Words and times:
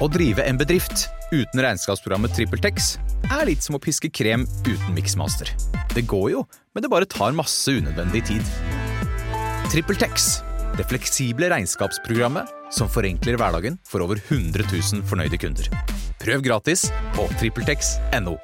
Å 0.00 0.08
drive 0.08 0.44
en 0.48 0.56
bedrift 0.56 1.08
uten 1.32 1.60
regnskapsprogrammet 1.60 2.32
TrippelTex 2.36 2.94
er 3.28 3.44
litt 3.48 3.64
som 3.64 3.76
å 3.76 3.80
piske 3.82 4.08
krem 4.12 4.46
uten 4.64 4.94
miksmaster. 4.96 5.50
Det 5.92 6.06
går 6.08 6.30
jo, 6.32 6.44
men 6.72 6.84
det 6.84 6.90
bare 6.92 7.08
tar 7.08 7.36
masse 7.36 7.74
unødvendig 7.76 8.24
tid. 8.30 8.52
TrippelTex, 9.72 10.30
det 10.78 10.88
fleksible 10.88 11.50
regnskapsprogrammet 11.52 12.48
som 12.72 12.88
forenkler 12.88 13.36
hverdagen 13.40 13.76
for 13.88 14.04
over 14.04 14.20
100 14.30 14.64
000 14.72 15.04
fornøyde 15.08 15.40
kunder. 15.40 15.68
Prøv 16.22 16.44
gratis 16.44 16.88
på 17.16 17.28
TrippelTex.no. 17.40 18.38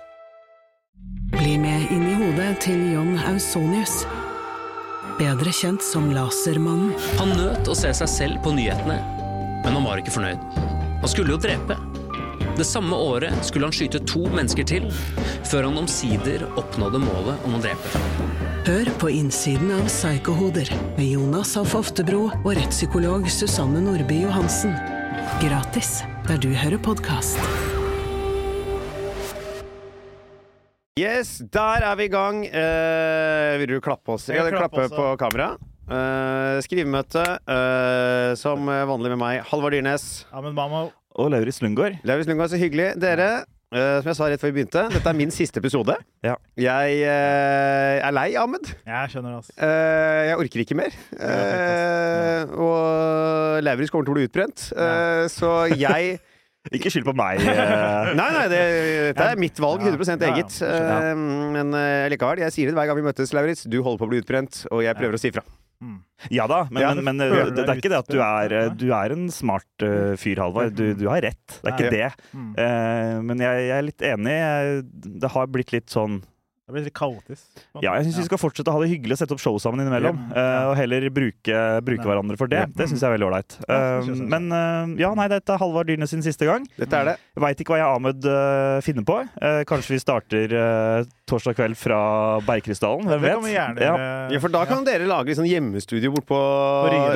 Bli 1.33 1.59
med 1.61 1.93
inn 1.95 2.09
i 2.09 2.17
hodet 2.21 2.55
til 2.65 2.81
John 2.93 3.17
Ausonius. 3.31 4.03
Bedre 5.19 5.53
kjent 5.55 5.83
som 5.85 6.13
Lasermannen. 6.15 6.93
Han 7.19 7.33
nøt 7.41 7.69
å 7.69 7.77
se 7.77 7.95
seg 8.03 8.13
selv 8.13 8.43
på 8.45 8.53
nyhetene, 8.57 9.01
men 9.65 9.73
han 9.73 9.87
var 9.89 10.01
ikke 10.01 10.15
fornøyd. 10.15 10.78
Han 11.01 11.09
skulle 11.09 11.35
jo 11.37 11.39
drepe. 11.41 11.77
Det 12.59 12.65
samme 12.67 12.97
året 12.97 13.45
skulle 13.47 13.69
han 13.69 13.75
skyte 13.75 14.01
to 14.09 14.25
mennesker 14.35 14.67
til, 14.67 14.89
før 15.47 15.69
han 15.69 15.79
omsider 15.85 16.43
oppnådde 16.59 16.99
målet 17.05 17.47
om 17.47 17.55
å 17.55 17.61
drepe. 17.63 18.03
Hør 18.67 18.91
på 19.01 19.11
innsiden 19.15 19.71
av 19.77 19.87
Psykohoder 19.89 20.69
med 20.99 21.07
Jonas 21.07 21.55
Alf 21.57 21.77
Oftebro 21.79 22.27
og 22.43 22.51
rettspsykolog 22.59 23.29
Susanne 23.33 23.81
Nordby 23.85 24.25
Johansen. 24.27 24.75
Gratis 25.41 26.01
der 26.27 26.43
du 26.43 26.51
hører 26.53 26.83
podkast. 26.83 27.39
Yes, 30.99 31.37
der 31.55 31.85
er 31.87 31.95
vi 31.97 32.09
i 32.09 32.11
gang. 32.11 32.43
Eh, 32.43 33.55
vil 33.63 33.77
du 33.77 33.81
klappe 33.81 34.17
oss? 34.17 34.27
Jeg 34.27 34.41
Ja, 34.43 34.49
klapper 34.51 34.89
klappe 34.89 34.97
på 34.99 35.17
kamera. 35.23 35.53
Eh, 35.89 36.59
skrivemøte 36.67 37.23
uh, 37.49 38.33
som 38.37 38.67
vanlig 38.69 39.15
med 39.15 39.21
meg, 39.23 39.39
Halvard 39.49 39.73
Dyrnes. 39.73 40.05
Og 41.19 41.31
Lauritz 41.33 41.63
Lundgaard. 41.65 41.97
Lauritz 42.07 42.29
Lundgaard, 42.29 42.53
så 42.53 42.59
hyggelig. 42.61 42.91
Dere, 43.01 43.29
uh, 43.73 43.97
som 44.03 44.11
jeg 44.11 44.19
sa 44.19 44.29
rett 44.29 44.43
før 44.43 44.53
vi 44.53 44.59
begynte, 44.61 44.85
dette 44.93 45.09
er 45.09 45.17
min 45.17 45.33
siste 45.35 45.63
episode. 45.63 45.97
Ja. 46.27 46.35
Jeg 46.61 47.01
eh, 47.09 48.05
er 48.05 48.13
lei, 48.15 48.29
Ahmed. 48.39 48.69
Jeg 48.85 49.15
skjønner 49.15 49.33
det, 49.33 49.41
altså. 49.41 49.55
Eh, 49.65 50.23
jeg 50.29 50.41
orker 50.45 50.65
ikke 50.67 50.77
mer. 50.79 50.99
Eh, 51.17 52.57
og 52.59 53.63
Lauritz 53.65 53.95
kommer 53.95 54.09
til 54.11 54.15
å 54.15 54.19
bli 54.21 54.27
utbrent. 54.29 54.69
Eh, 54.77 55.25
så 55.33 55.55
jeg 55.73 56.19
Ikke 56.75 56.91
skyld 56.93 57.07
på 57.07 57.15
meg. 57.17 57.39
Nei, 57.49 58.27
nei, 58.35 58.43
det, 58.53 58.59
dette 59.15 59.29
er 59.31 59.39
mitt 59.41 59.57
valg. 59.63 59.81
100 59.87 60.05
Ja, 60.05 60.17
ja, 60.21 60.35
eget. 60.35 60.59
ja. 60.61 60.99
Men 61.55 61.73
likevel, 62.13 62.43
jeg 62.45 62.53
sier 62.53 62.69
det 62.69 62.77
hver 62.77 62.91
gang 62.91 62.99
vi 62.99 63.07
møtes, 63.07 63.33
Lauritz. 63.33 63.63
Du 63.65 63.79
holder 63.79 64.03
på 64.03 64.05
å 64.05 64.11
bli 64.11 64.21
utbrent, 64.21 64.67
og 64.69 64.83
jeg 64.85 64.99
prøver 64.99 65.17
å 65.17 65.23
si 65.23 65.31
ifra. 65.33 65.47
Mm. 65.79 65.99
Ja 66.35 66.49
da, 66.51 66.65
men, 66.75 66.83
Ja, 66.83 66.89
men, 66.99 67.05
men 67.07 67.21
føler 67.23 67.53
det, 67.53 67.63
det 67.63 67.69
er 67.71 67.79
ikke 67.79 67.93
det 67.93 67.99
at 68.01 68.09
du 68.11 68.19
er, 68.25 68.55
du 68.75 68.89
er 68.97 69.13
en 69.15 69.29
smart 69.31 69.85
uh, 69.87 70.17
fyr, 70.19 70.41
Halvard. 70.43 70.73
Du, 70.75 70.89
du 70.99 71.05
har 71.11 71.23
rett. 71.23 71.45
Det 71.61 71.71
er 71.71 71.77
ikke 71.77 71.93
det. 71.95 72.09
Eh, 72.35 73.13
men 73.23 73.45
jeg, 73.45 73.69
jeg 73.69 73.77
er 73.79 73.87
litt 73.87 74.03
enig. 74.15 74.35
Det 75.23 75.31
har 75.37 75.47
blitt 75.55 75.71
litt 75.77 75.95
sånn 75.95 76.19
Det 76.69 76.75
blir 76.75 76.85
litt 76.85 76.97
kaotisk. 76.99 77.63
Ja, 77.81 77.95
jeg 77.97 78.09
syns 78.09 78.19
vi 78.21 78.27
skal 78.27 78.41
fortsette 78.43 78.69
å 78.69 78.75
ha 78.77 78.81
det 78.83 78.91
hyggelig 78.91 79.15
og 79.17 79.21
sette 79.23 79.37
opp 79.37 79.41
show 79.41 79.55
sammen 79.63 79.81
innimellom. 79.85 80.19
Ja. 80.35 80.43
eh, 80.43 80.65
og 80.69 80.75
heller 80.77 81.07
bruke, 81.15 81.61
bruke 81.87 82.05
hverandre 82.11 82.37
for 82.41 82.51
det. 82.51 82.65
Ja. 82.67 82.73
Det 82.77 82.89
syns 82.91 83.01
jeg 83.01 83.09
er 83.09 83.15
veldig 83.17 83.29
ålreit. 83.31 83.57
Ja, 83.69 83.79
Eh, 84.03 84.11
men 84.35 84.51
eh, 84.53 84.91
ja, 85.01 85.13
nei, 85.17 85.29
dette 85.33 85.55
er 85.55 85.63
Halvard 85.63 85.89
Dyrnes 85.89 86.11
sin 86.13 86.27
siste 86.27 86.45
gang. 86.51 86.67
Dette 86.77 86.99
er 86.99 87.13
det. 87.13 87.17
Jeg 87.39 87.45
veit 87.47 87.63
ikke 87.63 87.73
hva 87.77 87.81
jeg 87.81 87.95
Ahmed 87.95 88.29
eh, 88.35 88.81
finner 88.85 89.07
på. 89.09 89.21
Eh, 89.41 89.63
kanskje 89.71 89.95
vi 89.95 90.03
starter 90.03 90.59
eh, 90.59 91.07
torsdag 91.29 91.55
kveld 91.59 91.77
fra 91.79 91.99
Bergkrystallen. 92.47 93.05
Hvem 93.07 93.21
Det 93.21 93.25
vet? 93.27 93.35
kan 93.37 93.45
vi 93.45 93.53
gjerne 93.55 93.81
Ja. 93.85 93.93
gjøre. 93.93 94.33
Ja, 94.35 94.41
for 94.41 94.49
da 94.57 94.65
kan 94.67 94.85
dere 94.89 95.07
lage 95.11 95.29
liksom 95.31 95.47
hjemmestudio 95.49 96.11
bort 96.15 96.27
på 96.27 96.39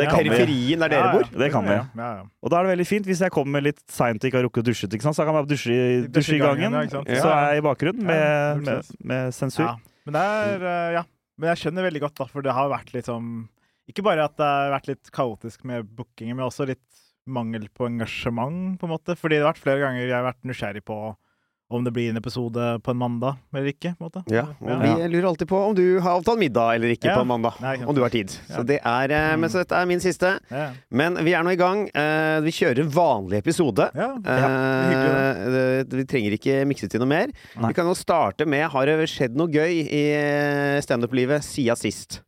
periferien 0.00 0.78
der 0.82 0.88
dere 0.92 1.00
Ja, 1.00 1.06
ja. 1.06 1.12
bor. 1.12 1.38
Det 1.44 1.50
kan 1.52 1.64
vi. 1.64 1.70
Ja, 1.76 1.86
ja. 1.96 2.22
Og 2.42 2.50
da 2.52 2.60
er 2.60 2.66
det 2.66 2.72
veldig 2.78 2.86
fint 2.88 3.06
hvis 3.08 3.20
jeg 3.24 3.30
kommer 3.34 3.62
litt 3.64 3.80
seint 3.90 4.22
og 4.22 4.28
ikke 4.30 4.38
har 4.40 4.46
rukket 4.48 4.62
å 4.62 4.68
dusje, 4.70 4.88
så 4.88 5.12
jeg 5.22 5.26
kan 5.28 5.34
bare 5.36 5.50
dusje 5.50 5.72
i, 5.72 6.06
dusje 6.08 6.36
i 6.36 6.42
gangen. 6.42 6.72
ja. 6.72 6.88
Så 7.22 7.28
er 7.32 7.54
jeg 7.54 7.62
i 7.62 7.66
bakgrunnen 7.66 8.02
med, 8.04 8.62
med, 8.66 8.92
med 9.02 9.32
sensur. 9.34 9.64
Ja. 9.66 9.76
Men 10.06 10.12
det 10.18 10.22
er 10.22 10.66
eh, 10.66 10.92
Ja. 11.00 11.04
Men 11.38 11.56
jeg 11.56 11.62
skjønner 11.72 11.86
veldig 11.90 12.00
godt, 12.04 12.14
da, 12.20 12.24
for 12.28 12.42
det 12.44 12.52
har 12.52 12.68
vært 12.70 12.92
litt 12.94 13.06
sånn 13.08 13.48
Ikke 13.88 14.02
bare 14.04 14.24
at 14.28 14.36
det 14.36 14.44
har 14.46 14.70
vært 14.78 14.86
litt 14.92 15.10
kaotisk 15.10 15.64
med 15.64 15.88
bookingen, 15.96 16.36
men 16.36 16.46
også 16.46 16.66
litt 16.68 16.78
mangel 17.26 17.68
på 17.74 17.86
engasjement, 17.88 18.78
på 18.78 18.86
en 18.86 18.92
måte. 18.92 19.16
Fordi 19.18 19.36
det 19.38 19.42
har 19.42 19.52
vært 19.52 19.62
flere 19.62 19.80
ganger 19.82 20.06
jeg 20.06 20.14
har 20.14 20.26
vært 20.32 20.44
nysgjerrig 20.46 20.84
på 20.86 21.16
om 21.74 21.84
det 21.84 21.92
blir 21.94 22.10
en 22.10 22.16
episode 22.20 22.66
på 22.82 22.90
en 22.92 22.98
mandag 23.00 23.36
eller 23.54 23.70
ikke. 23.72 23.94
på 23.98 24.04
en 24.04 24.10
måte. 24.10 24.22
Ja, 24.32 24.44
og 24.60 24.82
vi 24.82 25.08
lurer 25.12 25.28
alltid 25.30 25.48
på 25.48 25.58
om 25.68 25.74
du 25.74 25.98
har 26.00 26.18
avtalt 26.20 26.38
middag 26.38 26.74
eller 26.76 26.92
ikke 26.94 27.08
Ja. 27.10 27.16
på 27.18 27.24
mandag. 27.26 27.54
Nei. 27.60 27.76
Om 27.84 27.94
du 27.94 28.00
har 28.02 28.10
tid. 28.10 28.28
Så 28.48 28.64
det 28.66 28.80
er, 28.84 29.10
eh, 29.12 29.36
men 29.36 29.48
så 29.50 29.58
dette 29.62 29.72
er 29.76 29.86
min 29.86 30.00
siste. 30.00 30.38
Ja. 30.50 30.70
Men 30.90 31.16
vi 31.24 31.32
er 31.34 31.42
nå 31.42 31.52
i 31.52 31.56
gang. 31.60 31.88
Eh, 31.94 32.40
Vi 32.42 32.50
kjører 32.50 32.80
en 32.80 32.90
vanlig 32.90 33.38
episode. 33.42 33.90
Ja, 33.94 34.10
Eh, 34.22 35.84
vi 35.88 36.04
trenger 36.04 36.32
ikke 36.36 36.66
mikse 36.66 36.88
til 36.90 37.00
noe 37.00 37.08
mer. 37.08 37.26
Nei. 37.56 37.68
Vi 37.68 37.74
kan 37.74 37.86
jo 37.86 37.94
starte 37.94 38.46
med 38.46 38.68
Har 38.70 38.86
det 38.86 39.08
skjedd 39.08 39.34
noe 39.36 39.48
gøy 39.48 39.86
i 39.90 40.80
standup-livet 40.82 41.42
siden 41.42 41.76
sist? 41.76 42.20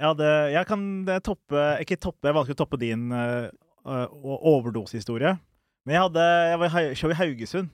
Ja, 0.00 0.12
det, 0.14 0.52
jeg 0.52 0.66
kan 0.66 1.04
toppe 1.22 1.78
Ikke 1.80 1.96
toppe, 2.00 2.26
jeg 2.26 2.34
valgte 2.34 2.54
å 2.56 2.58
toppe 2.58 2.78
din 2.80 3.12
uh, 3.12 3.48
overdosehistorie. 3.86 5.38
Men 5.86 5.94
jeg 5.96 6.02
hadde 6.02 6.26
Jeg 6.50 6.58
var 6.62 6.80
i 6.80 6.94
show 6.98 7.10
i 7.10 7.14
Haugesund. 7.18 7.70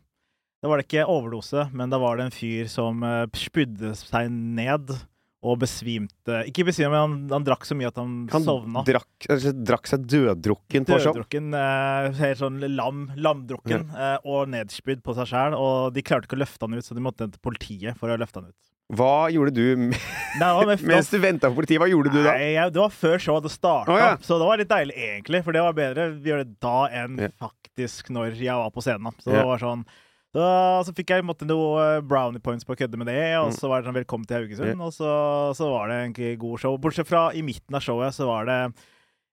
Da 0.58 0.70
var 0.70 0.80
det 0.80 0.88
ikke 0.88 1.06
overdose, 1.06 1.68
men 1.70 1.92
da 1.92 2.00
var 2.02 2.18
det 2.18 2.28
en 2.28 2.34
fyr 2.34 2.66
som 2.70 3.04
uh, 3.06 3.24
spydde 3.38 3.92
seg 3.98 4.32
ned 4.32 4.90
og 5.38 5.60
besvimte 5.62 6.40
Ikke 6.50 6.64
besvimte, 6.66 6.90
men 6.90 6.98
han, 6.98 7.12
han 7.30 7.44
drakk 7.46 7.66
så 7.66 7.76
mye 7.78 7.90
at 7.92 7.98
han, 8.00 8.14
Han 8.32 8.46
sovna. 8.46 8.82
drakk, 8.86 9.28
drakk 9.54 9.86
seg 9.86 10.06
døddrukken 10.10 10.88
på 10.88 10.98
show. 10.98 11.14
Døddrukken, 11.14 11.52
eh, 11.54 12.08
helt 12.18 12.40
sånn 12.40 12.58
lam, 12.74 13.04
lamdrukken, 13.14 13.86
eh, 13.94 14.16
og 14.26 14.50
nedspydd 14.50 15.04
på 15.06 15.14
seg 15.14 15.30
sjæl. 15.30 15.54
Og 15.54 15.94
de 15.94 16.02
klarte 16.02 16.26
ikke 16.26 16.40
å 16.40 16.42
løfte 16.42 16.66
han 16.66 16.74
ut, 16.74 16.86
så 16.86 16.96
de 16.98 17.04
måtte 17.06 17.28
til 17.30 17.44
politiet 17.44 18.00
for 18.00 18.10
å 18.10 18.18
løfte 18.18 18.42
han 18.42 18.50
ut. 18.50 18.58
Hva 18.98 19.28
gjorde 19.30 19.52
du 19.52 19.92
Nei, 19.92 20.50
med- 20.64 20.82
mens 20.90 21.12
du 21.12 21.18
venta 21.22 21.52
på 21.52 21.60
politiet? 21.60 21.78
Hva 21.84 21.90
gjorde 21.92 22.10
du 22.16 22.18
da? 22.18 22.32
Nei, 22.32 22.50
jeg, 22.56 22.74
det 22.74 22.82
var 22.82 22.98
før 22.98 23.16
showet 23.22 23.42
hadde 23.44 23.54
starta, 23.54 23.94
oh, 23.94 24.00
ja. 24.00 24.10
så 24.24 24.40
det 24.40 24.50
var 24.50 24.58
litt 24.64 24.72
deilig 24.74 24.98
egentlig. 25.06 25.44
For 25.46 25.54
det 25.54 25.64
var 25.68 25.78
bedre 25.78 26.08
å 26.08 26.18
gjøre 26.32 26.48
det 26.48 26.58
da 26.64 26.76
enn 27.04 27.18
yeah. 27.20 27.34
faktisk 27.38 28.10
når 28.16 28.34
jeg 28.40 28.58
var 28.58 28.74
på 28.74 28.82
scenen. 28.82 29.14
Så 29.22 29.30
yeah. 29.30 29.38
det 29.38 29.48
var 29.52 29.62
sånn 29.62 29.86
da, 30.34 30.82
så 30.84 30.92
fikk 30.94 31.08
jeg 31.14 31.24
måtte, 31.24 31.46
noe 31.48 32.00
brownie 32.04 32.40
points 32.40 32.64
på 32.68 32.74
å 32.74 32.78
kødde 32.78 32.98
med 33.00 33.06
det, 33.08 33.36
og 33.40 33.48
Mm. 33.50 33.56
så 33.56 33.68
var 33.68 33.80
det 33.82 33.88
sånn 33.88 33.96
'velkommen 34.04 34.26
til 34.26 34.36
Haugesund', 34.36 34.80
og 34.84 34.92
så, 34.92 35.54
så 35.56 35.70
var 35.70 35.88
det 35.88 35.96
egentlig 36.04 36.38
god 36.38 36.58
show. 36.60 36.76
Bortsett 36.78 37.06
fra 37.08 37.30
i 37.32 37.40
midten 37.42 37.74
av 37.74 37.80
showet 37.82 38.12
så 38.14 38.26
var 38.26 38.44
det 38.44 38.74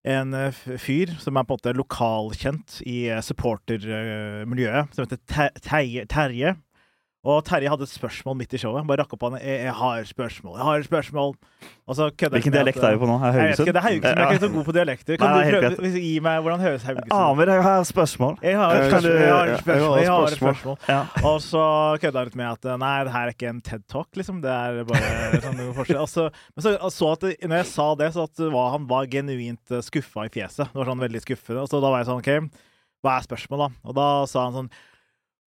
en 0.06 0.34
eh, 0.34 0.52
fyr 0.78 1.08
som 1.20 1.36
er 1.36 1.44
på 1.44 1.54
en 1.54 1.58
måte 1.58 1.74
lokalkjent 1.76 2.82
i 2.86 3.10
eh, 3.10 3.20
supportermiljøet, 3.22 4.94
som 4.96 5.06
heter 5.06 5.52
Terje. 5.62 6.06
Terje. 6.08 6.56
Og 7.26 7.40
Terje 7.42 7.72
hadde 7.72 7.82
et 7.88 7.90
spørsmål 7.90 8.36
midt 8.38 8.52
i 8.54 8.60
showet. 8.62 8.86
Bare 8.86 9.02
rakk 9.02 9.14
opp 9.18 9.24
han. 9.26 9.40
Jeg, 9.42 9.64
'Jeg 9.66 9.74
har 9.74 9.96
et 9.98 10.08
spørsmål. 10.08 10.58
Jeg 10.60 10.66
har 10.68 10.76
et 10.78 10.86
spørsmål.' 10.86 11.34
Hvilken 11.86 12.54
dialekt 12.54 12.78
at, 12.78 12.84
er 12.86 12.92
vi 12.94 13.00
på 13.02 13.08
nå? 13.10 13.16
Er 13.18 13.26
jeg 13.26 13.34
vet 13.34 13.42
Haugesund? 13.42 13.66
ikke, 13.66 13.74
det 13.74 13.82
er 13.82 13.86
Haugesund. 13.86 14.06
Jeg 14.06 14.26
er 14.26 14.32
ikke 14.32 14.46
så 14.46 14.54
god 14.54 14.66
på 14.66 14.74
dialekter. 14.78 15.18
Kan 15.18 15.30
Nei, 15.30 15.46
du 15.46 15.58
prøve 15.58 15.90
å 15.90 16.02
gi 16.06 16.14
meg 16.26 16.42
hvordan 16.46 16.60
høres 16.62 16.84
Haugesund 16.86 17.10
ut? 17.10 17.18
Aner, 17.18 17.52
jeg 17.56 17.64
har 17.66 17.80
et 17.82 17.90
spørsmål. 17.90 18.34
Jeg 18.46 18.56
har 18.62 18.70
et 18.76 18.82
Eh, 18.86 18.90
spørsmål. 18.90 19.18
Jeg 19.26 19.34
har 19.34 19.46
et 19.46 19.60
spørsmål. 19.66 19.98
Jeg 19.98 20.10
har 20.10 20.24
et 20.26 20.38
spørsmål. 20.38 20.56
spørsmål. 20.56 20.78
Ja. 20.90 21.02
Og 21.30 21.38
så 21.42 21.64
kødda 22.02 22.18
han 22.22 22.26
litt 22.30 22.36
med 22.36 22.48
at 22.54 22.80
nei, 22.86 22.94
det 23.06 23.14
her 23.18 23.26
er 23.26 23.34
ikke 23.34 23.50
en 23.50 23.62
TED-talk, 23.62 24.10
liksom. 24.22 24.42
Det 24.46 24.52
er 24.54 24.84
bare 24.86 25.42
sånn 25.42 25.58
noe 25.58 25.74
forskjell. 25.74 26.02
Og 26.06 26.10
så, 26.10 26.30
men 26.56 26.62
så 26.62 26.78
så 26.94 27.12
at 27.14 27.22
når 27.50 27.58
jeg 27.62 27.66
sa 27.74 27.88
det, 27.96 28.14
så 28.14 28.24
at 28.30 28.38
var, 28.54 28.70
han 28.78 28.86
var 28.88 29.06
genuint 29.10 29.72
eh, 29.72 29.82
skuffa 29.82 30.26
i 30.26 30.30
fjeset. 30.30 30.70
Det 30.70 30.78
var 30.78 30.86
sånn 30.94 31.02
veldig 31.02 31.22
skuffende. 31.26 31.62
Og 31.66 31.70
så 31.70 31.82
da 31.82 31.90
var 31.90 32.02
jeg 32.04 32.10
sånn 32.14 32.22
OK, 32.22 32.50
hva 33.06 33.18
er 33.18 33.26
spørsmålet, 33.26 33.66
da? 33.74 33.90
Og 33.90 33.96
da 33.98 34.08
sa 34.30 34.44
han 34.46 34.54
sånn 34.54 34.70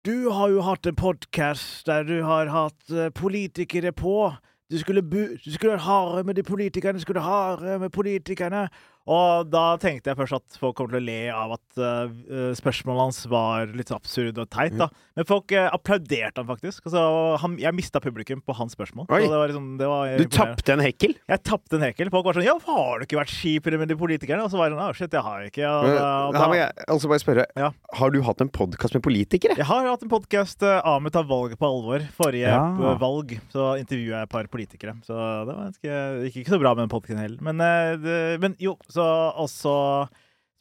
Du 0.07 0.29
har 0.31 0.47
jo 0.53 0.61
hatt 0.63 0.87
en 0.87 0.95
podkast 0.95 1.83
der 1.89 2.05
du 2.07 2.21
har 2.23 2.47
hatt 2.47 2.91
eh, 2.95 3.09
politikere 3.11 3.91
på. 3.91 4.29
Du 4.71 4.77
skulle, 4.79 5.01
bu 5.03 5.33
du 5.35 5.49
skulle 5.51 5.75
hardere 5.83 6.23
med 6.23 6.37
de 6.37 6.45
politikerne, 6.47 6.95
du 6.95 7.03
skulle 7.03 7.25
hardere 7.25 7.79
med 7.79 7.91
politikerne. 7.91 8.69
Og 9.07 9.47
da 9.47 9.77
tenkte 9.79 10.11
jeg 10.11 10.19
først 10.19 10.35
at 10.35 10.57
folk 10.59 10.75
kommer 10.77 10.97
til 10.97 10.99
å 10.99 11.07
le 11.07 11.19
av 11.31 11.53
at 11.55 11.79
uh, 11.79 12.51
spørsmålet 12.57 13.05
hans 13.05 13.19
var 13.31 13.71
litt 13.71 13.91
absurd 13.95 14.39
og 14.41 14.49
teit. 14.51 14.75
da. 14.75 14.89
Men 15.15 15.27
folk 15.29 15.53
uh, 15.55 15.69
applauderte 15.71 16.41
han 16.41 16.49
faktisk. 16.49 16.83
Altså, 16.89 17.03
han, 17.43 17.55
jeg 17.61 17.75
mista 17.77 18.01
publikum 18.03 18.41
på 18.43 18.55
hans 18.57 18.75
spørsmål. 18.75 19.07
Oi. 19.07 19.21
Så 19.23 19.31
det 19.31 19.39
var 19.39 19.51
liksom, 19.53 19.69
det 19.79 19.89
var 19.91 20.11
Du 20.19 20.25
tapte 20.35 20.75
en 20.75 20.83
hekkel? 20.83 21.15
Jeg 21.31 21.43
tapte 21.47 21.79
en 21.79 21.85
hekkel. 21.87 22.11
Folk 22.13 22.27
var 22.27 22.37
sånn 22.37 22.47
'Ja, 22.47 22.57
har 22.67 22.99
du 22.99 23.07
ikke 23.07 23.19
vært 23.21 23.31
skipere 23.31 23.79
med 23.79 23.87
de 23.91 23.97
politikerne?' 23.99 24.43
Og 24.43 24.51
så 24.51 24.59
var 24.59 24.67
jeg 24.67 24.75
sånn 24.75 24.83
'Å, 24.83 24.95
shit, 24.99 25.15
jeg 25.15 25.23
har 25.23 25.47
ikke'. 25.47 25.71
Og, 25.71 25.87
Men, 25.87 25.95
da, 26.35 26.39
her 26.43 26.51
må 26.51 26.59
jeg 26.59 26.87
altså 26.87 27.11
bare 27.11 27.23
spørre. 27.23 27.45
Ja. 27.55 27.71
Har 28.01 28.11
du 28.11 28.19
hatt 28.27 28.41
en 28.43 28.51
podkast 28.51 28.93
med 28.97 29.03
politikere? 29.07 29.55
jeg 29.57 29.65
har 29.71 29.87
hatt 29.87 30.03
en 30.03 30.11
podkast, 30.11 30.63
uh, 30.63 30.81
Ahmed 30.83 31.15
tar 31.15 31.23
valget 31.23 31.57
på 31.59 31.67
alvor. 31.67 32.03
Forrige 32.19 32.51
Ja. 32.51 32.95
valg 32.99 33.39
så 33.53 33.79
intervjua 33.79 34.19
jeg 34.19 34.27
et 34.27 34.29
par 34.35 34.47
politikere. 34.51 34.93
Så 35.07 35.15
det 35.47 35.55
var 35.55 35.71
det 35.71 36.31
gikk 36.33 36.43
ikke 36.43 36.55
så 36.55 36.59
bra 36.59 36.75
med 36.75 36.87
den 36.87 36.93
podkasten 36.93 37.23
heller. 37.23 37.41
Men, 37.41 37.57
det, 38.03 38.39
men 38.41 38.55
jo, 38.59 38.75
Og 39.03 39.49
så 39.51 39.75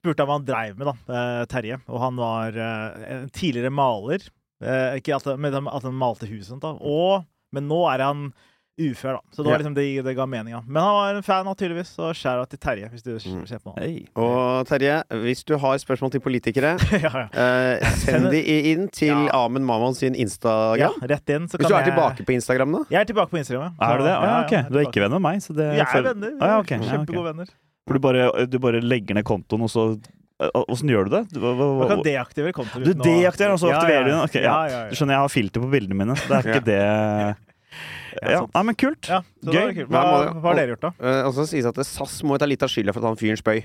spurte 0.01 0.23
jeg 0.23 0.29
hva 0.29 0.37
han 0.39 0.47
dreiv 0.47 0.77
med, 0.79 0.87
da, 0.87 0.97
eh, 1.13 1.45
Terje. 1.51 1.81
Og 1.89 2.01
han 2.01 2.17
var 2.21 2.57
eh, 2.57 3.07
en 3.21 3.31
tidligere 3.31 3.71
maler. 3.75 4.27
Eh, 4.63 4.99
ikke 5.01 5.17
at, 5.19 5.33
men 5.39 5.55
at 5.67 5.83
han 5.83 5.95
malte 5.99 6.29
huset, 6.31 6.61
da. 6.63 6.77
Og, 6.81 7.25
men 7.53 7.67
nå 7.69 7.81
er 7.93 8.05
han 8.07 8.29
ufør, 8.77 9.17
da. 9.17 9.21
Så 9.33 9.41
det 9.41 9.49
var 9.49 9.59
liksom 9.63 9.75
det, 9.75 9.85
det 10.05 10.13
ga 10.19 10.27
mening. 10.29 10.53
Men 10.69 10.83
han 10.85 10.95
var 10.99 11.15
en 11.17 11.23
fan, 11.25 11.47
naturligvis, 11.49 11.95
tydeligvis. 11.95 12.05
Og 12.05 12.19
skjæra 12.21 12.43
til 12.53 12.59
Terje, 12.61 12.89
hvis 12.93 13.03
du 13.07 13.11
Mm. 13.17 13.47
ser 13.49 13.59
på 13.65 13.73
han. 13.73 13.81
Hei. 13.83 14.07
Og 14.21 14.67
Terje, 14.69 14.99
hvis 15.25 15.43
du 15.49 15.57
har 15.59 15.79
spørsmål 15.81 16.11
til 16.13 16.21
politikere, 16.21 16.75
ja, 17.07 17.13
ja. 17.25 17.27
eh, 17.33 17.87
send 18.05 18.29
de 18.31 18.43
inn 18.73 18.89
til 18.93 19.09
Ja. 19.15 19.45
Amen 19.47 19.65
Mamon 19.65 19.97
sin 19.97 20.13
ja, 20.15 20.21
Instagram. 20.27 21.01
rett 21.09 21.29
inn, 21.33 21.49
så 21.49 21.57
Hvis 21.57 21.69
du 21.69 21.75
er 21.75 21.83
jeg 21.87 21.95
tilbake 21.95 22.25
på 22.29 22.37
Instagram 22.37 22.73
da? 22.77 22.85
Jeg 22.93 23.01
er 23.01 23.05
tilbake 23.09 23.33
på 23.33 23.41
Instagram, 23.41 23.73
ja. 23.81 23.89
Er 23.89 23.97
du 23.99 24.05
det? 24.05 24.13
Ah, 24.13 24.23
ja, 24.23 24.29
ja, 24.29 24.45
ok. 24.45 24.71
Du 24.71 24.77
er 24.79 24.85
ikke 24.91 25.01
venn 25.07 25.17
med 25.17 25.25
meg? 25.25 25.41
Så 25.43 25.57
det, 25.57 25.71
Vi 25.73 25.81
er 25.81 26.03
venner. 26.13 26.37
Vi 26.37 26.45
Ah, 26.45 26.47
ja, 26.47 26.53
er 26.53 26.61
ok. 26.61 26.71
Ja, 26.71 26.79
ok. 26.85 26.91
Kjempegode 26.93 27.25
venner. 27.33 27.55
For 27.87 27.97
du 27.99 28.03
bare, 28.03 28.29
du 28.51 28.59
bare 28.63 28.81
legger 28.83 29.15
ned 29.19 29.27
kontoen, 29.29 29.63
og 29.67 29.71
så 29.73 29.89
Åssen 30.37 30.91
gjør 30.93 31.07
du 31.09 31.15
det? 31.15 31.21
Du, 31.33 31.39
hva, 31.41 31.55
hva, 31.57 31.67
Man 31.81 31.89
kan 31.95 32.03
deaktivere 32.05 32.53
kontoen. 32.53 32.83
du 32.85 32.91
deaktiverer, 32.93 33.55
og 33.55 33.61
så 33.63 33.71
aktiverer 33.73 34.05
du 34.05 34.11
den? 34.11 34.21
Ok, 34.27 34.35
ja. 34.45 34.57
Du 34.91 34.99
skjønner, 34.99 35.17
jeg 35.17 35.23
har 35.25 35.33
filter 35.33 35.63
på 35.65 35.71
bildene 35.73 35.97
mine. 35.97 36.17
Det 36.27 36.37
er 36.37 36.51
ikke 36.51 36.65
det 36.67 36.81
Ja, 36.83 38.31
Ja. 38.35 38.43
Nei, 38.53 38.63
men 38.69 38.77
kult. 38.81 39.09
Ja, 39.09 39.23
Gøy. 39.45 39.73
kult. 39.79 39.89
Hva 39.93 40.03
Hva, 40.03 40.43
har 40.49 40.59
dere 40.61 40.75
gjort, 40.75 40.85
da? 40.87 40.91
Eh, 41.01 41.23
og 41.29 41.35
så 41.37 41.45
sies 41.49 41.65
det 41.65 41.73
at 41.73 41.89
SAS 41.89 42.19
må 42.25 42.37
ta 42.41 42.49
litt 42.49 42.63
av 42.65 42.71
skylda 42.73 42.93
for 42.97 43.05
at 43.05 43.11
han 43.13 43.19
fyren 43.21 43.41
spøy. 43.41 43.65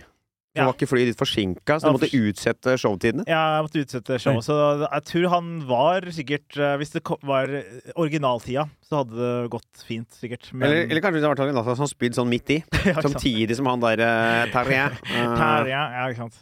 Ja. 0.58 0.66
var 0.68 0.76
ikke 0.76 0.90
flyet 0.92 1.08
ditt 1.12 1.20
forsinka, 1.20 1.78
så 1.80 1.88
du 1.88 1.96
måtte 1.96 2.10
utsette 2.12 2.74
showtidene. 2.82 3.24
Ja, 3.30 3.58
Jeg 3.58 3.66
måtte 3.68 3.84
utsette 3.86 4.18
showet, 4.20 4.44
så 4.44 4.58
jeg 4.84 5.06
tror 5.08 5.28
han 5.32 5.50
var 5.70 6.08
sikkert 6.12 6.58
eh, 6.60 6.74
Hvis 6.82 6.92
det 6.92 7.02
var 7.24 7.54
originaltida, 7.96 8.66
så 8.84 9.00
hadde 9.00 9.16
det 9.16 9.52
gått 9.54 9.84
fint, 9.88 10.10
sikkert. 10.12 10.50
Men 10.52 10.68
Eller, 10.68 10.90
eller 10.90 11.04
kanskje 11.06 11.22
det 11.24 11.32
var 11.32 11.54
Natta 11.56 11.76
som 11.80 11.88
spydde 11.88 12.20
sånn 12.20 12.28
midt 12.32 12.52
i. 12.52 12.60
ja. 12.90 12.98
Samtidig 13.00 13.56
som 13.62 13.70
han 13.72 13.84
der 13.84 14.04
uh, 14.04 14.52
Terje. 14.56 14.90
eh, 14.92 15.36
Terje, 15.40 15.78
ja, 15.80 16.08
ikke 16.12 16.26
sant. 16.26 16.42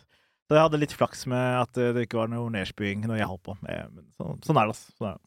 Så 0.50 0.58
jeg 0.58 0.66
hadde 0.66 0.80
litt 0.82 0.96
flaks 0.98 1.28
med 1.30 1.60
at 1.60 1.78
det 1.78 2.08
ikke 2.08 2.24
var 2.24 2.32
noe 2.32 2.50
nedspying 2.50 3.04
når 3.06 3.20
jeg 3.22 3.30
holdt 3.30 3.44
på. 3.46 3.58
Eh, 3.70 3.86
så, 4.18 4.32
sånn 4.48 4.58
er 4.58 4.72
det, 4.72 4.74
altså. 4.74 4.96
Sånn. 4.98 5.22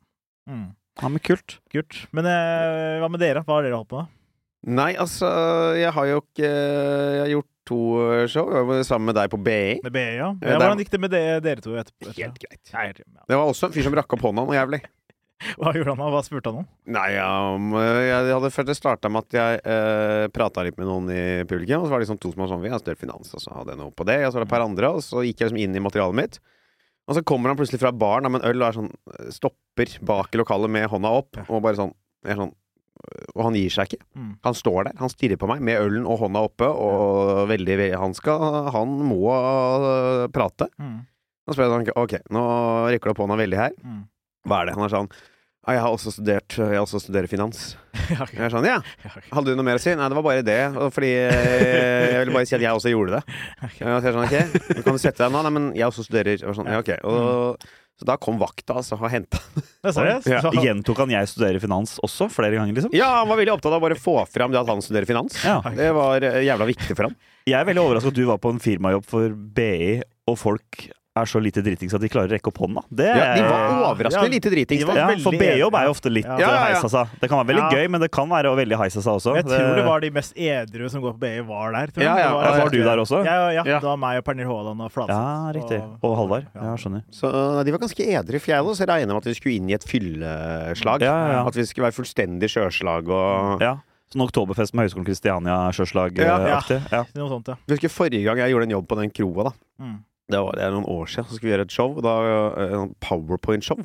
Mm. 0.50 0.66
Ja, 0.98 1.08
men 1.08 1.22
kult. 1.22 1.60
Kult. 1.70 2.00
Men 2.10 2.26
eh, 2.26 2.98
hva 2.98 3.06
med 3.12 3.22
dere? 3.22 3.44
Hva 3.46 3.60
har 3.60 3.68
dere 3.68 3.78
holdt 3.78 3.92
på 3.94 4.02
med? 4.02 4.18
Nei, 4.62 4.92
altså, 4.94 5.26
jeg 5.74 5.90
har 5.90 6.06
jo 6.06 6.20
ikke 6.20 6.46
Jeg 6.46 7.18
har 7.18 7.30
gjort 7.32 7.51
to 7.68 7.78
show 8.30 8.48
sammen 8.86 9.10
med 9.10 9.18
deg 9.18 9.30
på 9.32 9.38
BI. 9.40 9.78
Med 9.84 9.94
BE, 9.94 10.08
ja. 10.18 10.32
Eh, 10.40 10.50
ja 10.50 10.58
hvordan 10.58 10.82
gikk 10.82 10.90
det 10.94 11.00
med 11.02 11.14
dere, 11.14 11.38
dere 11.44 11.64
to 11.64 11.76
etterpå? 11.78 12.10
Helt 12.16 12.40
greit. 12.42 12.62
Nei, 12.74 12.88
ja. 12.90 13.22
Det 13.28 13.38
var 13.38 13.50
også 13.50 13.68
en 13.68 13.76
fyr 13.76 13.86
som 13.86 13.96
rakk 13.96 14.16
opp 14.16 14.26
hånda 14.26 14.44
noe 14.46 14.56
jævlig. 14.56 14.82
Hva 15.58 15.72
gjorde 15.74 15.94
han 15.94 16.02
da? 16.02 16.08
Hva 16.14 16.22
spurte 16.22 16.52
han 16.52 16.62
om? 16.62 16.68
Nei, 16.94 17.08
um, 17.18 17.74
jeg 17.74 18.30
hadde 18.30 18.52
først 18.54 18.70
det 18.70 18.78
starta 18.78 19.10
med 19.10 19.26
at 19.26 19.36
jeg 19.38 19.60
uh, 19.66 20.26
prata 20.34 20.64
litt 20.66 20.78
med 20.78 20.88
noen 20.88 21.10
i 21.10 21.22
publikum, 21.50 21.82
og 21.82 21.88
så 21.88 21.94
var 21.94 22.02
det 22.02 22.06
liksom 22.06 22.20
to 22.22 22.32
som 22.34 22.44
var 22.44 22.52
sånn 22.52 22.62
Vi 22.62 22.72
har 22.72 22.82
studert 22.82 23.02
finans, 23.02 23.32
og 23.34 23.42
så 23.42 23.54
hadde 23.56 23.74
jeg 23.74 23.82
noe 23.82 23.94
på 23.96 24.06
det, 24.06 24.20
og 24.22 24.30
så 24.30 24.38
var 24.38 24.44
det 24.44 24.50
et 24.50 24.54
par 24.54 24.66
andre, 24.66 24.92
og 24.94 25.04
så 25.06 25.24
gikk 25.26 25.42
jeg 25.42 25.50
liksom 25.50 25.62
inn 25.64 25.78
i 25.78 25.82
materialet 25.82 26.18
mitt. 26.18 26.40
Og 27.10 27.18
så 27.18 27.24
kommer 27.26 27.50
han 27.50 27.58
plutselig 27.58 27.82
fra 27.82 27.90
baren 27.90 28.30
med 28.30 28.42
en 28.42 28.52
øl 28.52 28.62
og 28.62 28.68
er 28.68 28.76
sånn 28.78 28.92
stopper 29.34 29.96
bak 30.06 30.34
i 30.34 30.38
lokalet 30.38 30.70
med 30.70 30.90
hånda 30.92 31.10
opp, 31.18 31.40
og 31.48 31.64
bare 31.64 31.80
sånn, 31.80 31.94
er 32.22 32.38
sånn 32.38 32.54
Og 33.34 33.42
han 33.48 33.56
gir 33.58 33.72
seg 33.74 33.90
ikke. 33.90 34.04
Mm. 34.14 34.30
Han 34.46 34.56
står 34.56 34.88
der, 34.88 34.98
han 35.00 35.12
stirrer 35.12 35.40
på 35.40 35.48
meg 35.50 35.64
med 35.64 35.80
ølen 35.80 36.06
og 36.06 36.20
hånda 36.22 36.44
oppe, 36.46 36.68
og 36.68 37.48
veldig, 37.50 37.78
veldig 37.80 37.98
Han 38.02 38.14
skal 38.14 38.70
Han 38.74 38.94
må 39.08 39.26
uh, 39.26 40.28
prate. 40.32 40.70
Mm. 40.78 41.02
Og 41.42 41.52
så 41.52 41.58
spør 41.58 41.68
jeg 41.68 41.74
han 41.74 42.00
Ok, 42.04 42.16
nå 42.32 42.46
rekker 42.92 43.10
du 43.10 43.14
opp 43.14 43.24
hånda 43.24 43.38
veldig 43.42 43.58
her. 43.58 43.76
Mm. 43.82 44.02
Hva 44.46 44.62
er 44.62 44.70
det? 44.70 44.78
Han 44.78 44.86
er 44.86 44.96
sånn 44.96 45.12
jeg 45.62 45.78
har 45.78 45.94
også 45.94 46.10
studert 46.10 46.56
Jeg 46.58 46.74
har 46.74 46.82
også 46.82 46.98
studerer 46.98 47.30
finans. 47.30 47.76
Jeg 48.10 48.40
er 48.42 48.50
sånn, 48.50 48.66
ja. 48.66 48.80
Hadde 49.30 49.52
du 49.52 49.54
noe 49.54 49.66
mer 49.66 49.78
å 49.78 49.82
si? 49.82 49.92
Nei, 49.94 50.08
det 50.10 50.16
var 50.18 50.24
bare 50.26 50.42
det. 50.42 50.58
Fordi 50.90 51.10
eh, 51.22 52.08
Jeg 52.10 52.24
ville 52.24 52.34
bare 52.34 52.48
si 52.50 52.56
at 52.56 52.64
jeg 52.64 52.74
også 52.74 52.90
gjorde 52.90 53.20
det. 53.20 53.36
Ok. 53.68 53.76
Ja, 53.78 54.00
så 54.00 54.08
jeg 54.08 54.10
er 54.10 54.16
sånn, 54.16 54.26
ok, 54.26 54.82
kan 54.82 54.98
du 54.98 55.02
sette 55.04 55.22
deg 55.22 55.30
nå? 55.30 55.44
Nei, 55.46 55.52
men 55.54 55.68
jeg 55.78 55.86
også 55.86 56.02
studerer. 56.08 56.42
Var 56.48 56.58
sånn, 56.58 56.70
ja, 56.72 56.80
ok. 56.82 56.90
Og, 57.06 57.68
så 57.98 58.06
da 58.08 58.16
kom 58.16 58.38
vakta 58.40 58.78
altså, 58.80 58.96
og 58.98 59.10
henta 59.12 59.38
Det 59.84 59.92
seriøst? 59.94 60.28
Ja. 60.30 60.40
Gjentok 60.64 61.02
han 61.04 61.12
'jeg 61.12 61.28
studerer 61.30 61.60
finans' 61.62 61.98
også 62.02 62.28
flere 62.32 62.56
ganger, 62.56 62.74
liksom? 62.74 62.94
Ja, 62.96 63.10
han 63.20 63.28
var 63.28 63.38
veldig 63.40 63.54
opptatt 63.56 63.74
av 63.74 63.82
å 63.82 63.84
bare 63.84 63.98
få 63.98 64.16
fram 64.30 64.54
det 64.54 64.60
at 64.62 64.70
han 64.70 64.82
studerer 64.82 65.06
finans. 65.08 65.36
Ja. 65.44 65.60
Det 65.62 65.90
var 65.94 66.22
eh, 66.22 66.40
jævla 66.46 66.68
viktig 66.70 66.96
for 66.96 67.10
han. 67.10 67.16
Jeg 67.46 67.58
er 67.58 67.66
veldig 67.68 67.82
overraska 67.82 68.12
at 68.12 68.18
du 68.18 68.24
var 68.28 68.38
på 68.38 68.52
en 68.54 68.62
firmajobb 68.62 69.04
for 69.06 69.34
BI, 69.34 70.02
og 70.30 70.38
folk 70.38 70.84
er 71.14 71.26
så 71.28 71.40
lite 71.44 71.60
dritings 71.60 71.92
at 71.92 72.00
de 72.00 72.08
klarer 72.08 72.30
å 72.30 72.32
rekke 72.32 72.48
opp 72.48 72.56
hånda. 72.62 72.82
Det 72.88 73.04
Ja, 73.04 73.34
de 73.36 73.42
var 73.44 73.72
overraskende 73.92 74.30
ja, 74.30 74.32
lite 74.32 74.48
dritings. 74.48 74.84
var 74.88 74.96
ja, 74.96 75.08
For 75.20 75.36
B-jobb 75.36 75.74
er 75.76 75.84
jo 75.84 75.90
ofte 75.92 76.08
litt 76.12 76.24
Ja. 76.24 76.36
eh, 76.36 76.40
Ja, 76.40 76.48
ja, 76.48 76.54
ja. 76.54 76.74
heisa 76.80 76.88
seg. 76.88 77.08
Det 77.20 77.28
kan 77.28 77.38
være 77.42 77.48
veldig 77.52 77.64
Ja. 77.68 77.70
gøy, 77.76 77.90
men 77.90 78.00
det 78.00 78.10
kan 78.10 78.28
være 78.32 78.54
veldig 78.56 78.78
heisa 78.80 79.02
seg 79.04 79.12
også. 79.12 79.34
Jeg 79.36 79.44
tror 79.44 79.76
det 79.76 79.84
var 79.84 80.00
de 80.00 80.10
mest 80.10 80.32
edru 80.36 80.88
som 80.88 81.02
går 81.02 81.12
på 81.12 81.20
BI, 81.20 81.40
var 81.44 81.72
der. 81.72 81.86
Tror 81.92 82.00
jeg. 82.02 82.08
Ja, 82.08 82.16
ja. 82.16 82.30
Ja, 82.56 82.64
var 82.64 82.70
du 82.70 82.78
der 82.82 82.96
også? 83.04 83.24
Ja, 83.26 83.34
ja, 83.34 83.50
ja. 83.60 83.62
Ja. 83.66 83.78
Det 83.80 83.88
var 83.92 83.96
meg 83.98 84.18
og 84.18 84.24
Pernille 84.24 84.48
Haaland 84.48 84.80
og 84.80 84.90
Fladseth. 84.90 85.12
Ja, 85.12 85.52
riktig. 85.52 85.80
Og 86.02 86.16
Halvard. 86.16 86.46
Ja, 86.54 86.74
skjønner. 86.80 87.02
Så 87.12 87.28
eh, 87.28 87.62
de 87.64 87.70
var 87.72 87.78
ganske 87.84 88.02
edru. 88.08 88.40
For 88.40 88.52
jeg 88.52 88.64
også 88.64 88.88
regna 88.88 89.12
med 89.12 89.20
at 89.20 89.24
vi 89.28 89.34
skulle 89.36 89.56
inn 89.60 89.68
i 89.68 89.74
et 89.74 89.84
fylleslag. 89.84 91.00
Ja, 91.04 91.12
ja, 91.28 91.32
ja. 91.32 91.46
At 91.46 91.54
vi 91.54 91.64
skulle 91.68 91.90
være 91.90 91.98
fullstendig 92.00 92.48
sjøslag 92.48 93.04
og 93.12 93.60
Ja. 93.60 93.76
Sånn 94.12 94.24
Oktoberfest 94.28 94.74
med 94.74 94.88
Høgskolen 94.88 95.06
Kristiania-sjøslag-aktig. 95.08 96.80
Ja. 96.92 97.04
Noe 97.16 97.28
sånt, 97.32 97.48
ja. 97.48 97.56
Jeg 97.68 97.78
husker 97.78 97.92
forrige 97.92 98.24
gang 98.24 98.36
jeg 98.42 98.52
gjorde 98.52 98.66
en 98.68 98.74
jobb 98.76 98.88
på 98.88 98.96
den 99.00 99.10
kroa, 99.10 99.44
da. 99.44 99.52
Mm. 99.80 99.98
Det 100.30 100.38
var 100.38 100.54
det 100.56 100.62
er 100.64 100.70
noen 100.74 100.86
år 100.88 101.06
siden. 101.10 101.26
Så 101.28 101.36
skulle 101.36 101.50
vi 101.50 101.56
gjøre 101.56 101.66
et 101.66 101.74
show. 101.74 101.96
og 101.96 102.02
Da, 102.02 102.14
eh, 102.54 102.74
en 102.78 102.94
Powerpoint-show. 103.00 103.80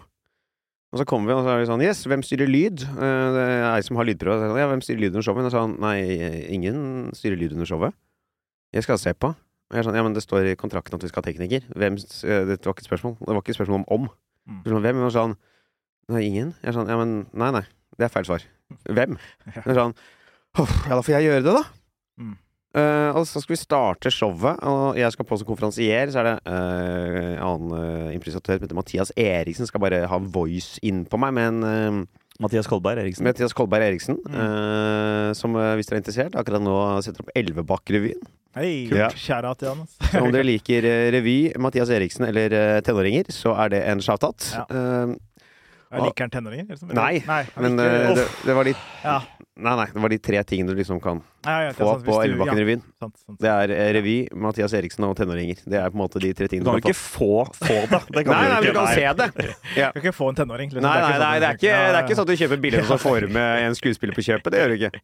Og 0.94 1.00
så 1.02 1.06
kommer 1.06 1.28
vi, 1.28 1.34
og 1.36 1.44
så 1.44 1.50
er 1.52 1.60
vi 1.60 1.66
sånn 1.68 1.82
Yes, 1.84 2.06
hvem 2.08 2.22
styrer 2.24 2.48
lyd? 2.48 2.84
Eh, 2.84 3.28
Det 3.36 3.42
er 3.44 3.66
ei 3.76 3.82
som 3.84 3.98
har 3.98 4.06
lydprøve. 4.06 4.40
Så 4.40 4.52
sånn, 4.52 4.60
Ja, 4.62 4.68
hvem 4.70 4.82
styrer 4.86 5.00
lyd 5.02 5.16
under 5.16 5.22
showet? 5.26 5.44
Og 5.44 5.52
så 5.52 5.52
sa 5.52 5.62
han 5.66 5.76
nei, 5.80 5.98
ingen 6.48 7.12
styrer 7.14 7.38
lyd 7.38 7.52
under 7.58 7.66
showet. 7.66 7.94
Jeg 8.74 8.84
skal 8.84 8.98
se 8.98 9.14
på. 9.14 9.28
Og 9.34 9.74
jeg 9.76 9.80
er 9.80 9.84
sånn, 9.90 9.96
ja, 10.00 10.04
men 10.04 10.14
det 10.14 10.24
står 10.24 10.48
i 10.48 10.56
kontrakten 10.56 10.94
at 10.96 11.02
vi 11.04 11.10
skal 11.10 11.24
ha 11.24 11.28
tekniker. 11.32 11.66
Hvem, 11.76 11.98
eh, 12.24 12.46
det 12.48 12.64
var 12.64 12.74
ikke 12.74 12.86
et 12.86 12.92
spørsmål. 12.92 13.18
Det 13.20 13.28
var 13.36 13.42
ikke 13.42 13.52
et 13.52 13.60
spørsmål 13.60 13.84
om 13.84 13.86
om. 13.92 14.10
Mm. 14.48 14.64
Sånn, 14.64 14.82
hvem? 14.86 15.04
Og 15.04 15.12
sånn, 15.12 15.36
nei, 16.08 16.22
ingen. 16.24 16.54
Jeg 16.64 16.70
er 16.72 16.78
sånn, 16.78 16.88
ja, 16.88 16.96
men 16.96 17.28
nei, 17.34 17.52
nei. 17.52 17.66
Det 17.98 18.06
er 18.06 18.14
feil 18.14 18.24
svar. 18.24 18.44
Hvem? 18.88 19.18
Ja. 19.56 19.62
Er 19.66 19.76
sånn, 19.76 19.96
ja, 20.58 20.96
da 20.96 21.02
får 21.04 21.14
jeg 21.20 21.28
gjøre 21.28 21.44
det, 21.44 21.54
da. 21.54 21.64
Mm. 22.78 22.84
Eh, 22.84 23.18
og 23.18 23.26
så 23.26 23.42
skal 23.42 23.56
vi 23.56 23.60
starte 23.60 24.12
showet, 24.14 24.60
og 24.62 24.98
jeg 25.00 25.12
skal 25.16 25.26
på 25.26 25.38
som 25.42 25.48
konferansier. 25.50 26.12
Så 26.14 26.22
er 26.22 26.30
det 26.30 26.36
eh, 26.46 27.18
en 27.34 27.42
annen 27.48 27.74
uh, 27.74 28.14
improvisatør 28.14 28.60
som 28.60 28.68
heter 28.68 28.78
Mathias 28.78 29.12
Eriksen, 29.18 29.68
skal 29.70 29.82
bare 29.82 30.04
ha 30.12 30.20
voice 30.22 30.78
inn 30.86 31.04
på 31.10 31.20
meg 31.22 31.34
med 31.38 31.48
en 31.50 31.68
eh, 31.72 32.00
Mathias 32.44 32.70
Kolberg 32.70 33.02
Eriksen. 33.02 33.26
Mathias 33.26 33.56
Kolberg 33.58 33.88
Eriksen, 33.88 34.20
Mm. 34.28 34.36
uh, 34.38 35.34
som 35.34 35.56
hvis 35.58 35.90
dere 35.90 35.98
er 35.98 36.04
interessert, 36.04 36.36
akkurat 36.38 36.62
nå 36.62 36.76
setter 37.02 37.24
opp 37.26 37.32
Elvebakk-revyen. 37.36 38.22
Hei, 38.58 38.88
Ja. 38.94 39.10
kjære 39.10 39.56
til 39.58 39.68
han. 39.72 39.82
altså. 39.86 39.98
Så 40.12 40.22
om 40.26 40.32
dere 40.34 40.46
liker 40.46 40.86
revy, 41.14 41.38
Mathias 41.62 41.90
Eriksen 41.94 42.26
eller 42.30 42.82
tenåringer, 42.86 43.30
så 43.34 43.54
er 43.66 43.74
det 43.74 43.82
en 43.90 44.02
shout-out. 44.06 44.52
Ja. 44.54 44.66
Uh, 44.70 45.16
Jeg 45.88 46.04
liker 46.04 46.26
han 46.28 46.32
tenåringer? 46.34 46.66
Liksom. 46.70 46.90
Nei, 46.94 47.24
Nei 47.26 47.44
men 47.64 47.78
det, 47.80 48.26
det 48.46 48.56
var 48.58 48.68
litt 48.68 48.82
ja. 49.06 49.22
Nei, 49.58 49.72
nei, 49.80 49.86
det 49.90 50.02
var 50.04 50.12
de 50.14 50.18
tre 50.22 50.42
tingene 50.46 50.70
du 50.70 50.78
liksom 50.78 51.00
kan 51.02 51.18
Ja, 51.48 51.54
ja, 51.64 51.70
er 51.72 51.74
få 51.74 51.88
sant, 51.96 52.04
på 52.06 52.14
du- 52.14 52.28
Elvebakken-revyen. 52.28 52.82
Ja, 52.86 53.08
sant, 53.08 53.16
sant. 53.26 53.38
Det 53.42 53.50
er 53.50 53.72
eh, 53.74 53.88
revy, 53.98 54.16
Mathias 54.38 54.74
Eriksen 54.78 55.04
og 55.08 55.16
tenåringer. 55.18 55.64
Det 55.66 55.80
er 55.82 55.90
på 55.90 55.98
en 55.98 56.02
måte 56.04 56.22
de 56.22 56.30
tre 56.38 56.46
Du 56.46 56.54
tingene 56.54 56.66
kan 56.68 56.76
du 56.76 56.78
jo 56.78 56.86
kan 56.86 56.94
ikke 56.94 57.02
få, 57.02 57.30
få 57.58 57.78
det. 57.90 58.02
det 58.14 58.26
kan 58.28 58.34
Nei, 58.36 58.44
du 58.44 58.52
nei, 58.54 58.60
men 58.62 58.68
du 58.68 58.74
kan 58.78 58.86
Nei. 58.86 58.94
se 58.94 59.14
det. 59.18 59.56
Ja. 59.82 59.90
Du 59.92 59.98
kan 59.98 60.06
ikke 60.06 60.14
få 60.20 60.30
en 60.30 60.36
tenåring. 60.44 60.70
Liksom. 60.70 60.86
Nei, 60.86 60.98
nei, 61.02 61.12
sånn 61.12 61.26
nei, 61.26 61.40
det 61.42 61.48
er 61.50 61.58
ikke, 61.58 61.68
Ja, 61.72 61.78
det 61.82 61.90
ja. 61.90 61.98
er 61.98 62.04
ikke 62.06 62.18
sånn 62.20 62.28
at 62.30 62.34
du 62.34 62.42
kjøper 62.44 62.62
billett 62.68 62.86
og 62.86 62.92
så 62.94 63.00
får 63.02 63.20
du 63.26 63.28
med 63.34 63.64
en 63.66 63.76
skuespiller 63.82 64.14
på 64.14 64.26
kjøpet. 64.30 64.52
Det 64.54 64.62
gjør 64.62 64.70
du 64.76 64.78
ikke. 64.82 65.02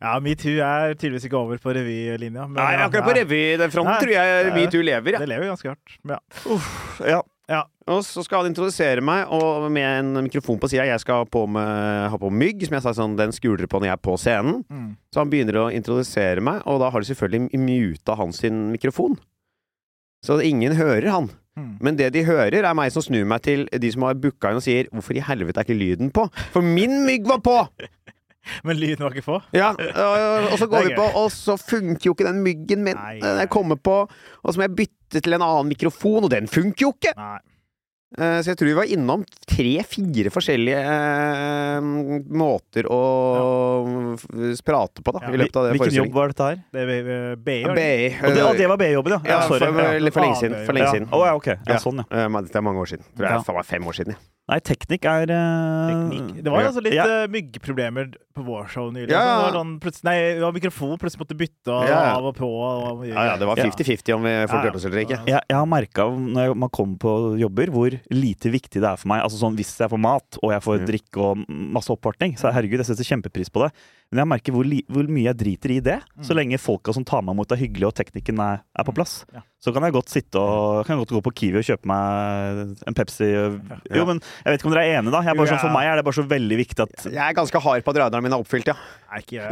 Ja, 0.00 0.14
metoo 0.24 0.54
er 0.64 0.94
tydeligvis 0.96 1.26
ikke 1.28 1.36
over 1.36 1.58
på 1.60 1.74
revylinja. 1.76 2.46
men 2.48 2.56
Nei, 2.56 2.70
akkurat 2.80 3.04
på 3.04 3.12
revyfronten 3.18 3.98
tror 4.00 4.12
jeg 4.14 4.52
metoo 4.54 4.80
lever. 4.80 5.12
Ja. 5.12 5.18
Det 5.20 5.28
lever 5.28 5.50
ganske 5.50 5.68
hardt. 5.74 5.98
Men 6.08 6.16
Ja. 6.16 6.60
Ja. 7.04 7.18
Ja. 7.50 7.64
Og 7.90 8.04
så 8.06 8.22
skal 8.22 8.44
han 8.44 8.52
introdusere 8.52 9.02
meg, 9.02 9.26
og 9.34 9.66
med 9.74 9.86
en 9.88 10.22
mikrofon 10.22 10.60
på 10.62 10.68
sida. 10.70 10.86
Jeg 10.86 11.02
skal 11.02 11.26
på 11.26 11.42
med, 11.50 12.10
ha 12.12 12.20
på 12.20 12.30
mygg, 12.30 12.62
som 12.66 12.76
jeg 12.76 12.84
sa 12.84 12.92
sånn, 12.94 13.16
den 13.18 13.34
skuler 13.34 13.66
på 13.66 13.80
når 13.80 13.90
jeg 13.90 13.96
er 13.96 14.04
på 14.06 14.14
scenen. 14.20 14.60
Mm. 14.70 14.92
Så 15.10 15.22
han 15.24 15.32
begynner 15.32 15.58
å 15.64 15.66
introdusere 15.74 16.44
meg, 16.46 16.62
og 16.70 16.78
da 16.84 16.92
har 16.94 17.02
de 17.02 17.10
selvfølgelig 17.10 17.60
muta 17.64 18.14
hans 18.20 18.38
sin 18.44 18.68
mikrofon. 18.70 19.18
Så 20.22 20.38
ingen 20.46 20.76
hører 20.78 21.10
han. 21.10 21.30
Mm. 21.58 21.72
Men 21.82 21.98
det 21.98 22.12
de 22.14 22.22
hører, 22.28 22.62
er 22.62 22.76
meg 22.78 22.92
som 22.94 23.02
snur 23.02 23.26
meg 23.28 23.42
til 23.42 23.66
de 23.72 23.90
som 23.90 24.06
har 24.06 24.20
booka 24.20 24.52
inn 24.52 24.60
og 24.60 24.64
sier 24.64 24.86
'Hvorfor 24.92 25.16
i 25.18 25.24
helvete 25.26 25.58
er 25.58 25.66
ikke 25.66 25.82
lyden 25.82 26.12
på?' 26.14 26.30
For 26.54 26.62
min 26.62 27.02
mygg 27.06 27.26
var 27.26 27.40
på! 27.42 27.58
Men 28.66 28.80
lyden 28.80 29.04
var 29.04 29.14
ikke 29.14 29.26
få? 29.26 29.38
Ja, 29.56 29.70
og, 29.74 30.48
og 30.52 30.58
så 30.58 30.66
går 30.70 30.88
vi 30.88 30.96
på, 30.96 31.06
og 31.20 31.28
så 31.34 31.56
funker 31.60 32.08
jo 32.10 32.14
ikke 32.16 32.28
den 32.30 32.42
myggen 32.46 32.84
min. 32.86 32.96
Nei, 32.96 33.18
nei. 33.20 33.36
jeg 33.44 33.52
kommer 33.52 33.76
på, 33.76 34.02
og 34.08 34.48
så 34.54 34.56
må 34.60 34.66
jeg 34.68 34.76
bytte 34.84 35.20
til 35.24 35.36
en 35.36 35.44
annen 35.44 35.68
mikrofon, 35.72 36.24
og 36.24 36.30
den 36.32 36.48
funker 36.50 36.88
jo 36.88 36.94
ikke! 36.96 37.14
Nei. 37.18 37.38
Eh, 38.18 38.40
Så 38.42 38.50
jeg 38.50 38.58
tror 38.58 38.66
vi 38.66 38.74
var 38.74 38.88
innom 38.90 39.20
tre-fire 39.46 40.32
forskjellige 40.34 40.80
eh, 40.82 41.76
måter 42.42 42.88
å 42.90 42.98
ja. 43.86 44.48
prate 44.66 45.04
på 45.06 45.14
da, 45.14 45.22
Ja, 45.28 45.30
i 45.30 45.38
løpet 45.38 45.58
av 45.60 45.68
det 45.68 45.76
Hvilken 45.76 45.94
jobb 46.00 46.16
var 46.16 46.32
dette 46.32 46.48
her? 46.48 46.58
Det 46.74 46.82
er 46.82 47.36
BI. 47.38 47.60
var 47.68 47.78
det? 47.78 47.84
BI. 47.84 48.08
Og 48.26 48.34
det, 48.34 48.42
og 48.48 48.58
det 48.58 48.66
var 48.72 48.80
BI-jobben, 48.82 49.14
ja. 49.14 49.20
Ja, 49.22 49.36
ja 49.36 49.40
sorry. 49.46 49.60
for, 49.62 49.78
Ja. 49.78 50.10
for 50.10 50.26
lenge 50.26 50.40
siden. 50.42 50.56
For 50.66 50.72
lenge 50.74 50.90
siden. 50.90 51.06
Å, 51.06 51.22
ja, 51.28 51.36
ok. 51.38 51.46
Ja, 51.52 51.58
Ja. 51.76 51.78
sånn, 51.78 52.02
ja. 52.02 52.06
Eh, 52.26 52.42
Det 52.50 52.56
er 52.58 52.66
mange 52.66 52.82
år 52.82 52.90
siden. 52.90 53.04
Tror 53.14 53.28
jeg 53.28 53.30
Ja. 53.30 53.42
faen 53.46 53.56
meg 53.60 53.66
fem 53.70 53.86
år 53.86 53.94
siden. 53.94 54.16
Ja. 54.18 54.18
Nei, 54.50 54.58
teknikk 54.66 55.04
er 55.06 55.30
uh, 55.30 55.90
Teknikk. 56.10 56.42
Det 56.42 56.50
var 56.50 56.60
Ja. 56.64 56.68
altså 56.72 56.82
litt 56.82 56.94
Ja. 56.96 57.04
eh, 57.06 57.26
myggproblemer 57.30 58.08
på 58.34 58.42
vår 58.44 58.66
show 58.72 58.88
nylig. 58.90 59.10
Ja. 59.12 59.20
Det 59.22 59.52
var 59.52 59.54
sånn, 59.60 59.72
plutselig, 59.80 60.04
nei, 60.08 60.16
det 60.34 60.42
var 60.42 60.52
mikrofon 60.56 60.98
plutselig 60.98 61.22
måtte 61.22 61.36
bytte 61.38 61.70
og, 61.70 61.86
Ja, 61.86 62.00
av 62.16 62.24
og 62.26 62.34
på. 62.34 62.48
Og, 62.50 63.04
Ja, 63.06 63.24
ja, 63.30 63.36
det 63.38 63.46
var 63.46 63.56
50-50 63.56 64.14
om 64.16 64.22
vi 64.26 64.34
får 64.50 64.58
Ja, 64.58 64.64
ja. 64.64 64.72
oss 64.74 64.84
eller 64.84 65.04
ikke. 65.04 65.20
jeg, 65.26 65.40
jeg 65.48 65.56
har 65.60 65.66
merka 65.70 66.02
når 66.10 66.48
jeg, 66.48 66.56
man 66.56 66.68
kommer 66.70 66.98
på 66.98 67.14
jobber, 67.38 67.66
hvor 67.70 67.90
lite 68.10 68.50
viktig 68.50 68.80
det 68.82 68.90
er 68.90 68.96
for 68.96 69.08
meg. 69.08 69.22
Altså 69.22 69.38
sånn 69.38 69.54
Hvis 69.56 69.76
jeg 69.78 69.88
får 69.90 70.00
mat 70.00 70.38
og 70.42 70.50
jeg 70.50 70.62
får 70.66 70.78
Mm. 70.80 70.86
drikke 70.90 71.16
og 71.30 71.44
masse 71.48 71.90
oppvartning, 71.94 72.34
så 72.36 72.50
herregud, 72.52 72.78
jeg 72.82 72.86
setter 72.90 73.04
kjempepris 73.06 73.50
på 73.50 73.62
det. 73.66 73.72
Men 74.10 74.24
jeg 74.24 74.28
merker 74.32 74.54
hvor, 74.56 74.66
li, 74.66 74.80
hvor 74.90 75.06
mye 75.06 75.28
jeg 75.28 75.38
driter 75.38 75.70
i 75.70 75.78
det. 75.86 75.96
Så 76.26 76.34
lenge 76.34 76.58
folka 76.58 76.90
som 76.96 77.04
tar 77.06 77.22
meg 77.22 77.36
imot, 77.36 77.52
er 77.54 77.60
hyggelige 77.60 77.90
og 77.92 77.94
teknikken 77.94 78.40
er, 78.42 78.64
er 78.74 78.86
på 78.88 78.94
plass. 78.96 79.20
Ja. 79.30 79.44
Så 79.62 79.70
kan 79.76 79.84
jeg 79.86 79.94
godt 79.94 80.10
sitte 80.10 80.40
og 80.40 80.80
kan 80.86 80.96
jeg 80.96 81.04
godt 81.04 81.14
gå 81.14 81.20
på 81.28 81.32
Kiwi 81.38 81.60
og 81.60 81.66
kjøpe 81.68 81.86
meg 81.90 82.62
en 82.90 82.96
Pepsi. 82.98 83.28
Jo, 83.30 84.06
men 84.08 84.18
jeg 84.18 84.48
vet 84.48 84.58
ikke 84.58 84.70
om 84.70 84.74
dere 84.74 84.86
er 84.88 84.98
enige, 84.98 85.14
da. 85.14 85.20
Jeg 85.22 85.34
er 85.34 85.38
bare 85.38 85.46
Jo, 85.46 85.52
sånn, 85.52 85.62
for 85.62 85.76
meg 85.76 85.90
er 85.92 86.00
det 86.00 86.06
bare 86.08 86.18
så 86.18 86.24
veldig 86.32 86.58
viktig 86.64 86.86
at 86.88 87.06
Jeg 87.06 87.22
er 87.28 87.36
ganske 87.38 87.62
hard 87.62 87.86
på 87.86 87.94
at 87.94 88.00
radaren 88.02 88.26
min 88.26 88.34
er 88.34 88.42
oppfylt, 88.42 88.72
ja. 88.72 88.76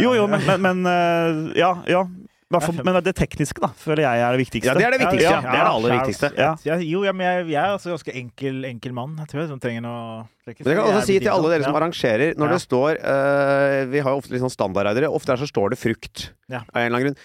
Jo, 0.02 0.16
jo, 0.18 0.26
men, 0.32 0.42
men, 0.48 0.66
men 0.66 0.90
øh, 0.90 1.40
Ja, 1.58 1.70
ja. 1.86 2.02
Hvertfall- 2.48 2.80
Men 2.84 3.02
det 3.04 3.12
tekniske, 3.14 3.60
da, 3.60 3.68
føler 3.76 4.06
jeg 4.06 4.20
er 4.24 4.32
det 4.32 4.40
viktigste. 4.40 4.66
Ja, 4.70 4.74
det 4.74 4.84
er 4.86 4.90
det 4.96 5.00
viktigste. 5.02 5.32
Ja, 5.34 5.40
Det 5.44 5.48
er 5.52 5.64
det 5.64 5.72
aller 5.74 5.92
viktigste. 5.98 6.30
Ja. 6.38 6.54
Jeg, 6.64 6.86
jo, 6.88 7.02
ja, 7.04 7.12
men 7.12 7.26
jeg, 7.26 7.46
jeg 7.52 7.60
er 7.60 7.74
altså 7.76 7.92
ganske 7.92 8.14
enkel, 8.16 8.64
enkel 8.64 8.92
mann. 8.96 9.16
Jeg 9.20 9.28
tror 9.28 9.40
jeg 9.42 9.48
som 9.52 9.60
trenger 9.60 9.82
noe 9.84 10.24
Men 10.48 10.54
jeg 10.56 10.64
kan 10.64 10.78
også 10.88 11.04
si 11.04 11.18
til 11.20 11.28
alle 11.28 11.50
dere 11.52 11.64
som 11.66 11.76
arrangerer, 11.76 12.30
når 12.40 12.46
Ja. 12.48 12.52
det 12.56 12.62
står 12.64 13.00
uh, 13.04 13.84
Vi 13.92 14.00
har 14.00 14.14
jo 14.14 14.16
ofte 14.22 14.32
litt 14.32 14.40
sånn 14.40 14.54
standardarbeidere. 14.54 15.10
Ofte 15.12 15.34
der 15.34 15.42
så 15.44 15.48
står 15.50 15.74
det 15.74 15.78
frukt. 15.78 16.30
Ja. 16.48 16.62
Av 16.72 16.80
en 16.80 16.86
eller 16.86 16.96
annen 16.96 17.04
grunn. 17.10 17.18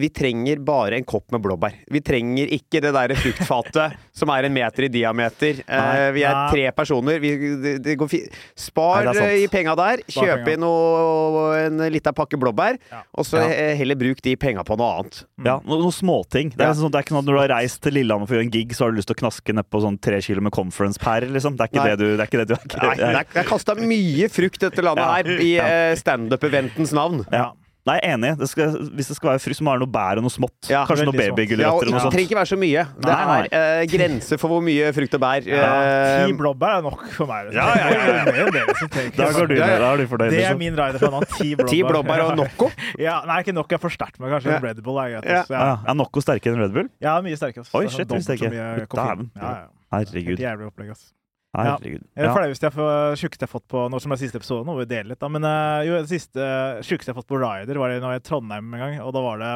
Vi 0.00 0.08
trenger 0.08 0.56
bare 0.64 0.96
en 0.96 1.04
kopp 1.04 1.28
med 1.32 1.42
blåbær. 1.44 1.74
Vi 1.92 2.00
trenger 2.00 2.48
ikke 2.56 2.80
det 2.80 2.94
derre 2.96 3.16
fruktfatet 3.20 3.98
som 4.16 4.32
er 4.32 4.48
en 4.48 4.54
meter 4.56 4.88
i 4.88 4.88
diameter. 4.88 5.60
Uh, 5.68 6.08
vi 6.16 6.24
er 6.24 6.32
Nei. 6.32 6.48
tre 6.54 6.64
personer. 6.72 7.20
Vi, 7.20 7.34
det, 7.60 7.74
det 7.84 7.98
går 8.00 8.08
fi 8.08 8.22
Spar 8.56 9.04
Nei, 9.10 9.16
eh, 9.28 9.36
i 9.44 9.46
penga 9.52 9.76
der. 9.76 10.00
Kjøp 10.08 10.48
inn 10.54 10.64
noe, 10.64 11.44
en 11.66 11.84
lita 11.92 12.12
pakke 12.16 12.40
blåbær, 12.40 12.80
Ja. 12.90 13.02
og 13.12 13.28
så 13.28 13.44
Ja. 13.44 13.74
heller 13.76 13.94
bruk 14.00 14.22
de 14.24 14.36
penga 14.40 14.64
på 14.64 14.69
noe 14.78 14.98
annet. 15.00 15.24
Ja, 15.44 15.60
no, 15.64 15.78
noen 15.80 15.92
småting. 15.92 16.50
Det 16.54 16.60
er, 16.60 16.68
Ja. 16.68 16.72
liksom 16.72 16.84
sånn, 16.86 16.92
det 16.92 16.98
er 16.98 17.02
ikke 17.02 17.14
sånn 17.14 17.18
at 17.18 17.24
når 17.24 17.34
du 17.34 17.40
har 17.40 17.48
reist 17.58 17.80
til 17.82 17.92
Lillehammer 17.94 18.26
for 18.28 18.34
å 18.34 18.38
gjøre 18.38 18.46
en 18.46 18.50
gig, 18.54 18.70
så 18.76 18.84
har 18.84 18.90
du 18.92 18.96
lyst 18.98 19.08
til 19.08 19.16
å 19.16 19.20
knaske 19.24 19.52
nedpå 19.56 19.80
sånn 19.82 20.00
tre 20.00 20.20
kilo 20.20 20.40
med 20.42 20.52
conference 20.52 20.98
per, 20.98 21.20
liksom. 21.22 21.56
Det 21.56 21.66
er 21.66 21.68
ikke 21.72 21.88
det 21.90 21.98
du 21.98 22.16
Det 22.16 22.20
er 22.20 22.26
ikke 22.30 22.38
det 22.44 22.48
du 22.48 22.54
er 22.54 22.64
ikke, 22.64 22.82
Nei, 22.86 22.94
det 23.00 23.08
er, 23.08 23.24
det 23.34 23.42
er 23.44 23.48
kasta 23.50 23.74
mye 23.74 24.28
frukt 24.30 24.60
dette 24.60 24.82
landet 24.82 25.04
Ja. 25.04 25.14
her 25.14 25.24
i 25.40 25.50
eh, 25.58 25.94
standup-eventens 25.96 26.92
navn. 26.92 27.24
Ja. 27.32 27.52
Nei, 27.88 27.94
er 28.04 28.12
enig. 28.12 28.30
Det 28.38 28.46
skal, 28.50 28.74
hvis 28.92 29.08
det 29.08 29.14
skal 29.16 29.30
være 29.32 29.40
frukt, 29.40 29.56
så 29.56 29.64
må 29.64 29.72
det 29.72 29.78
være 29.80 29.84
noe 29.86 29.92
bær 29.94 30.18
og 30.20 30.24
noe 30.26 30.32
smått. 30.34 30.68
Ja, 30.68 30.82
Kanskje 30.84 31.06
noe 31.08 31.16
babygulrøtter 31.16 31.64
Ja, 31.64 31.70
det 31.80 32.02
sånt. 32.04 32.12
trenger 32.12 32.26
ikke 32.28 32.36
være 32.36 32.50
så 32.50 32.58
mye. 32.60 32.82
Det 33.00 33.08
Nei, 33.08 33.24
nei. 33.30 33.38
er 33.56 33.80
uh, 33.80 33.84
grenser 33.94 34.40
for 34.42 34.52
hvor 34.52 34.60
mye 34.66 34.90
frukt 34.92 35.14
og 35.16 35.22
bær. 35.24 35.46
Ja, 35.48 35.70
uh, 35.80 36.26
ti 36.28 36.34
blåbær 36.36 36.74
er 36.76 36.82
nok 36.84 37.06
for 37.16 37.30
meg. 37.30 37.48
liksom. 37.48 37.56
Ja, 37.56 37.68
ja, 37.80 37.88
ja, 37.88 38.16
ja. 38.18 38.24
Det 38.28 38.34
er 38.44 38.50
del 38.58 38.74
som 38.82 38.88
tenker- 38.92 39.16
Da 39.16 39.30
går 39.38 39.48
du 39.48 39.54
Ja, 39.56 39.66
ja. 39.72 39.78
da 39.80 39.92
er 39.94 39.96
du 39.96 40.06
fornøyd. 40.12 40.30
Det 40.30 40.38
er 40.38 40.42
Liksom. 40.44 40.58
min 40.58 40.76
rider 40.76 40.98
for 41.00 41.10
nå. 41.16 41.20
Ti 41.38 41.48
blåbær. 41.56 41.70
Ti 41.72 41.82
blåbær 41.88 42.24
og 42.28 42.36
Nocco. 42.36 42.70
Ja, 43.06 43.16
nei, 43.26 43.38
ikke 43.42 43.54
nok. 43.56 43.68
Jeg 43.72 43.80
er 43.80 43.84
for 43.86 43.96
sterkt 43.96 44.20
med 44.20 44.30
kanskje 44.36 44.52
Ja. 44.52 44.60
Red 44.60 44.82
Bull. 44.84 44.98
Er 45.00 45.16
greit, 45.16 45.24
Ja. 45.24 45.38
altså. 45.40 45.54
Ja, 45.56 45.64
ja. 45.72 45.76
er 45.88 45.94
Nocco 45.94 46.20
sterkere 46.20 46.52
enn 46.54 46.60
Red 46.66 46.72
Bull? 46.76 46.88
ja, 47.00 47.16
mye 47.24 47.36
sterkere. 47.40 47.64
altså. 47.64 47.74
Oi, 47.80 47.86
Det 47.86 47.92
er 47.92 47.96
shit, 47.96 48.12
visste 48.12 48.36
jeg 48.36 48.38
så 48.38 48.52
ikke. 48.52 48.86
Dæven. 49.00 49.30
Ja, 49.40 49.54
ja. 49.56 49.66
Herregud. 49.96 50.36
Helt 50.36 50.44
jævlig 50.46 50.66
opplegg, 50.68 50.90
ass. 50.92 51.12
Herregud. 51.56 52.02
Er 52.14 52.28
det 52.28 52.34
flaueste 52.36 52.68
jeg 52.68 52.74
jeg 52.78 53.42
har 53.42 53.50
fått 53.50 53.66
på 53.70 53.84
når 53.90 54.02
som 54.04 54.12
er 54.14 54.20
siste 54.20 54.38
episode, 54.38 54.62
nå 54.66 54.74
må 54.74 54.84
vi 54.84 54.90
dele 54.92 55.12
litt, 55.12 55.20
da. 55.20 55.30
Men 55.32 55.46
eh, 55.48 55.86
jo, 55.88 55.96
det 55.98 56.12
siste 56.12 56.38
uh, 56.38 56.82
sjukeste 56.86 57.10
jeg 57.10 57.16
har 57.16 57.18
fått 57.18 57.30
på 57.32 57.40
Rider, 57.42 57.80
var 57.80 57.90
det 57.90 58.02
når 58.04 58.14
jeg 58.14 58.22
i 58.22 58.26
Trondheim 58.28 58.68
en 58.76 58.84
gang. 58.84 58.98
Og 59.02 59.14
da 59.16 59.22
var 59.24 59.42
det 59.42 59.54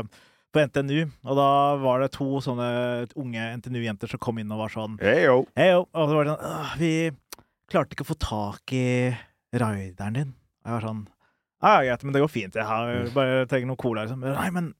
på 0.54 0.62
NTNU. 0.62 1.00
Og 1.26 1.38
da 1.38 1.48
var 1.82 2.02
det 2.02 2.12
to 2.14 2.28
sånne 2.42 2.68
unge 3.20 3.46
NTNU-jenter 3.60 4.10
som 4.10 4.22
kom 4.22 4.38
inn 4.42 4.52
og 4.54 4.64
var 4.64 4.74
sånn 4.74 4.98
Hey, 5.02 5.24
yo. 5.26 5.42
Hey. 5.58 5.74
Og 5.78 6.10
så 6.10 6.18
var 6.18 6.26
det 6.26 6.34
sånn 6.34 6.78
Vi 6.82 6.92
klarte 7.70 7.96
ikke 7.96 8.06
å 8.06 8.12
få 8.12 8.18
tak 8.22 8.74
i 8.76 8.86
rideren 9.54 10.18
din. 10.18 10.32
Og 10.62 10.70
jeg 10.70 10.76
var 10.76 10.88
sånn 10.88 11.02
Ja, 11.64 11.74
ja, 11.74 11.82
greit, 11.88 12.06
men 12.06 12.16
det 12.16 12.24
går 12.24 12.32
fint. 12.32 12.58
Jeg 12.58 12.68
har 12.68 13.12
bare 13.14 13.44
trenger 13.50 13.70
noe 13.70 13.80
cola, 13.80 14.06
liksom. 14.06 14.26
Nei, 14.26 14.48
men 14.54 14.72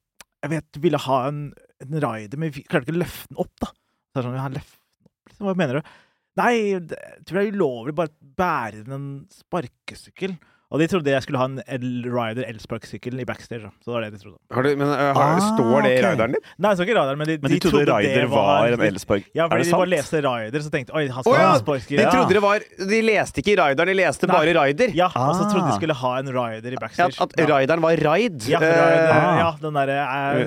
jeg 0.44 0.52
vet 0.52 0.66
du 0.76 0.83
ville 0.85 1.00
ha 1.00 1.18
en, 1.30 1.44
en 1.80 1.94
rider, 2.04 2.40
men 2.40 2.52
vi 2.52 2.66
klarte 2.66 2.90
ikke 2.90 2.99
å 2.99 3.00
løfte 3.00 3.30
den 3.30 3.38
opp, 3.40 3.54
da. 3.62 3.71
Så 4.12 4.21
er 4.21 4.26
sånn, 4.26 4.37
ja, 4.37 4.49
løfte 4.52 4.83
den 4.83 5.09
opp, 5.09 5.30
liksom. 5.30 5.47
Hva 5.49 5.54
mener 5.62 5.78
du? 5.80 5.94
Nei, 6.41 6.55
jeg 6.73 6.87
tror 6.91 7.38
det 7.38 7.45
er 7.45 7.55
ulovlig 7.55 7.95
bare 7.95 8.11
å 8.11 8.33
bære 8.41 8.83
en 8.97 9.09
sparkesykkel. 9.31 10.35
Og 10.73 10.80
de 10.80 10.87
trodde 10.90 11.11
jeg 11.12 11.23
skulle 11.23 11.38
ha 11.38 11.44
en 11.47 11.61
el-rider 11.68 12.47
elsparkesykkel 12.49 13.21
i 13.21 13.25
backstage. 13.28 13.68
Så 13.85 13.90
det 13.90 13.94
var 13.94 14.00
det 14.06 14.12
de 14.14 14.18
trodde. 14.25 14.38
Har 14.50 14.62
du, 14.64 14.71
men, 14.76 14.88
eh, 14.88 15.12
har, 15.14 15.35
Ah, 15.35 15.40
står 15.54 15.83
det 15.85 15.90
i 15.92 15.99
ok. 16.00 16.04
rideren 16.04 16.33
din? 16.35 16.42
Nei, 16.59 16.71
det 16.71 16.76
står 16.78 16.87
ikke 16.88 16.97
radaren, 16.99 17.18
men 17.21 17.26
de, 17.28 17.37
Men 17.42 17.50
de 17.52 17.59
trodde 17.61 17.85
Rider 17.99 18.26
var 18.33 18.66
en 18.73 18.80
elspark. 18.88 19.25
Ja, 19.35 19.47
fordi 19.49 19.62
de 19.62 19.71
de 19.71 19.76
bare 19.76 19.90
leste 19.92 20.23
Rider, 20.25 20.61
så 20.64 20.71
tenkte 20.73 20.94
oi, 20.97 21.04
han 21.09 21.23
skal 21.23 21.33
oh, 21.33 21.38
ja! 21.38 21.47
ha 21.52 21.56
en. 21.59 21.85
De 21.94 22.06
trodde 22.11 22.35
det 22.35 22.42
var 22.42 22.59
De 22.90 23.00
leste 23.02 23.38
ikke 23.44 23.52
i 23.52 23.56
rideren, 23.61 23.87
de 23.92 23.94
leste 23.94 24.26
Nei. 24.26 24.35
bare 24.35 24.54
rider. 24.64 24.94
Ja, 24.94 25.06
og 25.14 25.35
så 25.37 25.44
trodde 25.52 25.66
de 25.68 25.73
Ah. 25.75 25.76
skulle 25.78 25.94
ha 25.94 26.12
en 26.18 26.28
rider 26.33 26.73
i 26.73 26.76
At, 26.80 26.99
Ja, 26.99 27.06
at 27.21 27.33
ja. 27.38 27.47
rideren 27.47 27.80
var 27.85 27.90
ride. 27.97 28.49
Ja, 28.49 28.59
Eh, 28.59 28.73
rider, 28.73 29.12
Ah. 29.14 29.38
ja, 29.38 29.50
den 29.61 29.75
derre 29.75 29.99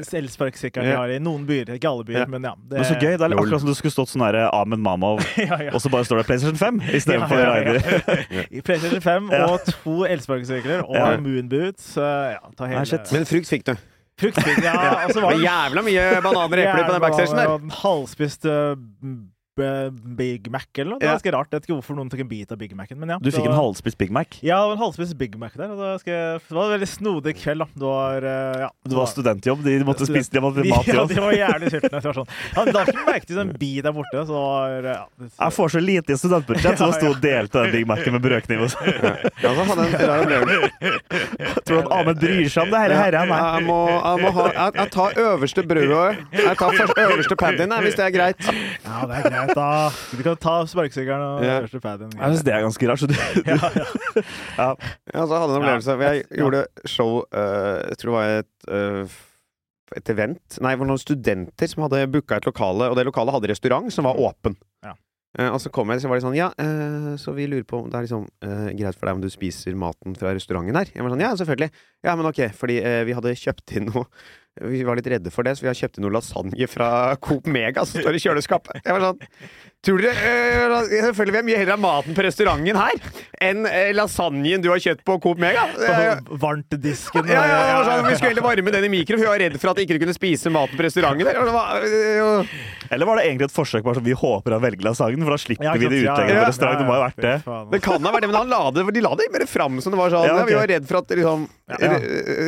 uh, 0.02 0.18
elsparkesykkelen 0.20 0.90
de 0.92 0.96
har 0.98 1.08
i 1.10 1.20
noen 1.20 1.46
byer. 1.48 1.72
Ikke 1.78 1.88
alle 1.90 2.04
byer, 2.04 2.20
Ja. 2.20 2.26
men 2.28 2.42
ja. 2.44 2.54
Det, 2.68 2.78
Men 2.82 2.84
så 2.86 2.96
gøy. 3.00 3.18
Det 3.18 3.22
er 3.22 3.36
akkurat 3.38 3.60
som 3.62 3.70
du 3.70 3.76
skulle 3.76 3.92
stått 3.96 4.10
sånn 4.12 4.26
herre 4.26 4.50
Ahmed 4.52 4.80
Mamov, 4.80 5.20
ja, 5.38 5.58
ja. 5.62 5.72
og 5.72 5.80
så 5.82 5.90
bare 5.90 6.04
står 6.04 6.18
det 6.20 6.26
PlayStation 6.28 6.58
5 6.58 6.82
istedenfor 6.92 7.38
Ja, 7.38 7.56
ja, 7.56 7.64
ja. 7.72 7.72
Rider. 7.72 8.62
PlayStation 8.64 9.02
5 9.02 9.32
og 9.32 9.60
to 9.72 10.07
elsparkesykler 10.16 10.84
og 10.88 10.96
Ja. 10.96 11.18
moonboots. 11.22 11.94
Ja, 11.98 12.40
hele 12.60 13.00
Men 13.12 13.26
frukt 13.26 13.48
fikk 13.50 13.66
du. 13.70 13.76
Fruktfylt, 14.18 14.64
ja. 14.66 14.74
Og 15.06 15.12
så 15.14 15.22
var 15.22 15.36
det 15.38 15.44
jævla 15.52 15.82
mye 15.86 16.06
bananer 16.26 16.42
og 16.42 16.64
epler 16.64 16.86
på 16.88 16.94
den 16.96 17.02
backstagen 17.04 17.38
der. 17.38 17.76
Halvspist 17.84 18.42
b- 18.42 19.18
Big 19.58 20.48
Mac 20.54 20.68
eller 20.78 20.92
noe. 20.96 21.00
Det 21.02 21.08
er 21.08 21.12
var 21.14 21.18
ganske 21.18 21.34
rart. 21.36 21.50
Jeg 21.52 21.60
vet 21.62 21.68
ikke 21.70 21.78
hvorfor 21.80 21.98
noen 21.98 22.10
tok 22.12 22.22
en 22.24 22.30
bit 22.30 22.52
av 22.54 22.60
Big 22.62 22.76
Mac-en, 22.78 23.00
men 23.02 23.10
ja. 23.16 23.18
Du 23.20 23.30
fikk 23.30 23.40
fikk 23.42 23.48
en 23.50 23.54
var- 23.56 23.62
halvspist 23.64 23.98
Big 23.98 24.12
Mac. 24.14 24.38
Ja, 24.42 24.60
det 24.62 24.68
var 24.70 24.76
en 24.78 24.84
halvspist 24.86 25.18
Big 25.18 25.38
Mac 25.42 25.58
der. 25.58 25.72
Og 25.74 25.80
da 25.82 25.92
skal 26.02 26.14
jeg, 26.14 26.42
det 26.48 26.58
var 26.58 26.64
en 26.68 26.74
veldig 26.78 26.90
snodig 26.92 27.36
kveld, 27.42 27.64
da. 27.64 27.68
Det 27.78 27.88
var 27.88 28.28
eh, 28.32 28.60
ja, 28.66 28.70
Det 28.88 28.98
var 29.00 29.10
studentjobb. 29.12 29.64
De 29.66 29.78
måtte 29.88 30.08
spise 30.10 30.32
de 30.34 30.44
måtte 30.44 30.62
De, 30.68 30.72
mat 30.74 30.88
ja, 30.88 31.06
de 31.10 31.20
var 31.24 31.36
jævlig 31.38 31.72
sultne. 31.74 31.94
Det 31.98 32.10
var 32.12 32.18
sånn. 32.22 32.32
Ja, 32.58 32.66
la 32.72 32.84
ikke 32.88 33.06
merke 33.08 33.40
en 33.42 33.54
bit 33.62 33.84
der 33.88 33.96
borte, 33.98 34.24
så 34.30 34.38
var 34.38 34.78
ja, 34.92 34.98
det, 35.18 35.30
Jeg 35.34 35.56
får 35.58 35.74
så 35.76 35.82
lite 35.84 36.14
i 36.14 36.20
studentbudsjett, 36.22 36.78
så 36.80 36.90
jeg 36.92 36.98
sto 37.02 37.12
og 37.14 37.22
delte 37.24 37.64
den 37.66 37.74
Big 37.76 37.88
Macen 37.90 38.16
med 38.18 38.24
brødkniv. 38.26 38.66
Ja, 38.68 39.52
så 39.54 39.64
hadde 39.68 39.88
jeg 39.88 39.98
en 39.98 40.08
rar 40.10 40.24
opplevelse. 40.26 40.68
Tror 41.68 41.76
du 41.76 41.82
at 41.82 41.92
Ahmed 41.98 42.20
bryr 42.22 42.50
seg 42.50 42.64
om 42.66 42.72
det 42.74 42.82
her? 42.84 42.94
her 42.98 43.18
er. 43.22 43.32
Jeg, 43.32 43.66
må, 43.68 43.78
jeg, 43.92 44.22
må 44.24 44.32
ha, 44.38 44.46
jeg, 44.56 44.76
jeg 44.82 44.92
tar 44.96 45.20
øverste 45.24 45.64
brødet. 45.68 46.24
Jeg 46.38 46.58
tar 46.60 46.78
først 46.82 47.02
øverste 47.04 47.38
paddyen, 47.40 47.74
hvis 47.86 47.98
det 48.00 48.06
er 48.08 48.14
greit. 48.16 48.48
ja, 48.48 49.06
det 49.10 49.20
er 49.20 49.28
greit, 49.28 49.47
da. 49.56 49.90
Du 50.18 50.24
kan 50.26 50.36
ta 50.42 50.56
sparkesykkelen 50.68 51.24
og 51.28 51.44
Ja. 51.46 51.60
første 51.66 51.80
paden. 51.84 52.12
Jeg 52.18 52.34
syns 52.34 52.44
det 52.48 52.54
er 52.54 52.66
ganske 52.66 52.90
rart. 52.90 53.00
Så 53.04 53.08
du, 53.08 53.16
Ja, 53.48 53.56
ja. 53.56 53.86
ja. 54.58 54.68
Ja, 55.14 55.22
så 55.26 55.40
hadde 55.40 55.48
jeg 55.48 55.56
en 55.56 55.62
opplevelse. 55.62 55.98
Jeg 56.08 56.26
gjorde 56.42 56.66
show 56.86 57.18
uh, 57.32 57.80
Jeg 57.88 57.98
tror 58.02 58.12
det 58.12 58.18
var 58.18 58.36
et, 58.42 58.52
uh, 58.72 59.18
et 59.98 60.10
event 60.14 60.60
Nei, 60.62 60.72
det 60.76 60.80
var 60.84 60.90
noen 60.92 61.02
studenter 61.02 61.68
som 61.72 61.86
hadde 61.88 62.04
booka 62.12 62.38
et 62.42 62.46
lokale, 62.50 62.90
og 62.92 62.98
det 63.00 63.06
lokalet 63.08 63.34
hadde 63.38 63.52
restaurant 63.54 63.92
som 63.94 64.08
var 64.10 64.20
åpen. 64.20 64.58
Ja. 64.86 64.94
Eh, 65.38 65.52
og 65.54 65.60
så 65.62 65.70
kom 65.74 65.92
jeg, 65.94 66.02
så 66.02 66.10
var 66.10 66.18
de 66.18 66.26
sånn 66.26 66.38
Ja, 66.38 66.50
uh, 66.58 67.14
så 67.22 67.34
vi 67.38 67.46
lurer 67.50 67.68
på 67.68 67.84
om 67.84 67.92
det 67.92 68.00
er 68.00 68.08
liksom 68.08 68.26
uh, 68.26 68.72
greit 68.74 68.98
for 68.98 69.10
deg 69.10 69.20
om 69.20 69.22
du 69.22 69.30
spiser 69.30 69.78
maten 69.78 70.18
fra 70.18 70.34
restauranten 70.34 70.80
her? 70.80 70.90
Jeg 70.94 71.06
var 71.06 71.14
sånn 71.14 71.24
Ja, 71.24 71.36
selvfølgelig. 71.38 71.70
Ja, 72.06 72.18
men 72.18 72.30
ok, 72.30 72.44
fordi 72.58 72.82
vi 73.08 73.16
hadde 73.18 73.38
kjøpt 73.38 73.74
inn 73.78 73.90
noe 73.90 74.06
Vi 74.62 74.84
var 74.86 74.98
litt 74.98 75.10
redde 75.12 75.34
for 75.34 75.46
det, 75.46 75.56
så 75.58 75.66
vi 75.66 75.70
har 75.70 75.78
kjøpt 75.78 76.00
inn 76.00 76.08
noe 76.08 76.16
lasagne 76.16 76.70
fra 76.70 76.90
Coop 77.22 77.50
Mega 77.50 77.86
som 77.86 78.02
står 78.02 78.18
i 78.18 78.22
kjøleskapet. 78.24 78.82
Jeg 78.82 78.96
var 78.96 79.10
sånn 79.10 79.22
Tror 79.86 80.02
dere 80.02 80.14
eh, 80.18 80.88
Selvfølgelig 81.06 81.34
vil 81.34 81.40
jeg 81.40 81.48
mye 81.48 81.60
heller 81.62 81.76
ha 81.76 81.80
maten 81.80 82.18
på 82.18 82.24
restauranten 82.26 82.80
her 82.80 82.96
enn 83.48 83.68
eh, 83.70 83.92
lasagnen 83.94 84.64
du 84.64 84.72
har 84.72 84.82
kjøpt 84.82 85.04
på 85.06 85.20
Coop 85.22 85.38
Mega. 85.42 85.68
Eh, 85.78 86.24
Varmtdisken. 86.42 87.28
ja, 87.30 87.44
ja, 87.46 87.60
ja, 87.70 87.76
var 87.78 87.86
sånn, 87.86 88.08
Vi 88.08 88.16
skulle 88.18 88.32
heller 88.32 88.48
varme 88.48 88.74
den 88.74 88.88
i 88.88 88.90
mikro, 88.90 89.20
for 89.20 89.28
vi 89.28 89.30
var 89.30 89.44
redd 89.44 89.60
for 89.62 89.72
at 89.72 89.82
ikke 89.84 90.00
kunne 90.02 90.16
spise 90.18 90.50
maten 90.54 90.80
på 90.80 90.88
restauranten. 90.88 91.28
der. 91.28 91.38
Eller 92.92 93.10
var 93.10 93.20
det 93.20 93.26
egentlig 93.28 93.48
et 93.50 93.56
forsøk 93.56 93.84
på 93.86 93.94
at 93.94 94.02
vi 94.06 94.16
håper 94.18 94.56
han 94.58 94.64
velger 94.64 94.88
lasagnen, 94.88 95.24
for 95.28 95.36
da 95.36 95.40
slipper 95.42 95.68
Ja, 95.68 95.74
vi 95.78 95.88
det 95.92 96.02
utlegget 96.06 96.36
ja, 96.38 96.48
restaurant? 96.48 96.80
Det 96.82 96.88
må 96.88 96.96
jo 96.96 97.02
ha 97.02 97.08
vært 97.10 97.22
det. 97.26 97.36
Det 97.74 97.82
kan 97.86 98.04
ha 98.08 98.14
vært 98.16 98.26
det, 98.26 98.32
men 98.32 98.40
han 98.40 98.52
la 98.54 98.62
det, 98.76 98.86
de 98.98 99.04
la 99.06 99.14
det 99.20 99.30
mer 99.34 99.46
fram 99.50 99.82
som 99.84 99.96
det 99.96 100.00
var 100.02 100.14
sånn. 100.14 100.28
Ja, 100.30 100.38
Ja, 100.42 100.46
vi 100.50 100.58
var 100.58 100.68
redd 100.72 100.88
for 100.90 101.02
at 101.02 101.14
liksom, 101.18 101.48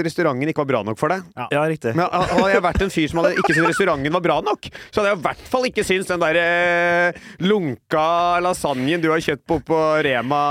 restauranten 0.05 0.51
ikke 0.53 0.63
var 0.63 0.69
bra 0.73 0.83
nok 0.87 0.99
for 1.01 1.13
deg. 1.13 1.25
Ja, 1.51 1.63
riktig. 1.69 1.95
Men 1.97 2.07
hadde 2.11 2.51
jeg 2.53 2.65
vært 2.65 2.85
en 2.85 2.93
fyr 2.93 3.09
som 3.11 3.23
hadde 3.23 3.35
ikke 3.39 3.55
syntes 3.55 3.73
restauranten 3.73 4.15
var 4.19 4.25
bra 4.25 4.37
nok, 4.45 4.69
så 4.89 5.01
hadde 5.01 5.13
jeg 5.13 5.19
i 5.19 5.25
hvert 5.27 5.49
fall 5.53 5.67
ikke 5.69 5.85
syntes 5.87 6.11
den 6.13 6.23
der 6.23 6.39
eh, 6.43 7.19
lunka 7.43 8.05
lasagnen 8.43 9.01
du 9.03 9.09
har 9.13 9.23
kjøpt 9.23 9.45
på, 9.49 9.59
på 9.69 9.79
Rema 10.05 10.43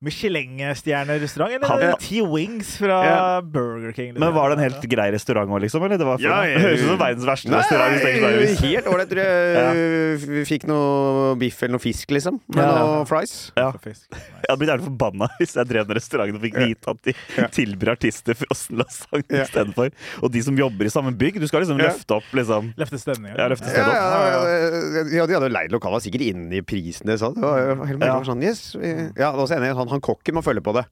Michelin-stjernerestaurant, 0.00 1.52
eller 1.52 1.68
Han- 1.68 1.78
var 1.80 1.86
det 1.86 2.00
T-Wings 2.00 2.76
fra 2.78 3.04
Ja. 3.04 3.40
Burger 3.42 3.92
King? 3.92 4.14
liksom? 4.14 4.20
Men 4.20 4.34
var 4.34 4.48
det 4.50 4.56
en 4.58 4.72
helt 4.72 4.82
grei 4.88 5.10
restaurant 5.12 5.50
òg, 5.50 5.60
liksom? 5.60 5.82
Eller 5.84 5.98
det 5.98 6.06
var 6.06 6.18
Ja, 6.20 6.44
ja, 6.44 6.52
ja. 6.54 6.58
høres 6.58 6.80
ut 6.80 6.88
som 6.88 6.98
verdens 6.98 7.24
verste 7.26 7.50
restaurant. 7.52 7.92
er 8.00 8.38
hvis- 8.40 8.60
helt 8.60 8.86
ålreit. 8.86 9.08
Tror 9.10 9.20
jeg 9.20 10.18
vi 10.26 10.44
fikk 10.44 10.64
noe 10.66 11.36
biff 11.36 11.62
eller 11.62 11.72
noe 11.72 11.78
fisk, 11.80 12.08
liksom. 12.10 12.40
Med 12.48 12.64
Ja. 12.64 12.78
noe 12.78 13.04
fries. 13.04 13.52
Ja. 13.56 13.72
Fisk. 13.72 14.08
Nice. 14.10 14.24
Jeg 14.40 14.48
hadde 14.48 14.58
blitt 14.58 14.70
jævlig 14.70 14.86
forbanna 14.88 15.28
hvis 15.38 15.54
jeg 15.54 15.68
drev 15.68 15.86
den 15.86 15.96
restauranten 15.96 16.34
og 16.36 16.42
fikk 16.42 16.56
vite 16.56 16.88
at 16.88 17.02
de 17.02 17.12
tilbyr 17.52 17.92
artister 17.92 18.34
frossen 18.34 18.78
lasagne 18.78 19.24
Ja. 19.30 19.44
istedenfor. 19.44 19.90
Og 20.22 20.32
de 20.32 20.42
som 20.42 20.56
jobber 20.56 20.84
i 20.84 20.88
samme 20.88 21.12
bygg. 21.16 21.38
Du 21.40 21.46
skal 21.46 21.60
liksom 21.60 21.78
løfte 21.78 22.16
opp 22.16 22.24
liksom 22.32 22.72
Løfte 22.76 22.98
stemninga. 22.98 23.36
Ja, 23.36 23.48
løfte 23.48 23.68
Ja, 23.68 23.84
opp. 23.84 23.92
ja, 23.92 25.04
ja, 25.12 25.26
de 25.26 25.34
hadde 25.34 25.48
jo 25.48 25.52
leid 25.52 25.70
lokalet 25.70 26.02
sikkert 26.02 26.22
inne 26.24 26.52
i 26.56 26.60
prisen 26.62 27.04
det 27.06 27.18
sa. 27.18 27.30
Det 27.30 27.42
var 27.42 27.84
helt 27.86 28.00
Ja. 28.02 28.20
Sånn, 28.20 28.42
yes, 28.42 28.74
ja, 28.74 29.10
det 29.12 29.16
var 29.16 29.34
også 29.46 29.56
enig, 29.56 29.74
han, 29.74 29.88
han 29.90 30.00
kokken 30.00 30.34
må 30.38 30.42
følge 30.46 30.62
på 30.64 30.74
det. 30.78 30.86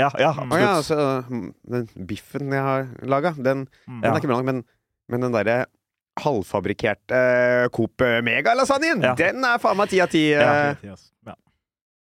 Ja, 0.00 0.08
ja, 0.18 0.30
Å 0.32 0.58
ja, 0.58 0.68
absolutt. 0.78 1.28
mm, 1.28 1.48
den 1.68 2.06
biffen 2.08 2.52
jeg 2.54 2.62
har 2.64 2.86
laga, 3.04 3.34
den, 3.36 3.66
Mm. 3.86 4.00
den 4.00 4.08
Ja. 4.08 4.14
er 4.14 4.20
ikke 4.20 4.30
bra 4.30 4.38
nok, 4.40 4.46
men, 4.48 4.64
men 5.12 5.20
den 5.20 5.32
derre 5.36 5.66
halvfabrikkerte 6.20 7.68
Coop 7.72 8.00
Mega-lasagnen, 8.24 9.02
Ja. 9.02 9.14
den 9.14 9.44
er 9.44 9.58
faen 9.58 9.76
meg 9.76 9.88
ti 9.92 10.00
av 10.00 10.08
ti. 10.08 10.30
Ja. 10.32 10.70
eh. 10.72 10.76
Ja. 11.26 11.34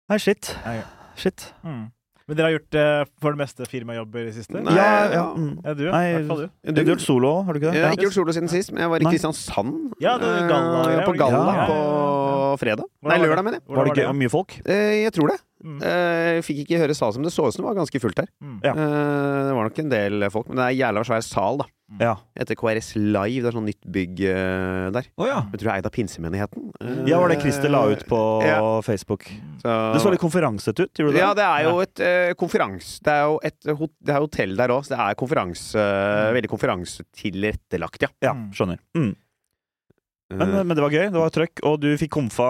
Nei, 0.10 0.17
shit. 0.19 0.55
Ja, 0.65 0.74
ja. 0.79 0.84
Shit. 1.15 1.53
Mm. 1.63 1.91
Men 2.25 2.38
dere 2.39 2.48
har 2.50 2.53
gjort 2.55 2.75
eh, 2.82 3.01
for 3.22 3.36
det 3.36 3.39
meste 3.44 3.65
firmajobber 3.70 4.24
i 4.24 4.25
det 4.32 4.34
siste? 4.34 4.58
Nei, 4.65 4.74
ja, 4.74 4.94
ja. 5.13 5.25
Mm. 5.38 5.51
Ja, 5.62 5.74
du, 5.77 5.84
Nei, 5.94 6.05
fall 6.25 6.39
du. 6.41 6.72
Du 6.74 6.79
har 6.82 6.88
gjort 6.96 7.03
solo, 7.05 7.34
har 7.46 7.53
du 7.53 7.60
ikke 7.60 7.70
det? 7.70 7.77
Jeg 7.77 7.86
har 7.86 7.94
ikke 7.94 8.08
gjort 8.08 8.17
solo 8.17 8.34
siden 8.34 8.50
sist, 8.50 8.72
men 8.74 8.82
jeg 8.82 8.89
var 8.96 9.03
i 9.05 9.10
Kristiansand 9.12 9.75
Ja, 10.01 10.15
det 10.17 10.32
er 10.32 10.48
galla- 10.50 10.86
uh, 10.89 11.03
på? 11.05 11.13
Galla 11.20 11.44
Ja, 11.46 11.53
ja, 11.60 11.67
på 11.70 12.58
fredag. 12.63 12.89
Hvordan 13.03 13.13
Nei, 13.22 13.27
lørdag, 13.27 13.46
mener 13.46 13.60
jeg. 13.62 13.65
Var 13.77 13.86
det 13.86 13.94
gøy, 13.94 14.03
ikke 14.08 14.17
mye 14.24 14.34
folk? 14.34 14.58
Eh, 14.65 14.96
Jeg 15.03 15.13
tror 15.20 15.27
det. 15.36 15.38
Mm. 15.65 15.77
Eh, 15.86 16.41
Fikk 16.46 16.63
ikke 16.65 16.82
høre 16.82 16.96
sal 16.98 17.13
som 17.13 17.24
det 17.25 17.32
så 17.34 17.46
ut 17.46 17.53
som 17.53 17.62
det 17.63 17.70
var 17.70 17.77
ganske 17.77 18.01
fullt 18.01 18.20
her. 18.25 18.27
Mm. 18.41 18.58
Ja. 18.65 18.74
Eh, 18.74 19.39
Det 19.51 19.53
var 19.60 19.70
nok 19.70 19.79
en 19.86 19.89
del 19.94 20.29
folk, 20.34 20.50
men 20.50 20.58
det 20.63 20.65
er 20.72 20.79
jævla 20.82 21.05
svær 21.05 21.22
sal, 21.25 21.62
da. 21.62 21.70
Ja. 22.01 22.15
Etter 22.35 22.55
KRS 22.57 22.95
Live. 22.97 23.43
Det 23.43 23.49
er 23.51 23.55
sånn 23.55 23.67
nytt 23.69 23.85
bygg 23.93 24.21
uh, 24.25 24.89
der. 24.95 25.05
Oh, 25.21 25.27
ja. 25.29 25.43
Jeg 25.53 25.59
tror 25.61 25.67
det 25.67 25.71
er 25.71 25.77
eid 25.77 25.85
av 25.89 25.93
Pinsemenigheten. 25.93 26.71
Uh, 26.81 27.03
Ja, 27.07 27.19
var 27.21 27.29
det 27.29 27.37
Christer 27.43 27.69
la 27.69 27.83
ut 27.91 28.05
på 28.09 28.19
Ja. 28.43 28.81
Facebook. 28.81 29.23
så- 29.61 29.93
Det 29.93 30.01
så 30.01 30.11
litt 30.11 30.19
konferansete 30.19 30.83
ut, 30.87 30.93
gjorde 30.97 31.13
det? 31.13 31.19
Ja, 31.21 31.33
det 31.37 31.43
er 31.45 31.63
jo 31.69 31.79
et 31.85 31.99
uh, 32.01 32.33
konferanse... 32.33 32.99
Det 33.05 33.13
er 33.13 33.23
jo 33.29 33.39
et 33.43 33.77
hot 33.77 33.91
det 34.01 34.15
er 34.15 34.19
hotell 34.19 34.55
der 34.57 34.69
òg, 34.73 34.81
så 34.85 34.95
det 34.95 34.99
er 34.99 35.15
konferanse 35.15 35.77
Mm. 35.85 36.33
veldig 36.35 36.49
konferansetilrettelagt, 36.49 38.01
ja. 38.01 38.09
Ja, 38.21 38.33
Mm. 38.33 38.51
skjønner. 38.51 38.79
Mm. 38.95 39.15
Eh, 40.32 40.38
Men, 40.38 40.67
men 40.67 40.74
det 40.74 40.82
var 40.82 40.89
gøy. 40.89 41.05
Det 41.13 41.20
var 41.22 41.29
trøkk, 41.29 41.60
og 41.70 41.75
du 41.84 41.91
fikk 42.01 42.10
komfa 42.15 42.46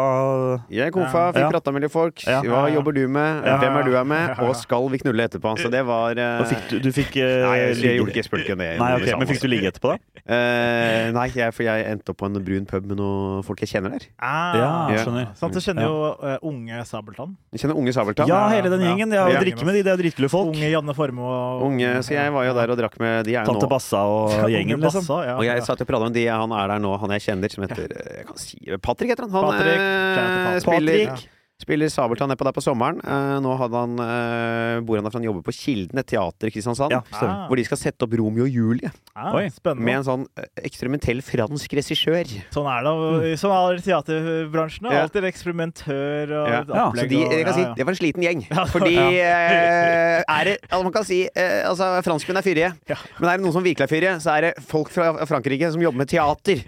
jeg 0.72 0.94
komfa, 0.96 1.26
fikk 1.36 1.44
Ja. 1.44 1.50
prata 1.52 1.72
med 1.76 1.84
litt 1.84 1.92
folk. 1.92 2.22
Ja. 2.24 2.40
Hva 2.42 2.70
jobber 2.72 2.94
du 2.96 3.04
med? 3.12 3.44
Ja. 3.44 3.58
Hvem 3.60 3.76
er 3.76 3.84
du 3.84 3.92
her 3.92 4.06
med? 4.08 4.40
Og 4.40 4.56
skal 4.56 4.88
vi 4.94 5.00
knulle 5.02 5.26
etterpå? 5.28 5.58
Så 5.60 5.68
det 5.70 5.82
var 5.86 6.16
uh... 6.16 6.46
fikk 6.48 6.70
du, 6.72 6.80
du 6.80 6.92
fikk 6.96 7.18
uh... 7.20 7.50
Nei, 7.50 7.58
jeg, 7.60 7.76
jeg 7.84 7.98
gjorde 8.00 8.16
ikke, 8.16 8.54
om 8.56 8.64
det. 8.64 8.70
Nei, 8.80 8.92
ok, 8.96 9.04
Liksom. 9.04 9.20
Men 9.20 9.28
fikk 9.28 9.42
du 9.44 9.48
ligge 9.52 9.72
etterpå, 9.74 9.92
da? 9.92 10.24
Uh, 10.24 11.12
nei, 11.18 11.26
jeg, 11.36 11.52
for 11.58 11.68
jeg 11.68 11.86
endte 11.92 12.16
opp 12.16 12.20
på 12.22 12.30
en 12.30 12.40
brun 12.48 12.70
pub 12.70 12.88
med 12.88 12.98
noen 13.02 13.44
folk 13.44 13.60
jeg 13.66 13.74
kjenner 13.74 13.98
der. 13.98 14.08
Ah, 14.24 14.56
Ja, 14.56 14.70
Ja. 14.96 15.04
skjønner. 15.04 15.28
Sant, 15.36 15.52
du 15.54 15.60
kjenner 15.60 15.84
jo 15.84 16.40
unge 16.48 16.80
Sabeltann. 16.88 17.36
Jeg 17.52 17.66
kjenner 17.66 17.76
Unge 17.76 17.92
Sabeltann. 17.92 18.32
Ja, 18.32 18.40
hele 18.56 18.72
den 18.72 18.88
gjengen. 18.88 19.12
Jeg 19.12 19.20
har 19.20 19.36
Ja. 19.36 19.44
drikke 19.44 19.68
med 19.68 19.76
de, 19.76 19.84
det 19.84 19.92
er 19.92 20.00
dritkule 20.00 20.32
folk. 20.32 20.56
Unge 20.56 20.72
Janne 20.72 20.96
Formoe 20.96 21.36
og 21.60 21.68
Unge, 21.68 21.92
så 22.08 22.16
jeg 22.16 22.32
var 22.32 22.48
jo 22.48 22.56
der 22.56 22.72
og 22.72 22.80
drakk 22.80 22.96
med 23.04 23.26
De 23.28 23.36
er 23.36 23.44
Tante 23.44 23.68
nå 23.68 23.70
Bassa 23.76 24.00
og 24.08 24.32
gjengen, 24.48 24.80
liksom. 24.80 25.04
Bassa, 25.04 25.20
ja. 25.28 25.36
Og 25.36 25.44
jeg 25.44 25.60
ja. 25.60 25.68
satt 25.68 25.84
og 25.84 25.88
prata 25.92 26.08
med 26.08 26.16
de 26.16 26.26
han 26.32 26.52
er 26.56 26.68
der 26.72 26.80
nå, 26.80 26.96
han 27.04 27.12
jeg 27.20 27.28
kjenner, 27.28 27.52
som 27.52 27.65
heter 27.68 27.96
eh, 27.96 28.18
Jeg 28.20 28.26
kan 28.30 28.38
si 28.42 28.60
Patrick 28.82 29.10
heter 29.14 29.28
han. 29.28 29.32
Han 29.32 29.50
Patrick. 29.52 29.80
eh, 29.82 30.60
spiller, 30.64 31.08
Patrick. 31.10 31.30
Spiller 31.62 31.88
Sabeltann 31.88 32.28
nedpå 32.30 32.44
der 32.44 32.52
på 32.56 32.62
sommeren. 32.64 32.98
Uh, 33.06 33.38
nå 33.44 33.54
hadde 33.60 33.80
han 33.80 33.94
uh, 33.96 34.82
bor 34.86 34.98
han 35.00 35.06
der 35.08 35.14
for 35.14 35.22
han 35.22 35.28
jobber 35.30 35.44
på 35.48 35.54
Kilden, 35.56 36.02
et 36.02 36.10
teater 36.12 36.50
i 36.50 36.54
Kristiansand. 36.54 36.92
Ja. 36.92 37.00
Ah, 37.16 37.46
Hvor 37.48 37.56
de 37.60 37.64
skal 37.68 37.80
sette 37.80 38.04
opp 38.04 38.16
Romeo 38.20 38.44
og 38.44 38.52
Julie 38.52 38.92
ah, 39.16 39.32
Oi. 39.38 39.46
Spennende. 39.54 39.86
med 39.88 40.02
en 40.02 40.06
sånn 40.08 40.26
eh, 40.36 40.50
eksperimentell 40.68 41.22
fransk 41.24 41.76
regissør. 41.80 42.28
Sånn 42.54 42.68
er 42.68 42.84
det. 42.84 43.32
Sånn 43.40 43.54
er 43.56 43.78
det 43.78 43.86
i 43.86 43.88
teaterbransjen. 43.88 44.90
Ja. 44.92 45.06
Alltid 45.06 45.30
eksperimentør 45.32 46.34
og 46.42 46.52
Ja. 46.52 46.60
opplegg. 46.66 46.76
Ja, 46.76 46.90
Så 46.92 47.08
de, 47.14 47.22
og- 47.24 47.36
jeg 47.38 47.48
kan 47.48 47.58
si, 47.58 47.66
det 47.80 47.88
var 47.88 47.96
en 47.96 48.00
sliten 48.02 48.28
gjeng. 48.28 48.44
Fordi 48.76 48.96
uh, 49.00 50.20
er 50.36 50.44
det 50.52 50.58
altså 50.68 50.84
Man 50.86 50.94
kan 51.00 51.08
si 51.08 51.22
altså, 51.36 51.88
franskmenn 52.06 52.42
er 52.42 52.46
fyrige. 52.46 52.74
Ja. 52.92 53.00
Men 53.22 53.30
er 53.32 53.40
det 53.40 53.46
noen 53.48 53.56
som 53.56 53.64
virkelig 53.66 53.88
er 53.88 53.94
fyrige, 53.96 54.14
så 54.22 54.36
er 54.36 54.50
det 54.50 54.54
folk 54.68 54.92
fra 54.94 55.14
Frankrike 55.26 55.72
som 55.72 55.82
jobber 55.82 56.04
med 56.04 56.12
teater. 56.12 56.66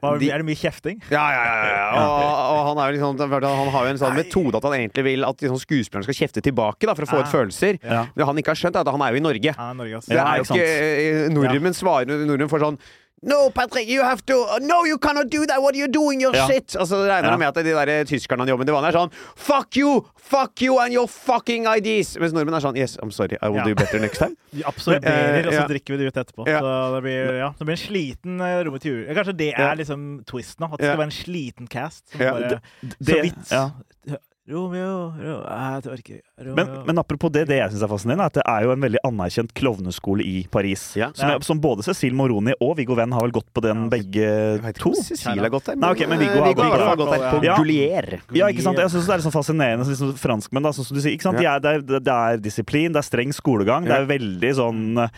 Hva- 0.00 0.16
de- 0.18 0.32
Er 0.32 0.40
det 0.40 0.48
mye 0.48 0.56
kjefting? 0.58 0.98
Ja, 1.12 1.28
ja, 1.36 1.44
ja, 1.44 1.68
ja. 1.68 1.86
Og, 2.02 2.32
og 2.32 2.60
han, 2.72 2.80
er 2.80 2.90
jo 2.90 2.96
liksom, 2.96 3.20
han 3.20 3.70
har 3.76 3.84
jo 3.86 3.92
en 3.92 4.00
sånn 4.00 4.16
metode 4.22 4.58
at 4.58 4.68
han 4.70 4.78
egentlig 4.78 5.06
vil 5.10 5.28
at 5.28 5.44
liksom, 5.44 5.60
skuespilleren 5.60 6.08
skal 6.08 6.20
kjefte 6.22 6.44
tilbake 6.44 6.88
da, 6.88 6.96
for 6.96 7.04
å 7.04 7.12
få 7.12 7.22
ut 7.22 7.32
følelser. 7.32 7.80
Ja. 7.84 8.06
Men 8.16 8.30
han 8.30 8.42
ikke 8.42 8.54
har 8.54 8.62
skjønt, 8.62 8.78
er 8.78 8.86
at 8.86 8.94
han 8.96 9.04
er 9.04 9.12
jo 9.12 9.20
i 9.20 9.24
Norge. 9.28 9.52
Ja, 9.52 9.70
Norge. 9.76 10.02
Det 10.08 10.20
er 10.22 10.40
jo 10.40 10.48
ikke 10.48 10.62
ikke 10.62 11.26
eh, 11.26 11.30
Nordmenn 11.32 11.76
svarer 11.76 12.26
Nordmenn 12.26 12.50
får 12.50 12.64
sånn 12.66 12.78
No, 13.24 13.50
Patrick, 13.50 13.88
you 13.88 14.02
have 14.02 14.20
to 14.26 14.34
No, 14.60 14.84
you 14.84 14.98
cannot 14.98 15.30
do 15.30 15.46
that! 15.46 15.60
What 15.62 15.74
are 15.74 15.78
you 15.78 15.86
doing? 15.88 16.20
Your 16.20 16.34
Ja. 16.34 16.46
shit! 16.48 16.74
Altså, 16.76 16.96
det 17.04 17.08
regner 17.10 17.30
Ja. 17.30 17.36
med 17.36 17.46
at 17.46 17.54
de 17.54 17.70
der 17.70 18.04
tyskerne 18.04 18.40
han 18.40 18.48
jobber 18.48 18.64
med, 18.64 18.66
de 18.66 18.88
er 18.88 18.92
sånn 18.92 19.12
Fuck 19.36 19.76
you! 19.76 20.04
Fuck 20.16 20.62
you 20.62 20.78
and 20.80 20.92
your 20.92 21.06
fucking 21.06 21.66
IDs! 21.66 22.16
Mens 22.18 22.32
nordmenn 22.32 22.54
er 22.56 22.60
sånn 22.60 22.76
Yes, 22.76 22.96
I'm 23.02 23.12
sorry, 23.12 23.36
I 23.40 23.48
will 23.48 23.58
Ja. 23.58 23.64
do 23.64 23.74
better 23.74 24.00
next 24.00 24.18
time. 24.18 24.34
Vi 24.52 24.62
absorberer, 24.64 25.38
Eh, 25.42 25.46
og 25.46 25.52
så 25.54 25.68
drikker 25.68 25.94
vi 25.96 25.98
det 26.04 26.06
ut 26.16 26.16
etterpå. 26.26 26.48
Ja. 26.48 26.58
Så 26.60 26.94
det 26.96 27.02
blir, 27.04 27.38
ja, 27.38 27.52
det 27.58 27.64
blir 27.66 27.76
en 27.78 27.86
sliten 27.86 28.40
uh, 28.40 28.64
Rommet 28.64 28.84
jul. 28.84 29.06
Kanskje 29.14 29.36
det 29.36 29.52
Ja. 29.56 29.70
er 29.70 29.76
liksom 29.76 30.24
twisten 30.24 30.66
nå? 30.66 30.72
At 30.74 30.78
det 30.80 30.86
Ja. 30.86 30.92
skal 30.94 30.98
være 30.98 31.10
en 31.12 31.18
sliten 31.24 31.68
cast? 31.70 32.10
Som 32.10 32.20
Ja, 32.20 32.32
bare, 32.32 32.60
så 32.82 33.04
Det, 33.04 33.22
vidt. 33.22 34.18
Ja. 34.52 34.58
Romeo, 34.58 35.12
Romeo 35.16 35.38
Jeg 35.42 35.86
orker 35.92 35.98
ikke. 35.98 36.20
Romeo. 36.38 36.54
Men, 36.54 36.86
men 36.86 36.98
apropos 37.02 37.32
det, 37.32 37.46
det 37.48 37.56
jeg 37.58 37.70
syns 37.72 37.82
er 37.82 37.88
fascinerende, 37.88 38.22
er 38.26 38.30
at 38.32 38.36
det 38.38 38.44
er 38.46 38.62
jo 38.66 38.72
en 38.74 38.80
veldig 38.84 39.00
anerkjent 39.08 39.54
klovneskole 39.54 40.22
i 40.28 40.46
Paris. 40.50 40.84
Ja. 40.96 41.10
Som, 41.14 41.28
Ja. 41.28 41.34
jeg- 41.38 41.44
som 41.44 41.60
både 41.60 41.82
Cecil 41.84 42.14
Moroni 42.14 42.52
og 42.60 42.76
Viggo 42.76 42.94
Venn 42.94 43.12
har 43.12 43.20
vel 43.22 43.32
gått 43.32 43.48
på 43.54 43.62
den 43.62 43.84
Ja. 43.84 43.88
begge 43.88 44.12
Jeg 44.26 44.62
vet 44.62 44.76
ikke 44.76 44.82
to. 44.82 44.88
om 44.90 44.94
Cecil 45.02 45.38
har 45.40 45.50
gått 45.50 45.64
der, 45.64 45.76
Nei, 45.76 45.90
okay, 45.90 46.06
men 46.06 46.18
Viggo 46.18 46.32
Viggo 46.44 46.62
har 46.62 46.70
Viggo 46.72 46.84
har 46.84 46.96
gått 46.96 47.10
der. 47.18 47.30
på 47.40 47.44
Ja. 47.44 47.56
Gullier. 47.56 48.20
Ja, 48.32 48.46
ikke 48.46 48.62
sant? 48.62 48.76
Jeg 48.78 48.90
synes 48.90 49.06
det 49.06 49.14
er 49.14 49.18
sånn 49.30 49.32
fascinerende 49.32 49.86
liksom 49.88 50.14
franskmenn. 50.14 50.62
da, 50.62 50.70
sånn 50.70 50.84
som 50.84 50.94
du 50.96 51.00
sier, 51.02 51.12
ikke 51.16 51.22
sant? 51.22 51.38
De 51.38 51.44
er, 51.46 51.58
det, 51.60 51.90
er, 51.90 52.00
det 52.00 52.08
er 52.08 52.36
disiplin, 52.38 52.92
det 52.92 52.96
er 53.02 53.08
streng 53.08 53.32
skolegang. 53.32 53.84
Det 53.84 53.92
er 53.92 54.06
veldig 54.06 54.52
sånn 54.54 55.10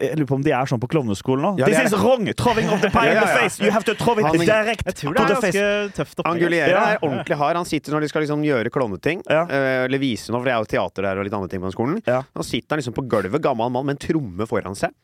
Jeg 0.00 0.16
lurer 0.16 0.28
på 0.30 0.36
om 0.38 0.44
de 0.44 0.52
er 0.56 0.68
sånn 0.70 0.80
på 0.80 0.88
klovneskolen 0.88 1.42
nå. 1.44 1.50
Ja, 1.60 1.66
This 1.68 1.76
er 1.82 1.88
is 1.90 1.94
wrong! 2.00 2.24
Throwing 2.32 2.70
of 2.72 2.80
the 2.80 2.88
pie 2.88 3.10
in 3.12 3.18
the 3.20 3.26
face! 3.28 3.58
You 3.60 3.70
have 3.74 3.84
to 3.84 3.92
throw 3.94 4.16
it 4.16 4.24
Han- 4.24 4.38
direct 4.40 4.86
Jeg 4.88 4.94
tror 5.02 5.12
det 5.16 5.20
er 5.20 5.34
ganske 5.34 5.64
tøft 5.98 6.22
opplegg. 6.22 6.30
Anguliere 6.32 6.70
Ja. 6.72 6.84
er 6.94 7.02
ordentlig 7.04 7.36
hard. 7.36 7.56
Han 7.60 7.68
sitter 7.68 7.92
når 7.92 8.00
de 8.06 8.08
skal 8.08 8.22
liksom 8.24 8.44
gjøre 8.46 8.72
klovneting, 8.72 9.20
Ja. 9.28 9.42
eh, 9.44 9.84
eller 9.84 10.00
vise 10.00 10.32
noe, 10.32 10.40
for 10.40 10.48
det 10.48 10.54
er 10.54 10.64
jo 10.64 10.70
teater 10.72 11.02
der 11.02 11.18
og 11.20 11.24
litt 11.28 11.36
andre 11.36 11.48
ting 11.52 11.60
på 11.60 11.68
den 11.68 11.76
skolen. 11.76 12.00
Ja. 12.08 12.22
Nå 12.34 12.44
sitter 12.44 12.72
han 12.76 12.80
liksom 12.80 12.96
på 12.96 13.04
gulvet, 13.06 13.42
gammel 13.44 13.68
mann 13.70 13.84
med 13.84 13.96
en 14.00 14.04
tromme 14.08 14.48
foran 14.48 14.74
seg. 14.76 14.96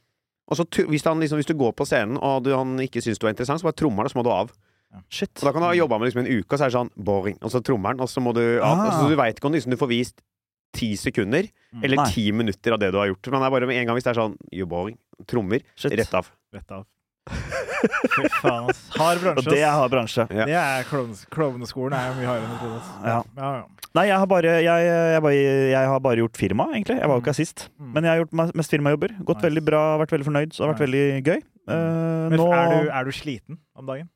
Og 0.49 0.57
så 0.57 0.65
hvis, 0.89 1.05
han 1.05 1.21
liksom, 1.21 1.37
hvis 1.41 1.47
du 1.53 1.55
går 1.55 1.73
på 1.77 1.85
scenen 1.89 2.17
og 2.21 2.43
du, 2.45 2.51
han 2.57 2.77
ikke 2.81 3.01
syns 3.05 3.19
du 3.21 3.27
er 3.29 3.33
interessant, 3.37 3.61
så 3.61 3.69
bare 3.69 3.77
trommer 3.77 4.05
han, 4.05 4.09
og 4.09 4.13
så 4.13 4.21
må 4.21 4.25
du 4.25 4.33
av. 4.33 4.51
Shit. 5.09 5.31
Og 5.41 5.47
da 5.49 5.53
kan 5.53 5.63
du 5.63 5.69
ha 5.69 5.73
jobba 5.77 5.99
med 6.01 6.09
liksom 6.11 6.25
en 6.27 6.33
uke, 6.33 6.53
og 6.53 6.59
så 6.59 6.65
er 6.65 6.69
det 6.73 6.77
sånn 6.81 6.91
boring. 6.97 7.37
Og 7.41 7.51
så 7.53 7.61
trommer 7.65 7.93
han, 7.93 8.01
og 8.01 8.09
så 8.13 8.21
må 8.25 8.33
du 8.37 8.61
av. 8.61 8.77
Ah. 8.79 8.87
Og 8.89 8.93
så 8.93 9.09
du 9.09 9.17
veit 9.17 9.37
ikke 9.37 9.49
om 9.49 9.53
liksom, 9.53 9.71
du 9.73 9.77
får 9.81 9.89
vist 9.89 10.21
ti 10.73 10.93
sekunder 10.97 11.49
eller 11.83 12.01
Nei. 12.03 12.09
ti 12.15 12.27
minutter 12.33 12.75
av 12.77 12.81
det 12.83 12.91
du 12.95 12.99
har 13.01 13.11
gjort. 13.13 13.31
Men 13.33 13.41
det 13.45 13.49
er 13.51 13.55
bare 13.57 13.69
med 13.71 13.81
en 13.81 13.87
gang 13.91 13.99
hvis 13.99 14.09
det 14.09 14.15
er 14.15 14.21
sånn 14.23 14.37
You're 14.53 14.69
boring, 14.71 14.99
trommer, 15.29 15.63
Shit. 15.77 15.95
rett 16.01 16.15
av. 16.19 16.31
Rett 16.53 16.73
av. 16.73 16.87
Fy 17.23 18.27
faen, 18.41 18.67
ass. 18.71 18.81
Hard 18.97 19.23
Og 19.37 19.45
det 19.47 19.61
er 19.61 19.71
hard 19.71 19.93
bransje. 19.93 20.25
Ja. 20.35 20.47
Det 20.49 20.57
er 20.59 20.89
Klovneskolen 21.33 21.95
er 21.97 22.11
jo 22.11 22.19
mye 22.19 22.29
hardere 22.31 22.49
enn 22.49 22.55
jeg 22.57 22.61
trodde. 22.63 22.83
Ja. 23.07 23.21
Ja, 23.37 23.53
ja. 23.61 23.83
Nei, 23.93 24.07
jeg 24.09 24.17
har 24.23 24.29
bare, 24.31 24.53
jeg, 24.65 24.85
jeg, 24.89 25.21
bare, 25.21 25.41
jeg 25.69 25.89
har 25.93 25.99
bare 26.01 26.23
gjort 26.23 26.39
firma, 26.41 26.67
egentlig. 26.73 26.97
Jeg 26.97 27.11
var 27.11 27.19
jo 27.19 27.23
ikke 27.23 27.35
assist. 27.35 27.67
Mm. 27.77 27.91
Men 27.93 28.07
jeg 28.07 28.13
har 28.15 28.21
gjort 28.23 28.55
mest 28.57 28.73
firmajobber. 28.73 29.13
Gått 29.21 29.37
Nice. 29.43 29.47
veldig 29.51 29.63
bra, 29.67 29.83
vært 30.01 30.15
veldig 30.17 30.29
fornøyd. 30.31 30.55
Så 30.55 30.63
det 30.63 30.65
har 30.65 30.73
vært 30.73 30.85
veldig 30.87 31.05
gøy. 31.29 31.43
Uh, 31.69 31.75
Men 32.33 32.39
nå 32.41 32.47
er, 32.57 32.73
du, 32.73 32.89
er 32.89 33.05
du 33.05 33.13
sliten 33.15 33.59
om 33.79 33.91
dagen? 33.93 34.09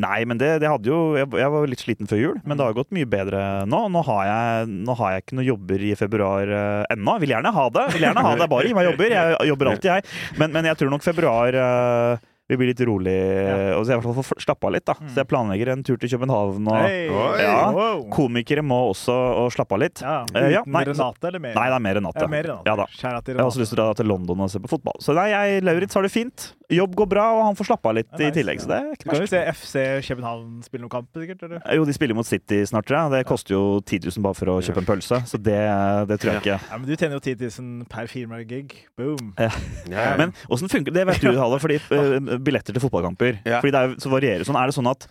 Nei, 0.00 0.22
men 0.24 0.38
det, 0.40 0.54
det 0.62 0.70
hadde 0.72 0.88
jo 0.88 0.98
jeg, 1.18 1.28
jeg 1.36 1.52
var 1.52 1.68
litt 1.68 1.82
sliten 1.84 2.08
før 2.08 2.20
jul, 2.20 2.38
men 2.48 2.56
det 2.56 2.64
har 2.64 2.76
gått 2.78 2.94
mye 2.96 3.08
bedre 3.12 3.42
nå. 3.68 3.82
Nå 3.92 4.00
har 4.08 4.22
jeg, 4.30 4.72
nå 4.88 4.96
har 4.96 5.12
jeg 5.12 5.24
ikke 5.26 5.36
noen 5.36 5.50
jobber 5.50 5.84
i 5.84 5.92
februar 6.00 6.48
uh, 6.48 6.82
ennå. 6.94 7.18
Vil 7.20 7.34
gjerne 7.34 7.52
ha 7.52 7.68
det. 7.76 7.86
Vil 7.98 8.06
gjerne 8.08 8.24
ha 8.24 8.34
det, 8.40 8.48
Bare 8.48 8.70
gi 8.70 8.76
meg 8.78 8.88
jobber. 8.88 9.12
Jeg 9.12 9.48
jobber 9.52 9.72
alltid, 9.74 9.90
jeg. 9.92 10.36
Men, 10.40 10.54
men 10.56 10.70
jeg 10.70 10.80
tror 10.80 10.94
nok 10.94 11.04
februar 11.04 11.58
uh, 11.60 12.28
vil 12.48 12.58
bli 12.60 12.70
litt 12.72 12.80
rolig, 12.88 13.12
Ja. 13.12 13.76
og 13.76 13.84
så 13.84 13.92
jeg 13.92 13.98
i 13.98 14.00
hvert 14.00 14.08
fall 14.08 14.26
får 14.26 14.40
slappe 14.44 14.68
av 14.68 14.72
litt. 14.74 14.84
da. 14.88 14.96
Så 15.08 15.20
jeg 15.22 15.28
planlegger 15.30 15.70
en 15.72 15.84
tur 15.86 16.00
til 16.00 16.10
København. 16.12 16.66
og 16.72 16.80
hey. 16.82 17.06
Ja. 17.44 17.54
Wow. 17.76 18.02
Komikere 18.12 18.64
må 18.64 18.80
også 18.90 19.14
og 19.44 19.52
slappe 19.54 19.76
av 19.76 19.84
litt. 19.84 20.02
Ja, 20.04 20.22
uh, 20.24 20.48
ja, 20.52 20.64
nei, 20.66 20.84
Renate, 20.88 21.28
eller 21.30 21.44
mer? 21.44 21.54
Nei, 21.56 21.68
det 21.68 21.78
er 21.78 21.84
mer 21.86 22.02
natt. 22.08 22.20
Ja, 22.20 22.32
mer 22.32 22.48
Renate. 22.48 22.68
Ja 22.72 22.76
da. 22.80 22.88
Jeg 22.96 23.38
har 23.38 23.46
også 23.46 23.62
lyst 23.62 23.76
til 23.76 23.80
å 23.80 23.86
dra 23.90 24.00
til 24.00 24.08
London 24.08 24.44
og 24.44 24.52
se 24.52 24.60
på 24.62 24.72
fotball. 24.72 24.98
Så 25.04 25.16
nei, 25.16 25.28
jeg, 25.32 25.64
Lauritz 25.68 25.96
har 26.00 26.08
det 26.08 26.12
fint. 26.16 26.50
Jobb 26.72 26.94
går 26.98 27.08
bra, 27.10 27.24
og 27.36 27.42
han 27.50 27.58
får 27.58 27.68
slappe 27.70 27.90
av 27.90 27.96
litt 27.98 28.10
nice. 28.14 28.28
i 28.30 28.34
tillegg. 28.38 28.62
Så 28.62 28.70
det 28.70 28.78
er 28.78 28.88
Du 28.88 28.96
ikke 28.96 29.10
kan 29.10 29.22
jo 29.24 29.30
se 29.30 29.42
FC 29.52 29.74
København 30.08 30.62
spille 30.66 30.84
noen 30.84 30.94
kamp, 30.94 31.08
sikkert? 31.18 31.44
Eller? 31.48 31.62
Jo, 31.76 31.86
de 31.88 31.96
spiller 31.96 32.18
mot 32.18 32.28
City 32.28 32.62
snart, 32.68 32.88
tror 32.88 32.98
jeg. 33.00 33.14
Det 33.16 33.22
koster 33.28 33.56
jo 33.56 33.62
10 33.80 34.00
000 34.08 34.26
bare 34.26 34.38
for 34.38 34.52
å 34.54 34.58
kjøpe 34.64 34.82
en 34.84 34.88
pølse, 34.88 35.20
så 35.28 35.40
det, 35.40 35.58
det 36.10 36.20
tror 36.22 36.34
jeg 36.34 36.44
ikke. 36.44 36.58
Ja, 36.72 36.78
men 36.80 36.88
du 36.88 36.94
tjener 36.96 37.18
jo 37.18 37.24
10 37.24 37.36
000 37.60 37.88
per 37.92 38.10
firma-gig. 38.10 38.76
Boom. 38.98 39.32
Ja. 39.38 39.50
Men 40.20 40.34
åssen 40.48 40.70
funker 40.72 40.94
det? 40.94 41.06
vet 41.08 41.24
du, 41.24 41.32
Halle, 41.38 41.58
fordi 41.62 41.80
eh, 41.98 42.38
billetter 42.42 42.76
til 42.76 42.84
fotballkamper. 42.84 43.42
Ja. 43.44 43.60
Fordi 43.62 43.74
det 43.74 43.82
er, 43.82 43.98
så 44.02 44.12
varierer 44.12 44.48
sånn. 44.48 44.58
Er 44.60 44.70
det 44.70 44.76
sånn 44.76 44.90
at 44.90 45.08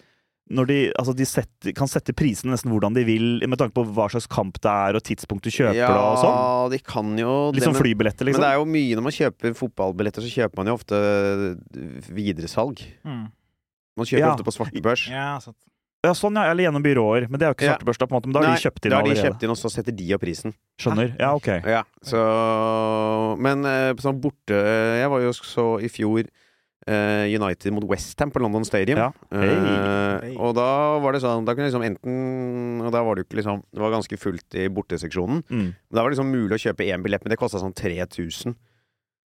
når 0.51 0.67
de, 0.67 0.77
altså 0.99 1.13
de 1.15 1.25
setter, 1.25 1.73
kan 1.77 1.87
sette 1.87 2.13
prisene 2.17 2.51
nesten 2.53 2.71
hvordan 2.73 2.93
de 2.97 3.03
vil, 3.07 3.27
med 3.47 3.57
tanke 3.61 3.73
på 3.77 3.85
hva 3.95 4.09
slags 4.11 4.27
kamp 4.31 4.59
det 4.61 4.69
er, 4.71 4.97
og 4.99 5.03
tidspunkt 5.07 5.47
du 5.47 5.49
kjøper 5.53 5.79
ja, 5.79 5.87
det 5.87 6.03
og 6.03 6.17
sånn? 6.21 6.71
de 6.75 6.79
kan 6.83 7.11
jo 7.17 7.33
Litt 7.55 7.65
men- 7.65 7.79
flybilletter, 7.79 8.25
Men 8.27 8.33
liksom? 8.33 8.43
det 8.45 8.51
er 8.51 8.59
jo 8.59 8.65
mye 8.75 8.95
når 8.99 9.07
man 9.07 9.17
kjøper 9.17 9.55
fotballbilletter, 9.61 10.21
så 10.27 10.33
kjøper 10.35 10.61
man 10.61 10.67
jo 10.71 10.77
ofte 10.77 11.01
videresalg. 12.11 12.83
Mm. 13.05 13.27
Man 13.97 14.05
kjøper 14.07 14.23
Ja. 14.25 14.31
ofte 14.35 14.43
på 14.47 14.53
svartebørs. 14.55 15.09
Ja, 15.09 15.39
sant. 15.39 15.57
Ja, 16.03 16.13
sånn, 16.17 16.33
ja. 16.33 16.49
Eller 16.49 16.65
gjennom 16.65 16.81
byråer. 16.81 17.29
Men 17.29 17.37
det 17.37 17.45
er 17.45 17.51
jo 17.51 17.55
ikke 17.59 17.67
svartebørs, 17.77 17.97
da, 17.99 18.05
på 18.07 18.15
en 18.15 18.17
måte. 18.17 18.25
Men 18.25 18.33
da 18.33 18.39
har 18.41 18.47
Nei, 18.49 18.55
de 18.57 18.63
kjøpt 18.65 18.85
inn 18.85 18.91
allerede. 18.91 19.03
da 19.03 19.21
har 19.21 19.29
de 19.29 19.29
kjøpt 19.29 19.43
inn, 19.43 19.49
og 19.51 19.57
så 19.59 19.69
setter 19.69 19.91
de 19.95 20.13
opp 20.15 20.21
prisen. 20.21 20.53
Skjønner. 20.81 21.19
Ja, 21.19 21.35
ok. 21.35 21.47
Ja, 21.63 21.83
så 22.01 23.37
Men 23.39 23.63
eh, 23.65 23.93
sånn 24.01 24.19
borte 24.19 24.49
Jeg 24.99 25.09
var 25.09 25.19
jo 25.21 25.29
så 25.31 25.79
i 25.83 25.87
fjor 25.87 26.19
eh, 26.25 26.25
United 26.89 27.73
mot 27.75 27.85
Westham 27.89 28.31
på 28.33 28.41
London 28.41 28.65
Stadium. 28.65 28.97
Ja. 28.97 29.11
Eh, 29.31 30.21
Hey. 30.21 30.35
og 30.37 30.55
da 30.57 30.97
var 30.99 31.13
det 31.13 31.21
sånn 31.23 31.45
Da 31.45 31.53
kunne 31.55 31.69
liksom 31.69 31.83
enten 31.85 32.81
Og 32.83 32.91
da 32.91 33.01
var 33.03 33.15
det 33.15 33.23
jo 33.23 33.27
ikke 33.29 33.37
liksom 33.39 33.61
Det 33.71 33.81
var 33.81 33.93
ganske 33.93 34.17
fullt 34.19 34.57
i 34.59 34.67
borteseksjonen. 34.67 35.43
Mm. 35.49 35.69
Da 35.93 36.01
var 36.01 36.09
det 36.09 36.17
liksom 36.17 36.31
mulig 36.31 36.57
å 36.57 36.61
kjøpe 36.65 36.85
én 36.89 37.01
billett, 37.05 37.23
men 37.23 37.31
det 37.31 37.39
kosta 37.39 37.61
sånn 37.61 37.73
3000. 37.73 38.55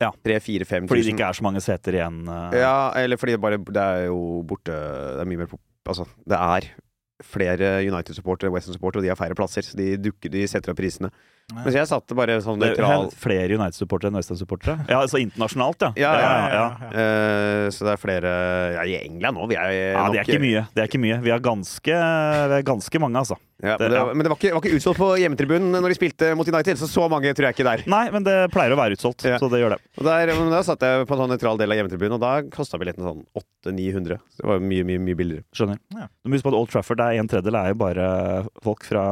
Ja. 0.02 0.12
3000-5000. 0.24 0.88
Fordi 0.91 1.04
det 1.04 1.13
ikke 1.15 1.30
er 1.30 1.38
så 1.39 1.44
mange 1.48 1.62
seter 1.63 1.96
igjen. 1.96 2.28
Uh... 2.28 2.52
Ja, 2.56 2.91
eller 3.00 3.18
fordi 3.18 3.36
det 3.38 3.41
bare 3.41 3.58
Det 3.63 3.82
er 3.82 4.06
jo 4.10 4.44
borte 4.48 4.76
Det 4.76 5.24
er 5.24 5.30
mye 5.32 5.44
mer. 5.44 5.56
Altså, 5.88 6.08
det 6.28 6.38
er 6.38 6.70
flere 7.24 7.68
United-supportere, 7.88 8.52
Western-supportere, 8.52 9.00
og 9.00 9.06
de 9.06 9.12
har 9.13 9.20
færre 9.20 9.38
plasser. 9.38 9.63
Så 9.63 9.78
de 9.80 9.96
dukker 9.98 10.32
De 10.34 10.44
setter 10.48 10.74
opp 10.74 10.78
prisene. 10.82 11.12
Mens 11.54 11.76
jeg 11.78 11.86
satte 11.86 12.16
bare 12.18 12.40
sånn 12.42 12.58
nøytral 12.58 13.04
er 13.06 13.12
flere 13.22 13.54
United-supportere 13.60 14.10
enn 14.10 14.18
Western-supportere? 14.18 14.88
Ja, 14.90 15.04
altså 15.04 15.20
internasjonalt, 15.22 15.84
ja. 15.86 15.92
Ja, 16.02 16.14
ja, 16.18 16.32
ja, 16.50 16.64
ja. 16.82 16.88
Eh, 16.90 17.66
så 17.70 17.86
det 17.86 17.92
er 17.94 18.02
flere 18.02 18.32
Ja, 18.80 18.86
i 18.90 18.96
England 19.04 19.38
òg. 19.38 19.52
Vi 19.54 19.60
er 19.62 19.76
Ja, 19.94 20.08
det 20.10 20.24
er 20.24 20.26
ikke 20.26 20.42
mye. 20.42 20.64
Det 20.74 20.82
er 20.82 20.90
ikke 20.90 21.02
mye. 21.04 21.20
Vi 21.22 21.34
er 21.36 21.44
ganske, 21.46 22.00
vi 22.50 22.58
er 22.58 22.66
ganske 22.66 23.02
mange, 23.04 23.22
altså. 23.22 23.38
Ja, 23.63 23.78
men, 23.80 23.88
det, 23.91 23.96
ja. 23.96 24.06
men 24.12 24.26
det 24.26 24.30
var 24.34 24.36
ikke, 24.36 24.50
var 24.52 24.65
ikke 24.65 24.76
utsolgt 24.76 25.00
på 25.00 25.08
hjemmetribunen 25.22 25.72
når 25.80 25.94
de 25.94 25.96
spilte 25.96 26.32
mot 26.36 26.50
United, 26.52 26.76
så 26.82 26.89
så 26.91 27.06
mange 27.12 27.32
tror 27.32 27.48
jeg 27.48 27.56
ikke 27.56 27.65
der. 27.68 27.84
Nei, 27.88 28.02
men 28.12 28.26
det 28.26 28.34
pleier 28.52 28.74
å 28.76 28.80
være 28.80 28.98
utsolgt, 28.98 29.24
Ja. 29.24 29.38
så 29.39 29.48
det 29.52 29.62
gjør 29.62 29.78
det. 29.78 29.80
Og 29.96 30.04
der, 30.10 30.32
men 30.36 30.52
da 30.52 30.60
satt 30.68 30.84
jeg 30.84 31.06
på 31.08 31.15
en 31.15 31.22
sånn 31.24 31.32
nøytral 31.32 31.62
del 31.62 31.72
av 31.72 31.80
hjemmetribunen, 31.80 32.18
og 32.18 32.24
da 32.26 32.34
kosta 32.52 32.80
billetten 32.82 33.06
sånn 33.08 33.22
800-900. 33.63 34.20
Så 34.36 34.44
det 34.44 34.50
var 34.52 34.60
mye, 34.60 34.84
mye 34.91 35.00
mye 35.08 35.20
billigere. 35.22 35.46
Skjønner. 35.56 35.80
Ja. 35.96 36.10
Du 36.12 36.30
må 36.30 36.36
huske 36.36 36.50
på 36.50 36.54
at 36.54 36.60
Old 36.60 36.74
Trafford 36.74 37.04
er 37.06 37.15
en 37.22 37.32
tredjedel 37.32 37.60
er 37.62 37.72
jo 37.72 37.80
bare 37.80 38.10
folk 38.65 38.84
fra 38.91 39.06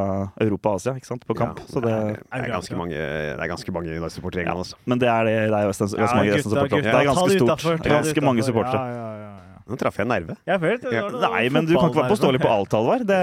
Europa 0.44 0.76
og 0.76 0.82
Asia 0.82 0.96
ikke 1.00 1.12
sant, 1.14 1.24
på 1.30 1.38
kamp. 1.40 1.64
Ja, 1.64 1.70
så 1.72 1.80
det, 1.86 1.94
det, 1.94 2.04
er, 2.04 2.20
det, 2.28 2.44
er 2.44 2.54
ganske 2.58 2.80
mange, 2.84 3.00
det 3.00 3.40
er 3.48 3.52
ganske 3.56 3.78
mange 3.80 3.96
United-supportere 3.96 4.44
i 4.44 4.46
England, 4.48 4.66
altså. 4.68 4.82
men 4.92 5.00
det 5.02 5.10
er 5.14 5.30
det, 5.30 5.38
det 5.40 5.62
er 5.64 5.64
Ja, 5.64 5.72
ganske 5.72 6.20
mange 6.20 6.36
er 6.36 7.08
ganske 7.08 7.30
det 7.32 7.40
stort. 7.40 7.88
ganske 7.88 8.28
mange 8.28 8.44
supportere. 8.44 8.84
Ja, 8.84 8.92
ja, 8.92 9.12
ja, 9.24 9.32
ja. 9.40 9.53
Nå 9.70 9.78
traff 9.80 9.96
jeg 9.96 10.04
en 10.04 10.12
nerve. 10.12 10.36
Jeg 10.50 10.60
følte, 10.60 10.90
det 10.92 11.02
var 11.04 11.14
noe 11.14 11.30
Nei, 11.34 11.44
men 11.56 11.68
du 11.68 11.74
kan 11.78 11.88
ikke 11.92 12.02
være 12.02 12.12
påståelig 12.12 12.42
på 12.44 12.50
alt, 12.52 12.74
Halvard. 12.76 13.14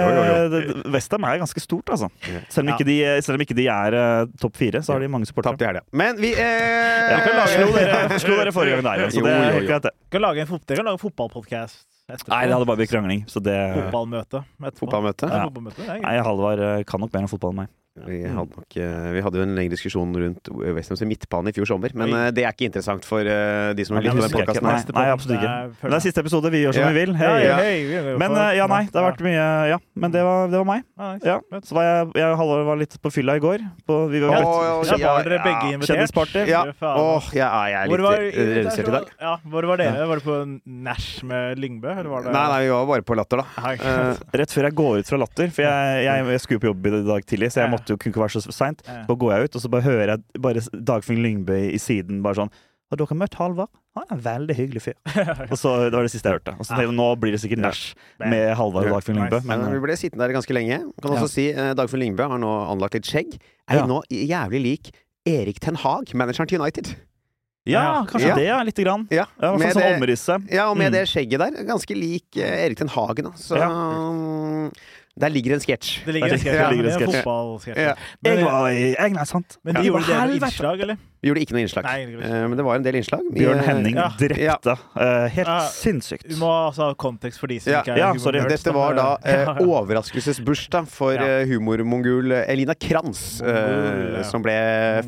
Westham 0.95 1.27
er 1.29 1.41
ganske 1.43 1.61
stort, 1.63 1.93
altså. 1.93 2.09
Selv 2.49 2.65
om 2.65 2.73
ikke 2.75 2.87
de, 2.89 2.97
selv 3.27 3.37
om 3.37 3.45
ikke 3.45 3.57
de 3.59 3.67
er 3.73 3.97
uh, 3.97 4.33
topp 4.41 4.57
fire, 4.61 4.83
så 4.85 4.95
har 4.97 5.05
de 5.05 5.11
mange 5.13 5.29
supportere. 5.29 5.83
I. 5.83 5.85
Men 5.97 6.17
vi 6.21 6.33
Ja, 6.33 7.19
eh, 7.21 7.41
slo, 7.53 7.69
dere, 7.77 8.21
slo 8.23 8.39
dere 8.41 8.55
forrige 8.57 8.79
gang 8.79 8.87
der, 8.89 9.05
igjen, 9.05 9.15
så 9.19 9.25
det 9.27 9.35
er 9.37 9.57
helt 9.59 9.69
greit, 9.69 9.89
det. 9.89 9.95
Kan 10.11 10.25
lage 10.25 10.45
en, 10.45 10.51
fot 10.51 10.65
kan 10.71 10.85
lage 10.87 10.97
en 10.97 11.05
fotballpodkast 11.05 11.85
etterpå. 12.11 12.33
Nei, 12.33 12.45
det 12.47 12.57
hadde 12.57 12.69
bare 12.71 12.81
blitt 12.81 12.93
krangling, 12.93 13.25
så 13.31 13.43
det 13.45 13.59
Fotballmøte. 13.77 14.45
Fotballmøte? 14.81 15.29
Ja, 15.29 15.43
Ja. 15.43 15.51
fotballmøte. 15.51 15.87
Nei. 15.91 16.17
Halvard 16.31 16.65
eh, 16.67 16.83
kan 16.89 17.05
nok 17.05 17.13
mer 17.15 17.29
om 17.29 17.33
fotball 17.33 17.55
enn 17.55 17.63
meg. 17.65 17.75
Vi 18.07 18.21
hadde, 18.25 18.57
nok, 18.57 18.77
eh, 18.77 19.09
vi 19.15 19.21
hadde 19.25 19.41
jo 19.41 19.45
en 19.45 19.55
lengre 19.59 19.75
diskusjon 19.75 20.13
rundt 20.23 20.49
Westhams 20.77 21.03
midtbane 21.09 21.51
i 21.53 21.57
fjor 21.57 21.69
sommer, 21.69 21.93
men 21.95 22.13
Oi. 22.13 22.21
eh, 22.27 22.31
det 22.37 22.45
er 22.47 22.55
ikke 22.55 22.69
interessant 22.71 23.05
for 23.07 23.21
eh, 23.21 23.73
de 23.77 23.85
som 23.87 23.97
Ja, 23.99 24.03
lytter 24.05 24.17
til 24.17 24.23
på 24.23 24.29
den 24.29 24.37
podkasten 24.39 24.67
Nei, 24.67 24.79
nei, 25.01 25.07
absolutt 25.15 25.37
ikke. 25.39 25.51
Det 25.51 25.83
Men 25.83 25.91
det 25.95 25.99
er 25.99 26.05
siste 26.07 26.25
episode, 26.25 26.53
vi 26.55 26.63
gjør 26.65 26.77
som 26.77 26.83
Ja. 26.83 26.89
vi 26.91 26.99
vil. 27.01 27.15
Hei. 27.21 27.31
ja, 27.45 27.57
hei, 27.61 28.17
Men 28.23 28.37
ja, 28.57 28.67
nei, 28.71 28.83
det 28.91 28.97
har 29.01 29.07
vært 29.13 29.25
mye 29.27 29.47
Ja, 29.71 29.79
men 29.95 30.11
det 30.15 30.23
var, 30.25 30.49
det 30.49 30.59
var 30.63 30.69
meg. 30.71 30.85
Ja, 31.25 31.39
Så 31.63 31.75
var 31.77 31.85
jeg, 31.89 32.13
jeg 32.21 32.37
var 32.71 32.77
litt 32.81 32.97
på 33.03 33.13
fylla 33.13 33.37
i 33.37 33.43
går. 33.43 33.59
På, 33.87 34.09
vi 34.11 34.21
var 34.21 34.35
Ja, 34.35 34.41
blitt 34.41 34.91
Ja, 34.91 34.97
ja, 35.01 35.15
var 35.15 35.25
dere 35.29 35.43
begge 35.45 35.73
invitert? 35.75 35.97
Kjendisparty. 35.97 36.47
Ja. 36.49 36.65
Åh, 36.81 37.31
jeg 37.35 37.47
er, 37.47 37.89
litt 37.91 38.37
redusert 38.37 38.89
i 38.89 38.95
dag. 38.97 39.11
Ja, 39.21 39.37
hvor 39.45 39.67
var 39.71 39.81
dere? 39.83 40.07
Var 40.11 40.21
det 40.21 40.25
på 40.25 40.39
Nash 40.67 41.23
med 41.27 41.59
Lyngbø? 41.61 41.91
Eller 41.91 42.11
var 42.11 42.25
det 42.25 42.33
Nei, 42.35 42.47
nei, 42.55 42.61
vi 42.65 42.71
var 42.73 42.87
bare 42.91 43.03
på 43.07 43.17
Latter, 43.19 43.43
da. 43.43 43.75
Eh, 43.75 44.21
Rett 44.41 44.53
før 44.55 44.69
jeg 44.69 44.77
går 44.79 45.01
ut 45.03 45.11
fra 45.11 45.19
Latter, 45.21 45.51
for 45.55 45.67
jeg, 45.67 46.05
jeg, 46.07 46.27
jeg 46.35 46.41
skulle 46.45 46.63
på 46.63 46.71
jobb 46.71 46.87
i 46.91 46.95
dag 47.11 47.27
tidlig, 47.29 47.51
så 47.53 47.63
jeg 47.63 47.69
Ja. 47.71 47.75
Jo 47.91 47.97
kunne 48.01 48.13
ikke 48.15 48.23
være 48.25 48.41
så 48.41 48.53
seint. 48.53 48.83
Ja. 48.87 49.05
Så 49.07 49.17
går 49.19 49.33
jeg 49.37 49.45
ut, 49.51 49.57
og 49.57 49.63
så 49.63 49.71
bare 49.71 49.83
hører 49.83 50.07
jeg 50.15 50.43
bare 50.43 50.61
Dagfinn 50.91 51.23
Lyngbø 51.23 51.59
i 51.75 51.79
siden 51.79 52.23
bare 52.23 52.35
sånn 52.41 52.51
Har 52.91 52.97
dere 52.99 53.15
møtt 53.15 53.35
Halvard? 53.39 53.69
Han 53.95 54.03
er 54.09 54.15
en 54.17 54.23
veldig 54.23 54.55
hyggelig 54.59 54.81
fyr. 54.83 54.95
Og 55.51 55.59
så 55.59 55.71
Det 55.91 55.95
var 55.95 56.03
det 56.07 56.11
siste 56.11 56.27
jeg 56.31 56.39
hørte. 56.41 56.55
Og 56.59 56.65
så 56.67 56.73
tenkte 56.75 56.87
jeg 56.89 56.95
nå 56.97 57.07
blir 57.23 57.33
det 57.35 57.41
sikkert 57.43 57.63
nach 57.63 57.83
med 58.19 58.55
Halvard 58.59 58.87
og 58.89 58.97
Dagfinn 58.97 59.17
Lyngbø. 59.19 59.41
Men 59.47 59.63
men 59.63 59.73
vi 59.77 59.81
ble 59.85 59.95
sittende 59.99 60.27
der 60.27 60.35
ganske 60.35 60.55
lenge. 60.55 60.79
Kan 61.03 61.11
også 61.15 61.27
Ja. 61.29 61.35
si 61.35 61.45
eh, 61.53 61.71
Dagfinn 61.79 62.01
Lyngbø 62.03 62.27
har 62.31 62.39
nå 62.43 62.51
anlagt 62.71 62.95
litt 62.99 63.07
skjegg. 63.07 63.37
Er 63.71 63.77
Ja. 63.83 63.87
nå 63.87 64.01
jævlig 64.11 64.63
lik 64.63 64.91
Erik 65.27 65.61
Ten 65.61 65.75
Hag, 65.77 66.11
manageren 66.15 66.49
til 66.49 66.61
United. 66.61 66.97
ja, 67.67 68.05
kanskje 68.11 68.29
Ja. 68.31 68.35
det, 68.35 68.45
ja. 68.47 68.63
Lite 68.65 68.83
grann. 68.83 69.07
Ja, 69.11 69.27
Ja, 69.41 69.57
med 69.57 69.71
sånn 69.75 70.01
det- 70.01 70.51
Ja, 70.51 70.71
og 70.71 70.77
med 70.79 70.91
Mm. 70.91 70.93
det 70.93 71.07
skjegget 71.09 71.39
der. 71.39 71.65
Ganske 71.65 71.95
lik 71.95 72.37
eh, 72.37 72.65
Erik 72.67 72.79
Ten 72.79 72.89
Hagen, 72.89 73.25
da. 73.25 73.31
Så 73.39 73.57
Ja. 73.57 74.71
Der 75.19 75.29
ligger 75.29 75.55
en 75.55 75.61
sketsj. 75.61 76.05
Det 76.07 76.15
ligger 76.15 76.33
en 76.33 76.39
sketsj. 76.39 76.45
det 76.45 76.61
Ja, 76.61 76.71
det 76.71 76.93
er 76.93 76.99
en 77.01 77.13
fotballsketsj. 77.13 77.79
Ja. 77.81 77.95
Men, 78.23 78.39
Jeg 78.39 78.45
var 78.47 78.69
i 78.71 78.95
England, 78.99 79.27
sant? 79.29 79.59
men 79.65 79.75
de 79.75 79.81
Ja. 79.81 79.87
gjorde 79.91 80.07
det 80.07 80.17
med 80.17 80.43
innslag, 80.43 80.81
eller? 80.81 80.97
Vi 81.21 81.29
gjorde 81.29 81.41
ikke 81.45 81.53
noe 81.53 81.61
innslag, 81.61 81.85
Nei, 81.85 81.97
det 82.07 82.07
vi 82.07 82.17
ikke. 82.17 82.31
Eh, 82.31 82.49
men 82.49 82.57
det 82.57 82.65
var 82.65 82.75
en 82.77 82.83
del 82.83 82.95
innslag. 82.97 83.21
Vi, 83.33 83.41
Bjørn 83.41 83.59
eh, 83.59 83.67
Henning 83.67 83.95
Ja. 83.97 84.09
drepte. 84.17 84.77
Eh, 84.97 85.29
helt 85.29 85.73
sinnssykt. 85.75 86.29
Du 86.31 86.37
må 86.37 86.49
altså 86.71 86.87
ha 86.89 86.95
kontekst 86.95 87.39
for 87.43 87.47
de 87.49 87.59
som 87.61 87.73
Ja, 87.73 87.83
ikke 87.83 87.93
er 87.93 87.99
ja, 87.99 88.13
sorry. 88.15 88.41
Dette 88.49 88.73
var 88.73 88.95
da 88.95 89.19
eh, 89.25 89.47
overraskelsesbursdag 89.67 90.89
for 90.89 91.13
eh, 91.13 91.45
Elina 92.49 92.75
Kranz, 92.75 93.43
eh, 93.43 94.17
ja. 94.17 94.23
som 94.25 94.43
ble 94.43 94.55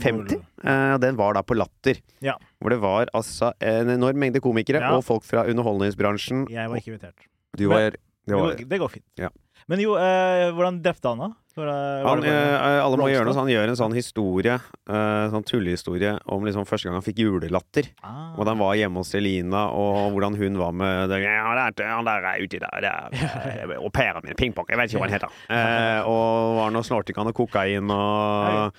Mongol. 0.03 0.29
50. 0.29 0.43
Eh, 0.65 0.99
den 0.99 1.17
var 1.17 1.35
da 1.35 1.43
på 1.43 1.57
Latter. 1.57 1.97
Ja. 2.21 2.37
Hvor 2.61 2.71
det 2.71 2.81
var 2.83 3.07
altså 3.15 3.53
en 3.61 3.89
enorm 3.89 4.17
mengde 4.17 4.41
komikere 4.41 4.81
Ja. 4.81 4.93
og 4.97 5.05
folk 5.05 5.25
fra 5.25 5.45
underholdningsbransjen. 5.49 6.49
Jeg 6.51 6.69
var 6.69 6.77
ikke 6.77 6.93
invitert. 6.93 7.15
Du 7.57 7.69
var, 7.69 7.91
Men, 7.91 7.93
Det 8.27 8.35
var 8.37 8.55
går, 8.55 8.69
det 8.69 8.79
går 8.79 8.89
fint. 8.91 9.05
Ja. 9.19 9.29
Men 9.71 9.81
jo, 9.83 9.95
eh, 10.01 10.49
hvordan 10.57 10.81
drepte 10.83 11.09
han, 11.13 11.19
da? 11.23 11.29
Det, 11.53 11.61
var 11.61 11.69
han, 12.09 12.21
det 12.25 12.31
bare- 12.33 12.69
eh, 12.73 12.81
alle 12.81 12.97
må 12.97 13.09
gjøre 13.13 13.27
noe, 13.29 13.35
så 13.37 13.43
han 13.45 13.51
gjør 13.53 13.69
en 13.69 13.77
sånn 13.77 13.95
historie, 13.95 14.55
eh, 14.89 15.25
sånn 15.35 15.45
tullehistorie, 15.45 16.15
om 16.33 16.47
liksom 16.49 16.65
første 16.67 16.89
gang 16.89 16.97
han 16.97 17.05
fikk 17.05 17.21
julelatter. 17.21 17.91
Ah. 18.03 18.33
Hvordan 18.39 18.57
han 18.57 18.63
var 18.65 18.79
hjemme 18.81 19.03
hos 19.03 19.13
Elina, 19.19 19.67
og 19.77 20.15
hvordan 20.17 20.39
hun 20.41 20.57
var 20.59 20.73
med 20.73 21.13
det, 21.13 21.21
ja, 21.27 21.69
det 21.77 21.85
Han 21.87 22.09
der 22.09 22.25
er 22.33 22.41
uti 22.41 22.59
der, 22.63 22.81
det 22.81 22.95
er 22.95 23.69
eh, 23.69 23.77
au 23.77 23.91
pairen 23.93 24.25
min, 24.25 24.35
pingpong, 24.41 24.65
jeg 24.73 24.81
vet 24.81 24.91
ikke 24.91 25.03
hva 25.03 25.11
han 25.11 25.17
heter. 25.19 25.37
Eh, 25.53 26.01
og 26.09 26.57
var 26.63 26.73
noe 26.73 26.89
snortikan 26.89 27.29
og 27.29 27.37
kokain 27.37 27.93
og 27.93 28.73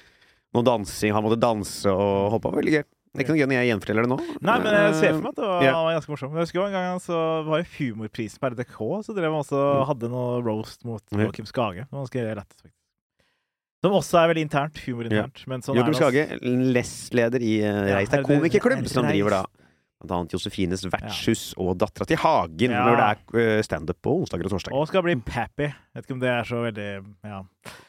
noe 0.53 0.65
dansing. 0.65 1.13
Han 1.13 1.23
måtte 1.25 1.39
danse 1.41 1.89
og 1.93 2.33
hoppe. 2.35 2.51
Veldig 2.57 2.73
gøy. 2.79 2.83
Det 3.13 3.21
er 3.21 3.25
ikke 3.27 3.33
noe 3.35 3.41
gøy 3.43 3.49
når 3.51 3.57
jeg 3.59 3.67
gjenforteller 3.69 4.05
det 4.07 4.09
nå. 4.09 4.15
Nei, 4.41 4.53
men 4.63 4.73
jeg 4.73 4.93
ser 4.97 5.11
for 5.13 5.21
meg 5.21 5.29
at 5.29 5.35
det 5.37 5.45
var, 5.45 5.63
Ja. 5.63 5.73
var 5.85 5.93
ganske 5.99 6.09
morsom. 6.09 6.31
Jeg 6.33 6.41
husker 6.47 6.57
jo 6.59 6.65
en 6.65 6.73
gang 6.73 6.99
så 7.03 7.17
var 7.45 7.61
det 7.61 7.67
humorprisen 7.77 8.39
på 8.41 8.49
RDK, 8.49 8.77
så 9.05 9.13
drev 9.13 9.29
man 9.35 9.43
også 9.43 9.59
hadde 9.85 10.09
noe 10.09 10.41
roast 10.41 10.83
mot 10.83 11.03
Mm. 11.13 11.21
Joakim 11.27 11.45
Skage. 11.45 11.85
Ganske 11.93 12.23
lett. 12.41 12.55
Som 13.83 13.91
også 13.91 14.17
er 14.17 14.33
veldig 14.33 14.45
internt. 14.49 14.77
Humorinternt. 14.87 15.43
Ja. 15.45 15.57
sånn 15.61 15.75
Joakim. 15.77 15.93
Skage, 15.93 16.39
lestleder 16.73 17.41
i 17.43 17.61
Reis. 17.93 18.09
Det 18.09 18.19
er 18.19 18.23
komikerklubb, 18.23 18.81
er 18.81 18.89
som 18.89 19.05
driver 19.05 19.29
da 19.29 19.45
blant 20.03 20.15
annet 20.19 20.35
Josefines 20.35 20.83
vertshus 20.91 21.43
og 21.57 21.77
Dattera 21.81 22.07
til 22.09 22.19
Hagen, 22.21 22.71
Ja. 22.71 22.83
når 22.85 22.99
det 22.99 23.07
er 23.07 23.57
uh, 23.59 23.61
standup 23.65 24.01
på 24.03 24.17
onsdager 24.19 24.49
og 24.49 24.55
torsdager. 24.55 24.75
Og 24.77 24.87
skal 24.87 25.05
bli 25.05 25.15
Pappy. 25.15 25.69
Vet 25.95 26.05
ikke 26.05 26.17
om 26.17 26.19
det 26.23 26.29
er 26.29 26.43
så 26.43 26.63
veldig 26.65 26.89
Ja. 27.23 27.41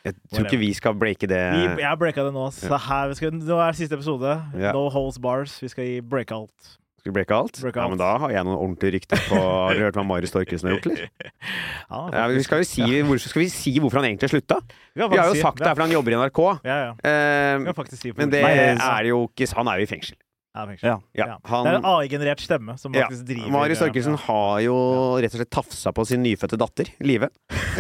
Jeg 0.04 0.14
tror 0.30 0.46
ikke 0.46 0.62
vi 0.62 0.72
skal 0.74 0.94
breake 0.94 1.26
det. 1.26 1.42
Vi, 1.54 1.82
jeg 1.82 1.98
breaka 1.98 2.24
det 2.24 2.32
nå, 2.34 2.46
så 2.54 2.78
her 2.78 3.10
vi 3.10 3.18
skal, 3.18 3.34
nå 3.34 3.58
er 3.58 3.74
det 3.74 3.82
siste 3.82 3.98
episode. 3.98 4.38
Ja. 4.54 4.72
No 4.72 4.88
holds 4.88 5.18
bars. 5.18 5.58
Vi 5.62 5.68
skal 5.68 5.84
gi 5.84 6.00
breakout. 6.00 6.78
Skal 7.04 7.12
vi 7.12 7.18
breake 7.18 7.36
alt? 7.36 7.58
Break 7.60 7.76
Ja, 7.76 7.84
men 7.92 7.98
da 8.00 8.14
har 8.16 8.30
jeg 8.32 8.46
noen 8.48 8.56
ordentlige 8.56 8.94
rykter 8.94 9.20
på 9.28 9.36
Har 9.36 9.76
du 9.76 9.82
hørt 9.84 9.96
hva 9.98 10.04
Marius 10.08 10.32
Torkelsen 10.32 10.70
har 10.70 10.78
gjort, 10.78 10.86
eller? 10.88 11.10
Ja, 11.90 11.98
Ja, 12.14 12.22
vi 12.32 12.44
skal 12.46 12.64
si, 12.64 12.80
hvor, 13.04 13.20
skal 13.20 13.42
vi 13.42 13.48
si 13.52 13.74
hvorfor 13.76 14.00
han 14.00 14.08
egentlig 14.08 14.30
slutta? 14.32 14.56
Vi 14.96 15.04
Vi 15.04 15.18
har 15.20 15.28
jo 15.28 15.36
sagt 15.36 15.60
det, 15.60 15.68
her, 15.68 15.76
fordi 15.76 15.90
han 15.90 15.96
jobber 15.98 16.14
i 16.14 16.20
NRK. 16.22 16.40
Ja, 16.64 16.78
ja. 16.80 16.94
Eh, 17.04 18.14
men 18.16 18.32
det 18.32 18.40
Nei, 18.40 18.54
er 18.72 19.10
jo 19.10 19.26
ikke 19.28 19.50
Han 19.52 19.68
er 19.68 19.82
jo 19.82 19.84
i 19.84 19.90
fengsel. 19.90 20.16
Ja. 20.54 20.64
Ja. 20.86 20.98
Ja, 21.18 21.38
han, 21.50 21.64
Det 21.66 21.72
er 21.72 21.78
en 21.80 21.86
AI-generert 21.90 22.42
stemme 22.44 22.76
som 22.78 22.94
Ja. 22.94 23.08
faktisk 23.08 23.26
driver 23.26 23.50
Marius 23.50 23.80
Torkelsen 23.82 24.14
har 24.22 24.60
jo 24.62 24.76
rett 25.18 25.34
og 25.34 25.40
slett 25.40 25.50
tafsa 25.50 25.90
på 25.92 26.04
sin 26.06 26.22
nyfødte 26.22 26.58
datter, 26.60 26.90
Live. 27.02 27.28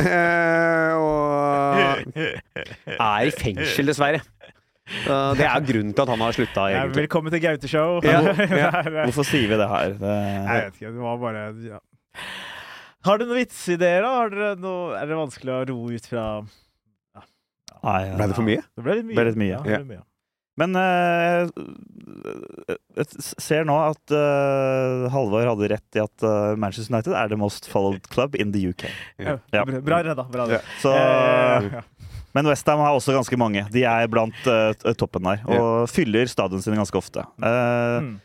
Eh, 0.02 0.94
og 0.98 2.08
er 2.98 3.28
i 3.28 3.30
fengsel, 3.30 3.86
dessverre. 3.86 4.22
Så 5.04 5.18
det 5.38 5.46
er 5.48 5.62
grunnen 5.64 5.94
til 5.94 6.02
at 6.02 6.10
han 6.12 6.20
har 6.26 6.34
slutta, 6.36 6.64
ja. 6.72 6.82
Velkommen 6.92 7.32
til 7.32 7.40
Gaute-show. 7.40 8.02
Ja, 8.04 8.18
Hvorfor 9.06 9.24
sier 9.24 9.48
vi 9.48 9.56
det 9.60 9.68
her? 9.70 9.94
Det, 10.00 10.16
Jeg 10.18 10.64
vet 10.66 10.74
ikke, 10.80 10.90
det 10.98 11.04
var 11.06 11.20
bare 11.22 11.44
ja. 11.64 11.78
Har 13.04 13.18
du 13.20 13.24
noen 13.28 13.38
vitsideer, 13.38 14.02
da? 14.02 14.10
Har 14.18 14.30
dere 14.34 14.56
noe, 14.60 14.96
er 14.98 15.06
det 15.08 15.16
vanskelig 15.18 15.54
å 15.54 15.62
ro 15.70 15.78
ut 15.92 16.06
fra 16.10 16.26
nei, 17.84 18.02
Ble 18.16 18.28
det 18.28 18.36
for 18.36 18.46
mye? 18.50 18.62
Det 18.74 18.84
ble 18.84 18.98
litt 18.98 19.08
mye. 19.08 19.16
Ble 19.62 19.78
litt 19.78 19.88
mye. 19.94 20.02
Ja, 20.56 20.66
det 20.66 20.72
ble 20.72 21.24
mye. 21.24 21.44
Men 21.44 21.48
eh, 21.48 21.48
jeg 22.98 23.06
ser 23.42 23.64
nå 23.66 23.74
at 23.90 24.14
Halvor 25.14 25.48
hadde 25.50 25.70
rett 25.72 25.98
i 25.98 26.02
at 26.02 26.22
eh, 26.26 26.54
Manchester 26.60 26.94
United 26.94 27.12
er 27.18 27.28
the 27.32 27.38
most 27.40 27.66
followed 27.70 28.06
club 28.12 28.36
in 28.38 28.52
the 28.54 28.62
UK. 28.70 28.86
Ja. 29.18 29.38
Ja. 29.54 29.64
Bra, 29.64 30.02
redda. 30.06 30.26
Bra 30.30 30.46
redda. 30.46 30.62
Så, 30.82 30.92
Eh, 30.94 31.70
ja. 31.72 31.82
men 32.34 32.46
Westham 32.50 32.78
har 32.82 32.94
også 32.94 33.12
ganske 33.16 33.36
mange. 33.38 33.66
De 33.74 33.82
er 33.86 34.06
blant 34.10 34.46
eh, 34.46 34.72
toppen 34.98 35.22
der, 35.26 35.42
og 35.50 35.88
fyller 35.90 36.26
stadion 36.30 36.62
sine 36.62 36.78
ganske 36.80 36.98
ofte. 37.02 37.26
Eh, 37.42 38.00
Mm. 38.04 38.20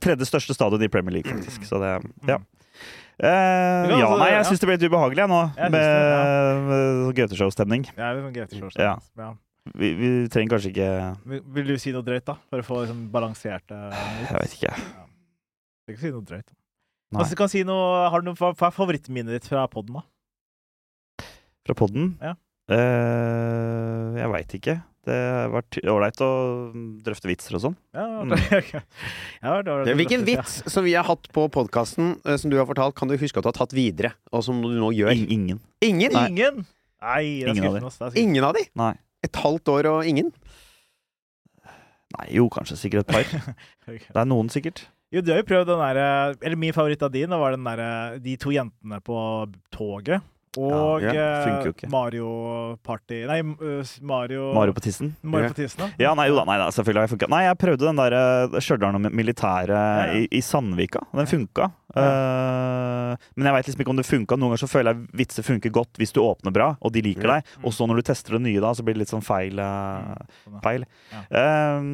Tredje 0.00 0.24
største 0.24 0.54
stadion 0.56 0.80
i 0.80 0.88
Premier 0.88 1.18
League, 1.18 1.28
faktisk. 1.28 1.66
Så 1.68 1.76
det, 1.82 1.90
ja. 2.24 2.38
Uh, 3.16 3.26
ja, 3.26 4.06
altså- 4.06 4.18
nei, 4.20 4.28
jeg 4.30 4.38
ja. 4.38 4.44
syns 4.48 4.60
det 4.60 4.66
ble 4.68 4.74
litt 4.76 4.86
ubehagelig 4.88 5.22
jeg, 5.22 5.28
nå, 5.28 5.40
Jeg 5.56 5.70
med, 5.72 5.84
det, 5.84 6.56
med 6.68 7.14
Gauteshow-stemning. 7.16 7.84
Det 7.96 8.04
er 8.04 8.20
sånn 8.20 8.64
å. 8.68 8.70
Ja. 8.80 9.30
Ja. 9.66 9.72
Vi, 9.74 9.90
vi 9.98 10.08
trenger 10.32 10.54
kanskje 10.54 10.70
ikke 10.70 10.90
Vil, 11.26 11.42
vil 11.56 11.72
du 11.72 11.78
si 11.82 11.92
noe 11.94 12.06
drøyt, 12.06 12.26
da? 12.28 12.36
For 12.50 12.62
å 12.62 12.66
få 12.66 12.80
liksom, 12.84 13.02
balansert 13.14 13.66
det? 13.72 13.82
Jeg 14.22 14.38
vet 14.38 14.56
ikke. 14.58 14.72
Du 14.78 15.90
kan 15.90 15.96
ikke 15.96 16.04
si 16.04 16.14
noe 16.14 16.26
drøyt. 16.26 16.50
Nei. 17.14 17.22
Altså, 17.22 17.38
kan 17.38 17.50
si 17.50 17.62
noe, 17.66 18.06
har 18.10 18.22
du 18.22 18.30
noe, 18.30 18.38
hva 18.38 18.54
er 18.54 18.74
favorittminnet 18.74 19.36
ditt 19.36 19.46
fra 19.50 19.66
poden, 19.70 20.00
da? 20.00 21.26
Fra 21.66 21.76
podden? 21.78 22.14
Ja. 22.22 22.34
Uh, 22.66 24.16
jeg 24.18 24.30
veit 24.32 24.54
ikke. 24.58 24.76
Det 25.06 25.14
har 25.14 25.52
vært 25.54 25.76
ålreit 25.86 26.22
å 26.26 26.30
drøfte 27.06 27.30
vitser 27.30 27.58
og 27.58 27.62
sånn. 27.62 27.76
Ja, 27.94 28.06
okay. 28.58 28.82
ja, 29.38 29.52
Hvilken 29.62 29.86
vits 29.86 30.00
Hvilken 30.00 30.24
ja. 30.26 30.26
vits 30.32 30.56
som 30.74 30.86
vi 30.86 30.96
har 30.98 31.06
hatt 31.06 31.30
på 31.34 31.46
podkasten 31.54 32.16
som 32.26 32.50
du 32.50 32.58
har 32.58 32.66
fortalt, 32.66 32.96
kan 32.98 33.10
du 33.10 33.14
huske 33.14 33.38
at 33.38 33.46
du 33.46 33.52
har 33.52 33.58
tatt 33.60 33.74
videre, 33.76 34.16
og 34.34 34.42
som 34.46 34.58
du 34.64 34.74
nå 34.74 34.90
gjør? 34.98 35.14
In 35.14 35.30
ingen. 35.30 35.62
Ingen? 35.86 36.18
Nei. 36.18 36.26
Ingen! 36.34 36.66
Nei, 37.06 37.22
det 37.44 37.52
er 37.52 37.54
Ingen 37.54 37.68
av 37.68 37.76
de. 37.76 37.84
Det 37.86 38.08
er. 38.08 38.18
Ingen 38.24 38.48
av 38.48 38.56
de? 38.56 38.64
Nei. 38.82 38.94
Et 39.26 39.40
halvt 39.42 39.72
år 39.74 39.90
og 39.90 40.08
ingen? 40.08 40.30
Nei, 42.16 42.26
jo, 42.38 42.46
kanskje 42.52 42.78
sikkert 42.78 43.06
et 43.06 43.16
par. 43.16 43.56
Det 44.06 44.20
er 44.20 44.28
noen, 44.28 44.50
sikkert. 44.52 44.86
Jo, 45.14 45.22
du 45.22 45.32
har 45.32 45.42
jo 45.42 45.46
prøvd 45.46 45.68
den 45.70 45.78
derre 45.78 46.06
Eller 46.42 46.58
min 46.58 46.74
favoritt 46.74 47.02
av 47.06 47.12
din, 47.14 47.30
da 47.30 47.38
var 47.38 47.54
den 47.54 47.62
derre 47.62 48.18
De 48.18 48.32
to 48.42 48.50
jentene 48.50 48.98
på 49.06 49.18
toget. 49.74 50.24
Og 50.58 51.02
Ja, 51.04 51.12
ja, 51.12 51.26
eh, 51.66 51.88
Mario 51.92 52.76
Party 52.82 53.22
Nei, 53.28 53.40
uh, 53.42 53.94
Mario 54.02 54.52
Mario 54.56 54.72
på 54.76 54.82
tissen. 54.86 55.14
Mario 55.22 55.52
på 55.52 55.60
tissen, 55.62 55.82
da. 55.84 55.90
Ja, 56.00 56.14
nei, 56.18 56.28
jo 56.30 56.36
da, 56.38 56.44
nei 56.48 56.58
da, 56.60 56.68
selvfølgelig 56.74 57.02
har 57.02 57.08
jeg 57.08 57.14
funka. 57.16 57.30
Nei, 57.32 57.42
jeg 57.46 57.58
prøvde 57.62 57.88
den 57.90 58.00
der 58.00 58.16
uh, 58.16 58.60
Stjørdal 58.60 58.98
militære 59.06 59.36
militæret 59.36 59.70
ja. 59.70 60.20
i, 60.20 60.28
i 60.38 60.40
Sandvika. 60.44 61.02
Den 61.16 61.26
funka. 61.30 61.70
Uh, 61.96 63.14
men 63.36 63.48
jeg 63.48 63.56
veit 63.56 63.68
liksom 63.70 63.82
ikke 63.84 63.92
om 63.94 64.00
det 64.00 64.06
funka. 64.08 64.36
Noen 64.38 64.52
ganger 64.52 64.62
så 64.64 64.68
føler 64.70 64.92
jeg 64.94 65.18
vitser 65.22 65.46
funker 65.46 65.72
godt 65.74 66.00
hvis 66.00 66.14
du 66.16 66.20
åpner 66.24 66.54
bra, 66.54 66.72
og 66.80 66.92
de 66.94 67.02
liker 67.04 67.26
Ja. 67.28 67.38
deg. 67.38 67.56
Og 67.64 67.72
så 67.76 67.86
når 67.88 68.00
du 68.00 68.06
tester 68.10 68.36
det 68.36 68.42
nye, 68.46 68.60
da, 68.62 68.72
så 68.76 68.84
blir 68.84 68.96
det 68.96 69.04
litt 69.04 69.12
sånn 69.12 69.24
feil. 69.24 69.58
eh, 69.58 70.14
Sånn, 70.44 70.60
feil. 70.64 70.86
Ja. 71.12 71.22
Eh, 71.30 71.90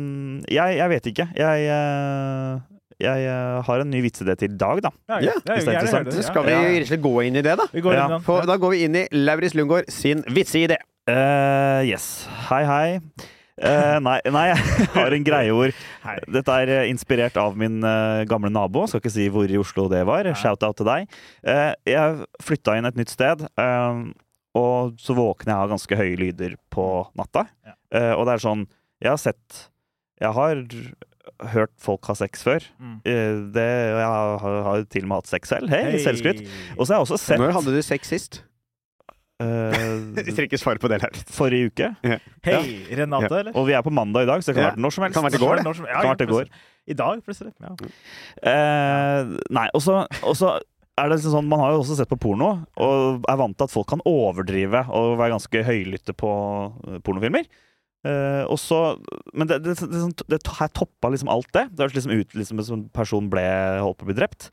jeg, 0.53 0.77
jeg 0.79 0.89
vet 0.97 1.11
ikke. 1.13 1.29
Jeg, 1.39 1.67
eh, 1.71 2.61
jeg 3.01 3.27
eh, 3.27 3.63
har 3.67 3.81
en 3.81 3.91
ny 3.91 4.01
vitsidé 4.05 4.37
til 4.37 4.51
i 4.53 4.57
dag, 4.61 4.81
da. 4.85 4.91
Ja, 5.09 5.19
Ja, 5.21 5.33
ja, 5.47 5.55
hvis 5.57 5.65
det 5.65 5.75
er 5.75 5.81
interessant. 5.81 6.07
høre 6.09 6.17
Så 6.19 6.23
skal 6.29 6.45
vi 6.45 6.51
Ja. 6.53 6.63
rett 6.63 6.83
og 6.83 6.89
slett 6.93 7.03
gå 7.03 7.15
inn 7.27 7.37
i 7.37 7.43
det, 7.43 7.57
da. 7.59 7.67
Vi 7.73 7.81
går 7.81 7.95
Ja. 7.95 8.19
For, 8.21 8.43
da 8.47 8.57
går 8.57 8.71
vi 8.75 8.85
inn 8.85 8.97
i 8.97 9.09
Lauritz 9.13 9.55
Lundgaard 9.55 9.89
sin 9.91 10.23
vitseidé. 10.25 10.77
Uh, 11.09 11.83
yes. 11.85 12.27
Hei, 12.49 12.65
hei. 12.65 13.01
Uh, 13.63 13.99
nei, 14.01 14.17
nei, 14.33 14.47
jeg 14.49 14.59
har 14.97 15.13
en 15.13 15.25
greie 15.27 15.53
hvor 15.53 15.71
Dette 16.33 16.55
er 16.63 16.71
eh, 16.73 16.89
inspirert 16.91 17.37
av 17.39 17.55
min 17.59 17.83
uh, 17.85 18.25
gamle 18.27 18.51
nabo. 18.51 18.87
Skal 18.89 19.01
ikke 19.03 19.13
si 19.13 19.29
hvor 19.29 19.51
i 19.51 19.59
Oslo 19.61 19.89
det 19.93 20.05
var. 20.09 20.25
Shout-out 20.35 20.77
til 20.81 20.87
deg. 20.89 21.09
Eh, 21.45 21.75
jeg 21.87 22.25
flytta 22.43 22.79
inn 22.79 22.87
et 22.89 22.97
nytt 22.99 23.13
sted, 23.13 23.45
eh, 23.59 24.03
og 24.59 24.97
så 24.99 25.15
våkner 25.15 25.53
jeg 25.53 25.61
av 25.63 25.71
ganske 25.75 25.97
høye 26.01 26.17
lyder 26.19 26.57
på 26.73 26.87
natta. 27.19 27.47
Eh, 27.93 28.13
og 28.17 28.25
det 28.27 28.35
er 28.39 28.43
sånn 28.47 28.67
Jeg 29.03 29.11
har 29.11 29.19
sett 29.21 29.69
Jeg 30.21 30.33
har 30.33 30.61
hørt 31.53 31.73
folk 31.79 32.07
ha 32.11 32.15
sex 32.19 32.43
før. 32.43 32.65
Mm. 32.83 32.95
Eh, 33.07 33.35
det, 33.55 33.67
jeg 33.95 34.07
har, 34.07 34.63
har 34.67 34.85
til 34.91 35.05
og 35.05 35.09
med 35.13 35.21
hatt 35.23 35.31
sex 35.31 35.53
selv. 35.55 35.69
Hei, 35.71 35.99
selvskryt. 36.03 36.43
Og 36.79 36.87
så 36.87 36.93
har 36.93 36.99
jeg 37.01 37.07
også 37.09 37.19
sett 37.23 37.39
Når 37.43 37.55
hadde 37.59 37.75
du 37.77 37.83
sex 37.87 38.11
sist? 38.11 38.41
eh, 39.43 39.77
Vi 40.17 40.25
trenger 40.35 40.49
ikke 40.51 40.61
svare 40.63 40.83
på 40.83 40.91
det, 40.91 40.99
Lauritz. 41.03 41.25
forrige 41.35 41.71
uke. 41.71 41.93
Hei, 42.47 42.59
Renate, 42.99 43.31
eller? 43.41 43.55
Og 43.59 43.67
vi 43.71 43.77
er 43.79 43.83
på 43.87 43.95
mandag 43.95 44.27
i 44.27 44.31
dag, 44.33 44.43
så 44.43 44.51
det 44.53 44.59
kan 44.59 44.65
Ja. 44.65 44.75
være 44.75 44.83
når 44.87 44.97
som 44.97 45.07
helst. 45.07 45.15
Kan 45.19 45.27
være 45.29 45.37
til 45.39 45.47
går, 45.47 45.57
det. 45.63 45.77
Som- 45.77 45.87
ja, 45.87 46.01
Kan 46.03 46.13
være 46.17 46.29
i 46.29 46.33
går. 46.35 46.53
I 46.83 46.95
dag, 46.99 47.23
plutselig. 47.23 47.53
Ja. 47.63 47.73
Uh, 48.43 49.37
nei, 49.55 49.69
og 49.73 49.83
så 49.87 50.01
er 50.99 51.09
det 51.09 51.17
liksom 51.17 51.33
sånn, 51.37 51.47
Man 51.49 51.61
har 51.63 51.73
jo 51.73 51.83
også 51.85 51.97
sett 51.97 52.11
på 52.11 52.19
porno, 52.21 52.67
og 52.77 53.23
er 53.31 53.37
vant 53.41 53.57
til 53.57 53.65
at 53.65 53.71
folk 53.73 53.87
kan 53.89 54.03
overdrive 54.05 54.83
og 54.91 55.15
være 55.21 55.33
ganske 55.39 55.63
høylytte 55.65 56.13
på 56.19 56.33
pornofilmer. 57.07 57.47
Eh, 58.03 58.43
og 58.51 58.59
så, 58.59 58.81
men 59.31 59.47
det, 59.51 59.61
det, 59.63 59.77
det, 59.79 60.01
det, 60.19 60.27
det 60.35 60.57
her 60.59 60.73
toppa 60.75 61.13
liksom 61.13 61.31
alt 61.33 61.51
det. 61.55 61.69
Det 61.71 61.87
hørtes 61.87 62.01
liksom 62.01 62.17
ut 62.19 62.37
liksom, 62.39 62.63
som 62.67 62.81
en 62.81 62.89
person 62.95 63.31
ble 63.33 63.45
holdt 63.83 64.01
på 64.01 64.09
å 64.09 64.11
bli 64.11 64.19
drept. 64.19 64.51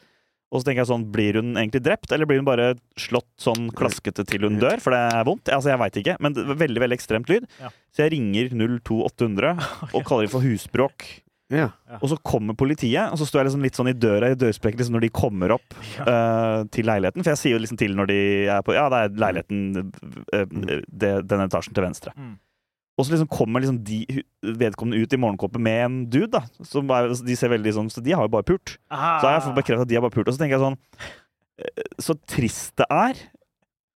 Og 0.49 0.61
så 0.61 0.65
tenker 0.65 0.81
jeg 0.81 0.89
sånn, 0.89 1.07
Blir 1.13 1.37
hun 1.37 1.53
egentlig 1.53 1.83
drept, 1.85 2.11
eller 2.13 2.29
blir 2.29 2.41
hun 2.41 2.47
bare 2.47 2.71
slått 2.99 3.29
sånn 3.41 3.69
klaskete 3.77 4.25
til 4.27 4.47
hun 4.47 4.57
dør? 4.61 4.81
For 4.81 4.95
det 4.95 5.01
er 5.13 5.25
vondt. 5.27 5.49
Altså, 5.53 5.73
Jeg 5.73 5.81
veit 5.81 5.99
ikke, 6.01 6.17
men 6.23 6.35
det 6.37 6.45
var 6.49 6.61
veldig 6.63 6.85
veldig 6.85 6.97
ekstremt 6.97 7.29
lyd. 7.29 7.49
Ja. 7.61 7.73
Så 7.93 8.05
jeg 8.05 8.15
ringer 8.15 8.53
02800 8.53 9.55
og 9.95 10.05
kaller 10.07 10.25
det 10.25 10.33
for 10.33 10.45
husbråk. 10.45 11.09
Ja. 11.49 11.71
Og 11.97 12.11
så 12.11 12.17
kommer 12.21 12.53
politiet, 12.53 13.09
og 13.09 13.17
så 13.17 13.25
står 13.25 13.41
jeg 13.41 13.47
liksom 13.47 13.63
litt 13.65 13.77
sånn 13.77 13.89
i 13.89 13.97
døra 13.97 14.27
i 14.29 14.37
dørsprekken 14.37 14.77
liksom 14.77 14.97
når 14.99 15.07
de 15.07 15.13
kommer 15.17 15.55
opp 15.55 15.73
uh, 16.05 16.61
til 16.69 16.85
leiligheten. 16.85 17.25
For 17.25 17.33
jeg 17.33 17.41
sier 17.41 17.57
jo 17.57 17.61
liksom 17.63 17.79
til 17.81 17.95
når 17.97 18.11
de 18.11 18.19
er 18.53 18.61
på 18.65 18.75
Ja, 18.77 18.85
det 18.93 18.99
er 19.01 19.17
leiligheten 19.23 19.63
uh, 19.81 20.83
det, 20.85 21.15
den 21.25 21.45
etasjen 21.47 21.73
til 21.73 21.87
venstre. 21.87 22.13
Mm. 22.13 22.35
Og 22.99 23.07
så 23.07 23.13
liksom 23.13 23.29
kommer 23.31 23.63
liksom 23.63 23.79
de 23.87 24.01
vedkommende 24.59 24.99
ut 24.99 25.13
i 25.15 25.19
morgenkåpe 25.23 25.61
med 25.63 25.77
en 25.85 25.97
dude, 26.11 26.27
da. 26.35 26.43
Som 26.67 26.91
er, 26.91 27.13
de 27.15 27.37
ser 27.39 27.53
veldig 27.53 27.71
sånn 27.77 27.91
Så 27.93 28.03
de 28.03 28.11
har 28.11 28.27
jo 28.27 28.33
bare 28.33 28.47
pult. 28.47 28.75
Så 28.91 29.23
har 29.23 29.37
jeg 29.37 29.45
fått 29.47 29.59
bekreftet 29.61 29.87
at 29.87 29.91
de 29.91 29.97
har 29.99 30.03
bare 30.03 30.15
pult. 30.17 30.27
Og 30.27 30.35
så 30.35 30.41
tenker 30.41 30.57
jeg 30.57 30.65
sånn 30.65 30.79
eh, 31.63 31.85
Så 32.03 32.17
trist 32.27 32.73
det 32.81 32.89
er 32.91 33.21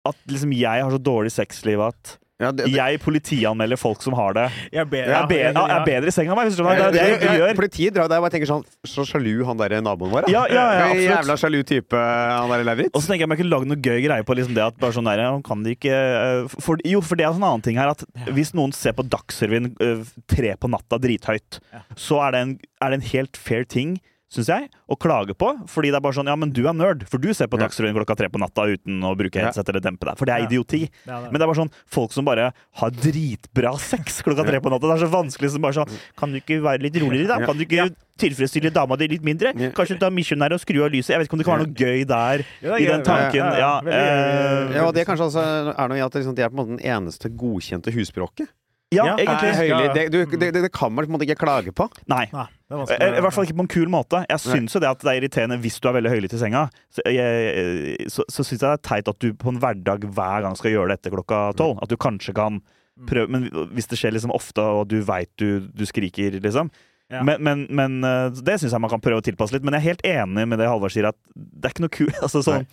at 0.10 0.20
liksom 0.32 0.52
jeg 0.56 0.84
har 0.84 0.92
så 0.92 1.00
dårlig 1.00 1.32
sexliv 1.36 1.82
at 1.84 2.18
Ja, 2.40 2.54
det, 2.56 2.70
det, 2.70 2.72
jeg 2.72 3.00
politianmelder 3.04 3.76
folk 3.76 4.00
som 4.00 4.14
har 4.16 4.36
det. 4.38 4.46
Jeg 4.72 4.80
er 4.80 4.88
bedre, 4.88 5.12
Jeg 5.12 5.20
er, 5.20 5.26
be 5.28 5.40
jeg 5.42 5.74
er 5.76 5.82
bedre 5.90 6.08
i 6.08 6.14
senga 6.16 6.32
enn 6.32 6.40
meg. 6.40 6.52
Det 6.56 6.86
er 6.86 6.94
det 6.96 7.02
jeg 7.26 7.40
gjør. 7.42 7.52
Politiet 7.58 7.98
drar 7.98 8.08
der 8.08 8.24
og 8.24 8.32
tenker 8.32 8.48
sånn 8.48 8.64
Så 8.88 9.04
sjalu 9.10 9.42
han 9.44 9.60
der 9.60 9.76
naboen 9.84 10.14
vår, 10.14 10.30
Ja, 10.32 10.46
ja, 10.48 10.64
ja, 10.72 10.86
absolutt. 10.86 11.04
Jævla 11.10 11.36
sjalu 11.42 11.60
type, 11.68 12.00
han 12.00 12.54
der 12.54 12.64
Lauritz. 12.70 12.94
Og 12.94 13.04
så 13.04 13.12
tenker 13.12 13.26
jeg 13.26 13.30
om 13.30 13.36
jeg 13.36 13.42
kunne 13.42 13.54
lagd 13.58 13.72
noe 13.74 13.82
gøy 13.90 14.00
greie 14.06 14.24
på 14.24 14.38
liksom 14.40 14.56
det 14.56 14.64
at 14.70 14.80
bare 14.80 14.96
sånn 14.96 15.10
der, 15.12 15.26
kan 15.44 15.66
de 15.68 15.76
ikke 15.76 16.00
eh, 16.00 16.56
for, 16.64 16.80
Jo, 16.88 17.04
for 17.04 17.20
det 17.20 17.28
er 17.28 17.34
en 17.34 17.42
sånn 17.42 17.48
annen 17.50 17.66
ting 17.68 17.82
her 17.82 17.92
at 17.92 18.06
hvis 18.32 18.54
noen 18.56 18.72
ser 18.78 18.96
på 18.96 19.04
Dagsrevyen 19.12 19.74
eh, 19.84 20.08
tre 20.32 20.56
på 20.56 20.72
natta 20.72 21.02
drithøyt, 21.02 21.60
så 22.00 22.24
er 22.30 22.38
det, 22.38 22.46
en, 22.46 22.56
er 22.80 22.94
det 22.96 23.02
en 23.02 23.08
helt 23.12 23.40
fair 23.50 23.68
ting, 23.68 23.98
syns 24.30 24.50
jeg, 24.52 24.68
å 24.90 24.96
klage 25.00 25.34
på. 25.38 25.52
Fordi 25.70 25.90
det 25.90 25.98
er 26.00 26.04
bare 26.06 26.18
sånn 26.20 26.30
Ja, 26.30 26.36
men 26.38 26.52
du 26.54 26.62
er 26.70 26.76
nerd, 26.78 27.06
for 27.10 27.18
du 27.22 27.32
ser 27.34 27.50
på. 27.50 27.58
Dagsrevyen 27.62 27.98
klokka 27.98 28.16
tre 28.20 28.30
på 28.30 28.42
natta 28.42 28.68
uten 28.70 29.02
å 29.06 29.16
bruke 29.18 29.42
headset 29.42 29.70
eller 29.72 29.82
dempe 29.82 30.06
deg. 30.06 30.20
For 30.20 30.30
det 30.30 30.36
er 30.36 30.46
idioti. 30.46 30.84
Ja, 31.08 31.18
det 31.20 31.30
er 31.30 31.32
Men 31.32 31.40
det 31.40 31.46
er 31.48 31.52
bare 31.52 31.62
sånn 31.64 31.74
folk 31.90 32.14
som 32.14 32.28
bare 32.30 32.52
har 32.82 32.94
dritbra 32.94 33.74
sex 33.82 34.22
klokka 34.26 34.46
tre 34.48 34.62
på 34.62 34.70
natta. 34.70 34.86
Det 34.86 34.98
er 35.00 35.06
så 35.08 35.12
vanskelig 35.14 35.52
som 35.56 35.66
bare 35.66 35.80
sånn 35.82 35.98
Kan 36.20 36.32
du 36.36 36.40
ikke 36.42 36.62
være 36.62 36.86
litt 36.86 37.02
roligere, 37.02 37.40
da? 37.40 37.50
Kan 37.50 37.58
du 37.58 37.66
ikke 37.66 37.90
tilfredsstille 38.20 38.72
dama 38.76 38.98
di 39.00 39.08
litt 39.08 39.24
mindre? 39.26 39.54
kanskje 39.56 39.74
Kanskje 39.80 40.00
ta 40.02 40.10
misjonær 40.14 40.54
og 40.54 40.62
skru 40.62 40.84
av 40.86 40.92
lyset? 40.94 41.14
Jeg 41.16 41.22
vet 41.22 41.30
ikke 41.30 41.38
om 41.38 41.42
det 41.42 41.48
kan 41.48 41.58
være 41.58 41.66
noe 41.66 41.80
gøy 41.80 42.06
der. 42.10 42.44
Det 42.62 42.70
er 42.76 42.84
I 42.84 42.88
den 42.92 43.06
tanken, 43.08 43.52
ja. 43.64 43.74
eh. 43.88 44.76
Ja, 44.76 44.86
og 44.86 44.94
det 44.94 45.08
kanskje 45.08 45.30
også 45.32 45.46
er 45.74 45.90
noe 45.90 45.98
i 45.98 46.04
at 46.06 46.14
det 46.14 46.26
de 46.36 46.44
er 46.46 46.52
på 46.52 46.58
en 46.58 46.62
måte 46.62 46.76
den 46.76 46.84
eneste 46.86 47.32
godkjente 47.32 47.94
husbråket. 47.96 48.52
Ja, 48.94 49.06
Ja, 49.06 49.16
egentlig. 49.22 49.94
det, 49.94 50.06
du, 50.12 50.20
det, 50.38 50.54
det, 50.54 50.62
det 50.66 50.72
kan 50.74 50.92
man 50.94 51.06
på 51.06 51.12
en 51.12 51.18
måte 51.18 51.28
ikke 51.30 51.40
klage 51.46 51.74
på. 51.74 51.90
Nei. 52.10 52.26
Er 52.70 52.96
Eh. 53.02 53.18
I 53.18 53.22
hvert 53.26 53.34
fall 53.34 53.48
ikke 53.48 53.58
på 53.58 53.66
en 53.66 53.72
kul 53.74 53.90
måte. 53.90 54.20
Jeg 54.30 54.40
syns 54.44 54.76
jo 54.76 54.80
det 54.84 54.90
at 54.92 55.00
det 55.02 55.10
er 55.10 55.22
irriterende 55.22 55.58
hvis 55.64 55.80
du 55.82 55.88
er 55.90 55.96
veldig 55.98 56.12
høylytt 56.14 56.36
i 56.38 56.42
senga. 56.42 56.68
Så, 56.94 57.02
jeg, 57.10 58.10
så, 58.14 58.26
så 58.30 58.44
syns 58.46 58.60
jeg 58.60 58.68
det 58.68 58.76
er 58.76 58.84
teit 58.90 59.10
at 59.10 59.18
du 59.24 59.32
på 59.34 59.50
en 59.50 59.58
hverdag 59.64 60.06
hver 60.06 60.44
gang 60.46 60.58
skal 60.60 60.76
gjøre 60.76 60.92
det 60.94 61.00
etter 61.00 61.16
klokka 61.18 61.40
tolv. 61.58 61.80
At 61.82 61.90
du 61.90 61.98
kanskje 61.98 62.36
kan 62.38 62.62
prøve 63.10 63.32
Men 63.32 63.46
hvis 63.74 63.88
det 63.88 63.96
skjer 63.98 64.12
liksom 64.12 64.34
ofte, 64.36 64.60
og 64.62 64.90
du 64.92 65.00
veit 65.08 65.30
du, 65.40 65.62
du 65.72 65.86
skriker, 65.88 66.36
liksom 66.44 66.70
Ja. 67.10 67.24
Men, 67.26 67.42
men, 67.42 67.66
men 67.74 68.04
eh, 68.06 68.30
det 68.38 68.60
syns 68.62 68.76
jeg 68.76 68.82
man 68.84 68.92
kan 68.92 69.02
prøve 69.02 69.24
å 69.24 69.26
tilpasse 69.26 69.56
litt. 69.56 69.64
Men 69.66 69.74
jeg 69.74 69.82
er 69.82 69.88
helt 69.96 70.06
enig 70.06 70.46
med 70.52 70.60
det 70.62 70.68
Halvard 70.70 70.94
sier, 70.94 71.08
at 71.10 71.18
det 71.34 71.66
er 71.72 71.74
ikke 71.74 71.88
noe 71.88 71.96
kult. 71.96 72.20
Altså, 72.28 72.44
sånn, 72.46 72.68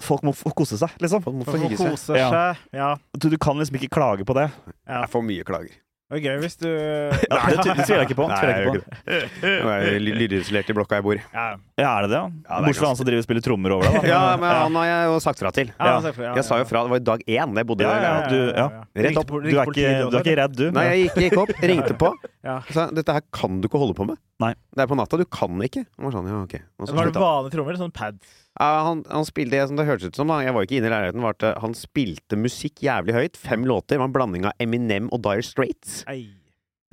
folk 0.00 0.22
må 0.24 0.32
få 0.36 0.52
kose 0.56 0.78
seg, 0.80 0.94
liksom. 1.04 1.20
Folk 1.24 1.36
må 1.42 1.44
få 1.44 1.58
kose 1.68 1.96
seg. 2.00 2.16
Ja. 2.20 2.54
Ja. 2.72 2.88
Du, 3.16 3.28
du 3.32 3.36
kan 3.40 3.58
liksom 3.60 3.76
ikke 3.76 3.92
klage 3.92 4.24
på 4.24 4.36
det. 4.38 4.48
ja. 4.86 5.02
Det 5.02 5.02
er 5.04 5.12
for 5.12 5.26
mye 5.26 5.44
klager. 5.44 5.76
Det 6.06 6.20
er 6.20 6.22
gøy 6.22 6.36
hvis 6.44 6.54
du 6.60 6.66
Ja, 7.34 7.38
det, 7.50 7.56
tviler 7.82 7.98
jeg 7.98 8.06
ikke 8.06 8.16
på. 8.20 8.26
Nei, 8.30 8.36
Tviler 8.38 8.52
jeg 8.54 8.66
ikke 8.68 8.82
på. 8.86 9.70
Er 9.74 9.96
lydisolert 10.04 10.68
i 10.70 10.76
blokka 10.76 11.00
jeg 11.00 11.04
bor 11.06 11.18
i. 11.18 11.22
Ja, 11.34 11.46
Ja, 11.82 11.88
er 11.98 12.06
det 12.06 12.10
det? 12.12 12.20
Ja? 12.46 12.60
Bortsett 12.62 12.78
fra 12.78 12.90
han 12.92 12.98
som 13.00 13.08
driver 13.08 13.22
og 13.24 13.26
spiller 13.26 13.42
trommer 13.42 13.74
over 13.74 13.88
deg. 13.90 13.96
da. 14.04 14.12
Ja, 14.12 14.20
men 14.38 14.54
han 14.54 14.78
har 14.78 14.86
jeg 14.86 15.08
jo 15.10 15.16
sagt 15.24 15.42
fra 15.42 15.50
til. 15.56 15.72
ja, 15.74 15.96
Jeg 16.38 16.44
sa 16.46 16.60
jo 16.62 16.68
fra. 16.70 16.84
Det 16.86 16.94
var 16.94 17.00
jo 17.02 17.06
dag 17.10 17.26
én 17.26 17.58
jeg 17.58 17.68
bodde 17.72 17.82
Ja, 17.82 17.90
der. 17.90 18.06
ja, 18.06 18.14
Ja, 18.14 18.30
du- 18.30 18.54
ja. 18.54 18.68
Rett 19.08 19.20
opp. 19.24 19.34
Du 19.34 19.50
er, 19.50 19.66
ikke, 19.66 19.90
du 20.06 20.16
er 20.16 20.22
ikke 20.22 20.36
redd, 20.44 20.56
du? 20.62 20.64
Nei, 20.78 20.86
jeg 20.92 21.02
gikk, 21.10 21.18
gikk 21.26 21.42
opp, 21.42 21.52
ringte 21.74 21.98
på. 21.98 22.12
Ja. 22.46 22.60
Sa 22.70 22.86
dette 22.94 23.18
her 23.18 23.26
kan 23.34 23.58
du 23.60 23.66
ikke 23.66 23.82
holde 23.82 23.98
på 23.98 24.06
med. 24.06 24.22
Nei. 24.38 24.54
Det 24.78 24.86
er 24.86 24.90
på 24.94 24.98
natta. 25.02 25.18
Du 25.18 25.26
kan 25.26 25.58
ikke. 25.66 25.82
Var 25.98 26.14
sånn, 26.14 26.30
ja, 26.30 26.38
okay. 26.46 26.62
Var 26.78 27.10
det 27.10 27.18
vanlige 27.18 27.56
trommer? 27.58 27.82
Sånn 27.82 27.90
pad? 27.92 28.22
Han, 28.60 29.04
han 29.10 29.24
spilte 29.28 29.58
det 29.58 29.66
som 29.68 29.76
det 29.76 29.84
hørtes 29.88 30.08
ut 30.12 30.16
som. 30.16 30.28
da 30.32 30.40
Jeg 30.44 30.54
var 30.56 30.64
ikke 30.64 30.78
inne 30.78 30.88
i 30.88 30.94
leiligheten. 30.94 31.22
Var 31.26 31.36
at 31.40 31.60
han 31.62 31.74
spilte 31.76 32.38
musikk 32.40 32.80
jævlig 32.86 33.14
høyt. 33.16 33.36
Fem 33.36 33.64
låter. 33.68 33.96
Det 33.96 34.02
var 34.02 34.08
en 34.10 34.16
blanding 34.16 34.48
av 34.48 34.56
Eminem 34.62 35.10
og 35.12 35.22
Dire 35.26 35.44
Straits. 35.44 36.02
Ei. 36.08 36.24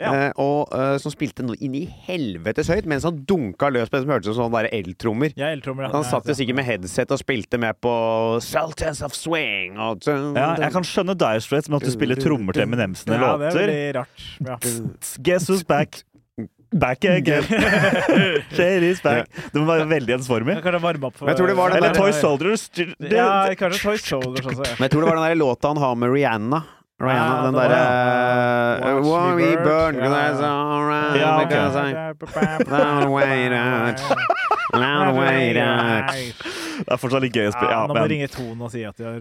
Ja. 0.01 0.09
eh, 0.09 0.31
og 0.41 0.71
eh, 0.73 0.95
som 0.97 1.13
spilte 1.13 1.43
noe 1.45 1.53
inn 1.61 1.75
i 1.77 1.83
helvetes 2.07 2.65
høyt 2.73 2.87
mens 2.89 3.05
han 3.05 3.19
dunka 3.29 3.67
løs 3.69 3.91
på 3.91 3.99
det 3.99 4.01
som 4.01 4.09
hørtes 4.15 4.31
ut 4.31 4.37
som 4.39 4.47
sånne 4.49 4.71
eltrommer. 4.73 5.35
Ja, 5.37 5.51
eltrommer. 5.53 5.85
ja. 5.85 5.91
Han 5.93 6.07
satt 6.07 6.25
jo 6.27 6.33
sikkert 6.33 6.57
med 6.57 6.65
headset 6.65 7.13
og 7.13 7.21
spilte 7.21 7.59
med 7.61 7.77
på 7.77 7.93
Sultans 8.41 9.03
of 9.05 9.13
Swing 9.13 9.77
og 9.77 10.01
Ja, 10.09 10.55
jeg 10.65 10.73
kan 10.73 10.87
skjønne 10.89 11.13
Dire 11.13 11.43
Straits 11.45 11.69
med 11.69 11.77
at 11.83 11.85
du 11.85 11.93
spiller 11.93 12.17
trommer 12.19 12.57
til 12.57 12.65
Eminem 12.65 12.97
ja, 13.05 13.19
Ja, 13.21 13.37
det 13.37 13.53
er 13.53 13.69
låter. 13.69 13.99
rart. 14.01 14.25
Ja. 14.41 14.57
Guess 15.29 15.47
who's 15.51 15.61
back? 15.63 16.01
Back 16.73 17.05
again. 17.05 17.43
Shady's 18.57 19.01
back. 19.03 19.27
Det 19.53 19.59
må 19.61 19.65
være 19.69 19.85
veldig 19.89 20.15
ensformig. 20.17 20.55
Jeg 20.57 20.63
kan 20.65 20.79
varme 20.81 21.05
opp 21.09 21.17
for 21.19 21.25
Men 21.27 21.33
jeg 21.35 21.39
tror 21.41 21.47
det 21.51 21.57
var 21.59 21.69
den 21.75 21.77
Eller 21.83 21.93
Toy 21.97 22.11
Soldiers. 22.17 22.63
Ja, 23.13 23.27
kanskje 23.59 23.81
Toy 23.83 23.97
Soldiers 24.01 24.45
også. 24.45 24.63
Ja. 24.65 24.77
Men 24.79 24.87
jeg 24.87 24.91
tror 24.95 25.01
det 25.05 25.09
var 25.11 25.19
den 25.21 25.27
der 25.29 25.35
låta 25.43 25.67
han 25.73 25.77
har 25.83 25.95
med 25.95 26.09
Rihanna. 26.15 26.63
Rihanna, 27.03 27.35
Ja, 27.35 27.45
den 27.45 27.53
var 27.57 27.67
derre 27.73 28.93
uh, 28.93 29.01
Why 29.03 29.33
me 29.35 29.55
burn. 29.65 29.95
'cause 29.97 30.13
that's 30.13 30.41
all 30.45 30.81
around 30.81 31.15
yeah, 31.17 31.41
okay. 31.41 31.49
because 31.49 31.75
I- 31.75 32.63
Now 32.69 33.09
wait 33.11 33.51
out. 33.51 33.99
Det 36.83 36.93
er 36.95 36.99
fortsatt 36.99 37.23
litt 37.23 37.35
gøy 37.37 37.47
å 37.49 37.53
spørre. 37.53 37.69
Ja, 37.69 37.81
Ja, 37.83 37.87
nå 37.87 37.93
må 37.93 37.99
men, 37.99 38.09
ringe 38.11 38.29
Tone 38.33 38.65
og 38.67 38.71
si 38.73 38.81
at 38.87 38.97
de 38.97 39.05
har 39.05 39.19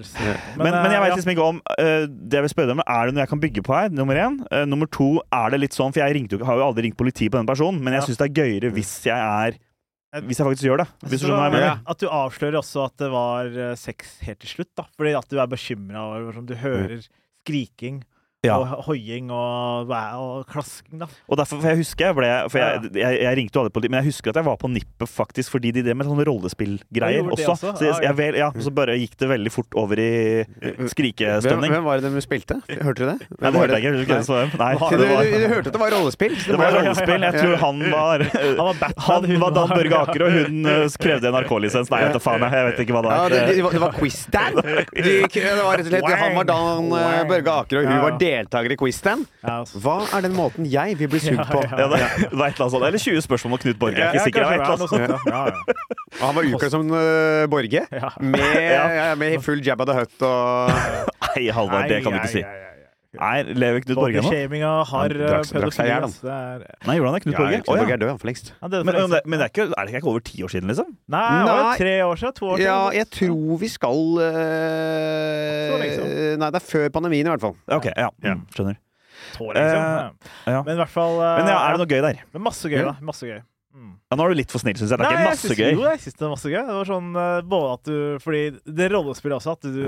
men, 0.57 0.69
men 0.73 0.95
jeg 0.95 1.03
veit 1.03 1.05
vet 1.05 1.11
ja. 1.12 1.17
liksom 1.19 1.33
ikke 1.35 1.49
om 1.51 1.59
uh, 1.61 2.05
Det 2.09 2.38
jeg 2.38 2.47
vil 2.47 2.53
spørre 2.55 2.77
om, 2.77 2.83
er 2.85 3.03
det 3.09 3.15
noe 3.17 3.25
jeg 3.25 3.31
kan 3.33 3.43
bygge 3.43 3.65
på 3.67 3.75
her? 3.77 3.93
Nummer 3.93 4.19
én. 4.19 4.38
Uh, 4.53 4.62
nummer 4.69 4.88
to, 4.93 5.11
er 5.35 5.53
det 5.55 5.61
litt 5.67 5.77
sånn 5.77 5.93
For 5.93 6.03
jeg 6.05 6.17
ringte, 6.17 6.41
har 6.49 6.61
jo 6.61 6.65
aldri 6.71 6.87
ringt 6.88 6.99
politi 7.01 7.29
på 7.29 7.38
den 7.41 7.49
personen, 7.51 7.83
men 7.85 7.97
jeg 7.97 8.03
Ja. 8.03 8.07
syns 8.09 8.23
det 8.23 8.31
er 8.31 8.37
gøyere 8.43 8.73
hvis 8.73 8.93
jeg 9.09 9.19
er 9.19 9.59
Hvis 10.29 10.41
jeg 10.41 10.47
faktisk 10.49 10.67
gjør 10.69 10.83
det. 10.83 10.88
Hvis 11.09 11.21
du 11.23 11.27
skjønner 11.27 11.41
hva 11.41 11.49
jeg 11.49 11.57
mener? 11.59 11.83
At 11.88 12.01
du 12.03 12.09
avslører 12.09 12.59
også 12.61 12.83
at 12.85 12.97
det 13.01 13.11
var 13.12 13.47
eh, 13.49 13.75
sex 13.81 14.19
helt 14.27 14.41
til 14.45 14.51
slutt, 14.51 14.73
da. 14.77 14.85
Fordi 14.99 15.15
at 15.17 15.29
du 15.31 15.38
er 15.41 15.49
bekymra 15.49 16.03
over 16.05 16.41
Du 16.45 16.53
hører 16.61 16.99
skriking 17.43 18.03
Ja. 18.43 18.57
og 18.59 18.81
hoiing 18.89 19.29
og, 19.31 19.87
og 20.19 20.47
klasking, 20.51 20.99
da. 20.99 21.07
Og 21.31 21.39
derfor, 21.39 21.61
for 21.63 21.69
jeg 21.71 21.79
husker 21.79 22.09
jeg 22.09 22.15
ble 22.19 22.31
For 22.51 22.59
jeg, 22.59 22.89
jeg, 22.99 23.19
jeg 23.23 23.37
ringte 23.39 23.55
jo 23.55 23.61
aldri 23.63 23.71
politiet, 23.77 23.93
men 23.95 24.01
jeg 24.03 24.09
husker 24.11 24.33
at 24.33 24.39
jeg 24.41 24.47
var 24.49 24.57
på 24.59 24.71
nippet 24.73 25.07
faktisk 25.13 25.53
fordi 25.55 25.71
de 25.77 25.85
drev 25.87 25.95
med 26.01 26.09
sånne 26.09 26.25
rollespillgreier 26.27 27.21
Ja, 27.21 27.23
det 27.23 27.37
også. 27.37 27.53
også? 27.55 27.71
Så, 27.79 27.85
jeg, 27.87 28.11
Ah, 28.11 28.19
jeg, 28.19 28.35
ja, 28.41 28.49
så 28.67 28.73
bare 28.75 28.97
gikk 28.99 29.15
det 29.23 29.29
veldig 29.31 29.53
fort 29.55 29.77
over 29.79 29.95
i 30.03 30.09
Hvem, 30.59 30.89
skrikestemning. 30.91 31.71
hvem 31.71 31.85
var 31.87 32.03
det 32.03 32.11
de 32.17 32.23
spilte? 32.25 32.57
Hørte 32.83 32.99
du 32.99 33.07
det? 33.13 33.15
Nei, 33.31 33.53
det 33.53 33.61
hørte 33.63 33.79
jeg 33.79 33.85
ikke. 33.85 33.93
jeg 33.93 33.95
husker 33.95 34.19
ikke 34.19 34.41
hvem. 34.41 34.51
Nei, 34.59 34.73
Du, 34.75 34.89
det 34.91 35.07
du, 35.07 35.39
du 35.39 35.47
hørte 35.55 35.71
at 35.71 35.79
det 35.79 35.83
var 35.85 35.95
rollespill? 35.95 36.35
Det, 36.35 36.47
det 36.51 36.59
var 36.59 36.67
var- 36.67 36.79
rollespill. 36.83 37.27
Jeg 37.29 37.39
tror 37.39 37.57
han 37.63 37.81
var 37.95 38.27
Han 38.27 38.59
var 38.59 38.81
Batman, 38.83 39.07
Han 39.07 39.31
hun 39.31 39.41
var 39.47 39.55
Dan 39.61 39.69
Børge 39.77 40.03
Aker, 40.03 40.27
og 40.27 40.33
hun 40.41 40.67
eh, 40.75 40.99
krevde 41.07 41.31
NRK-lisens. 41.31 41.95
Nei, 41.95 42.03
jeg 42.03 42.11
vet 42.17 42.27
faen. 42.27 42.43
jeg. 42.49 42.67
Vet 42.73 42.83
ikke 42.89 42.99
hva 42.99 43.05
det 43.07 43.15
Ja, 43.15 43.23
var. 43.23 43.37
det, 43.39 43.41
det, 43.55 43.63
var- 43.69 43.79
det 43.79 43.85
var 43.87 43.97
quiz-Dan! 44.03 44.59
Det 44.59 45.47
var 45.63 45.79
rett 45.79 45.87
og 45.87 45.95
slett 45.95 46.21
Han 46.27 46.37
var 46.43 46.51
Dan 46.51 46.93
eh, 46.99 47.23
Børge 47.31 47.57
Aker, 47.63 47.79
og 47.85 47.87
hun 47.87 48.03
var 48.03 48.11
var 48.11 48.19
deltaker 48.33 48.73
i 48.75 48.79
quiz-Dan. 48.81 49.23
Ja, 49.45 49.59
altså. 49.62 49.79
Hva 49.85 49.97
er 50.16 50.25
den 50.27 50.35
måten 50.37 50.66
jeg 50.73 50.97
vil 51.01 51.11
bli 51.12 51.21
sugd 51.23 51.45
på? 51.53 51.62
Ja, 51.68 51.87
det, 51.92 52.01
det 52.01 52.33
var 52.33 52.49
et 52.49 52.57
eller 52.57 52.66
annet 52.66 52.75
sånt. 52.75 52.87
Eller 52.88 53.05
20 53.05 53.25
spørsmål 53.29 53.57
om 53.59 53.62
Knut 53.66 53.79
Borge. 53.85 54.01
Jeg 54.01 54.09
er 54.09 54.09
Ja, 54.09 54.12
ikke 54.12 54.27
sikker. 54.29 54.40
det 54.40 54.49
var 54.49 54.57
et 54.57 54.66
noe 54.66 54.73
eller 54.73 54.83
annet. 54.83 54.90
sånt, 54.90 55.29
ja. 55.29 55.37
Ja, 55.37 55.45
ja. 55.53 55.79
Og 56.18 56.27
han 56.27 56.37
var 56.40 56.49
utkledd 56.51 56.75
som 56.75 56.90
uh, 56.92 57.47
Borge. 57.53 57.85
Ja. 58.03 58.11
Med, 58.21 58.59
ja, 58.64 59.14
med 59.21 59.38
full 59.45 59.62
Jabba 59.66 59.87
the 59.88 59.95
hut 60.01 60.27
og 60.27 60.73
Nei, 61.33 61.47
Halvard, 61.55 61.88
det 61.92 62.03
kan 62.05 62.12
du 62.12 62.18
ikke 62.21 62.33
si. 62.35 62.42
Nei, 63.12 63.20
nei, 63.20 63.42
nei, 63.42 63.42
nei. 63.42 63.53
Nei, 63.53 63.55
lever 63.61 63.83
Knut 63.85 63.98
Borge 63.98 64.18
ennå? 64.22 64.31
Bodyshaminga 64.31 64.68
har 64.88 65.12
eh, 65.12 65.42
pedofili. 65.53 65.90
ass. 65.92 66.14
Er- 66.25 66.62
Nei, 66.88 66.94
gjorde 66.96 67.11
han 67.11 67.16
det? 67.18 67.22
Knut 67.27 67.35
Ja, 67.35 67.40
Borge? 67.42 67.59
Knut 67.59 67.68
Å, 67.68 67.75
Borge 67.77 67.88
ja. 67.92 67.96
er 67.96 68.01
død, 68.01 68.12
for 68.22 68.31
lengst. 68.31 68.46
Ja, 68.53 68.55
Men, 68.62 68.72
for 68.72 68.85
men, 68.88 68.94
lengst. 69.03 69.27
men 69.29 69.37
det 69.38 69.44
er, 69.44 69.53
ikke, 69.53 69.66
er 69.77 69.85
det 69.90 69.94
ikke 70.01 70.09
over 70.14 70.22
ti 70.25 70.40
år 70.46 70.53
siden, 70.55 70.68
liksom? 70.72 70.88
Nei, 71.12 71.25
det 71.29 71.51
var 71.53 71.61
jo 71.61 71.75
tre 71.83 71.92
år 72.07 72.16
siden. 72.22 72.35
To 72.38 72.46
år 72.48 72.57
siden. 72.57 72.66
Ja, 72.70 72.79
jeg 72.96 73.11
tror 73.18 73.61
vi 73.61 73.68
skal 73.75 74.01
uh. 74.22 75.77
Nei, 76.40 76.48
det 76.48 76.59
er 76.62 76.66
før 76.66 76.88
pandemien, 76.96 77.29
i 77.29 77.33
hvert 77.35 77.44
fall. 77.44 77.57
Ok, 77.77 77.90
ja. 77.92 78.09
Mm, 78.25 78.42
skjønner. 78.57 78.79
Tår, 79.37 79.53
liksom. 79.55 79.83
uh, 79.85 80.33
ja. 80.51 80.61
Men 80.66 80.75
i 80.75 80.81
hvert 80.83 80.92
fall 80.92 81.14
uh... 81.20 81.29
Men 81.38 81.53
ja, 81.53 81.59
er 81.68 81.77
det 81.77 81.83
noe 81.85 81.90
gøy 81.92 82.03
der? 82.05 82.22
Men 82.35 82.44
masse 82.48 82.68
gøy, 82.72 82.81
da. 82.88 82.94
Masse 83.07 83.29
gøy. 83.29 83.38
Mm. 83.72 83.92
Ja, 84.11 84.16
nå 84.18 84.25
er 84.27 84.33
du 84.35 84.40
litt 84.40 84.53
for 84.53 84.61
snill, 84.61 84.77
syns 84.77 84.90
jeg. 84.92 84.98
Det 85.01 85.07
er 85.07 85.09
Nei, 85.09 85.12
ikke 85.12 85.22
jeg 85.22 85.31
masse 85.31 85.48
syns- 85.48 85.61
gøy. 85.62 85.70
Jo, 85.77 85.85
jeg 85.88 86.01
syns 86.05 86.16
det 86.18 86.27
er 86.27 86.33
masse 86.35 86.51
gøy. 86.53 86.59
Det 86.68 86.75
var 86.81 86.88
sånn 86.90 87.12
eh, 87.22 87.38
både 87.55 87.70
at 87.77 87.83
du 87.88 87.96
Fordi 88.25 88.42
det 88.81 88.88
rollespillet 88.92 89.37
også, 89.38 89.55
at 89.57 89.68
du 89.68 89.85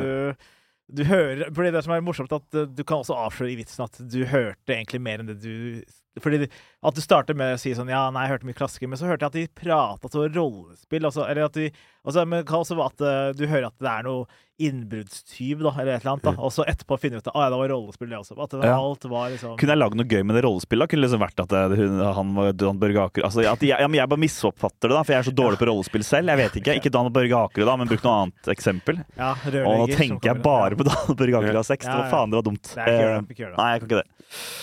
du 0.92 1.04
hører, 1.08 1.48
fordi 1.54 1.70
Det 1.72 1.84
som 1.84 1.94
er 1.94 2.04
morsomt, 2.04 2.32
at 2.32 2.58
eh, 2.58 2.68
du 2.68 2.82
kan 2.84 3.00
også 3.00 3.16
avsløre 3.16 3.54
i 3.54 3.58
vitsen 3.60 3.86
at 3.86 4.00
du 4.00 4.24
hørte 4.28 4.74
egentlig 4.74 5.00
mer 5.00 5.22
enn 5.22 5.30
det 5.30 5.40
du 5.42 5.80
fordi 6.22 6.48
At 6.84 6.94
du 6.94 7.00
starter 7.00 7.34
med 7.34 7.56
å 7.56 7.58
si 7.58 7.72
sånn 7.74 7.88
Ja, 7.90 8.06
nei, 8.14 8.26
jeg 8.28 8.36
hørte 8.36 8.46
mye 8.46 8.58
klassiker, 8.58 8.88
men 8.88 8.98
så 9.00 9.08
hørte 9.08 9.24
jeg 9.26 9.32
at 9.32 9.38
de 9.40 9.62
prata 9.64 10.08
så 10.12 10.28
rollespill. 10.30 11.04
Altså, 11.08 11.24
eller 11.26 11.46
at 11.48 11.54
de, 11.58 11.70
altså, 12.04 12.24
men 12.28 12.44
også 12.44 12.76
at 12.84 13.00
uh, 13.02 13.32
du 13.34 13.46
hører 13.50 13.66
at 13.70 13.78
det 13.82 13.90
er 13.90 14.02
noe 14.06 14.26
innbruddstyv, 14.62 15.62
da, 15.64 15.72
eller 15.80 15.96
et 15.96 16.04
eller 16.04 16.12
annet. 16.12 16.26
da 16.28 16.34
Og 16.46 16.52
så 16.54 16.62
etterpå 16.70 16.94
finner 17.02 17.18
du 17.18 17.24
ut 17.24 17.30
at 17.32 17.34
ah, 17.34 17.46
ja, 17.46 17.50
det 17.50 17.58
var 17.58 17.70
rollespill, 17.72 18.08
det 18.12 18.18
også. 18.20 18.36
At 18.44 18.52
det 18.54 18.68
Ja. 18.68 18.76
alt 18.78 19.04
var 19.10 19.30
liksom 19.32 19.56
Kunne 19.58 19.74
jeg 19.74 19.80
lagd 19.80 19.96
noe 19.98 20.06
gøy 20.06 20.22
med 20.28 20.36
det 20.38 20.44
rollespillet? 20.46 20.90
Kunne 20.92 21.00
det 21.02 21.08
liksom 21.08 21.24
vært 21.24 21.42
at 21.42 21.48
det, 21.54 21.78
hun, 21.80 21.98
han 22.20 22.34
var 22.38 22.52
Dan 22.62 22.78
Børge 22.78 23.02
Akerø 23.08 23.24
altså, 23.26 23.42
at 23.50 23.64
jeg, 23.66 23.74
ja, 23.80 23.88
men 23.90 23.98
jeg 23.98 24.08
bare 24.14 24.22
misoppfatter 24.22 24.86
det, 24.88 24.94
da, 24.94 25.02
for 25.02 25.12
jeg 25.16 25.18
er 25.24 25.28
så 25.30 25.34
dårlig 25.42 25.58
på 25.58 25.68
rollespill 25.72 26.04
selv. 26.06 26.30
Jeg 26.30 26.42
vet 26.44 26.60
ikke. 26.62 26.76
Ikke 26.78 26.92
Dan 26.94 27.10
Børge 27.14 27.40
Akerø, 27.48 27.66
da, 27.66 27.76
men 27.82 27.90
bruk 27.90 28.04
noe 28.06 28.16
annet 28.22 28.52
eksempel. 28.54 29.02
ja, 29.18 29.32
Og 29.66 29.82
nå 29.82 29.88
tenker 29.98 30.30
jeg 30.30 30.42
bare 30.46 30.78
på 30.78 30.86
Dan 30.86 31.18
Børge 31.18 31.40
Akerø 31.42 31.58
av 31.64 31.68
sex. 31.72 31.82
Det 31.86 31.90
Ja, 31.90 31.98
var 31.98 32.06
ja. 32.06 32.12
faen, 32.14 32.30
det 32.30 32.38
var 32.40 32.46
dumt. 32.52 32.74
Nei, 32.78 32.90
Eh. 32.94 33.20
Nei, 33.58 33.70
jeg 33.74 33.80
kan 33.82 33.88
ikke 33.90 34.02
det. 34.02 34.08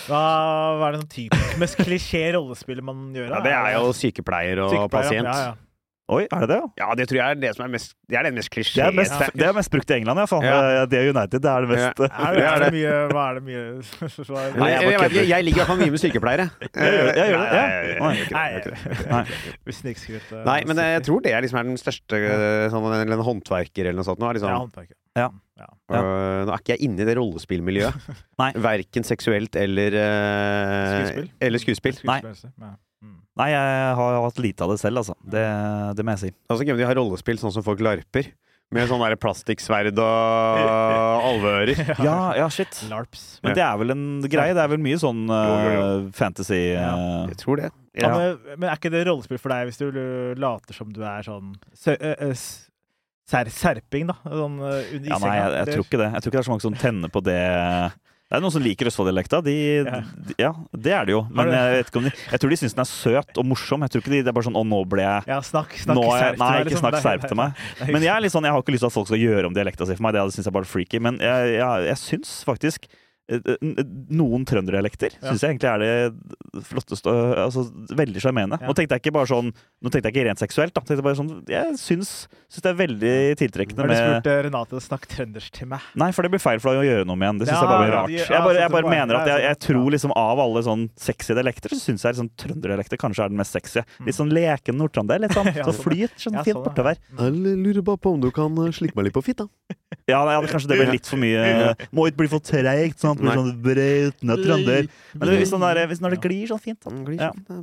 Hva, 0.08 0.22
hva 0.78 0.88
er 0.88 0.92
det 0.96 1.00
sånn 1.02 1.12
typisk 1.12 1.41
mest 1.62 1.76
klisjé 1.82 2.24
rollespill 2.36 2.80
man 2.84 3.10
gjør? 3.16 3.28
Ja, 3.36 3.40
det 3.44 3.52
er 3.58 3.76
jo 3.78 3.92
sykepleier 3.96 4.64
og 4.64 4.70
Sykepleier, 4.74 4.88
pasient. 4.96 5.28
Ja, 5.28 5.52
ja. 5.52 5.52
Oi, 6.12 6.24
er 6.26 6.42
det 6.42 6.48
det? 6.50 6.56
ja? 6.58 6.66
Ja, 6.82 6.94
det 6.98 7.04
tror 7.08 7.16
jeg 7.16 7.24
er 7.30 7.38
det 7.40 7.50
som 7.56 7.62
er 7.64 7.70
mest 7.72 7.92
Det 8.10 8.16
er 8.18 8.26
det 8.26 8.32
mest 8.34 8.50
Det 8.50 8.56
klisjé. 8.58 8.82
er 8.84 8.92
mest, 8.92 9.14
det 9.38 9.44
er 9.46 9.52
mest 9.56 9.70
brukt 9.72 9.92
i 9.92 9.94
England, 9.96 10.18
iallfall. 10.20 10.42
Ja. 10.44 10.56
Ja. 10.74 10.80
Det 10.90 10.98
er 10.98 11.06
United. 11.14 11.40
Det 11.40 11.48
er 11.52 11.60
det 11.64 11.70
mest 11.70 12.02
Ja. 12.02 12.08
Er 12.26 12.34
det, 12.34 12.42
Det 12.42 12.48
er 12.50 12.58
det 12.58 12.66
det. 12.66 12.72
mye 12.74 12.96
Hva 13.14 13.22
er 13.30 13.38
det 13.38 13.44
mye? 13.46 13.62
Nei, 14.60 14.68
jeg 14.72 14.82
jeg, 14.90 15.12
jeg, 15.14 15.28
jeg 15.30 15.46
ligger 15.46 15.56
i 15.56 15.62
hvert 15.62 15.70
fall 15.70 15.80
mye 15.80 15.94
med 15.94 16.02
sykepleiere. 16.02 16.48
Jeg 16.60 16.98
gjør 16.98 17.06
det, 17.12 17.26
ja. 17.32 18.02
Nei, 18.02 18.48
det, 18.66 18.74
det. 18.74 19.38
Vi 19.70 19.76
snikskryt. 19.78 20.26
eh, 20.34 20.42
Nei, 20.50 20.58
men 20.68 20.82
jeg 20.82 21.04
tror 21.06 21.22
det 21.24 21.32
er 21.38 21.46
liksom 21.46 21.62
er 21.62 21.70
den 21.70 21.80
største 21.80 22.20
sånn, 22.74 22.88
Eller 22.98 23.16
en 23.16 23.24
håndverker 23.30 23.86
eller 23.86 24.02
noe 24.02 24.08
sånt. 24.10 24.20
Nå 24.20 24.26
er 24.28 24.34
Ja, 24.34 24.40
liksom, 24.42 24.58
håndverket. 24.66 24.96
Ja. 25.18 25.30
Ja. 25.62 25.68
øh, 25.94 26.42
nå 26.46 26.54
er 26.54 26.62
ikke 26.62 26.74
jeg 26.74 26.88
inne 26.88 27.04
i 27.04 27.06
det 27.06 27.16
rollespillmiljøet. 27.18 28.06
Verken 28.68 29.06
seksuelt 29.06 29.58
eller 29.60 29.98
uh, 29.98 30.86
Skuespill. 30.92 31.28
Eller 31.48 31.62
skuespill. 31.62 31.98
Nei. 32.08 32.20
Mm. 33.02 33.18
Nei, 33.38 33.48
jeg 33.52 33.96
har 33.98 34.20
hatt 34.24 34.40
lite 34.42 34.64
av 34.64 34.72
det 34.72 34.78
selv, 34.82 35.02
altså. 35.02 35.16
Det, 35.22 35.42
det 35.98 36.06
må 36.06 36.14
jeg 36.16 36.22
si. 36.24 36.32
Altså, 36.48 36.66
de 36.66 36.86
har 36.86 36.98
rollespill 36.98 37.40
sånn 37.42 37.54
som 37.54 37.66
folk 37.66 37.82
larper. 37.84 38.32
Med 38.72 38.88
sånn 38.88 39.02
plastikksverd 39.20 39.98
og 40.00 40.70
alveører. 41.28 41.76
Ja, 42.00 42.16
ja, 42.38 42.46
shit. 42.48 42.78
LARPs. 42.88 43.42
Men 43.44 43.56
det 43.58 43.64
er 43.66 43.76
vel 43.82 43.92
en 43.92 44.06
greie? 44.32 44.54
Det 44.56 44.62
er 44.64 44.70
vel 44.72 44.80
mye 44.80 44.96
sånn 45.00 45.26
uh, 45.28 46.08
fantasy 46.16 46.70
uh, 46.72 47.28
Jeg 47.28 47.36
tror 47.42 47.60
det. 47.60 47.68
Ja. 47.92 48.08
Ja. 48.08 48.12
men, 48.16 48.56
men 48.56 48.70
er 48.70 48.80
ikke 48.80 48.88
det 48.94 49.04
rollespill 49.04 49.40
for 49.42 49.52
deg 49.52 49.68
hvis 49.68 49.82
du 49.82 49.90
later 50.40 50.72
som 50.72 50.88
du 50.96 51.02
er 51.04 51.26
sånn 51.26 51.52
sø, 51.76 51.92
Serping, 53.28 54.08
da? 54.10 54.16
Sånn 54.26 54.58
uh, 54.60 54.78
Ja, 55.00 55.18
nei, 55.22 55.34
jeg, 55.38 55.52
jeg 55.56 55.68
tror 55.76 55.84
ikke 55.86 56.00
det. 56.00 56.08
Jeg 56.12 56.22
tror 56.22 56.30
ikke 56.32 56.38
det 56.38 56.42
er 56.42 56.48
så 56.48 56.52
mange 56.54 56.66
som 56.66 56.74
tenner 56.78 57.12
på 57.12 57.22
det. 57.24 57.38
Det 58.32 58.38
er 58.38 58.40
noen 58.40 58.52
som 58.54 58.62
liker 58.64 58.88
Østfold-dialekta. 58.88 59.42
De, 59.44 59.54
Ja. 59.84 59.98
de, 60.16 60.34
ja, 60.40 60.50
det 60.72 60.92
er 60.96 61.04
det 61.04 61.12
jo. 61.12 61.20
Men 61.36 61.50
jeg, 61.52 61.74
vet 61.76 61.90
ikke 61.90 62.00
om 62.00 62.06
de, 62.08 62.12
jeg 62.30 62.40
tror 62.40 62.52
de 62.54 62.58
syns 62.62 62.76
den 62.78 62.84
er 62.84 62.88
søt 62.88 63.40
og 63.42 63.44
morsom. 63.44 63.84
Jeg 63.84 63.92
tror 63.92 64.02
ikke 64.04 64.12
de, 64.14 64.20
det 64.24 64.32
er 64.32 64.36
bare 64.38 64.46
sånn 64.48 64.56
'Å, 64.56 64.64
nå 64.64 64.78
ble 64.88 65.04
jeg 65.04 65.28
Ja, 65.28 65.38
snakk, 65.44 65.76
snakk 65.76 65.98
nå 66.00 66.06
jeg, 66.16 66.38
Nei, 66.40 66.52
ikke 66.64 66.80
snakk 66.80 66.96
serp 67.04 67.26
til 67.28 67.36
meg. 67.36 67.52
Men 67.92 68.00
jeg 68.00 68.12
er 68.14 68.24
litt 68.24 68.32
sånn, 68.32 68.48
jeg 68.48 68.56
har 68.56 68.64
ikke 68.64 68.72
lyst 68.72 68.86
til 68.86 68.92
at 68.92 68.96
folk 68.96 69.10
skal 69.12 69.20
gjøre 69.20 69.46
om 69.50 69.54
dialekta 69.56 69.84
si 69.84 69.94
for 69.98 70.06
meg. 70.08 70.16
Det 70.16 70.24
syns 70.32 70.48
jeg 70.48 70.56
bare 70.56 70.64
er 70.64 70.72
freaky. 70.72 70.98
Men 70.98 71.20
jeg, 71.20 71.52
jeg, 71.60 71.86
jeg 71.92 71.98
syns 72.00 72.32
faktisk 72.48 72.88
noen 73.30 74.44
trønderdialekter 74.44 75.14
Ja. 75.14 75.30
syns 75.30 75.42
jeg 75.44 75.54
egentlig 75.54 75.70
er 75.70 75.78
det 75.78 76.64
flotteste 76.66 77.12
altså, 77.38 77.62
Veldig 77.94 78.20
sjarmerende. 78.20 78.58
Ja. 78.60 78.66
Nå 78.66 78.74
tenkte 78.74 78.96
jeg 78.96 79.04
ikke 79.04 79.14
bare 79.14 79.30
sånn 79.30 79.52
Nå 79.52 79.90
tenkte 79.90 80.10
jeg 80.10 80.16
ikke 80.16 80.26
rent 80.26 80.42
seksuelt. 80.42 80.74
Da. 80.74 80.82
Jeg 80.88 81.04
bare 81.04 81.16
sånn, 81.16 81.30
jeg 81.48 81.76
syns, 81.78 82.10
syns 82.50 82.64
det 82.64 82.70
er 82.72 82.78
veldig 82.80 83.14
tiltrekkende 83.40 83.86
Har 83.86 83.88
du 83.88 83.94
spurt 83.94 84.26
Renate 84.26 84.42
Renate 84.48 84.82
snakke 84.82 85.10
trøndersk 85.12 85.54
til 85.54 85.70
meg? 85.70 85.86
Nei, 85.98 86.10
for 86.12 86.26
det 86.26 86.32
blir 86.34 86.42
feil 86.42 86.60
for 86.62 86.74
deg 86.74 86.82
å 86.82 86.86
gjøre 86.88 87.06
noe 87.08 87.16
med 87.16 87.28
igjen. 87.28 87.40
Det 87.42 87.48
syns 87.48 87.56
Ja, 87.56 87.62
jeg 87.62 87.70
bare 87.70 87.82
blir 87.82 87.92
ja, 87.92 88.00
rart. 88.02 88.32
Jeg 88.34 88.44
bare, 88.46 88.60
jeg 88.60 88.74
bare 88.74 88.92
mener 88.92 89.20
at 89.20 89.30
jeg, 89.30 89.44
jeg 89.46 89.60
tror 89.68 89.88
liksom 89.96 90.14
av 90.18 90.42
alle 90.42 90.64
sånn 90.66 90.84
sexy 90.98 91.38
dialekter, 91.38 91.74
så 91.74 91.80
syns 91.80 92.06
jeg 92.06 92.16
liksom 92.16 92.30
trønderdialekter 92.42 93.00
kanskje 93.00 93.26
er 93.26 93.32
den 93.32 93.40
mest 93.40 93.56
sexy. 93.56 93.84
Litt 94.06 94.18
sånn 94.18 94.34
leken 94.34 94.78
nordtrønder. 94.78 95.22
Litt 95.22 95.36
sånn, 95.36 95.50
så 95.68 95.76
flyt 95.78 96.18
sånn 96.18 96.40
fint 96.42 96.56
sånn, 96.56 96.66
bortover. 96.66 96.98
Jeg 97.18 97.38
lurer 97.38 97.82
bare 97.86 98.02
på 98.02 98.14
om 98.16 98.22
du 98.22 98.30
kan 98.34 98.58
eh, 98.66 98.74
slikke 98.74 98.98
meg 98.98 99.08
litt 99.08 99.16
på 99.16 99.24
fitta. 99.24 99.48
Ja, 100.10 100.22
nei, 100.26 100.36
kanskje 100.50 100.72
det 100.72 100.78
blir 100.80 100.90
litt 100.96 101.06
for 101.06 101.20
mye 101.20 101.74
Må 101.94 102.08
ikke 102.08 102.22
bli 102.24 102.30
for 102.32 102.42
treigt, 102.42 102.98
sånn 103.02 103.21
det 103.21 103.21
blir 103.22 103.38
sånn 103.40 103.62
brautende 103.66 104.36
trønder. 104.42 104.88
Men 105.14 105.28
det, 105.28 105.38
hvis, 105.40 105.54
den 105.54 105.64
der, 105.66 105.80
hvis 105.92 106.02
når 106.04 106.16
det 106.16 106.20
glir 106.26 106.50
sånn 106.52 106.62
fint, 106.62 106.80
da. 106.82 106.90
Glir 107.06 107.20
Ja. 107.22 107.30
Det, 107.32 107.62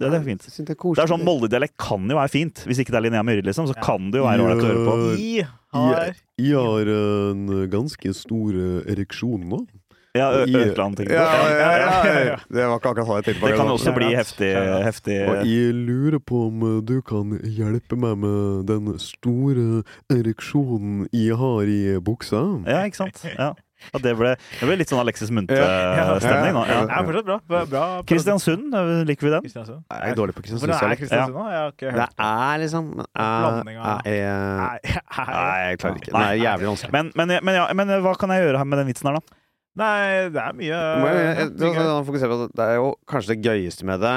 det 0.00 0.14
er 0.14 0.24
fint. 0.24 0.46
Jeg 0.48 0.66
det 0.66 0.76
er 0.76 0.94
Det 0.94 1.04
er 1.04 1.12
sånn 1.14 1.26
Molde-dialekt 1.26 1.76
kan 1.80 2.08
jo 2.08 2.16
være 2.20 2.32
fint. 2.32 2.64
Hvis 2.66 2.80
ikke 2.82 2.94
det 2.94 3.00
er 3.02 3.06
Linnea 3.08 3.22
Myhre, 3.26 3.44
liksom, 3.50 3.68
så 3.70 3.76
Ja. 3.76 3.82
kan 3.84 4.10
det 4.10 4.18
jo 4.22 4.24
være 4.26 4.46
ålreit 4.46 4.64
å 4.64 4.70
høre 4.70 4.86
på. 4.88 4.96
I 5.18 5.46
har 5.72 6.14
Jeg 6.40 6.54
har 6.56 6.88
en 6.96 7.46
ganske 7.70 8.14
stor 8.16 8.52
ereksjon 8.88 9.46
nå. 9.50 9.66
Ja, 10.10 10.32
Økland, 10.42 10.96
tenker 10.98 11.14
ja, 11.14 11.22
ja, 11.22 11.66
ja, 12.02 12.14
ja. 12.32 12.36
Det 12.50 12.64
var 12.66 12.80
ikke 12.80 12.90
akkurat 12.90 13.06
hva 13.06 13.18
jeg 13.20 13.26
tenkte 13.28 13.42
på. 13.44 13.50
Det 13.52 13.58
kan 13.60 13.68
også 13.70 13.92
bli 13.94 14.08
heftig, 14.18 14.48
heftig 14.82 15.18
Og 15.22 15.44
jeg 15.46 15.74
lurer 15.76 16.18
på 16.18 16.40
om 16.48 16.64
du 16.82 16.96
kan 17.06 17.36
hjelpe 17.46 17.94
meg 17.94 18.18
med 18.18 18.66
den 18.66 18.90
store 18.98 19.84
ereksjonen 20.10 21.04
jeg 21.14 21.38
har 21.38 21.62
i 21.70 21.80
buksa. 22.02 22.42
Ja, 22.66 22.82
ikke 22.90 23.04
sant? 23.04 23.22
Ja. 23.38 23.52
Ja, 23.92 23.98
det, 24.04 24.12
ble, 24.18 24.34
det 24.60 24.66
ble 24.68 24.76
litt 24.76 24.88
sånn 24.92 25.00
Alexis. 25.00 25.30
Munthe-stemning 25.30 26.54
nå. 26.56 26.62
Ja, 26.68 26.80
Ja. 26.86 27.02
fortsatt 27.08 27.24
bra. 27.26 27.38
bra, 27.70 27.84
Kristiansund, 28.06 28.74
eh, 28.74 29.04
liker 29.08 29.26
vi 29.26 29.32
den? 29.34 29.48
Jeg 29.50 30.12
er 30.12 30.14
dårlig 30.18 30.34
på 30.36 30.42
Hvor 30.44 30.68
er 30.68 30.96
Kristiansund. 30.96 30.98
Kristiansund 31.00 31.34
nå? 31.34 31.44
Jeg 31.50 31.60
har 31.60 31.70
ikke 31.72 31.86
Det 31.86 31.94
hørt 31.96 32.16
Det 32.16 32.26
er 32.26 32.58
liksom 32.64 32.90
uh, 33.00 33.04
blanding 33.16 33.76
av- 33.80 34.06
eh, 34.06 34.12
eh, 34.12 34.60
Nei, 34.60 35.70
jeg 35.70 35.78
klarer 35.80 35.96
ikke. 36.00 36.12
Det 36.12 36.24
er 36.26 36.40
jævlig 36.44 36.66
vanskelig. 36.70 36.92
Men, 36.92 37.12
men, 37.16 37.28
men, 37.44 37.54
ja, 37.54 37.66
men 37.74 37.88
hva 38.04 38.14
kan 38.18 38.28
jeg 38.30 38.44
gjøre 38.46 38.58
her 38.58 38.64
med 38.64 38.78
den 38.82 38.86
vitsen 38.92 39.10
her, 39.10 39.18
da? 39.20 39.36
Nei, 39.80 40.28
det 40.34 40.42
er 40.42 40.52
mye 40.58 40.78
Men 41.00 41.16
jeg- 41.16 41.36
jeg- 41.38 41.56
jeg 41.60 42.04
på 42.30 42.44
at 42.44 42.56
Det 42.56 42.64
er 42.66 42.74
jo 42.74 42.94
kanskje 43.06 43.28
det 43.28 43.42
gøyeste 43.46 43.84
med 43.84 44.00
det 44.00 44.16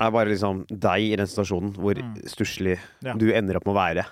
er 0.00 0.10
bare 0.10 0.26
liksom 0.26 0.64
deg 0.66 1.00
i 1.12 1.16
den 1.16 1.26
situasjonen 1.26 1.74
hvor 1.76 1.94
Mm. 1.94 2.14
stusslig 2.26 2.78
Ja. 3.04 3.12
du 3.14 3.30
ender 3.32 3.56
opp 3.56 3.66
med 3.66 3.76
å 3.76 3.78
være. 3.78 4.04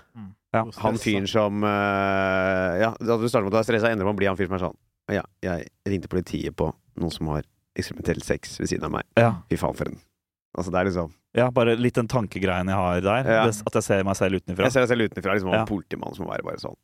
Ja. 0.52 0.66
Han 0.84 0.98
fyren 1.00 1.26
som 1.30 1.62
uh, 1.64 2.76
Ja, 2.76 2.90
da 3.00 3.16
du 3.16 3.24
starter 3.28 3.46
med 3.46 3.54
du 3.54 3.58
er 3.60 3.64
stressa, 3.64 3.88
ender 3.92 4.04
man 4.04 4.18
blir 4.18 4.28
å 4.28 4.36
bli 4.36 4.36
han 4.36 4.36
fyren 4.36 4.52
som 4.52 4.58
er 4.58 4.64
sånn 4.66 4.78
Ja, 5.16 5.22
jeg 5.44 5.70
ringte 5.88 6.10
politiet 6.12 6.56
på 6.56 6.68
noen 7.00 7.14
som 7.14 7.30
har 7.32 7.46
eksperimentell 7.78 8.20
sex 8.20 8.58
ved 8.60 8.68
siden 8.68 8.84
av 8.84 8.92
meg. 8.92 9.06
Ja. 9.16 9.30
Fy 9.48 9.56
faen 9.60 9.78
for 9.78 9.88
en 9.88 10.00
Altså, 10.52 10.68
det 10.68 10.82
er 10.82 10.88
liksom 10.90 11.12
ja, 11.32 11.46
bare 11.48 11.78
litt 11.80 11.96
den 11.96 12.10
tankegreien 12.12 12.68
jeg 12.68 12.76
har 12.76 12.98
der. 13.00 13.28
Ja. 13.38 13.44
At 13.48 13.76
jeg 13.78 13.84
ser 13.86 14.02
meg 14.04 14.18
selv 14.18 14.36
utenfra. 14.36 14.66
Jeg 14.66 14.74
ser 14.74 14.84
deg 14.84 14.90
selv 14.90 15.06
utenfra, 15.08 15.36
liksom, 15.38 15.54
Ja. 15.54 15.62
en 15.62 15.70
politimann 15.70 16.12
som 16.12 16.26
må 16.26 16.34
være 16.34 16.44
bare 16.44 16.60
sånn 16.60 16.76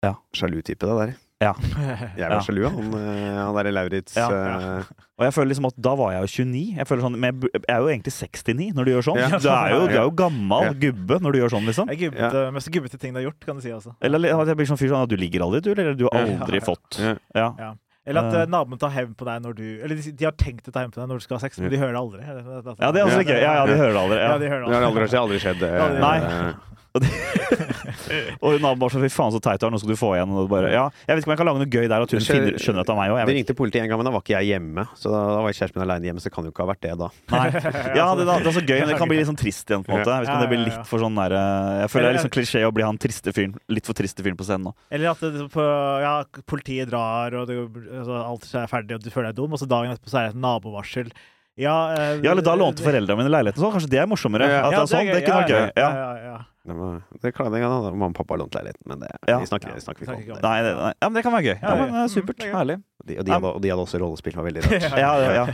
Ja. 0.00 0.14
Sjalu 0.32 0.62
type, 0.64 0.86
det 0.88 0.96
der. 0.96 1.12
Ja. 1.40 1.54
Jeg 2.20 2.28
var 2.28 2.36
Ja. 2.36 2.40
sjalu, 2.44 2.64
han, 2.68 2.90
eh, 3.00 3.36
han 3.40 3.54
derre 3.56 3.72
Lauritz. 3.72 4.12
Ja. 4.16 4.26
ja. 4.28 4.82
Og 5.20 5.24
jeg 5.24 5.32
føler 5.36 5.48
liksom 5.52 5.66
at 5.68 5.74
da 5.80 5.92
var 5.96 6.12
jeg 6.12 6.20
jo 6.24 6.28
29. 6.44 6.76
Jeg 6.78 6.86
føler 6.88 7.02
sånn, 7.04 7.16
men 7.20 7.40
jeg 7.44 7.62
er 7.68 7.80
jo 7.80 7.88
egentlig 7.92 8.12
69 8.12 8.70
når 8.76 8.84
du 8.84 8.90
gjør 8.94 9.04
sånn. 9.08 9.18
Ja. 9.20 9.28
Du, 9.40 9.48
er 9.52 9.72
jo, 9.74 9.80
du 9.88 9.96
er 9.98 10.04
jo 10.08 10.12
gammel 10.16 10.64
Ja. 10.68 10.72
gubbe 10.84 11.18
når 11.20 11.32
du 11.32 11.38
gjør 11.42 11.52
sånn, 11.56 11.66
liksom. 11.68 11.88
Jeg 11.92 11.96
er 11.96 12.02
gubbete, 12.10 12.44
mest 12.56 12.70
gubbete 12.72 12.98
ting 13.00 13.12
du 13.12 13.20
har 13.20 13.26
gjort, 13.30 13.40
kan 13.44 13.56
du 13.56 13.64
si. 13.64 13.72
Også. 13.72 13.92
Eller 14.00 14.32
at 14.36 14.48
jeg 14.52 14.56
blir 14.60 14.68
sånn 14.70 14.80
fyr 14.80 14.88
sånn 14.92 15.04
at 15.04 15.12
du 15.12 15.16
ligger 15.20 15.44
aldri, 15.44 15.60
du, 15.64 15.70
eller 15.76 15.94
du 15.96 16.06
har 16.08 16.20
aldri 16.24 16.60
Ja. 16.60 16.64
fått. 16.64 17.00
Ja. 17.36 17.48
Ja. 17.58 17.72
Eller 18.06 18.20
at 18.24 18.34
Eh. 18.34 18.42
uh, 18.44 18.46
naboen 18.48 18.78
tar 18.80 18.90
hevn 18.96 19.12
på 19.14 19.24
deg 19.28 19.42
når 19.44 19.54
du 19.56 19.64
Eller 19.84 19.94
de, 20.00 20.12
de 20.16 20.24
har 20.24 20.32
tenkt 20.32 20.64
å 20.68 20.72
ta 20.72 20.80
hevn 20.80 20.90
på 20.92 21.00
deg 21.00 21.08
når 21.08 21.20
du 21.20 21.24
skal 21.24 21.36
ha 21.36 21.40
sex, 21.44 21.58
men 21.60 21.68
de 21.70 21.76
hører 21.76 21.92
det 21.92 22.00
aldri. 22.00 22.20
ja, 22.24 22.92
det 22.92 23.00
er 23.00 23.06
også 23.08 23.24
gøy. 23.28 23.40
Ja, 23.40 23.52
ja, 23.60 23.66
de 23.68 23.76
hører 23.76 23.92
det 23.92 24.00
aldri. 24.04 24.16
Ja, 24.20 24.28
Ja. 24.32 24.38
de 24.40 24.48
hører 24.48 24.64
Det 24.68 24.74
har 24.76 24.88
aldri, 24.88 25.04
det 25.04 25.16
har 25.16 25.24
aldri 25.24 25.40
skjedd. 25.40 25.62
eh, 25.62 26.54
Nei. 26.98 27.06
eh, 28.10 28.30
Og 28.42 28.56
naboen 28.58 28.80
bare 28.80 28.92
sånn, 28.94 29.04
fy 29.06 29.10
faen 29.14 29.30
så 29.34 29.38
teit 29.42 29.60
du 29.62 29.66
er, 29.68 29.72
nå 29.74 29.78
skal 29.78 29.92
du 29.92 29.98
få 29.98 30.08
igjen. 30.16 30.32
Og 30.42 30.48
bare, 30.50 30.70
ja, 30.72 30.86
jeg 31.06 31.14
vet 31.16 31.22
ikke 31.22 31.30
om 31.30 31.34
jeg 31.34 31.40
kan 31.40 31.48
lage 31.50 31.60
noe 31.62 31.70
gøy 31.70 31.86
der, 31.86 32.02
at 32.06 32.14
hun 32.14 32.18
Det 32.22 32.26
finner, 32.26 32.56
skjønner 32.58 32.82
at 32.82 32.88
det 32.90 32.94
er 32.94 32.98
meg 33.00 33.14
òg. 33.14 33.20
De 33.30 33.36
ringte 33.36 33.56
politiet 33.58 33.84
en 33.84 33.90
gang, 33.92 34.00
men 34.02 34.08
da 34.08 34.12
var 34.16 34.24
ikke 34.24 34.34
jeg 34.40 34.48
hjemme. 34.50 34.84
Så 34.98 35.12
da, 35.12 35.20
da 35.36 35.44
var 35.46 35.54
kjæresten 35.54 35.78
min 35.80 35.86
aleine 35.86 36.08
hjemme, 36.10 36.22
så 36.24 36.30
det 36.30 36.34
kan 36.34 36.48
jo 36.48 36.52
ikke 36.54 36.64
ha 36.64 36.68
vært 36.72 36.82
det 36.86 36.94
da. 37.00 37.10
Nei. 37.34 37.46
Ja, 38.00 38.06
det, 38.18 38.26
det 38.26 38.36
er 38.50 38.56
så 38.56 38.64
gøy, 38.64 38.76
men 38.82 38.90
det 38.92 38.98
kan 39.00 39.10
bli 39.10 39.20
litt 39.20 39.30
sånn 39.30 39.38
trist 39.40 39.70
igjen, 39.70 39.84
på 39.86 39.92
en 39.94 40.00
måte. 40.00 40.10
Jeg 40.10 40.24
vet 40.26 40.30
ikke 40.30 40.42
det 40.44 40.50
blir 40.52 40.60
Ja, 40.60 40.66
ja, 40.66 40.70
ja. 40.70 40.78
litt 40.80 40.90
for 40.90 41.04
sånn 41.06 41.18
der 41.20 41.34
eh, 41.38 41.72
Jeg 41.84 41.90
føler 41.94 42.06
det 42.06 42.10
er 42.10 42.16
litt 42.18 42.26
sånn 42.26 42.34
klisjé 42.36 42.62
å 42.66 42.72
bli 42.74 42.86
han 42.86 43.00
triste 43.06 43.34
fyren. 43.36 43.54
Litt 43.70 43.86
for 43.90 43.98
triste 44.02 44.24
fyren 44.26 44.38
på 44.40 44.46
scenen 44.48 44.68
nå. 44.70 44.74
Eller 44.94 45.12
at 45.14 45.22
det, 45.24 45.46
på, 45.54 45.66
ja, 46.04 46.14
politiet 46.50 46.90
drar, 46.90 47.34
og 47.42 47.50
det, 47.50 47.58
altså, 48.00 48.18
alt 48.24 48.48
er 48.64 48.70
ferdig, 48.70 48.98
og 48.98 49.04
du 49.06 49.10
føler 49.14 49.30
deg 49.30 49.38
dum, 49.42 49.54
og 49.54 49.62
så 49.62 49.68
dagen 49.70 49.94
etterpå 49.94 50.10
så 50.12 50.20
er 50.24 50.28
det 50.30 50.34
et 50.36 50.42
nabovarsel. 50.42 51.12
Ja, 51.60 51.74
eh, 51.92 52.20
Ja, 52.24 52.30
eller 52.32 52.44
da 52.46 52.54
lånte 52.56 52.80
foreldrene 52.86 53.18
mine 53.20 53.32
leiligheten 53.34 53.60
så 53.60 53.68
Kanskje 53.74 53.90
det 53.92 53.98
er 54.00 54.06
morsommere? 54.08 54.46
Ja, 54.48 54.60
At 54.68 54.72
det, 54.72 54.78
er 54.80 54.90
sånn, 54.94 55.10
det 55.10 55.24
kunne 55.26 55.40
vært 55.42 55.50
gøy. 55.52 55.64
Ja, 55.76 55.82
Ja. 55.82 55.90
ja, 55.90 56.30
ja. 56.30 56.38
Det, 56.60 56.74
var, 56.76 56.98
det 57.22 57.30
klarte 57.32 57.56
jeg 57.56 57.64
da. 57.72 57.78
Mamma 57.90 58.10
og 58.10 58.16
pappa 58.18 58.36
lånte 58.36 58.60
leiligheten, 58.60 58.84
men 58.90 59.00
det, 59.00 59.08
Ja. 59.30 59.38
vi 59.40 59.46
snakker, 59.48 59.72
vi 59.72 59.80
snakker 59.80 60.04
snakker 60.04 60.22
ikke 60.26 60.34
om 60.34 60.40
det. 60.40 60.44
Nei, 60.44 60.58
det, 60.66 60.72
nei. 60.76 60.92
ja, 61.00 61.08
men 61.08 61.14
det 61.16 61.22
kan 61.24 61.32
være 61.32 61.46
gøy. 61.48 61.58
Ja, 61.62 61.74
men 61.80 61.94
eh, 62.02 62.08
Supert. 62.12 62.36
Mm, 62.36 62.48
er. 62.50 62.56
Herlig. 62.58 62.76
De, 63.00 63.14
og, 63.16 63.24
de 63.24 63.32
hadde, 63.32 63.50
og 63.56 63.62
de 63.64 63.68
hadde 63.72 63.84
også 63.86 63.98
rollespill, 64.02 64.34
var 64.36 64.44
veldig 64.44 64.62
rart. 64.66 64.84
Ja, 65.00 65.12
ja, 65.16 65.30
ja. 65.38 65.44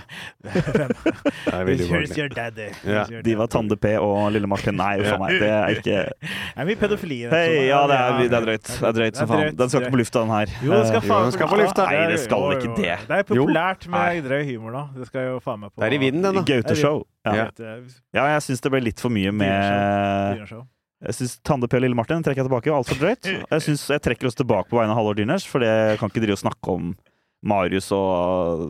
Ubehagelig. 1.63 2.19
your 2.19 2.29
daddy. 2.29 2.67
De 3.23 3.37
var. 3.39 3.47
Tande 3.47 3.77
P 3.79 3.93
og 4.03 4.33
Lille 4.35 4.51
Martin. 4.51 4.75
Nei, 4.75 4.97
uff 5.01 5.13
a 5.15 5.19
meg. 5.23 5.37
Det 5.41 5.51
er 5.53 5.79
ikke 5.79 5.97
Det 6.11 6.35
er 6.59 6.69
mye 6.73 6.81
pedofili. 6.81 7.21
i 7.23 7.31
hey, 7.31 7.55
ja, 7.69 7.81
det 7.87 7.97
er, 8.01 8.19
det 8.27 8.39
er 8.41 8.47
drøyt. 8.49 8.67
Det 8.67 8.89
er 8.91 8.99
drøyt 8.99 9.21
som 9.23 9.31
faen. 9.31 9.57
Den 9.63 9.71
skal 9.73 9.87
ikke 9.87 9.95
på 9.95 10.03
lufta, 10.03 10.25
den 10.27 10.35
her. 10.35 10.55
Jo, 10.67 10.73
den 10.75 10.87
skal 10.91 11.01
Eh, 11.01 11.09
faen 11.09 11.29
den 11.29 11.37
skal 11.39 11.53
på 11.55 11.61
lufta. 11.63 11.87
Nei, 11.87 12.05
det 12.11 12.21
skal 12.27 12.47
ikke 12.59 12.77
det. 12.83 12.95
Det 13.07 13.19
er 13.23 13.29
populært 13.31 13.87
med 13.95 14.23
drøy 14.27 14.43
humor 14.51 14.75
nå. 14.75 14.85
Det 14.99 15.07
skal 15.13 15.31
jo 15.31 15.43
faen 15.45 15.63
meg 15.63 15.71
på 15.71 15.83
Det 15.85 15.93
er 15.93 15.99
i 16.01 16.03
vinden, 16.03 16.27
den, 16.27 16.41
da. 16.43 16.47
Gaute-show. 16.51 17.05
Ja. 17.27 17.35
Ja. 17.37 17.51
Ja. 17.59 17.77
ja, 18.15 18.27
jeg 18.37 18.49
syns 18.51 18.61
det 18.67 18.75
ble 18.75 18.83
litt 18.91 19.03
for 19.03 19.15
mye 19.15 19.31
med. 19.31 20.67
Jeg 21.07 21.15
synes 21.21 21.37
Tande 21.47 21.69
P 21.71 21.77
og 21.79 21.83
Lille 21.85 21.95
Martin 21.99 22.25
trekker 22.25 22.43
jeg 22.43 22.49
tilbake. 22.49 22.73
Altfor 22.75 22.99
drøyt. 22.99 23.29
Jeg 23.31 23.63
synes 23.63 23.85
jeg 23.95 24.03
trekker 24.03 24.27
oss 24.31 24.39
tilbake 24.39 24.71
på 24.73 24.79
vegne 24.81 24.91
av 24.95 24.99
Halvor 24.99 25.19
Dyners, 25.19 25.47
for 25.47 25.63
jeg 25.63 26.01
kan 26.01 26.11
ikke 26.11 26.25
drive 26.25 26.39
og 26.39 26.43
snakke 26.43 26.75
om 26.75 26.95
Marius 27.47 27.93
og 27.95 28.67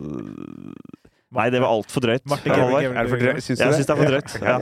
Nei, 1.37 1.49
det 1.51 1.59
var 1.59 1.73
altfor 1.75 2.05
drøyt. 2.05 2.23
Martin 2.29 2.53
Halvor. 2.53 2.77
Gabriel. 2.77 2.93
Er 2.95 3.07
det 3.07 3.11
for 3.11 3.23
drøyt? 3.25 3.43
Syns 3.43 3.59
du 3.59 3.63
Jeg 3.65 3.73
syns 3.75 3.89
det 3.89 3.93
er 3.93 3.99
for 3.99 4.11
drøyt. 4.13 4.35
Ja. 4.47 4.57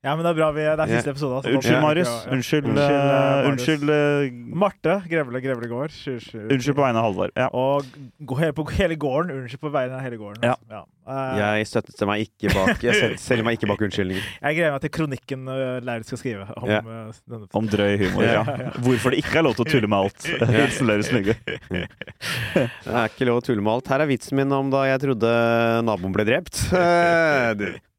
Ja, 0.00 0.14
men 0.16 0.24
det 0.24 0.30
er 0.30 0.36
bra 0.38 0.46
vi 0.56 0.62
Det 0.64 0.80
er 0.80 0.90
siste 0.96 1.10
episode. 1.12 1.34
altså. 1.36 1.50
Unnskyld, 1.52 1.74
Ja. 1.76 1.80
Marius. 1.84 2.08
Ja, 2.08 2.20
ja. 2.24 2.32
Unnskyld, 2.32 2.68
Unnskyld, 2.70 3.10
eh, 3.10 3.48
unnskyld, 3.50 3.90
uh, 3.90 4.56
Marte 4.62 4.94
Grevle 5.10 5.40
Grevlegård. 5.44 5.92
Unnskyld, 5.92 6.74
på 6.78 6.80
vegne 6.86 6.96
av 6.96 7.04
Halvor. 7.04 7.30
Ja. 7.36 7.48
Og 7.52 7.84
gå 8.24 8.38
hele, 8.38 8.54
på 8.56 8.64
hele 8.78 8.96
gården. 8.96 9.34
Unnskyld 9.42 9.60
på 9.60 9.72
vegne 9.74 9.98
av 9.98 10.00
hele 10.06 10.16
gården. 10.16 10.40
Ja. 10.48 10.54
altså. 10.72 10.86
Uh, 11.10 11.36
Jeg 11.58 11.66
støtter 11.66 12.06
meg 12.08 12.22
ikke 12.24 12.54
bak 12.54 12.80
Jeg 12.86 13.18
selger 13.20 13.44
meg 13.44 13.58
ikke 13.58 13.68
bak 13.68 13.80
unnskyldninger. 13.82 14.22
jeg 14.40 14.56
gleder 14.56 14.72
meg 14.76 14.80
til 14.86 14.90
kronikken 14.94 15.48
uh, 15.50 15.80
Lauritz 15.84 16.06
skal 16.14 16.18
skrive 16.22 16.46
om 16.56 16.70
Ja. 16.70 16.80
denne 16.80 17.48
Om 17.60 17.68
drøy 17.68 17.98
humor. 18.00 18.24
Ja. 18.38 18.44
Hvorfor 18.80 19.10
det 19.12 19.20
ikke 19.20 19.36
er 19.42 19.42
lov 19.50 19.58
til 19.58 19.66
å 19.66 19.70
tulle 19.74 19.90
med 19.90 19.98
alt. 19.98 20.30
Hilsen 20.56 20.86
Lauritz 20.88 21.12
Lyge. 21.12 21.36
Det 21.44 22.64
er 22.88 23.04
ikke 23.12 23.28
lov 23.28 23.42
å 23.42 23.44
tulle 23.44 23.60
med 23.60 23.72
alt. 23.76 23.92
Her 23.92 24.00
er 24.06 24.12
vitsen 24.14 24.40
min 24.40 24.52
om 24.52 24.70
da 24.72 24.86
jeg 24.88 25.04
trodde 25.04 25.36
naboen 25.84 26.16
ble 26.16 26.24
drept. 26.24 26.64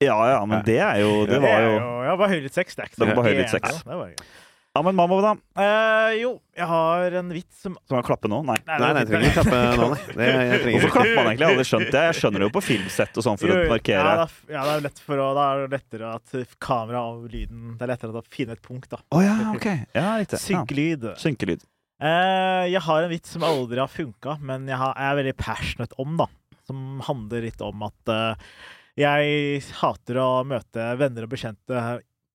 Ja 0.02 0.20
ja, 0.34 0.38
men 0.49 0.64
det 0.66 0.80
er 0.82 1.02
jo 1.04 1.26
Det 1.30 1.41
var 1.43 1.62
jo 1.66 1.74
Ja, 2.08 2.16
bare 2.18 2.32
høylytt 2.36 2.56
sex. 2.58 2.76
Det 2.78 2.84
er 2.86 2.91
ikke 2.91 3.02
Det 3.02 3.10
var 3.12 3.20
bare 3.20 3.32
høylytt 3.32 3.43
litt 3.45 3.54
sex. 3.60 3.84
Det 3.86 3.97
var 3.99 4.08
gøy. 4.14 4.24
Ja, 4.72 4.82
men 4.88 4.95
mamma, 4.95 5.18
da? 5.20 5.32
Eh, 5.60 6.14
jo, 6.22 6.30
jeg 6.56 6.64
har 6.70 7.16
en 7.20 7.32
vits 7.36 7.58
som 7.66 7.74
Skal 7.84 7.97
man 7.97 8.06
klappe 8.08 8.30
nå? 8.32 8.38
Nei. 8.47 8.56
Nei, 8.70 8.78
nei, 8.80 8.91
jeg 9.02 9.10
trenger 9.10 9.26
ikke 9.28 9.41
klappe 9.41 9.58
nå, 9.82 9.88
nei. 9.91 9.97
Det, 10.16 10.30
jeg 10.32 10.62
trenger 10.62 10.78
Hvorfor 10.78 10.88
ikke. 10.88 10.93
klapper 10.95 11.18
man 11.18 11.28
egentlig? 11.28 11.41
Jeg 11.41 11.43
har 11.43 11.52
aldri 11.58 11.66
skjønt 11.68 11.89
det. 11.91 12.04
Jeg 12.06 12.18
skjønner 12.22 12.39
det 12.43 12.47
jo 12.47 12.54
på 12.56 12.64
filmsett 12.64 13.20
og 13.20 13.26
sånn 13.28 13.41
for 13.41 13.52
Jo, 13.52 13.58
å 13.58 13.66
jo, 13.66 13.72
markere. 13.74 13.99
Ja, 13.99 14.14
det 14.16 14.24
er, 14.24 14.56
ja, 14.56 14.64
det 14.70 14.78
er 14.78 14.86
lett 14.88 15.04
for 15.10 15.24
å, 15.26 15.28
da 15.36 15.47
er 15.49 15.66
det 15.66 15.76
lettere 15.76 16.14
at 16.16 16.56
kamera 16.64 17.04
og 17.12 17.28
lyden 17.36 17.76
Det 17.76 17.84
er 17.84 17.91
lettere 17.91 18.24
å 18.24 18.26
finne 18.32 18.56
et 18.56 18.64
punkt, 18.64 18.88
da. 18.95 19.02
Å 19.12 19.22
ja, 19.26 19.36
ok. 19.52 19.68
Ja, 19.91 20.08
riktig. 20.24 20.39
Ja. 20.39 20.43
Synkelyd. 20.47 21.08
Synkelyd. 21.20 21.68
Eh, 22.02 22.64
jeg 22.72 22.82
har 22.88 23.04
en 23.04 23.12
vits 23.12 23.36
som 23.36 23.43
aldri 23.45 23.84
har 23.84 23.91
funka, 23.91 24.39
men 24.39 24.72
jeg, 24.72 24.80
har, 24.80 24.95
jeg 24.95 25.12
er 25.12 25.20
veldig 25.20 25.36
passionate 25.43 25.99
om, 26.02 26.16
da. 26.24 26.32
Som 26.72 27.02
handler 27.12 27.43
litt 27.43 27.60
om 27.68 27.84
at 27.91 28.16
eh, 28.16 28.54
jeg 28.99 29.61
hater 29.79 30.19
å 30.21 30.29
møte 30.47 30.91
venner 30.99 31.27
og 31.27 31.33
bekjente 31.33 31.81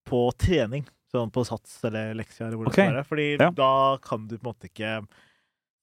på 0.06 0.22
trening. 0.40 0.86
Sånn 1.12 1.30
på 1.32 1.44
Sats 1.46 1.78
eller 1.86 2.16
Leksia 2.18 2.48
eller 2.48 2.58
hvor 2.58 2.68
det 2.68 2.74
skal 2.74 2.92
være. 2.94 3.06
Fordi 3.06 3.28
ja. 3.36 3.50
da 3.54 3.72
kan 4.02 4.26
du 4.26 4.36
på 4.36 4.42
en 4.42 4.50
måte 4.50 4.70
ikke 4.70 4.98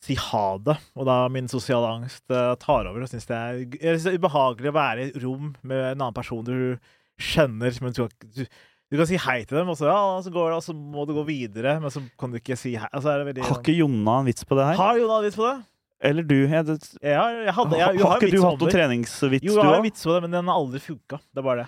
si 0.04 0.18
ha 0.20 0.46
det. 0.60 0.76
Og 1.00 1.08
da 1.08 1.22
min 1.32 1.48
sosiale 1.52 1.94
angst 2.00 2.26
eh, 2.34 2.52
tar 2.60 2.90
over. 2.90 3.06
Og 3.06 3.12
syns 3.12 3.30
det 3.30 3.40
synes 3.80 4.08
det 4.08 4.14
er 4.14 4.20
ubehagelig 4.20 4.74
å 4.74 4.76
være 4.76 5.08
i 5.08 5.24
rom 5.24 5.54
med 5.62 5.80
en 5.94 5.98
annen 6.02 6.18
person 6.18 6.44
du 6.48 6.76
skjønner, 7.22 7.76
men 7.84 7.94
du, 7.96 8.08
du, 8.36 8.44
du 8.44 8.98
kan 8.98 9.08
si 9.08 9.20
hei 9.22 9.44
til 9.46 9.60
dem, 9.60 9.70
og 9.70 9.78
så, 9.80 9.86
ja, 9.92 10.00
så, 10.26 10.32
går 10.34 10.50
det, 10.50 10.58
og 10.58 10.66
så 10.66 10.74
må 10.74 11.06
du 11.08 11.14
gå 11.16 11.26
videre, 11.28 11.76
men 11.84 11.94
så 11.94 12.02
kan 12.20 12.34
du 12.34 12.40
ikke 12.40 12.58
si 12.60 12.74
hei. 12.74 12.90
Altså, 12.90 13.14
veldig, 13.22 13.46
Har 13.46 13.62
ikke 13.62 13.78
Jonna 13.78 14.18
en 14.22 14.32
vits 14.32 14.48
på 14.50 14.58
det 14.58 14.66
her? 14.72 14.80
har 14.82 15.00
Jon 15.00 15.14
vits 15.24 15.38
på 15.40 15.46
det? 15.46 15.56
Eller 16.04 16.28
du? 16.28 16.36
Jeg, 16.44 16.66
det, 16.68 16.78
Jeg 17.02 17.16
har, 17.18 17.32
jeg 17.48 17.56
hadde, 17.58 17.78
jeg, 17.80 17.86
har, 17.88 17.98
jeg 17.98 18.08
har 18.12 18.24
ikke 18.28 18.36
du 18.36 18.44
hatt 18.44 18.62
noen 18.64 18.76
treningsvits, 18.78 19.46
Jo, 19.48 19.56
du 19.56 19.60
jeg 19.62 19.70
har 19.72 19.80
en 19.82 19.88
vits 19.88 20.04
på 20.04 20.16
det, 20.16 20.22
men 20.28 20.38
den 20.40 20.50
har 20.52 20.62
aldri 20.62 20.82
funka. 20.84 21.20
Det 21.32 21.40
er 21.44 21.46
bare 21.48 21.64
det. 21.64 21.68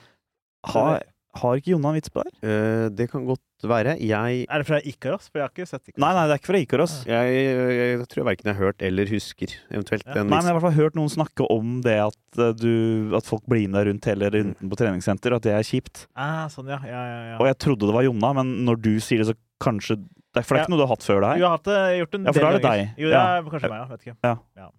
Har, 0.66 1.04
har 1.40 1.60
ikke 1.60 1.72
Jonna 1.74 1.92
en 1.92 1.98
vits 2.00 2.12
på 2.12 2.24
det? 2.26 2.32
Eh, 2.48 2.86
det 2.96 3.06
kan 3.12 3.26
godt 3.28 3.42
være. 3.66 3.96
Jeg, 4.04 4.46
Er 4.52 4.62
det 4.62 4.68
fra 4.68 4.80
Ikaros? 4.84 5.28
For 5.30 5.40
jeg 5.40 5.46
har 5.48 5.54
ikke 5.54 5.68
sett 5.70 5.92
Ikaros. 5.92 6.02
Nei, 6.04 6.12
nei, 6.18 6.24
det 6.28 6.36
er 6.36 6.42
ikke 6.42 6.52
fra 6.52 6.62
Ikaros. 6.64 6.96
jeg, 7.10 7.38
jeg, 7.76 8.08
tror 8.12 8.22
jeg 8.22 8.28
verken 8.30 8.52
har 8.52 8.60
hørt 8.60 8.86
eller 8.90 9.12
husker 9.12 9.56
eventuelt 9.72 10.06
Ja. 10.08 10.18
den 10.20 10.28
Nei, 10.32 10.38
men 10.38 10.44
jeg 10.44 10.50
har 10.50 10.52
i 10.52 10.58
hvert 10.60 10.68
fall 10.68 10.78
hørt 10.80 11.00
noen 11.00 11.12
snakke 11.16 11.48
om 11.56 11.78
det 11.86 11.96
at, 12.06 12.40
eh, 12.40 12.52
du, 12.60 13.16
at 13.20 13.28
folk 13.30 13.46
blir 13.52 13.68
med 13.70 13.80
deg 13.80 13.90
rundt 13.92 14.10
hele 14.12 14.32
runden 14.36 14.72
på 14.74 14.80
treningssenter, 14.84 15.36
og 15.36 15.44
at 15.44 15.48
det 15.48 15.56
er 15.56 15.68
kjipt. 15.72 16.06
Ah, 16.16 16.46
sånn, 16.52 16.72
ja. 16.72 16.80
ja, 16.84 17.04
ja, 17.14 17.22
ja. 17.34 17.40
Og 17.40 17.48
jeg 17.52 17.60
trodde 17.68 17.88
det 17.88 17.96
var 17.96 18.08
Jonna, 18.08 18.34
men 18.42 18.54
når 18.68 18.82
du 18.84 18.94
sier 19.04 19.24
det, 19.24 19.32
så 19.32 19.38
kanskje 19.64 20.00
det 20.36 20.44
er, 20.44 20.46
For 20.46 20.56
det 20.56 20.62
er 20.62 20.66
ikke 20.68 20.74
noe 20.76 20.82
du 20.84 20.86
har 20.86 20.94
hatt 20.96 21.06
før 21.08 21.20
det 21.24 21.26
Jo, 21.26 21.32
her? 21.32 21.38
jeg 21.40 21.48
har 21.48 21.58
hatt 21.58 21.68
det, 21.72 21.76
jeg 21.80 21.92
har 21.96 22.00
gjort 22.06 22.16
en 22.20 22.26
Ja, 22.26 22.32
for 22.36 22.44
da 22.44 22.48
er 22.52 22.60
det 22.60 22.66
deg. 22.70 22.90
Jo, 23.00 23.08
det 23.08 23.16
Ja. 23.16 23.28
er 23.40 23.52
kanskje 23.56 23.70
meg, 23.72 23.80
ja. 23.80 23.86
Vet 23.96 24.02
ikke. 24.10 24.18
Ja. 24.60 24.70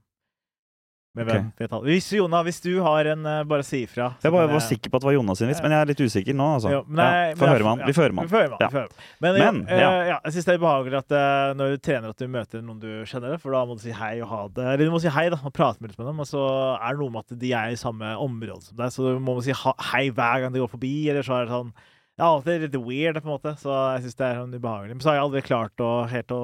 Med 1.16 1.24
Ok. 1.24 1.32
hvem? 1.32 1.44
Vet 1.56 1.72
alle. 1.72 1.86
Hvis, 1.88 2.06
Jona, 2.12 2.42
hvis 2.44 2.58
du 2.60 2.82
har 2.84 3.06
en, 3.08 3.24
eh, 3.24 3.42
bare 3.48 3.62
si 3.64 3.86
ifra. 3.86 4.10
Jeg 4.20 4.30
bare 4.30 4.46
var 4.46 4.52
var 4.52 4.60
sikker 4.60 4.90
på 4.92 4.96
at 4.96 5.00
det 5.00 5.08
var 5.08 5.14
Jonas 5.16 5.38
sin 5.38 5.48
vits, 5.48 5.62
men 5.62 5.70
jeg 5.72 5.80
er 5.80 5.86
litt 5.88 5.96
usikker 6.04 6.34
nå, 6.36 6.44
altså. 6.60 6.68
Jo, 6.74 6.84
nei, 6.92 7.30
ja, 7.30 7.34
får 7.40 7.48
høre 7.48 7.64
med 7.64 7.64
Vi 7.64 7.64
han. 7.64 7.78
Ja. 7.78 7.86
vi 7.86 7.92
får 7.96 8.02
høre 8.04 8.12
med 8.12 8.28
han. 8.28 8.88
Men, 9.24 9.32
Men, 9.32 9.66
ja, 9.66 9.78
ja. 9.80 9.90
eh, 10.02 10.06
ja, 10.12 10.18
jeg 10.26 10.32
syns 10.34 10.44
det 10.44 10.52
er 10.52 10.58
ubehagelig 10.60 10.98
at 11.00 11.10
eh, 11.16 11.54
når 11.56 11.66
du 11.72 11.76
trener 11.78 12.08
at 12.10 12.16
du 12.20 12.28
møter 12.28 12.60
noen 12.62 12.78
du 12.80 13.04
kjenner, 13.08 13.40
for 13.40 13.50
da 13.56 13.64
må 13.64 13.76
du 13.78 13.80
si 13.80 13.92
hei 13.92 14.20
og 14.20 14.28
ha 14.28 14.42
det. 14.48 14.64
Eller 14.74 14.84
du 14.84 14.90
må 14.92 15.00
si 15.00 15.08
hei 15.08 15.30
da, 15.30 15.36
og 15.42 15.52
prate 15.54 15.80
litt 15.80 15.96
med 15.96 16.06
dem, 16.06 16.20
og 16.20 16.26
så 16.28 16.44
er 16.84 16.90
det 16.92 17.00
noe 17.00 17.10
med 17.16 17.24
at 17.24 17.38
de 17.38 17.52
er 17.54 17.68
i 17.72 17.80
samme 17.80 18.12
område 18.20 18.62
som 18.62 18.76
deg, 18.76 18.92
så 18.92 19.16
du 19.16 19.18
må 19.18 19.42
si 19.42 19.52
hei 19.56 20.10
hver 20.10 20.40
gang 20.44 20.52
de 20.52 20.60
går 20.60 20.68
forbi, 20.76 21.08
eller 21.08 21.22
så 21.24 21.40
er 21.40 21.46
det 21.46 21.54
sånn 21.56 21.72
Ja, 21.72 21.80
det 22.16 22.54
er 22.54 22.64
litt 22.64 22.78
weird, 22.80 23.20
på 23.20 23.28
en 23.28 23.34
måte, 23.34 23.52
så 23.60 23.74
jeg 23.96 24.06
syns 24.06 24.18
det 24.18 24.26
er 24.26 24.40
sånn 24.40 24.56
ubehagelig. 24.56 24.96
Men 24.96 25.04
så 25.04 25.10
har 25.10 25.18
jeg 25.18 25.26
aldri 25.26 25.44
klart 25.44 25.84
å 25.84 25.90
helt 26.08 26.32
å 26.32 26.40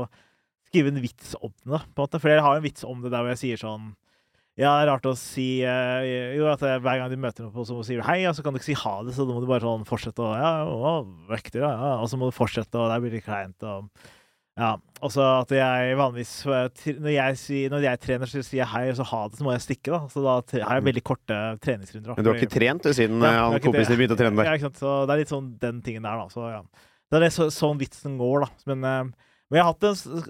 skrive 0.68 0.92
en 0.92 1.02
vits 1.04 1.34
om 1.40 1.52
det, 1.52 1.70
da, 1.70 1.80
på 1.80 1.96
en 1.96 2.04
måte. 2.04 2.20
For 2.20 2.32
jeg 2.32 2.44
har 2.44 2.60
en 2.60 2.64
vits 2.66 2.86
om 2.88 3.00
det 3.04 3.12
der 3.12 3.24
hvor 3.24 3.32
jeg 3.32 3.42
sier 3.42 3.60
sånn 3.60 3.92
ja, 4.52 4.68
det 4.76 4.82
er 4.82 4.88
rart 4.90 5.06
å 5.08 5.14
si 5.16 5.46
uh, 5.64 6.04
Jo, 6.36 6.44
at 6.52 6.60
hver 6.60 6.98
gang 7.00 7.08
du 7.08 7.16
møter 7.16 7.46
noen, 7.46 7.64
så 7.64 7.78
sier 7.88 8.02
du 8.02 8.04
hei, 8.04 8.18
og 8.28 8.34
så 8.36 8.42
kan 8.44 8.52
du 8.52 8.58
ikke 8.60 8.68
si 8.68 8.76
ha 8.76 8.98
det, 9.06 9.14
så 9.16 9.24
da 9.24 9.32
må 9.32 9.40
du 9.40 9.48
bare 9.48 9.64
sånn 9.64 9.86
fortsette 9.88 10.20
å 10.20 10.34
Ja, 10.36 10.50
å, 10.68 10.92
vekter, 11.30 11.64
ja. 11.64 11.94
Og 12.02 12.10
så 12.12 12.18
må 12.20 12.28
du 12.28 12.36
fortsette, 12.36 12.76
og 12.76 12.92
der 12.92 13.00
blir 13.00 13.16
det 13.16 13.22
kleint, 13.24 13.64
og 13.64 13.88
Ja, 14.60 14.74
også 15.00 15.24
at 15.40 15.52
jeg 15.56 15.94
vanligvis 15.96 16.32
eh, 16.44 16.90
Når 17.00 17.12
jeg, 17.14 17.68
når 17.72 17.84
jeg 17.86 18.00
trener, 18.02 18.28
så 18.28 18.42
sier 18.44 18.60
jeg 18.60 18.68
hei, 18.68 18.82
og 18.90 18.98
så 18.98 19.06
ha 19.08 19.20
det, 19.30 19.38
så 19.38 19.46
må 19.46 19.54
jeg 19.54 19.64
stikke. 19.64 19.94
da 19.94 20.00
Så 20.12 20.24
da 20.24 20.34
har 20.66 20.76
jeg 20.76 20.86
veldig 20.90 21.02
korte 21.08 21.38
treningsrunder. 21.64 22.10
da. 22.10 22.16
Men 22.18 22.26
du 22.26 22.30
har 22.30 22.40
ikke 22.40 22.52
trent 22.52 22.88
siden 22.92 23.24
Ja, 23.24 23.46
han 23.48 23.64
kompisen 23.64 23.94
din 23.94 24.02
begynte 24.02 24.18
å 24.18 24.20
trene 24.20 24.36
der? 24.42 24.50
Ja, 24.50 24.58
ikke 24.58 24.68
sant? 24.68 24.82
Så 24.82 24.96
det 25.08 25.14
er 25.14 25.22
litt 25.22 25.32
sånn 25.32 25.48
den 25.62 25.80
tingen 25.86 26.04
der, 26.04 26.20
da. 26.20 26.28
Så 26.32 26.50
ja. 26.52 26.60
Det 27.08 27.18
er 27.18 27.26
det, 27.26 27.32
så, 27.32 27.48
sånn 27.52 27.80
vitsen 27.80 28.18
går, 28.20 28.44
da. 28.44 28.50
Men, 28.72 28.84
eh, 28.84 29.32
men 29.48 29.58
jeg 29.58 29.64
har 29.64 29.72
hatt 29.72 29.86
den 29.88 30.28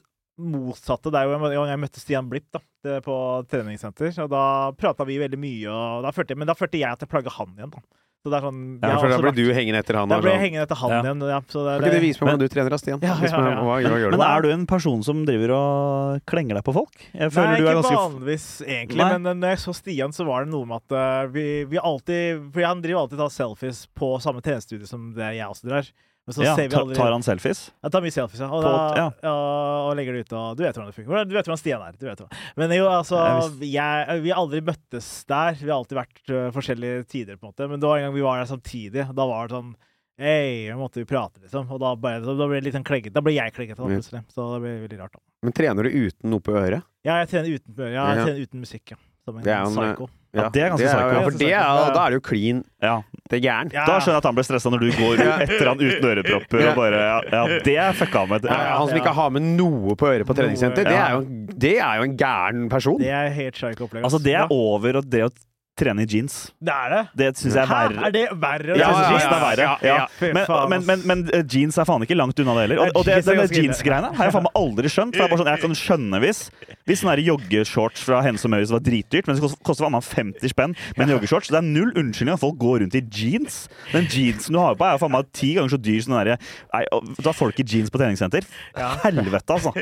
motsatte. 0.53 1.11
Det 1.13 1.19
er 1.19 1.29
jo 1.29 1.35
en 1.37 1.49
gang 1.49 1.73
jeg 1.73 1.83
møtte 1.83 2.03
Stian 2.03 2.31
Blipp 2.31 2.47
da, 2.55 2.63
på 3.03 3.17
treningssenter. 3.51 4.15
Og 4.23 4.31
da 4.33 4.45
prata 4.79 5.07
vi 5.09 5.19
veldig 5.23 5.43
mye, 5.43 5.67
og 5.75 6.07
da 6.07 6.15
følte 6.15 6.39
men 6.39 6.49
da 6.51 6.57
følte 6.59 6.81
jeg 6.81 6.95
at 6.95 7.03
jeg 7.03 7.11
plaga 7.11 7.35
han 7.41 7.59
igjen, 7.59 7.75
da. 7.75 7.83
Så 8.23 8.31
det 8.31 8.39
er 8.39 8.45
sånn 8.47 8.59
Ja, 8.79 8.99
for 9.03 9.11
da 9.11 9.17
blir 9.19 9.35
du 9.35 9.49
hengende 9.51 9.81
etter 9.83 9.97
han. 9.99 10.07
Da 10.07 10.21
blir 10.23 10.31
jeg 10.31 10.39
sånn. 10.39 10.45
hengende 10.47 10.63
etter 10.69 10.79
han 10.79 10.91
Ja. 10.93 10.99
igjen. 11.03 11.23
Ja, 11.27 11.39
så 11.51 11.63
det, 11.67 11.73
Kan 11.73 11.89
ikke 11.89 11.99
du 11.99 12.05
vise 12.07 12.21
meg 12.23 12.29
hvordan 12.29 12.39
du 12.39 12.49
trener, 12.55 12.73
av 12.73 12.79
Stian? 12.79 13.01
Ja, 13.03 13.17
ja, 13.19 13.27
ja. 13.27 13.63
Hva, 13.67 13.81
hva? 13.83 14.11
Men 14.13 14.21
er 14.23 14.43
du 14.43 14.49
en 14.53 14.67
person 14.67 15.03
som 15.03 15.25
driver 15.27 15.51
og 15.57 16.21
klenger 16.31 16.55
deg 16.55 16.63
på 16.63 16.73
folk? 16.73 16.95
Jeg 17.13 17.33
føler 17.35 17.51
Nei, 17.51 17.59
du 17.59 17.67
er 17.67 17.81
ikke 17.83 17.99
vanligvis, 17.99 18.47
egentlig. 18.63 19.03
Nei. 19.03 19.19
Men 19.19 19.41
når 19.43 19.49
jeg 19.57 19.59
så 19.59 19.75
Stian, 19.75 20.15
så 20.15 20.25
var 20.25 20.45
det 20.45 20.53
noe 20.55 20.65
med 20.71 20.79
at 20.87 20.95
eh, 20.95 21.27
vi, 21.35 21.65
vi 21.65 21.79
alltid 21.83 22.53
For 22.55 22.63
han 22.63 22.81
driver 22.81 23.01
alltid 23.03 23.19
og 23.19 23.27
tar 23.27 23.35
selfies 23.35 23.89
på 23.99 24.15
samme 24.23 24.41
tjenestestudio 24.41 24.87
som 24.87 25.13
det 25.19 25.35
jeg 25.35 25.49
også 25.51 25.67
drar. 25.67 25.91
Men 26.23 26.35
så 26.37 26.45
ja, 26.45 26.53
ser 26.55 26.69
vi 26.69 26.75
tar, 26.75 26.85
aldri 26.85 26.95
tar 26.95 27.11
han 27.11 27.25
selfies? 27.27 27.61
Jeg 27.83 27.93
tar 27.95 28.03
mye 28.05 28.15
selfies, 28.15 28.41
ja. 28.45 28.49
Og, 28.55 28.63
På- 28.63 28.99
ja. 28.99 29.07
ja, 29.25 29.33
og 29.89 29.97
legger 29.99 30.15
det 30.15 30.21
ut. 30.23 30.35
Og 30.39 30.59
du 30.59 30.63
vet 30.63 30.77
hvordan 30.77 30.93
det 30.93 30.95
funker. 30.95 31.25
Du 31.27 31.35
vet 31.35 31.49
hvordan 31.49 31.59
Stian 31.59 31.83
er. 31.83 31.97
Du 31.99 32.07
vet. 32.07 32.23
Men 32.61 32.75
jo, 32.77 32.85
altså 32.87 33.23
Jeg 33.59 34.21
Vi 34.23 34.31
har 34.31 34.39
aldri 34.39 34.61
møttes 34.63 35.09
der. 35.27 35.59
Vi 35.59 35.67
har 35.67 35.81
alltid 35.81 35.99
vært 35.99 36.23
uh, 36.31 36.45
forskjellige 36.55 37.09
tider, 37.11 37.41
på 37.41 37.49
en 37.49 37.51
måte. 37.51 37.67
Men 37.73 37.83
det 37.83 37.91
var 37.91 37.99
en 37.99 38.07
gang 38.07 38.15
vi 38.15 38.23
var 38.29 38.39
der 38.39 38.53
samtidig. 38.53 39.09
Da 39.11 39.27
var 39.27 39.51
det 39.51 39.59
sånn 39.59 39.75
Hei, 40.23 40.69
nå 40.69 40.77
måtte 40.79 41.01
vi 41.01 41.07
prate, 41.09 41.41
liksom. 41.43 41.71
Og 41.73 41.81
da, 41.83 41.95
ble, 41.99 42.19
da 42.23 42.47
ble 42.47 42.61
litt 42.63 42.77
sånn. 42.77 42.87
Da 42.87 43.23
ble 43.25 43.33
jeg 43.35 43.55
kleggete, 43.57 43.81
da, 43.81 43.89
plutselig. 43.89 44.21
Så 44.31 44.45
det 44.53 44.61
ble 44.63 44.75
veldig 44.85 44.99
rart. 45.01 45.17
da 45.17 45.49
Men 45.49 45.55
trener 45.57 45.89
du 45.89 45.97
uten 45.97 46.31
noe 46.31 46.45
på 46.45 46.55
øret? 46.55 46.85
Ja, 47.03 47.17
jeg 47.25 47.33
trener 47.33 47.57
uten, 47.57 47.79
ja, 47.91 48.05
jeg 48.13 48.27
trener 48.29 48.45
uten 48.47 48.63
musikk, 48.63 48.93
ja. 48.95 49.01
Som 49.27 49.41
en 49.41 49.47
Det 49.47 49.55
er 49.55 49.65
en, 49.65 49.75
psycho. 49.75 50.07
Ja, 50.33 50.47
det 50.49 50.63
er 50.65 50.71
ganske 50.73 50.87
psycho. 50.89 51.23
For 51.27 51.35
det 51.43 51.49
er, 51.53 51.91
da 51.93 52.05
er 52.07 52.15
det 52.15 52.17
jo 52.17 52.23
klin 52.25 52.63
Ja. 52.81 52.95
det 53.29 53.37
er 53.37 53.43
gæren. 53.45 53.73
Ja. 53.75 53.85
Da 53.85 53.99
skjønner 54.01 54.17
jeg 54.17 54.23
at 54.23 54.29
han 54.31 54.35
ble 54.39 54.45
stressa 54.49 54.71
når 54.73 54.81
du 54.81 54.89
går 54.97 55.21
etter 55.45 55.69
han 55.69 55.83
uten 55.83 56.07
ørepropper 56.09 56.63
Ja. 56.65 56.71
og 56.71 56.77
bare 56.81 57.03
Ja, 57.03 57.19
ja 57.35 57.59
det 57.67 57.77
er 57.77 57.93
fucka 58.01 58.25
med. 58.31 58.45
Ja, 58.49 58.57
ja, 58.57 58.79
han 58.79 58.89
som 58.89 58.97
ikke 59.03 59.13
har 59.21 59.31
med 59.37 59.43
noe 59.61 59.95
på 60.01 60.09
øret 60.09 60.25
på 60.27 60.35
treningssenter, 60.39 60.89
det 60.89 60.97
er 60.97 61.19
jo, 61.19 61.23
det 61.67 61.75
er 61.79 62.01
jo 62.01 62.09
en 62.09 62.17
gæren 62.17 62.69
person. 62.73 62.99
Det 62.99 63.11
er 63.13 63.29
helt 63.37 63.55
psycho 63.61 63.85
opplegg. 63.91 64.05
Altså, 64.09 64.19
det 64.25 64.35
er 64.41 64.47
over 64.51 64.97
og 65.03 65.11
det 65.13 65.27
å 65.29 65.31
trene 65.79 66.05
i 66.05 66.07
jeans. 66.07 66.35
Det 66.61 66.69
er 66.75 66.91
det? 66.93 66.99
Det 67.17 67.29
syns 67.41 67.55
jeg 67.57 67.63
er 67.65 67.71
verre. 67.71 68.03
Er 68.07 68.13
det 68.13 68.23
verre? 68.43 68.75
Ja, 68.77 68.89
ja, 68.93 69.05
synes 69.09 69.25
det 69.25 69.37
er 69.37 69.43
verre. 69.43 69.65
ja, 69.65 69.77
Ja. 69.83 69.95
ja. 69.97 70.33
Men, 70.37 70.69
men, 70.69 70.85
men, 70.87 71.05
men 71.09 71.23
eh, 71.33 71.45
jeans 71.49 71.79
er 71.81 71.87
faen 71.89 72.05
ikke 72.05 72.17
langt 72.19 72.39
unna 72.43 72.55
det 72.59 72.65
heller. 72.67 72.83
Og, 72.85 72.99
og 73.01 73.07
det, 73.09 73.17
denne 73.25 73.47
jeans-greiene 73.49 74.11
har 74.19 74.29
jeg 74.29 74.35
faen 74.37 74.45
meg 74.47 74.59
aldri 74.61 74.91
skjønt. 74.93 75.17
For 75.17 75.25
det 75.25 75.27
er 75.27 75.33
bare 75.33 75.41
sånn, 75.43 75.51
Jeg 75.55 75.63
kan 75.65 75.79
skjønne 75.81 76.21
hvis 76.27 76.43
Hvis 76.91 77.01
sånne 77.03 77.15
joggeshorts 77.25 78.05
fra 78.05 78.21
Hennes 78.27 78.45
og 78.45 78.53
Møyes 78.53 78.73
var 78.75 78.83
dritdyrt, 78.85 79.27
men 79.31 79.39
det 79.41 79.51
koster- 79.65 79.87
faen 79.87 79.97
meg 79.97 80.05
50 80.05 80.53
spenn 80.53 80.77
med 80.99 81.07
en 81.09 81.15
joggeshorts. 81.17 81.49
Det 81.49 81.59
er 81.63 81.67
null 81.67 81.93
unnskyldning 81.97 82.37
at 82.37 82.43
folk 82.45 82.59
går 82.61 82.83
rundt 82.85 82.97
i 83.01 83.03
jeans. 83.09 83.63
Den 83.95 84.07
jeansen 84.13 84.53
du 84.53 84.61
har 84.61 84.77
på, 84.77 84.85
er 84.93 85.01
faen 85.01 85.15
meg 85.17 85.33
ti 85.33 85.55
ganger 85.57 85.73
så 85.73 85.81
dyr 85.81 86.01
som 86.05 86.13
den 86.15 86.21
derre 86.21 86.39
Nei, 86.75 86.85
Da 87.23 87.31
har 87.31 87.39
folk 87.39 87.59
i 87.63 87.67
jeans 87.67 87.89
på 87.91 87.99
treningssenter. 88.03 88.45
Helvete, 89.07 89.57
altså. 89.57 89.73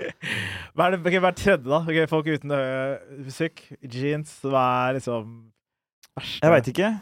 Hver, 0.76 0.99
okay, 1.01 1.18
hver 1.18 1.34
tredje, 1.36 1.66
da? 1.66 1.82
Okay, 1.82 2.07
folk 2.11 2.26
uten 2.30 2.55
musikk. 3.26 3.64
Jeans. 3.82 4.38
Hva 4.45 4.64
er 4.91 5.01
liksom 5.01 5.49
verste? 6.20 6.44
Jeg 6.44 6.54
veit 6.56 6.70
ikke. 6.74 6.92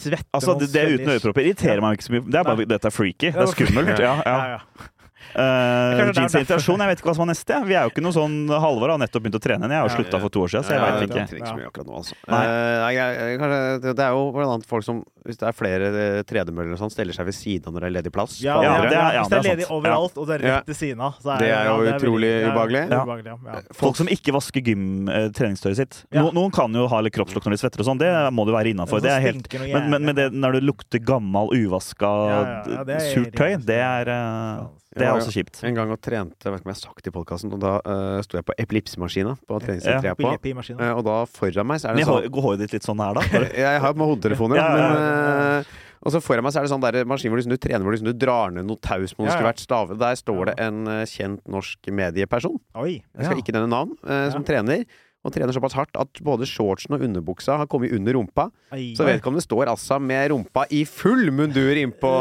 Svette 0.00 0.30
Altså, 0.32 0.54
det, 0.60 0.70
det 0.72 0.86
uten 0.94 1.12
øyepropper 1.12 1.44
irriterer 1.44 1.76
irriterer 1.76 1.84
meg 1.84 1.98
ikke 1.98 2.06
så 2.08 2.14
mye. 2.14 2.24
Det 2.24 2.40
er 2.40 2.48
bare 2.48 2.64
dette 2.70 2.88
er 2.88 2.94
freaky. 2.94 3.28
Det 3.34 3.44
er 3.44 3.52
skummelt. 3.52 3.98
Ja, 4.00 4.14
ja. 4.16 4.16
Ja, 4.24 4.48
ja. 4.56 4.88
Uh, 5.30 6.00
er 6.00 6.08
jeans 6.16 6.32
derfor. 6.32 6.40
irritasjon, 6.40 6.80
jeg 6.82 6.90
vet 6.90 7.00
ikke 7.02 7.08
hva 7.10 7.14
som 7.14 7.22
er 7.22 7.30
neste. 7.30 7.58
Vi 7.68 7.74
er 7.76 7.84
jo 7.86 7.90
ikke 7.92 8.02
noe 8.02 8.14
sånn 8.16 8.36
Halvor 8.64 8.90
har 8.90 8.98
nettopp 8.98 9.22
begynt 9.22 9.36
å 9.38 9.42
trene 9.44 9.62
igjen. 9.62 9.74
Jeg 9.76 9.82
har 9.82 9.90
jo 9.90 9.94
slutta 9.94 10.20
for 10.24 10.32
to 10.34 10.40
år 10.42 10.50
siden, 10.54 10.64
så 10.66 10.72
jeg 10.74 10.80
Ja, 10.80 10.86
veit 10.96 11.04
ikke. 11.06 11.84
nå, 11.86 11.92
altså. 12.00 12.16
Eh, 12.26 12.94
jeg- 12.96 13.18
jeg- 13.20 13.38
kanskje- 13.38 13.82
det- 13.84 13.96
det 14.00 14.04
er 14.06 14.10
jo 14.16 14.24
blant 14.32 14.50
annet 14.56 14.66
folk 14.66 14.82
som 14.82 15.04
Hvis 15.30 15.38
det 15.40 15.46
er 15.48 15.56
flere 15.56 15.90
eh, 15.90 16.22
tredemøller 16.26 16.74
og 16.74 16.80
sånn, 16.82 16.90
steller 16.92 17.14
seg 17.16 17.28
ved 17.30 17.36
siden 17.38 17.70
av 17.70 17.76
når 17.76 17.86
det 17.86 17.88
er 17.90 17.94
ledig 18.00 18.12
plass. 18.12 18.36
Ja, 18.42 18.58
Ja, 18.60 18.74
det 18.82 18.90
er- 18.92 19.14
ja, 19.14 19.22
Hvis 19.22 19.30
det 19.30 19.38
er 19.38 19.40
er 19.40 19.56
ledig 19.56 19.68
overalt, 19.70 20.18
og 20.18 20.26
det 20.26 20.36
er 20.40 20.44
rett 20.48 20.66
ved 20.66 20.76
siden 20.76 21.00
av, 21.06 21.14
så 21.22 21.34
er 21.36 21.38
Det 21.38 21.50
er 21.54 21.64
jo 21.70 21.76
ja, 21.84 21.94
utrolig 21.94 22.30
veldig- 22.30 22.50
ubehagelig. 22.50 22.82
er 22.82 22.90
Ja. 22.90 23.04
ubehagelig, 23.04 23.30
ja. 23.30 23.38
Ja. 23.54 23.60
Folk 23.72 23.96
som 23.96 24.06
ikke 24.08 24.32
vasker 24.34 24.60
gym-treningstøyet 24.66 25.76
sitt. 25.76 26.04
Ja. 26.12 26.22
No, 26.22 26.30
noen 26.32 26.52
kan 26.52 26.72
jo 26.74 26.86
ha 26.90 27.00
litt 27.00 27.14
kroppslukt 27.14 27.46
når 27.46 27.56
de 27.56 27.60
svetter 27.62 27.80
og 27.80 27.86
sånn, 27.86 27.98
det 27.98 28.10
må 28.34 28.44
du 28.46 28.52
være 28.52 28.74
innafor. 28.74 29.00
Det 29.00 29.10
er 29.10 29.32
men, 29.72 29.90
men, 29.90 30.04
men 30.04 30.14
det, 30.14 30.32
når 30.32 30.58
det 30.58 30.62
lukter 30.66 30.98
gammel, 31.04 31.48
uvaska, 31.54 32.84
det 32.86 32.96
er 32.96 33.08
surt 33.14 33.32
tøy, 33.36 33.56
det 33.64 33.78
er, 33.80 34.08
eh, 34.08 34.66
det 34.96 35.06
er 35.06 35.14
også 35.14 35.30
kjipt. 35.30 35.62
En 35.64 35.74
gang 35.76 35.90
og 35.94 36.00
trente, 36.02 36.34
jeg 36.42 36.50
vet 36.52 36.60
ikke 36.60 36.66
om 36.66 36.72
jeg 36.72 36.78
har 36.80 36.82
sagt 36.82 37.04
det 37.04 37.10
i 37.12 37.14
podkasten, 37.14 37.52
og 37.54 37.60
da 37.62 37.72
uh, 37.86 38.22
sto 38.26 38.38
jeg 38.40 38.44
på 38.48 38.54
epilepsimaskina 38.58 39.36
på 39.46 39.60
treningssenteret 39.62 40.02
jeg 40.02 40.10
er 40.10 40.18
på. 40.18 40.82
Eh, 40.82 40.92
og 40.98 41.04
da 41.06 41.16
foran 41.30 41.66
meg 41.70 41.78
så 41.78 41.90
er 41.90 41.94
Men 41.94 42.02
det 42.02 42.08
sånn 42.10 42.30
Går 42.34 42.42
håret 42.42 42.58
ditt 42.64 42.72
litt 42.74 42.86
sånn 42.88 42.98
her, 42.98 43.14
da? 43.14 43.22
Jeg 43.54 43.80
har 43.80 43.94
på 43.94 44.00
meg 44.02 44.10
hodetelefoner, 44.10 44.56
Ja, 44.58 44.66
ja, 44.66 44.88
ja. 44.90 45.19
Eh, 45.20 45.76
Og 46.00 46.14
så 46.14 46.20
foran 46.24 46.46
meg 46.46 46.54
så 46.54 46.62
er 46.62 46.66
det 46.66 46.72
sånn 46.72 46.84
der 46.84 47.04
maskin 47.08 47.32
hvor 47.32 47.40
liksom 47.40 47.52
du 47.52 47.60
trener 47.60 47.84
hvor 47.84 47.92
liksom 47.92 48.08
du 48.08 48.16
drar 48.16 48.54
ned 48.54 48.64
noe 48.68 48.80
taus 48.80 49.12
som 49.12 49.24
om 49.24 49.28
Ja, 49.28 49.52
stave. 49.60 49.98
Der 50.00 50.16
står 50.16 50.50
det 50.50 50.56
en 50.64 50.86
eh, 50.88 51.04
kjent 51.10 51.44
norsk 51.50 51.92
medieperson, 51.92 52.56
Oi. 52.80 53.02
jeg 53.02 53.28
skal 53.28 53.42
ikke 53.42 53.52
nevne 53.56 53.68
navn, 53.68 53.96
eh, 54.08 54.28
som 54.32 54.46
trener. 54.46 54.86
Og 55.20 55.34
trener 55.34 55.52
såpass 55.52 55.74
hardt 55.76 55.98
at 56.00 56.20
både 56.24 56.46
shortsen 56.48 56.94
og 56.96 57.02
underbuksa 57.04 57.58
har 57.60 57.66
kommet 57.68 57.92
under 57.92 58.14
rumpa. 58.16 58.46
Ai. 58.72 58.94
Så 58.96 59.04
vedkommende 59.04 59.42
står 59.44 59.68
altså 59.68 59.98
med 60.00 60.30
rumpa 60.32 60.62
i 60.72 60.78
full 60.88 61.28
mundur 61.36 61.76
innpå 61.76 62.12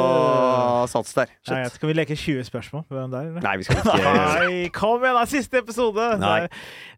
sats 0.92 1.14
der. 1.16 1.32
Nei, 1.48 1.62
skal 1.72 1.92
vi 1.92 1.96
leke 1.96 2.18
20 2.20 2.44
spørsmål? 2.50 2.84
Hvem 2.92 3.14
der, 3.14 3.30
eller? 3.30 3.46
Nei, 3.46 3.54
vi 3.62 3.68
skal 3.70 3.80
ikke 3.80 3.96
Nei, 4.04 4.68
kom 4.76 5.06
igjen, 5.06 5.16
da! 5.16 5.24
Siste 5.32 5.62
episode! 5.64 6.10
Nei. 6.20 6.42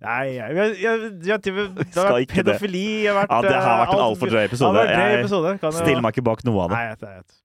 Nei, 0.01 0.23
jeg, 0.39 0.57
jeg, 0.57 0.79
jeg, 0.81 1.11
jeg, 1.29 1.43
det 1.45 1.53
har 1.93 2.15
vært 2.15 2.33
pedofili 2.33 2.85
det 3.03 3.11
har 3.11 3.19
vært, 3.21 3.35
Ja, 3.35 3.41
det 3.45 3.53
har 3.61 3.83
vært 3.83 3.93
en 3.93 4.03
altfor 4.07 4.31
alt- 4.31 4.35
drøy 4.39 4.49
episode. 4.49 4.87
Drøy 4.89 5.61
Jeg. 5.61 5.77
Stiller 5.77 6.01
meg 6.01 6.17
ikke 6.17 6.25
bak 6.31 6.41
noe 6.49 6.65
av 6.65 6.73
det. 6.73 6.79
Nei, 6.79 6.83
jeg 6.89 6.97
vet, 6.97 7.07
jeg 7.11 7.21
vet. 7.21 7.37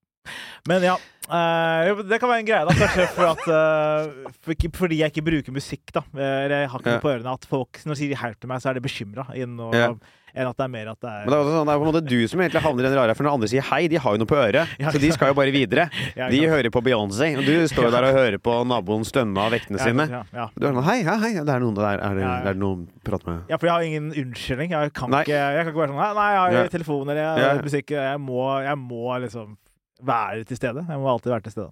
Men 0.67 0.83
ja. 0.89 0.97
Eh, 1.31 1.89
jo, 1.89 2.03
det 2.07 2.20
kan 2.22 2.31
være 2.31 2.43
en 2.45 2.51
greie, 2.51 2.66
da. 2.68 2.74
Kanskje 2.77 3.07
for 3.16 3.31
at, 3.33 3.47
uh, 3.49 4.35
for, 4.45 4.68
fordi 4.83 5.01
jeg 5.03 5.14
ikke 5.14 5.27
bruker 5.31 5.57
musikk, 5.57 5.87
da. 5.95 6.05
Eller 6.14 6.62
jeg 6.64 6.70
har 6.74 6.79
ikke 6.85 6.95
noe 6.99 7.07
på 7.07 7.14
ørene. 7.14 7.35
At 7.39 7.49
folk, 7.51 7.81
når 7.85 7.95
de 7.97 8.03
sier 8.03 8.14
'hjelp 8.16 8.39
til 8.41 8.53
meg, 8.53 8.62
så 8.62 8.70
er 8.70 8.79
de 8.79 8.85
bekymra. 8.87 9.27
Enn 9.35 9.59
Ja. 9.74 9.91
enn 10.37 10.49
at 10.51 10.57
det 10.59 10.64
er 10.66 10.68
mer 10.68 10.89
at 10.93 11.01
det 11.01 11.09
er 11.09 11.24
Men 11.24 11.33
det 11.33 11.37
er, 11.39 11.45
sånn, 11.49 11.66
det 11.66 11.72
er 11.72 11.79
på 11.81 11.85
en 11.87 11.89
måte 11.95 12.05
du 12.05 12.29
som 12.29 12.41
egentlig 12.41 12.61
havner 12.61 12.85
i 12.85 12.89
den 12.91 12.99
rare, 12.99 13.14
for 13.16 13.24
når 13.24 13.33
andre 13.39 13.49
sier 13.49 13.62
hei, 13.64 13.89
de 13.89 13.97
har 13.97 14.12
jo 14.12 14.18
noe 14.20 14.29
på 14.29 14.37
øret. 14.37 14.68
Ja, 14.79 14.91
Så 14.93 15.01
de 15.01 15.11
skal 15.12 15.29
jo 15.33 15.35
bare 15.35 15.51
videre. 15.51 15.89
Ja, 16.16 16.29
De 16.29 16.41
hører 16.45 16.68
på 16.70 16.83
Beyoncé, 16.85 17.33
og 17.39 17.45
du 17.49 17.55
står 17.66 17.89
jo 17.89 17.91
der 17.91 18.05
og 18.05 18.14
hører 18.20 18.39
på 18.39 18.53
naboen 18.68 19.05
stønne 19.05 19.41
av 19.41 19.51
vektene 19.57 19.81
sine. 19.81 20.07
Du 20.55 20.66
er 20.66 20.72
sånn 20.77 20.85
Hei, 20.85 21.03
hei, 21.03 21.16
hei, 21.24 21.33
det 21.41 21.49
er 21.49 21.61
noen 21.64 21.74
der. 21.74 21.99
Er 22.05 22.14
det, 22.14 22.24
det 22.45 22.51
er 22.53 22.61
noen 22.61 22.85
å 22.85 23.03
prate 23.03 23.27
med? 23.27 23.49
Ja, 23.49 23.57
for 23.57 23.66
jeg 23.66 23.72
har 23.72 23.83
ingen 23.89 24.12
unnskyldning. 24.12 24.70
Jeg 24.77 24.93
kan, 24.93 25.11
ikke, 25.11 25.33
jeg 25.33 25.64
kan 25.64 25.72
ikke 25.72 25.83
være 25.87 25.95
sånn 25.97 26.16
Nei, 26.20 26.31
jeg 26.37 26.61
har 26.61 26.68
telefon 26.68 27.09
eller 27.09 27.22
jeg 27.41 27.62
musikk. 27.64 27.91
Jeg 27.97 28.20
må, 28.20 28.43
jeg 28.61 28.77
må 28.77 29.16
liksom 29.24 29.57
være 30.05 30.44
til 30.49 30.59
stede. 30.59 30.84
Jeg 30.88 31.03
må 31.03 31.11
alltid 31.12 31.32
være 31.32 31.47
til 31.47 31.57
stede. 31.57 31.70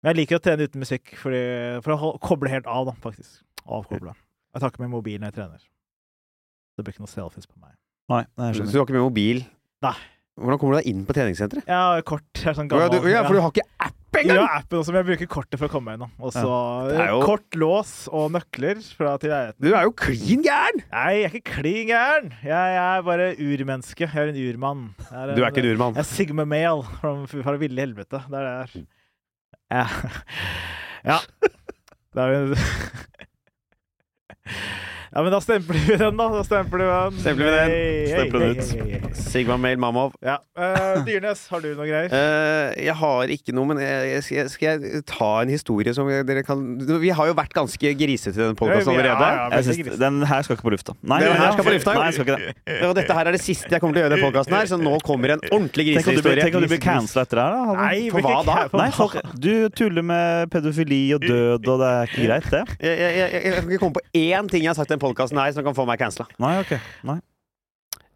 Men 0.00 0.12
jeg 0.12 0.20
liker 0.22 0.40
å 0.40 0.44
trene 0.44 0.66
uten 0.68 0.82
musikk 0.82 1.12
fordi, 1.20 1.40
for 1.84 1.94
å 1.94 2.12
koble 2.24 2.52
helt 2.52 2.68
av, 2.70 2.88
da, 2.88 2.94
faktisk. 3.02 3.42
Avkoble. 3.66 4.14
Jeg 4.54 4.62
tar 4.62 4.72
ikke 4.72 4.82
med 4.82 4.92
mobilen 4.94 5.24
når 5.24 5.32
jeg 5.32 5.38
trener. 5.40 5.66
Det 6.76 6.84
blir 6.86 6.96
ikke 6.96 7.04
noe 7.04 7.12
selfies 7.12 7.46
på 7.48 7.58
meg. 7.60 7.74
Nei, 8.10 8.24
nei, 8.40 8.48
jeg 8.50 8.64
Så 8.64 8.72
du 8.72 8.80
har 8.80 8.88
ikke 8.88 8.96
med 8.96 9.06
mobil? 9.06 9.44
Nei. 9.84 9.96
Hvordan 10.40 10.60
kommer 10.62 10.76
du 10.76 10.80
deg 10.80 10.88
inn 10.88 11.02
på 11.04 11.14
treningssenteret? 11.16 11.68
Ja, 11.68 12.00
kort. 12.06 12.24
Jeg 12.38 12.48
er 12.52 12.56
sånn 12.56 12.70
gammel. 12.70 12.86
Ja, 12.86 13.02
du, 13.02 13.08
ja, 13.12 13.22
for 13.26 13.36
du 13.36 13.42
har 13.44 13.52
ikke 13.52 13.66
app 14.10 14.26
Ja, 14.26 14.42
appen 14.58 14.78
også, 14.80 14.90
men 14.92 14.98
jeg 15.00 15.06
bruker 15.10 15.26
kortet 15.30 15.58
for 15.60 15.66
å 15.68 15.70
komme 15.72 15.86
meg 15.92 15.98
da. 16.02 16.06
Og 16.18 16.32
så 16.34 16.50
er 16.90 17.08
jo- 17.12 17.20
kort 17.22 17.50
lås 17.58 17.92
og 18.12 18.32
nøkler 18.34 18.76
fra 18.96 19.12
til 19.22 19.30
leiligheten. 19.30 19.62
Du 19.62 19.70
er 19.74 19.82
jo 19.86 19.92
klin 19.92 20.42
gæren! 20.42 20.78
Nei, 20.90 21.12
jeg 21.20 21.24
er 21.24 21.28
ikke 21.38 21.52
klin 21.62 21.86
gæren. 21.92 22.26
Jeg, 22.42 22.66
jeg 22.74 22.98
er 22.98 23.02
bare 23.06 23.28
urmenneske. 23.38 24.00
Jeg 24.08 24.16
er 24.16 24.28
en 24.32 24.40
urmann. 24.50 24.82
Jeg 25.10 25.36
Du 25.36 25.42
er 25.44 25.48
ikke 25.50 25.62
en 25.64 25.70
urmann. 25.74 25.94
Jeg 25.94 26.00
er 26.04 26.10
Sigma 26.10 26.44
Male 26.44 26.82
fra, 26.98 27.10
fra 27.30 27.56
ville 27.56 27.80
helvete. 27.80 28.18
Det 28.26 28.34
er 28.34 28.42
det 28.46 28.52
jeg 28.56 28.62
er. 28.70 28.72
Ja. 29.70 29.86
ja. 31.14 31.18
Det 32.10 32.18
er 32.18 32.26
jo 32.34 32.42
Ja, 35.10 35.24
men 35.26 35.32
da 35.34 35.40
stempler 35.42 35.74
vi 35.88 35.96
den, 35.98 36.16
da. 36.16 36.26
Da 36.30 36.42
stempler 36.46 36.84
vi 36.84 36.86
den. 36.86 37.16
Stempler 37.18 37.46
vi 37.46 37.54
den. 37.56 37.72
Stempler 38.12 38.40
den 38.44 39.08
ut. 39.10 39.16
Sigma 39.18 39.56
Mail 39.58 39.80
Mamov. 39.82 40.12
Ja. 40.22 40.36
Uh, 40.54 41.00
Dyrnes, 41.06 41.42
har 41.50 41.64
du 41.64 41.72
noe 41.74 41.88
greier? 41.88 42.12
Uh, 42.14 42.70
jeg 42.88 42.94
har 43.00 43.32
ikke 43.34 43.54
noe, 43.56 43.72
men 43.72 43.80
jeg, 43.82 44.20
skal, 44.22 44.36
jeg, 44.38 44.52
skal 44.52 44.68
jeg 44.68 45.02
ta 45.10 45.30
en 45.42 45.50
historie 45.50 45.94
som 45.96 46.06
dere 46.06 46.44
kan 46.46 46.62
Vi 47.02 47.10
har 47.16 47.30
jo 47.30 47.34
vært 47.34 47.54
ganske 47.56 47.92
grisete 47.98 48.38
i 48.38 48.44
den 48.44 48.58
podkasten 48.58 48.94
Ja, 48.94 49.06
ja, 49.10 49.32
ja, 49.50 49.62
synes, 49.66 49.98
den 49.98 50.20
her 50.30 50.46
skal 50.46 50.58
ikke 50.58 50.68
på 50.68 50.74
lufta. 50.76 50.94
Nei, 51.02 51.18
Den 51.24 51.34
her 51.40 51.56
skal 51.56 51.66
på 51.66 51.74
lufta. 51.74 51.96
Nei, 51.98 52.06
jeg 52.06 52.18
skal 52.18 52.28
ikke 52.28 52.38
det. 52.38 52.78
Og 52.86 52.94
dette 53.00 53.18
her 53.18 53.32
er 53.32 53.38
det 53.38 53.42
siste 53.42 53.74
jeg 53.74 53.82
kommer 53.82 53.98
til 53.98 54.04
å 54.04 54.06
gjøre 54.06 54.14
i 54.14 54.16
den 54.20 54.24
podkasten 54.28 54.58
her, 54.60 54.70
så 54.70 54.78
nå 54.78 54.94
kommer 55.06 55.34
en 55.34 55.42
ordentlig 55.50 55.88
grisehistorie. 55.90 56.46
tenk 56.46 56.60
om 56.60 56.66
du 56.68 56.70
blir 56.70 56.82
cancela 56.84 57.26
etter 57.26 57.40
det 57.40 57.48
her, 57.48 57.58
da. 57.58 57.76
Nei, 57.80 58.06
for 58.14 58.28
hva 58.28 58.38
da? 58.46 58.56
Nei, 58.78 58.88
for, 58.94 59.18
du 59.42 59.52
tuller 59.74 60.06
med 60.06 60.54
pedofili 60.54 61.02
og 61.18 61.26
død, 61.26 61.66
og 61.66 61.82
det 61.82 61.90
er 61.90 62.14
ikke 62.14 62.28
greit, 62.28 62.48
det? 62.54 62.62
Jeg, 62.78 63.02
jeg, 63.02 63.18
jeg, 63.18 63.44
jeg 63.48 63.58
kan 63.58 63.74
ikke 63.74 63.82
komme 63.82 63.98
på 63.98 64.06
én 64.22 64.54
ting 64.54 64.66
jeg 64.68 64.70
har 64.70 64.78
sagt 64.78 64.94
i 64.94 64.99
den 65.00 65.08
podkasten 65.08 65.38
her 65.40 65.52
som 65.56 65.64
kan 65.66 65.74
få 65.76 65.84
meg 65.88 65.98
cancela. 66.04 66.26
Nei, 66.38 66.54
ok. 66.60 66.72
Nei. 67.08 67.18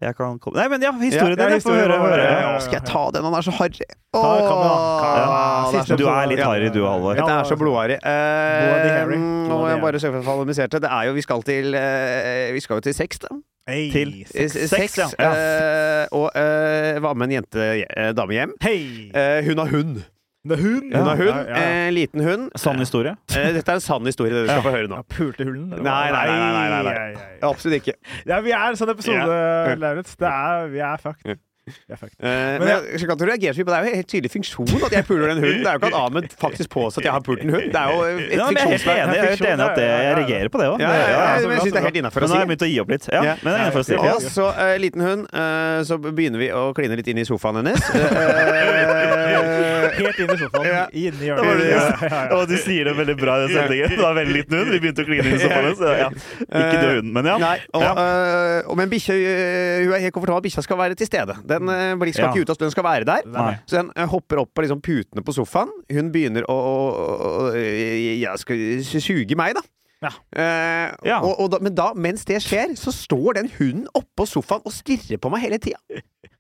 Jeg 0.05 0.17
kan 0.19 0.39
komme 0.43 0.57
Nei, 0.59 0.65
men 0.69 0.83
ja, 0.83 0.91
historien 1.01 1.39
Ja, 1.39 1.45
ja, 1.47 1.49
din. 1.49 1.55
Jeg 1.55 1.63
får 1.65 1.75
høre. 1.79 1.97
høre. 2.03 2.25
ja, 2.25 2.31
Ja. 2.35 2.41
ja. 2.53 2.59
Skal 2.61 2.75
jeg 2.81 2.85
ta 2.91 3.03
den? 3.15 3.23
Han 3.25 3.35
er 3.39 3.43
så 3.47 3.53
harry. 3.57 3.85
Det 3.85 3.89
Du 5.97 6.07
er 6.11 6.27
litt 6.29 6.43
harry, 6.45 6.69
du, 6.75 6.83
Halvor. 6.85 7.15
Dette 7.17 7.31
er 7.31 7.45
så 7.49 7.57
blodharry. 7.57 7.97
Eh, 8.03 9.07
nå 9.17 9.59
må 9.59 9.69
jeg 9.71 9.81
bare 9.81 9.99
søke 10.03 10.21
for 10.27 10.33
analyserte. 10.43 10.81
Det 10.83 10.91
er 10.91 11.03
jo 11.09 11.13
Vi 11.17 11.23
skal 11.25 11.43
til 11.47 11.75
eh, 11.79 12.53
Vi 12.55 12.61
skal 12.61 12.77
jo 12.81 12.85
til 12.89 12.95
sex, 12.95 13.19
da. 13.23 13.29
Hey, 13.67 13.87
Til. 13.89 14.11
Sex. 14.29 14.53
Sex, 14.69 14.99
ja. 15.17 15.31
eh, 15.31 16.05
og 16.13 16.29
eh, 16.37 16.99
var 17.01 17.15
med 17.17 17.31
en 17.31 17.37
jente, 17.39 17.65
eh, 17.81 18.11
dame 18.13 18.35
hjem. 18.37 18.53
Hey. 18.61 19.09
Eh, 19.09 19.41
hun 19.47 19.57
har 19.63 19.71
hund. 19.73 20.03
Det 20.45 20.59
er 20.59 20.63
hund. 20.63 20.93
Hun 20.93 21.07
har 21.09 21.17
hund. 21.17 21.29
Ja, 21.29 21.45
ja, 21.49 21.57
ja. 21.57 21.87
Eh, 21.87 21.91
liten 21.97 22.21
hund. 22.21 22.51
Sann 22.61 22.77
historie. 22.83 23.15
Eh, 23.33 23.53
dette 23.57 23.65
er 23.73 23.75
en 23.81 23.81
sann 23.81 24.05
historie, 24.05 24.31
det 24.35 24.43
du 24.45 24.51
skal 24.53 24.61
Ja. 24.61 24.67
få 24.69 24.75
høre 24.77 24.89
nå. 24.93 25.01
Pulte 25.09 25.45
hunden? 25.49 25.71
Nei, 25.71 26.11
nei, 26.13 26.27
nei, 26.27 26.53
nei, 26.53 26.83
nei, 26.83 26.83
nei. 27.15 27.25
Absolutt 27.43 27.81
ikke. 27.81 27.95
Ja, 28.27 28.41
vi 28.45 28.53
er 28.53 28.69
en 28.69 28.77
sånn 28.77 28.91
episode, 28.93 29.25
Ja. 29.25 29.75
Lauritz. 29.87 30.17
Det 30.21 30.29
er 30.29 30.69
Vi 30.69 30.79
er 30.85 30.97
fucked. 31.01 31.39
Er 31.89 31.97
fucked. 31.97 32.19
Eh, 32.21 32.29
men 32.29 32.61
Men 32.61 32.69
jeg 32.93 33.01
skal 33.01 33.17
du 33.17 33.25
reagerer 33.25 33.55
så 33.57 33.63
mye 33.63 33.65
på 33.65 33.73
det. 33.73 33.77
Det 33.81 33.81
er 33.81 33.85
jo 33.89 33.89
en 33.89 33.97
helt 33.97 34.11
tydelig 34.13 34.31
funksjon 34.35 34.83
at 34.85 34.93
jeg 34.93 35.05
puler 35.09 35.27
den 35.33 35.39
hunden. 35.41 35.63
Det 35.65 35.71
er 35.71 35.73
jo 35.73 35.81
ikke 35.81 35.89
at 35.89 35.97
Ahmed 35.97 36.25
faktisk 36.37 36.69
påstår 36.75 37.01
at 37.01 37.05
jeg 37.09 37.15
har 37.17 37.23
pult 37.25 37.41
en 37.41 37.53
hund. 37.57 37.73
Det 37.73 37.81
er 37.81 37.89
jo 37.89 38.03
et 38.05 38.37
Ja, 38.37 38.45
men 38.45 38.61
jeg 38.61 38.69
er 38.69 39.01
enig, 39.01 39.15
jeg 39.17 39.25
er 39.25 39.31
helt 39.33 39.47
enig 39.49 39.65
at 39.65 39.77
det, 39.81 39.87
jeg 39.89 40.13
reagerer 40.21 40.49
på 40.53 40.59
det 40.61 40.67
òg. 40.69 40.77
Ja, 40.85 40.91
ja, 40.93 40.93
ja, 40.93 41.09
Ja, 41.09 41.41
men 41.49 41.57
jeg 41.57 41.61
syns 41.65 41.73
det 41.73 41.81
er 41.81 41.87
helt 41.89 41.97
innafor 42.03 42.21
Men 42.21 42.29
si. 42.29 42.35
nå 42.35 42.37
har 42.37 42.45
jeg 42.45 42.51
begynt 42.53 42.67
å 42.69 42.73
gi 42.75 42.81
opp 42.85 42.91
litt. 42.93 43.09
Ja, 43.09 43.23
Ja. 43.25 43.35
men 43.41 43.49
det 43.49 43.57
er 43.57 43.65
innenfor 43.65 43.81
å 43.81 43.85
si. 43.89 43.95
Og 43.97 44.05
Ja. 44.05 44.17
så 44.29 44.45
uh, 44.53 44.77
liten 44.77 45.01
hund, 45.01 45.23
uh, 45.33 45.81
så 45.89 45.97
begynner 45.97 46.37
vi 46.45 46.49
å 46.53 46.75
kline 46.77 46.97
litt 47.01 47.09
inn 47.09 47.17
i 47.17 47.25
sofaen 47.25 47.57
hennes. 47.65 47.81
Eh, 47.95 49.74
Helt 49.99 50.19
inn 50.25 50.33
i 50.35 50.37
sofaen. 50.41 50.67
Ja. 50.69 50.83
Inni 50.93 51.19
Det 51.21 51.29
hjørnet. 51.29 51.63
Ja, 51.71 51.85
ja, 52.33 52.39
du 52.51 52.55
sier 52.63 52.89
det 52.91 52.95
veldig 52.99 53.17
bra 53.21 53.37
i 53.37 53.45
den 53.45 53.53
sendingen. 53.59 53.93
Det 53.95 54.01
var 54.01 54.17
veldig 54.19 54.37
liten 54.39 54.57
hund. 54.59 54.73
Vi 54.75 54.81
begynte 54.85 55.05
å 55.05 55.09
kline 55.09 55.27
inn 55.29 55.37
i 55.37 55.43
sofaen. 55.43 55.77
Så 55.81 55.93
ja. 55.99 56.09
Ikke 56.45 56.81
død 56.81 56.91
hunden, 56.99 57.13
men 57.19 57.31
ja. 57.33 57.37
Nei, 57.45 57.55
og, 57.75 57.83
Ja. 57.85 57.93
eh, 58.05 58.59
og 58.71 58.77
men 58.81 58.91
bikkja 58.93 59.15
eh, 59.19 59.85
Hun 59.85 59.95
er 59.99 60.05
helt 60.07 60.17
komfortabel. 60.17 60.47
Bikkja 60.49 60.65
skal 60.67 60.81
være 60.81 60.99
til 61.01 61.11
stede. 61.11 61.37
Den 61.45 61.69
eh, 61.69 61.95
blir- 62.01 62.15
skal 62.17 62.29
Ja. 62.29 62.33
ikke 62.33 62.47
ut 62.49 62.55
av 62.55 62.59
den 62.65 62.71
skal 62.75 62.85
være 62.89 63.05
der. 63.09 63.29
Nei. 63.35 63.53
Så 63.67 63.79
den 63.81 63.93
eh, 63.97 64.07
hopper 64.11 64.43
opp 64.45 64.55
på 64.55 64.65
liksom 64.67 64.81
putene 64.85 65.25
på 65.25 65.35
sofaen. 65.37 65.73
Hun 65.93 66.11
begynner 66.15 66.47
å, 66.49 66.57
å, 66.57 66.77
å, 67.15 67.33
å 67.53 68.37
skal 68.41 68.85
suge 69.05 69.37
meg, 69.39 69.55
da. 69.59 69.63
Ja. 70.05 70.11
Uh, 70.37 70.91
Ja. 71.07 71.19
Og, 71.25 71.39
og 71.41 71.51
da, 71.55 71.59
men 71.65 71.75
da, 71.77 71.91
mens 71.97 72.25
det 72.29 72.41
skjer, 72.45 72.75
så 72.77 72.93
står 72.93 73.39
den 73.39 73.49
hunden 73.59 73.87
oppå 73.97 74.27
sofaen 74.29 74.65
og 74.67 74.73
stirrer 74.75 75.21
på 75.21 75.31
meg 75.33 75.45
hele 75.47 75.59
tida. 75.63 75.81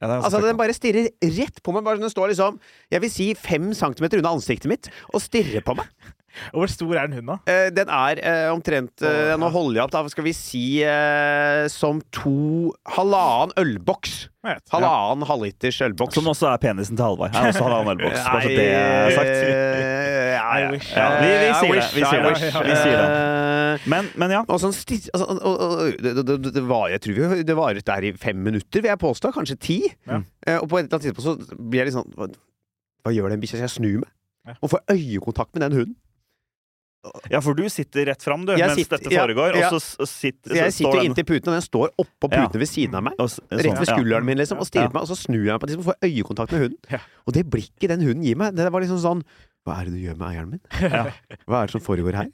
Ja, 0.01 0.09
det 0.11 0.19
Altså, 0.25 0.41
den 0.45 0.59
bare 0.61 0.75
stirrer 0.77 1.09
rett 1.39 1.63
på 1.65 1.75
meg. 1.77 1.85
Bare, 1.87 2.01
den 2.03 2.13
står 2.13 2.33
liksom, 2.35 2.59
jeg 2.93 3.05
vil 3.05 3.13
si 3.13 3.31
fem 3.39 3.71
centimeter 3.77 4.21
unna 4.23 4.35
ansiktet 4.37 4.71
mitt 4.71 4.91
og 5.13 5.23
stirrer 5.25 5.65
på 5.65 5.77
meg. 5.79 5.89
Og 6.51 6.65
Hvor 6.65 6.71
stor 6.73 6.97
er 6.99 7.07
den 7.07 7.13
hunden, 7.21 7.29
da? 7.31 7.53
Eh, 7.53 7.69
den 7.71 7.91
er 7.95 8.19
eh, 8.19 8.49
omtrent 8.51 9.05
eh, 9.07 9.37
Nå 9.39 9.47
holder 9.55 9.77
jeg 9.79 9.85
opp, 9.85 9.93
da. 9.95 10.01
Skal 10.11 10.25
vi 10.27 10.33
si 10.35 10.63
eh, 10.83 11.69
som 11.71 12.01
to 12.11 12.73
Halvannen 12.97 13.55
ølboks. 13.63 14.17
Halvannen 14.75 15.23
halvliters 15.29 15.79
ølboks. 15.87 16.19
Som 16.19 16.27
også 16.33 16.51
er 16.51 16.59
penisen 16.65 16.99
til 16.99 17.07
Halvard. 17.07 17.39
Er 17.39 17.53
også 17.53 17.63
halvannen 17.69 17.95
ølboks. 17.95 18.27
Bare 18.35 18.43
så 18.43 18.51
det 18.51 18.67
er 18.67 19.15
sagt. 19.15 19.31
Ja, 19.31 20.35
ja. 20.35 20.43
I 20.59 20.67
wish. 20.75 20.91
Ja, 20.99 21.07
vi, 21.23 21.31
vi 21.31 21.47
I 21.47 21.55
sier 21.55 22.27
det. 22.27 22.35
wish, 22.35 22.59
Vi 22.67 22.77
sier 22.83 22.99
det. 22.99 23.09
Men, 23.91 24.09
men 24.21 24.31
ja. 24.31 24.43
og 24.49 24.61
sånn 24.63 24.73
stirr 24.77 25.09
altså, 25.15 25.27
og, 25.35 25.65
og, 25.65 26.03
det, 26.03 26.15
det, 26.27 26.53
det, 26.55 26.63
var, 26.69 26.89
Jeg 26.93 27.01
tror 27.05 27.19
vi, 27.35 27.43
det 27.49 27.57
varet 27.59 27.85
der 27.85 28.07
i 28.09 28.13
fem 28.13 28.37
minutter, 28.45 28.81
vil 28.85 28.91
jeg 28.93 28.99
påstå. 29.03 29.33
Kanskje 29.35 29.59
ti. 29.61 29.79
Ja. 30.07 30.23
Eh, 30.47 30.59
og 30.61 30.69
på 30.71 30.79
et 30.79 30.87
eller 30.87 30.99
annet 30.99 31.09
tidspunkt 31.09 31.49
så 31.51 31.59
blir 31.59 31.83
jeg 31.85 31.91
litt 31.93 31.99
sånn 31.99 32.11
Hva, 32.17 32.29
hva 33.05 33.13
gjør 33.15 33.35
den 33.35 33.41
bikkja? 33.43 33.59
Skal 33.61 33.69
jeg 33.69 33.77
snur 33.79 34.01
meg? 34.05 34.11
Ja. 34.49 34.55
Og 34.61 34.71
får 34.75 34.83
øyekontakt 34.95 35.55
med 35.57 35.67
den 35.69 35.79
hunden? 35.81 35.97
ja, 37.29 37.37
for 37.45 37.53
du 37.53 37.67
sitter 37.69 38.07
rett 38.09 38.23
fram, 38.25 38.47
du, 38.49 38.55
Jeg 38.57 38.65
mens 38.65 38.79
sitter- 38.81 38.97
dette 38.97 39.13
foregår, 39.13 39.57
ja. 39.61 39.69
og 39.69 39.83
så 39.85 40.07
sitter, 40.09 40.55
Så 40.55 40.57
jeg 40.57 40.73
sitter 40.73 40.97
den- 41.03 41.11
inntil 41.11 41.27
puten, 41.29 41.51
og 41.53 41.57
den 41.59 41.65
står 41.67 41.91
oppå 42.01 42.31
Ja. 42.33 42.47
putene 42.47 42.61
ved 42.63 42.69
siden 42.71 42.95
av 42.97 43.03
meg. 43.05 43.13
og 43.21 43.29
s- 43.29 43.41
Rett 43.51 43.61
sånn, 43.67 43.77
ved 43.77 43.89
ja. 43.91 43.97
skulderen 43.99 44.25
min, 44.25 44.39
liksom, 44.41 44.57
og 44.59 44.65
stirrer 44.65 44.85
Ja. 44.85 44.89
på 44.89 44.95
meg, 44.97 45.03
og 45.05 45.09
så 45.13 45.17
snur 45.21 45.45
jeg 45.45 45.53
meg 45.53 45.61
på 45.61 45.69
liksom, 45.69 45.83
og 45.85 45.89
får 45.91 46.09
øyekontakt 46.09 46.53
med 46.53 46.61
hunden. 46.65 46.79
Ja. 46.91 46.99
Og 47.27 47.35
det 47.37 47.45
blikket 47.51 47.89
den 47.93 48.01
hunden 48.01 48.25
gir 48.25 48.37
meg, 48.41 48.55
det 48.57 48.73
var 48.73 48.81
liksom 48.81 49.01
sånn 49.05 49.23
Hva 49.67 49.81
er 49.81 49.85
det 49.85 49.93
du 49.93 50.01
gjør 50.01 50.17
med 50.17 50.29
eieren 50.33 50.51
min? 50.51 50.61
Ja. 50.81 51.05
Hva 51.47 51.61
er 51.63 51.67
det 51.69 51.73
som 51.77 51.81
foregår 51.85 52.15
her? 52.15 52.29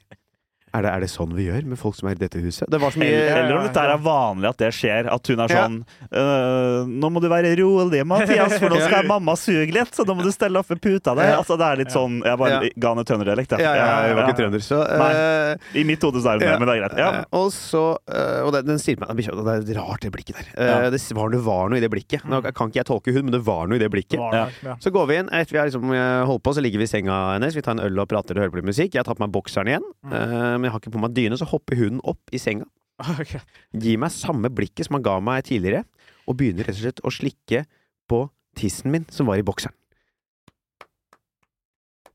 Er 0.73 0.85
det, 0.85 0.91
er 0.95 0.99
det 1.03 1.09
sånn 1.11 1.33
vi 1.35 1.49
gjør 1.49 1.65
med 1.67 1.77
folk 1.79 1.95
som 1.97 2.07
er 2.07 2.15
i 2.15 2.21
dette 2.21 2.39
huset? 2.39 2.63
Det 2.71 2.79
var 2.79 2.93
så 2.95 2.99
mye 3.01 3.11
Eller, 3.11 3.57
om 3.57 3.63
dette 3.67 3.81
er 3.83 3.97
vanlig 3.99 4.47
at 4.53 4.57
det 4.61 4.69
skjer. 4.77 5.09
At 5.11 5.27
hun 5.27 5.41
er 5.43 5.51
sånn 5.51 5.73
«Øh, 6.15 6.87
Nå 6.87 7.09
må 7.11 7.19
du 7.23 7.27
være 7.31 7.51
rolig, 7.59 8.01
Mathias, 8.07 8.55
for 8.61 8.71
nå 8.71 8.79
skal 8.87 9.07
mamma 9.09 9.35
suge 9.39 9.73
litt, 9.75 9.91
så 9.95 10.05
nå 10.07 10.15
må 10.15 10.23
du 10.23 10.31
stelle 10.31 10.59
opp 10.61 10.69
ved 10.71 10.79
puta 10.83 11.13
di. 11.17 11.25
Ja. 11.27 11.39
Altså, 11.41 11.57
det 11.59 11.67
er 11.67 11.81
litt 11.81 11.91
sånn 11.91 12.19
Jeg 12.23 12.39
bare 12.39 12.51
Ja. 12.51 12.71
ga 12.85 12.93
henne 12.93 13.05
trønderdialekt, 13.07 13.55
Ja, 13.59 13.73
ja, 13.75 13.89
jeg 14.07 14.15
var 14.15 14.29
ikke 14.29 14.37
trønder, 14.39 14.63
så 14.63 14.79
Nei. 14.87 15.11
eh, 15.11 15.81
I 15.81 15.83
mitt 15.87 16.01
hode 16.07 16.21
så 16.23 16.31
er 16.33 16.39
hun 16.39 16.47
Ja. 16.47 16.51
det, 16.55 16.59
men 16.61 16.67
det 16.71 16.75
er 16.77 16.81
greit. 16.85 16.97
Ja. 17.03 17.09
Eh, 17.19 17.23
Og 17.41 17.51
så 17.51 17.83
eh, 18.07 18.41
Og 18.45 18.51
den, 18.55 18.65
den 18.71 18.79
sier 18.79 18.99
meg 18.99 19.11
Det 19.17 19.75
er 19.75 19.79
rart, 19.81 20.01
det 20.01 20.11
blikket 20.15 20.35
der. 20.39 20.47
Eh, 20.55 20.89
Det, 20.91 21.01
var, 21.15 21.29
det 21.35 21.41
var 21.43 21.69
noe 21.69 21.77
i 21.77 21.83
det 21.83 21.91
blikket. 21.91 22.23
Nå 22.27 22.41
kan 22.53 22.69
ikke 22.71 22.79
jeg 22.81 22.85
tolke 22.87 23.11
hund, 23.15 23.27
men 23.27 23.35
det 23.35 23.43
var 23.45 23.67
noe 23.67 23.75
i 23.75 23.83
det 23.83 23.91
blikket. 23.91 24.19
Det 24.19 24.41
Ja. 24.63 24.75
Så 24.79 24.91
går 24.91 25.07
vi 25.07 25.15
inn. 25.19 25.29
Etter 25.31 25.51
vi 25.51 25.57
har 25.59 25.67
liksom 25.67 25.91
holdt 26.27 26.43
på, 26.43 26.53
så 26.55 26.61
ligger 26.63 26.77
vi 26.79 26.87
i 26.87 26.91
senga 26.91 27.33
hennes. 27.35 27.55
Vi 27.55 27.61
tar 27.61 27.71
en 27.75 27.83
øl 27.83 27.99
og 27.99 28.07
prater 28.07 28.35
og 28.37 28.43
hører 28.45 28.51
på 28.55 28.61
litt 28.61 28.69
musikk. 28.71 28.93
Jeg 28.95 29.03
tatt 29.05 29.17
på 29.17 29.25
meg 29.27 29.31
bokseren 29.35 29.67
igjen, 29.67 29.83
Mm. 30.01 30.60
Men 30.61 30.69
jeg 30.69 30.75
har 30.77 30.83
ikke 30.83 30.93
på 30.95 31.01
meg 31.03 31.15
dyne. 31.17 31.37
Så 31.41 31.47
hopper 31.49 31.75
hunden 31.81 32.01
opp 32.07 32.31
i 32.31 32.37
senga, 32.41 32.65
Okay. 33.19 33.41
gir 33.73 33.97
meg 33.97 34.13
samme 34.13 34.49
blikket 34.53 34.85
som 34.87 34.99
han 34.99 35.03
ga 35.09 35.17
meg 35.19 35.43
tidligere, 35.49 35.83
og 36.29 36.37
begynner 36.37 36.67
rett 36.69 36.77
og 36.77 36.83
slett 36.85 37.01
å 37.07 37.11
slikke 37.17 37.65
på 38.11 38.23
tissen 38.59 38.91
min 38.93 39.05
som 39.09 39.25
var 39.31 39.41
i 39.41 39.45
bokseren. 39.47 39.73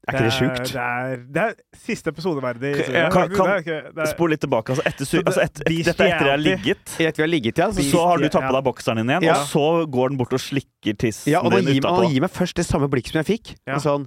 Er 0.07 0.15
ikke 0.15 0.27
det 0.29 0.35
sjukt? 0.37 0.69
Det 0.71 0.79
er, 0.79 1.23
det 1.35 1.43
er 1.43 1.55
siste 1.83 2.13
episodeverdig. 2.13 2.69
Kan- 3.11 3.33
Det 3.33 3.41
er 3.43 3.89
det 3.91 3.99
er- 4.05 4.11
Spol 4.13 4.31
litt 4.31 4.41
tilbake. 4.45 4.71
Altså, 4.71 4.85
etter, 4.87 5.05
Så 5.05 5.17
det- 5.19 5.27
altså, 5.27 5.41
etter, 5.43 5.65
dette 5.65 5.89
er 5.89 5.91
etter 5.91 6.07
jeg 6.07 6.31
har 6.31 6.39
ligget. 6.39 6.85
Etter 7.01 7.17
vi 7.17 7.23
har 7.23 7.33
ligget, 7.33 7.59
ja. 7.59 7.67
Så 7.73 8.05
har 8.07 8.19
du 8.19 8.29
tappa 8.29 8.47
Ja. 8.47 8.53
deg 8.61 8.65
bokseren 8.71 8.97
din 9.03 9.07
igjen, 9.11 9.23
Ja. 9.25 9.33
og 9.35 9.49
så 9.51 9.91
går 9.91 10.09
den 10.11 10.19
bort 10.19 10.33
og 10.33 10.39
slikker 10.39 10.95
tissen 10.97 11.33
Ja, 11.33 11.41
og 11.41 11.51
din 11.51 11.67
utapå. 11.83 12.05
han 12.05 12.13
gir 12.15 12.21
meg 12.21 12.31
først 12.31 12.55
det 12.55 12.67
samme 12.67 12.89
blikket 12.89 13.11
som 13.13 13.23
jeg 13.25 13.41
fikk. 13.41 13.57
Ja. 13.67 13.75
Og 13.75 13.83
sånn 13.83 14.07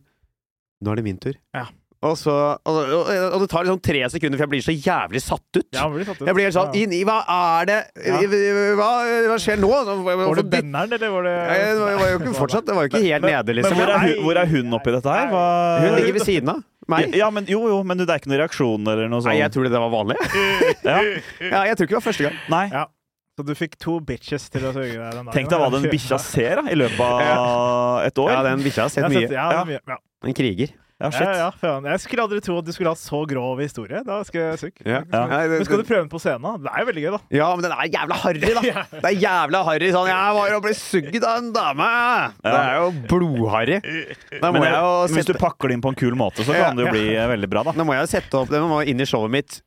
Nå 0.81 0.91
er 0.93 0.95
det 0.95 1.03
min 1.03 1.17
tur. 1.17 1.33
Ja. 1.53 1.65
Og, 1.99 2.13
så, 2.15 2.31
og, 2.63 2.77
og, 2.95 3.09
og 3.35 3.41
det 3.43 3.47
tar 3.51 3.65
liksom 3.67 3.79
tre 3.83 3.99
sekunder, 4.07 4.39
for 4.39 4.45
jeg 4.45 4.51
blir 4.53 4.61
så 4.63 4.71
jævlig 4.71 5.19
satt 5.19 5.57
ut. 5.57 5.65
Ja, 5.75 5.83
blir 5.91 6.05
satt 6.07 6.21
ut. 6.21 6.27
Jeg 6.29 6.35
blir 6.37 6.45
helt 6.47 6.55
sånn 6.55 6.77
inn 6.79 6.93
i 6.95 7.01
Hva 7.03 7.17
er 7.27 7.65
det 7.67 7.79
Ja. 8.07 8.19
hva, 8.79 8.87
hva 9.27 9.35
skjer 9.43 9.59
nå? 9.59 9.67
Så, 9.83 9.95
Var 10.07 10.39
det 10.39 10.45
benneren, 10.53 10.93
eller 10.95 11.11
var 11.11 11.27
det 11.27 11.33
Nei, 11.49 11.57
det 11.59 11.73
var 11.81 11.97
var 11.99 12.13
jo 12.13 12.19
ikke 12.21 12.35
fortsatt 12.39 12.65
Det 12.69 12.75
var 12.77 12.87
jo 12.87 12.91
ikke 12.93 13.01
helt 13.03 13.25
Men- 13.27 13.33
nede, 13.35 13.45
Men 13.51 13.57
liksom. 13.59 13.75
hvor 13.81 13.91
er, 13.97 14.15
hvor 14.23 14.39
er 14.39 14.47
hun 14.53 14.77
oppi 14.79 14.93
dette 14.95 15.17
her? 15.17 15.27
Hva, 15.33 15.43
Hun 15.83 15.95
ligger 15.99 16.13
ved 16.13 16.25
siden 16.29 16.49
av 16.55 16.63
meg. 16.89 17.15
Ja, 17.19 17.27
men, 17.29 17.45
jo, 17.51 17.59
jo, 17.67 17.83
men 17.83 17.97
det 17.99 18.07
er 18.09 18.17
ikke 18.23 18.31
noen 18.31 18.39
reaksjon 18.45 18.87
eller 18.87 19.09
noe 19.11 19.19
sånt? 19.21 19.33
Nei, 19.35 19.41
jeg 19.43 19.51
tror 19.53 19.67
det 19.67 19.83
var 19.83 19.91
vanlig. 19.91 20.15
Ja. 20.87 21.01
Ja, 21.51 21.63
jeg 21.67 21.75
tror 21.75 21.83
ikke 21.85 21.97
det 21.97 21.99
var 21.99 22.07
første 22.07 22.23
gang. 22.29 22.39
Nei. 22.49 22.63
Ja. 22.71 22.85
Så 23.37 23.43
du 23.45 23.53
fikk 23.55 23.75
to 23.79 23.99
bitches 23.99 24.47
til 24.51 24.63
å 24.67 24.71
suge 24.71 24.87
deg 24.95 25.03
den 25.03 25.25
dagen? 25.27 25.33
Tenk 25.35 25.51
deg 25.51 25.59
hva 25.61 25.67
den 25.75 25.85
bikkja 25.95 26.17
ser 26.23 26.63
da, 26.63 26.63
i 26.71 26.75
løpet 26.79 27.03
av 27.03 28.07
et 28.07 28.23
år. 28.23 28.31
Ja, 28.31 28.41
den 28.47 28.63
bikkja 28.63 28.87
har 28.87 28.89
sett 28.95 29.11
mye. 29.11 29.27
Ja, 29.31 29.49
Den. 29.67 29.77
Ja. 29.83 29.99
En 30.23 30.33
kriger. 30.35 30.71
Ja, 30.99 31.09
shit. 31.15 31.23
Ja, 31.23 31.51
ja. 31.63 31.73
Jeg 31.93 32.01
skulle 32.03 32.23
aldri 32.25 32.41
tro 32.43 32.57
at 32.59 32.65
du 32.67 32.73
skulle 32.75 32.91
ha 32.91 32.99
så 32.99 33.21
grov 33.29 33.61
historie. 33.63 34.01
Da 34.03 34.17
skal 34.27 34.41
jeg 34.41 34.59
sukke. 34.65 34.83
Ja. 34.83 34.99
Men 35.07 35.63
skal 35.63 35.79
du 35.79 35.85
prøve 35.87 36.01
den 36.03 36.09
på 36.11 36.19
scenen? 36.19 36.59
Det 36.65 36.73
er 36.73 36.83
jo 36.83 36.89
veldig 36.89 37.03
gøy, 37.05 37.11
da. 37.13 37.19
Ja, 37.39 37.47
men 37.55 37.63
den 37.63 37.75
er 37.75 37.87
jævla 37.93 38.17
harry, 38.19 38.41
da. 38.57 38.63
Det 38.99 39.11
er 39.13 39.15
jævla 39.23 39.61
harry. 39.69 39.91
Sånn, 39.95 40.09
jeg 40.11 40.35
var 40.39 40.57
og 40.57 40.65
ble 40.65 40.75
sugd 40.75 41.19
av 41.23 41.39
en 41.39 41.49
dame! 41.55 41.87
Det 42.43 42.57
er 42.57 42.75
jo 42.81 42.91
blodharry. 43.13 43.79
Men 44.43 44.59
hvis 45.15 45.31
du 45.31 45.35
pakker 45.39 45.71
det 45.71 45.79
inn 45.79 45.87
på 45.87 45.93
en 45.95 45.99
kul 46.03 46.19
måte, 46.19 46.43
så 46.43 46.57
kan 46.57 46.75
det 46.75 46.89
jo 46.89 46.93
bli 46.97 47.05
eh, 47.15 47.31
veldig 47.31 47.51
bra, 47.51 47.63
da. 47.69 47.77
Nå 47.79 47.87
må 47.87 47.95
jeg 47.95 48.03
jo 48.03 48.11
sette 48.17 48.43
opp 48.43 48.51
Det 48.51 48.59
må 48.67 48.83
inn 48.83 48.99
i 48.99 49.07
showet 49.07 49.31
mitt. 49.39 49.61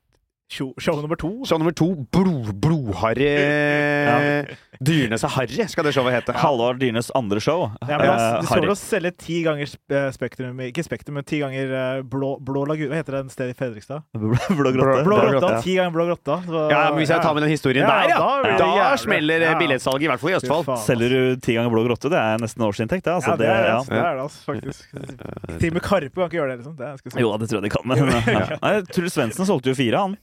Show, 0.53 0.75
show 0.77 1.01
nummer 1.01 1.17
to. 1.17 1.31
Show 1.49 1.57
nummer 1.57 1.73
to, 1.73 1.87
blod, 2.13 2.53
blodharry 2.61 3.29
Dyrenes 4.83 5.23
er 5.25 5.31
harry, 5.33 5.65
skal 5.71 5.87
det 5.87 5.93
showet 5.95 6.13
hete. 6.17 6.35
Halvard 6.37 6.81
Dyrnes 6.83 7.09
andre 7.17 7.41
show. 7.41 7.71
Ja, 7.87 7.97
men 7.97 8.09
eh, 8.09 8.13
altså, 8.13 8.41
det 8.43 8.49
står 8.51 8.73
å 8.73 8.77
selge 8.77 9.13
ti 9.23 9.39
ganger 9.47 9.71
eh, 9.71 10.09
Spektrum 10.13 10.61
Ikke 10.67 10.85
Spektrum, 10.85 11.17
men 11.17 11.25
ti 11.29 11.39
ganger 11.41 11.73
eh, 11.79 12.01
Blå, 12.05 12.35
blå 12.45 12.65
Lagune. 12.69 12.91
Hva 12.91 12.99
heter 13.01 13.17
det 13.17 13.33
sted 13.33 13.53
i 13.53 13.57
Fredrikstad? 13.57 14.05
Blå 14.13 14.73
grotte. 14.77 15.05
Blå 15.07 15.07
Blå 15.07 15.21
Grotta. 15.23 15.53
Ja. 15.55 15.63
Ti 15.65 15.77
ganger 15.79 15.95
Blå 15.95 16.07
Grotta. 16.11 16.39
Så, 16.45 16.65
Ja, 16.73 16.83
men 16.91 17.01
Hvis 17.01 17.15
jeg 17.15 17.25
tar 17.25 17.39
med 17.39 17.47
den 17.47 17.55
historien 17.55 17.87
Ja, 17.87 17.95
der, 18.03 18.13
ja, 18.13 18.19
da 18.19 18.51
det 18.51 18.59
da 18.83 18.91
smeller 19.01 19.47
Ja. 19.47 19.55
billettsalget, 19.61 20.05
i 20.05 20.11
hvert 20.13 20.25
fall 20.25 20.35
i 20.35 20.37
Østfold. 20.41 20.73
Selger 20.85 21.17
du 21.17 21.41
ti 21.47 21.57
ganger 21.57 21.73
Blå 21.73 21.87
grotte, 21.87 22.13
det 22.13 22.21
er 22.21 22.43
nesten 22.43 22.67
årsinntekt, 22.67 23.07
det. 23.07 23.17
Altså, 23.17 23.33
ja, 23.33 23.41
det 23.41 23.49
er 23.49 23.63
det, 23.63 23.71
ja. 23.71 23.79
altså, 23.79 23.95
det, 23.95 24.03
er 24.03 24.19
det 24.19 24.27
altså, 24.27 24.45
faktisk. 24.51 25.59
Til 25.63 25.71
og 25.71 25.79
med 25.79 25.87
Karpe 25.87 26.13
kan 26.19 26.29
ikke 26.29 26.41
gjøre 26.41 26.53
det, 26.53 26.61
liksom. 26.61 26.77
Det. 26.77 27.23
Jo, 27.23 27.33
det 27.41 27.49
tror 27.49 27.63
jeg 27.63 27.71
de 27.71 27.73
kan. 27.73 27.89
Men, 27.89 28.13
ja. 28.35 28.45
Nei, 28.67 28.75
Truls 28.93 29.17
Svendsen 29.17 29.49
solgte 29.49 29.73
jo 29.73 29.79
fire, 29.79 30.05
han. 30.05 30.19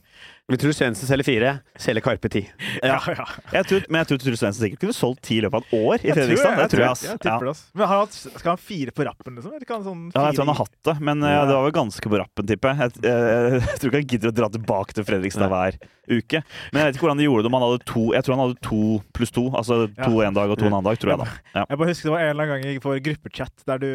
Vi 0.50 0.56
tror 0.58 0.72
Svendsen 0.74 1.06
selger 1.06 1.26
fire, 1.26 1.50
selger 1.78 2.02
Karpe 2.02 2.28
ti. 2.32 2.40
Ja, 2.82 2.96
ja. 3.06 3.26
Jeg 3.54 3.66
tror, 3.68 3.84
men 3.88 4.00
jeg 4.00 4.08
tror 4.10 4.18
Truls 4.24 4.40
Svendsen 4.40 4.64
sikkert 4.64 4.80
kunne 4.82 4.94
solgt 4.96 5.20
ti 5.28 5.36
i 5.38 5.42
løpet 5.44 5.60
av 5.60 5.66
et 5.66 5.74
år 5.78 5.94
i 6.00 6.08
Jeg 6.08 6.16
Fredrikstad. 6.16 6.56
Det 6.58 6.66
tror 6.72 6.82
jeg, 6.82 6.88
jeg, 6.90 7.04
Jeg 7.04 7.10
Ja. 7.10 7.18
tipper 7.26 7.44
det, 7.46 7.52
ass. 7.52 7.60
Men 7.78 7.86
har 7.90 8.00
han, 8.00 8.10
skal 8.16 8.50
han 8.50 8.62
fire 8.64 8.94
på 8.96 9.06
rappen, 9.06 9.36
liksom? 9.38 9.52
Eller 9.54 9.68
kan 9.68 9.84
sånn 9.86 10.00
Ja, 10.14 10.24
jeg 10.26 10.38
tror 10.38 10.44
han 10.48 10.52
har 10.54 10.60
hatt 10.64 10.78
det, 10.90 10.94
men 11.10 11.22
eh, 11.22 11.36
det 11.46 11.54
var 11.54 11.66
vel 11.68 11.76
ganske 11.76 12.12
på 12.14 12.18
rappen, 12.22 12.48
tipper 12.50 12.72
jeg. 12.72 12.78
Jeg, 12.80 13.04
jeg, 13.06 13.60
jeg 13.68 13.78
tror 13.84 13.92
ikke 13.92 14.00
han 14.00 14.10
gidder 14.14 14.32
å 14.32 14.36
dra 14.40 14.48
tilbake 14.56 14.96
til 14.98 15.06
Fredrikstad 15.06 15.52
hver 15.54 15.78
uke. 16.10 16.42
Men 16.72 16.80
jeg 16.82 16.88
vet 16.88 16.98
ikke 16.98 17.06
hvordan 17.06 17.22
de 17.22 17.28
gjorde 17.28 17.46
det 17.46 17.52
om 17.52 17.58
han 17.60 17.66
hadde 17.68 17.84
to 17.86 18.02
Jeg 18.16 18.26
tror 18.26 18.34
han 18.34 18.44
hadde 18.48 18.60
to 18.66 18.80
pluss 19.14 19.30
to. 19.36 19.46
Altså 19.54 19.80
to 20.02 20.20
en 20.26 20.34
dag 20.40 20.50
og 20.50 20.58
to 20.58 20.66
en 20.66 20.74
annen 20.74 20.88
dag, 20.90 20.98
tror 20.98 21.14
jeg 21.14 21.22
da. 21.22 21.30
Ja. 21.54 21.62
Jeg 21.70 21.78
bare 21.84 21.92
husker 21.94 22.10
det 22.10 22.16
var 22.16 22.24
en 22.26 22.32
eller 22.34 22.48
annen 22.50 22.66
gang 22.66 22.74
i 22.74 22.82
vår 22.82 22.98
gruppechat 23.06 23.66
der 23.70 23.78
du 23.86 23.90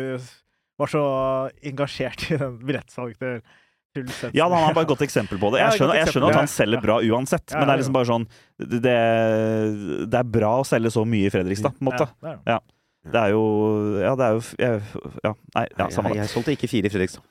var 0.79 0.91
så 0.91 1.03
engasjert 1.63 2.25
i 2.31 2.37
den 2.39 2.57
billettsalget 2.63 3.19
til 3.19 3.37
Ja, 4.35 4.45
han 4.51 4.69
er 4.69 4.73
bare 4.75 4.83
et 4.85 4.91
godt 4.91 5.01
eksempel 5.05 5.39
på 5.39 5.51
det. 5.53 5.61
Jeg 5.63 5.79
skjønner, 5.79 5.95
jeg 6.01 6.11
skjønner 6.13 6.33
at 6.33 6.39
han 6.41 6.51
selger 6.51 6.81
bra 6.83 6.97
uansett, 7.01 7.47
men 7.55 7.65
det 7.67 7.73
er 7.75 7.81
liksom 7.81 7.95
bare 7.95 8.09
sånn 8.11 8.25
Det, 8.59 8.81
det 10.11 10.19
er 10.19 10.31
bra 10.37 10.53
å 10.61 10.65
selge 10.67 10.91
så 10.93 11.05
mye 11.07 11.29
i 11.29 11.33
Fredrikstad, 11.33 11.75
på 11.77 11.83
en 11.85 11.89
måte. 11.91 12.07
Ja, 12.49 12.59
det 13.15 13.21
er 13.21 13.33
jo 13.35 13.43
Ja, 14.01 14.15
det 14.19 14.25
er 14.29 14.37
jo 14.37 14.41
Ja, 15.23 15.33
nei, 15.55 15.65
ja, 15.77 15.89
samme 15.93 16.11
det. 16.13 16.23
jeg 16.23 16.33
solgte 16.33 16.55
ikke 16.57 16.67
fire 16.71 16.89
i 16.91 16.93
Fredrikstad. 16.93 17.23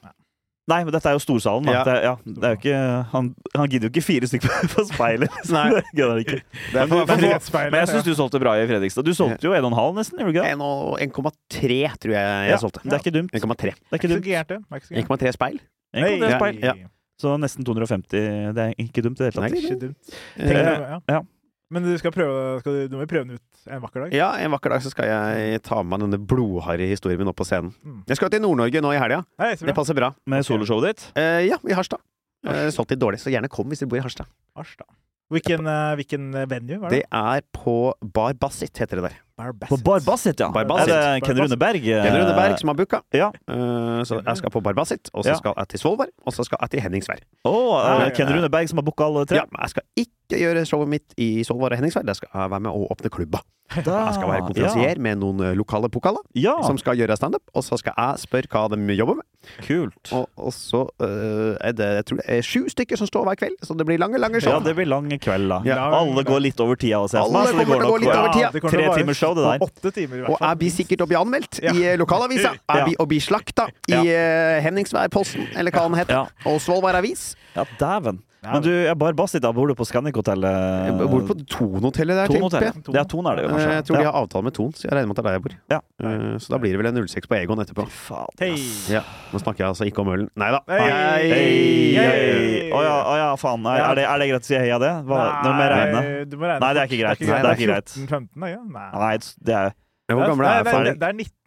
Nei, 0.66 0.78
men 0.86 0.94
dette 0.94 1.10
er 1.10 1.12
jo 1.12 1.20
storsalen, 1.20 1.66
da. 1.68 1.72
Ja. 1.74 1.80
Det, 1.84 1.94
ja, 2.06 2.12
det 2.24 2.44
er 2.48 2.52
jo 2.54 2.58
ikke 2.60 2.76
Han, 3.12 3.26
han 3.52 3.66
gidder 3.68 3.84
jo 3.88 3.92
ikke 3.92 4.02
fire 4.06 4.28
stykker 4.30 4.54
på, 4.72 4.84
speilet. 4.88 5.28
liksom. 5.36 5.58
Nei. 5.58 5.64
Det 5.76 5.82
gidder 5.98 6.12
han 6.14 6.20
ikke. 6.22 6.38
Det 6.40 6.78
er 6.80 6.86
Men, 6.86 6.88
for, 6.94 7.10
men, 7.10 7.40
Speilet, 7.44 7.72
men 7.74 7.78
jeg 7.82 7.90
syns 7.90 8.00
ja. 8.00 8.06
du 8.08 8.16
solgte 8.22 8.40
bra 8.40 8.54
i 8.56 8.64
Fredrikstad. 8.70 9.04
Du 9.04 9.12
solgte 9.18 9.44
jo 9.44 9.52
1,5 9.58 9.98
nesten, 9.98 10.22
gjorde 10.22 10.32
du 10.32 10.38
ikke 10.38 10.46
det? 10.48 11.10
1,3 11.10 11.78
tror 12.00 12.16
jeg 12.16 12.24
jeg 12.24 12.54
Ja, 12.54 12.58
solgte. 12.64 12.80
Det 12.86 12.96
er 12.96 13.04
ikke 13.04 13.14
dumt. 13.18 13.36
1,3. 13.36 13.44
Det 13.44 13.68
er 13.68 13.76
Det 13.76 13.76
ikke 13.76 13.92
er 13.92 14.00
ikke 14.00 14.08
så 14.08 14.16
dumt. 14.16 14.28
gærent, 14.30 14.48
det. 14.48 14.58
Det 14.64 14.72
er 14.72 14.80
ikke 14.80 14.88
så 14.88 14.94
gærent. 14.96 15.22
1,3 15.28 15.36
speil. 15.36 15.60
1,3 15.94 16.32
speil. 16.38 16.82
Så 17.20 17.36
nesten 17.38 17.62
250. 17.68 18.08
Det 18.56 18.64
er 18.64 18.72
ikke 18.82 19.04
dumt 19.04 19.20
i 19.20 19.22
det 19.22 19.34
hele 19.34 19.44
Nei, 19.44 19.52
tatt. 19.52 19.60
Ikke 19.68 19.80
dumt. 19.84 20.16
Tenker, 20.34 20.64
Tenk 20.64 21.12
ja. 21.12 21.20
Men 21.72 21.86
du 21.86 21.92
skal 21.98 22.12
prøve 22.12 22.58
skal 22.60 22.74
du, 22.76 22.80
du 22.92 22.96
må 22.98 23.06
jo 23.06 23.10
prøve 23.10 23.28
den 23.28 23.38
ut 23.38 23.70
en 23.72 23.80
vakker 23.82 24.04
dag. 24.04 24.16
Ja, 24.16 24.28
en 24.44 24.52
vakker 24.52 24.74
dag 24.74 24.82
så 24.84 24.92
skal 24.92 25.08
jeg 25.08 25.62
ta 25.64 25.80
med 25.82 25.94
meg 25.94 26.04
denne 26.04 26.20
blodharry 26.20 26.90
historien 26.90 27.20
min 27.20 27.30
opp 27.32 27.38
på 27.40 27.46
scenen. 27.48 27.72
Mm. 27.80 28.02
Jeg 28.10 28.20
skal 28.20 28.32
til 28.34 28.44
Nord-Norge 28.44 28.82
nå 28.84 28.92
i 28.92 29.00
helga. 29.00 29.22
Det 29.40 29.76
passer 29.76 29.96
bra. 29.96 30.12
Med 30.28 30.44
soloshowet 30.46 30.90
ditt. 30.90 31.06
Eh, 31.18 31.46
ja, 31.48 31.58
i 31.64 31.76
Harstad. 31.76 32.02
Uh, 32.44 32.68
solgt 32.74 32.92
litt 32.92 33.00
dårlig, 33.00 33.22
så 33.22 33.32
gjerne 33.32 33.48
kom 33.48 33.70
hvis 33.72 33.80
dere 33.80 33.88
bor 33.94 34.02
i 34.02 34.04
Harstad. 34.04 34.28
Harstad. 34.58 34.90
Hvilken, 35.32 35.64
eh, 35.64 35.94
hvilken 35.96 36.26
venue 36.50 36.82
var 36.82 36.92
det? 36.92 37.00
Det 37.00 37.06
er 37.08 37.46
på 37.56 37.78
Bar 38.04 38.36
Bassit, 38.36 38.76
heter 38.76 39.00
det 39.00 39.08
der. 39.08 39.16
På 39.68 39.76
Barbasit, 39.82 40.38
ja. 40.38 40.48
Barbasset. 40.54 40.92
Er 40.94 41.14
det 41.18 41.26
Ken 41.26 41.38
Runeberg? 41.42 41.82
Ken 41.82 42.14
Runeberg 42.14 42.58
som 42.60 42.70
har 42.70 42.76
booka. 42.78 43.00
Ja. 43.12 43.32
Uh, 43.50 44.04
så 44.06 44.20
jeg 44.22 44.36
skal 44.38 44.52
på 44.54 44.60
Barbasset, 44.62 45.10
og 45.12 45.24
så 45.24 45.32
Ja. 45.32 45.34
skal 45.40 45.54
jeg 45.58 45.68
til 45.68 45.80
Svolvær, 45.82 46.06
og 46.26 46.32
så 46.32 46.44
skal 46.46 46.58
jeg 46.62 46.70
til 46.70 46.80
Henningsvær. 46.80 47.18
Oh, 47.44 47.74
uh, 47.74 48.10
Ken 48.14 48.28
Rune 48.28 48.38
Runeberg 48.38 48.68
som 48.70 48.78
har 48.78 48.86
booka 48.86 49.04
alle 49.04 49.26
tre? 49.26 49.40
Ja, 49.42 49.42
men 49.50 49.58
jeg 49.62 49.70
skal 49.70 49.82
ikke 49.96 50.38
gjøre 50.38 50.62
showet 50.66 50.88
mitt 50.88 51.18
i 51.18 51.42
Svolvær 51.42 51.74
og 51.74 51.76
Henningsvær. 51.82 52.06
Der 52.06 52.12
skal 52.14 52.28
jeg 52.32 52.50
være 52.50 52.60
med 52.60 52.70
å 52.70 52.86
åpne 52.94 53.10
klubba. 53.10 53.42
Da, 53.74 53.80
Jeg 54.06 54.14
skal 54.18 54.28
være 54.28 54.42
konferansier 54.44 54.98
med 55.02 55.18
noen 55.18 55.40
eh, 55.42 55.54
lokale 55.56 55.88
pokaler 55.90 56.20
Ja, 56.38 56.52
som 56.62 56.76
skal 56.78 56.98
gjøre 57.00 57.16
standup, 57.16 57.42
og 57.56 57.64
så 57.64 57.78
skal 57.80 57.94
jeg 57.96 58.20
spørre 58.22 58.50
hva 58.52 58.66
de 58.70 58.94
jobber 58.94 59.16
med. 59.18 59.24
kult. 59.66 60.12
Og, 60.14 60.28
og 60.36 60.52
så 60.54 60.82
eh, 61.02 61.56
er 61.64 61.72
det 61.76 61.88
jeg 61.96 62.04
tror 62.10 62.20
det 62.20 62.26
er 62.36 62.44
sju 62.46 62.68
stykker 62.70 63.00
som 63.00 63.08
står 63.08 63.24
hver 63.26 63.38
kveld, 63.40 63.56
så 63.66 63.74
det 63.76 63.86
blir 63.88 63.98
lange, 63.98 64.20
lange 64.20 64.38
show. 64.44 64.52
Ja, 64.52 64.60
det 64.62 64.76
blir 64.78 64.86
lange 64.86 65.18
kveld, 65.18 65.48
da. 65.50 65.58
Ja. 65.66 65.80
Alle 65.96 66.22
går 66.28 66.44
litt 66.44 66.60
over 66.62 66.78
tida, 66.78 67.00
meg. 67.02 67.16
Alle 67.24 67.42
så 67.48 67.56
det 67.56 67.64
kommer 67.64 67.64
til 67.64 67.74
å 67.74 67.80
nok- 67.80 67.94
gå 67.94 68.02
litt 68.04 68.12
over 68.12 68.36
tida. 68.36 68.50
å 68.52 68.74
Tre 68.76 68.84
timers 69.00 69.22
show, 69.24 69.34
det 69.34 69.46
der. 69.48 69.64
Åtte 69.68 69.94
timer, 69.96 70.16
i 70.16 70.20
hvert 70.20 70.30
fall. 70.30 70.36
Og 70.38 70.46
jeg 70.52 70.60
blir 70.62 70.74
sikkert 70.76 71.06
å 71.06 71.08
bli 71.10 71.18
anmeldt 71.24 71.62
Ja. 71.64 71.72
i 71.74 71.88
eh, 71.88 71.96
lokalavisa. 71.98 72.52
Jeg 72.74 72.78
Ja. 72.78 72.84
blir 72.84 73.00
å 73.00 73.08
bli 73.08 73.18
slakta 73.24 73.66
i 73.88 73.98
uh, 74.12 74.60
Henningsværposten, 74.68 75.48
eller 75.56 75.72
hva 75.74 75.88
den 75.88 75.98
heter. 75.98 76.14
Ja. 76.22 76.52
Og 76.52 76.60
Svolvær 76.62 77.00
Avis. 77.00 77.32
Ja, 77.56 77.64
dæven. 77.80 78.20
Men 78.44 78.60
du, 78.60 78.68
jeg 78.68 78.92
bare 79.00 79.16
Basit, 79.16 79.40
da 79.40 79.48
bor 79.56 79.70
du 79.70 79.72
på 79.72 79.86
Scandic-hotellet? 79.88 80.98
Bor 81.08 81.22
du 81.22 81.28
på 81.30 81.36
Tonhotellet 81.48 82.18
der, 82.18 82.28
tipper 82.28 82.60
jeg. 82.66 82.82
Det 82.90 82.98
er 83.00 83.06
Ton, 83.08 83.24
er 83.30 83.38
det 83.38 83.46
jo. 83.46 83.53
Jeg 83.60 83.84
tror 83.88 84.00
de 84.00 84.06
har 84.06 84.16
avtale 84.18 84.46
med 84.46 84.54
Ton, 84.56 84.72
så 84.76 84.86
jeg 84.86 84.94
regner 84.96 85.10
med 85.10 85.18
at 85.18 85.20
det 85.20 85.24
er 85.24 85.28
der 85.28 85.36
jeg 85.36 85.44
bor. 85.44 85.54
Ja. 85.72 85.78
Uh, 86.02 86.38
Så 86.42 86.52
da 86.54 86.58
blir 86.62 86.74
det 86.74 86.80
vel 86.82 86.88
en 86.90 87.08
06 87.08 87.30
på 87.30 87.36
Egon 87.38 87.62
etterpå. 87.62 87.86
Faen. 87.90 88.34
hey. 88.40 88.56
Ja, 88.92 89.04
Nå 89.32 89.40
snakker 89.42 89.64
jeg 89.64 89.68
altså 89.72 89.88
ikke 89.88 90.04
om 90.04 90.12
ølen. 90.14 90.28
Nei 90.40 90.50
da. 90.54 90.60
Hei! 90.70 90.88
hey. 90.88 91.94
hey. 91.98 92.72
oh, 92.72 92.82
ja, 92.84 92.96
oh, 92.98 93.16
ja, 93.20 93.30
faen. 93.40 93.66
Er, 93.70 93.84
er, 93.84 94.00
det, 94.00 94.08
er 94.10 94.24
det 94.24 94.28
greit 94.32 94.48
å 94.48 94.50
si 94.50 94.58
hei 94.58 94.68
av 94.74 94.82
det? 94.84 94.92
Hva, 95.08 95.22
nei, 95.44 95.54
må 95.54 95.70
regne. 95.74 96.02
du 96.28 96.36
må 96.40 96.50
regne 96.50 96.60
Nei, 96.66 96.74
det 96.74 96.84
er 96.84 96.90
ikke 96.90 97.00
greit. 97.04 97.22
Det 97.22 97.30
er 97.30 97.46
Det 97.46 97.52
er 97.52 97.60
ikke 97.60 97.70
greit. 97.72 97.94
14-15, 97.94 98.28
da. 98.34 98.60
Nei. 98.74 98.90
Nei, 99.04 99.14
det 99.48 99.56
er 99.60 99.74
Hvor 100.14 100.26
gamle 100.28 100.50
er 100.50 100.60
jeg? 100.60 100.64
Nei, 100.64 100.68
det, 100.68 100.76
Ferdig? 100.78 100.94
det 101.00 101.08
er 101.08 101.18
19. 101.24 101.43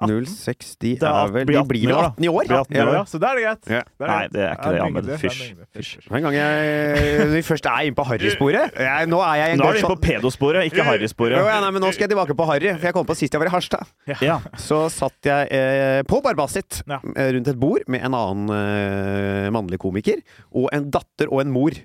06, 0.00 0.76
de 0.80 0.92
er 0.96 1.04
er 1.10 1.32
vel 1.34 1.46
blir 1.48 1.58
De 1.60 1.68
blir 1.68 1.86
vel 1.90 1.96
18 2.00 2.24
i 2.24 2.28
år? 2.30 2.46
Blir 2.48 2.58
18 2.60 2.76
i 2.76 2.80
år. 2.80 2.92
ja, 2.94 3.02
så 3.04 3.20
da 3.20 3.30
er 3.30 3.34
det 3.38 3.44
greit. 3.44 3.70
Ja. 3.70 3.82
Da 4.00 4.06
Nei, 4.10 4.28
det 4.32 4.40
er 4.46 4.54
ikke 4.56 4.72
det, 4.72 4.80
Ahmed. 4.80 5.04
mengde, 5.04 5.18
Fysj. 5.20 5.96
En 6.10 6.22
gang 6.26 6.34
jeg 6.38 7.18
Når 7.20 7.34
vi 7.36 7.42
først 7.50 7.66
er 7.70 7.86
inne 7.88 7.98
på 7.98 8.06
harrysporet 8.08 8.80
Nå 9.10 9.20
er 9.26 9.36
jeg 9.42 9.58
Nå 9.60 9.68
er 9.68 9.76
du 9.76 9.82
inne 9.82 9.92
på 9.92 9.98
pedosporet, 10.06 10.64
ikke 10.70 10.80
Jo, 10.82 10.88
harrysporet. 10.88 11.36
ja, 11.36 11.60
nei, 11.60 11.70
men 11.76 11.82
nå 11.84 11.92
skal 11.92 12.06
jeg 12.08 12.12
tilbake 12.14 12.36
på 12.38 12.46
Harry, 12.48 12.72
for 12.76 12.88
jeg 12.90 12.96
kom 12.96 13.06
på 13.06 13.16
sist 13.18 13.32
jeg 13.34 13.40
var 13.42 13.50
i 13.50 13.54
Harstad. 13.54 13.86
Ja. 14.24 14.40
Så 14.58 14.82
satt 14.92 15.28
jeg 15.28 15.48
eh, 15.52 16.00
på 16.08 16.20
Barbasit 16.24 16.82
Ja. 16.88 17.00
eh, 17.16 17.32
rundt 17.36 17.48
et 17.52 17.60
bord 17.60 17.84
med 17.88 18.04
en 18.06 18.14
annen 18.16 18.50
eh, 18.56 19.50
mannlig 19.54 19.78
komiker 19.82 20.20
og 20.54 20.68
en 20.74 20.88
datter 20.90 21.30
og 21.30 21.40
en 21.44 21.52
mor. 21.52 21.76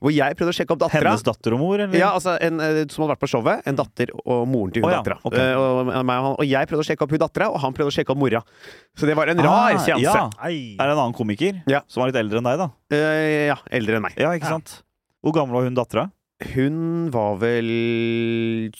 Hvor 0.00 0.12
jeg 0.14 0.36
prøvde 0.38 0.52
å 0.52 0.56
sjekke 0.56 0.74
opp 0.76 0.82
dattera. 0.84 1.10
Hennes 1.10 1.24
datter 1.26 1.54
og 1.56 1.60
mor, 1.60 1.80
eller? 1.80 1.96
Ja, 1.98 2.12
altså 2.14 2.36
en 2.40 2.60
eh, 2.62 2.84
som 2.92 3.04
hadde 3.04 3.14
vært 3.16 3.24
på 3.24 3.30
showet. 3.32 3.64
En 3.66 3.78
datter 3.78 4.12
og 4.22 4.44
moren 4.48 4.70
til 4.74 4.84
hun 4.84 4.88
oh, 4.90 4.94
ja, 4.94 5.00
dattera. 5.02 5.18
ok. 5.26 5.34
Eh, 5.34 5.54
og, 5.58 5.90
og 5.90 6.38
og 6.38 6.46
jeg 6.46 6.68
prøvde 6.70 6.84
å 6.84 6.86
sjekke 6.86 7.06
opp 7.06 7.14
hun 7.14 7.22
dattera, 7.24 7.48
og 7.50 7.58
han 7.66 7.74
prøvde 7.76 7.92
å 7.92 7.96
sjekke 7.96 8.14
opp 8.14 8.20
mora. 8.20 8.40
Så 8.96 9.08
det 9.08 9.16
var 9.18 9.28
en 9.32 9.40
rar 9.42 9.74
Ah, 9.74 9.78
seanse. 9.82 10.04
Ja. 10.04 10.26
Er 10.44 10.84
det 10.84 10.92
en 10.94 10.98
annen 10.98 11.16
komiker 11.16 11.62
Ja. 11.70 11.80
som 11.88 12.02
var 12.02 12.12
litt 12.12 12.20
eldre 12.20 12.38
enn 12.40 12.48
deg, 12.50 12.58
da? 12.62 12.68
Uh, 12.92 13.46
ja, 13.52 13.56
eldre 13.70 13.96
enn 13.98 14.02
meg. 14.06 14.18
Ja, 14.20 14.32
ikke 14.36 14.50
sant? 14.52 14.82
Hvor 15.24 15.32
gammel 15.36 15.56
var 15.56 15.64
hun 15.68 15.74
dattera? 15.78 16.10
Hun 16.54 17.10
var 17.14 17.36
vel 17.40 18.70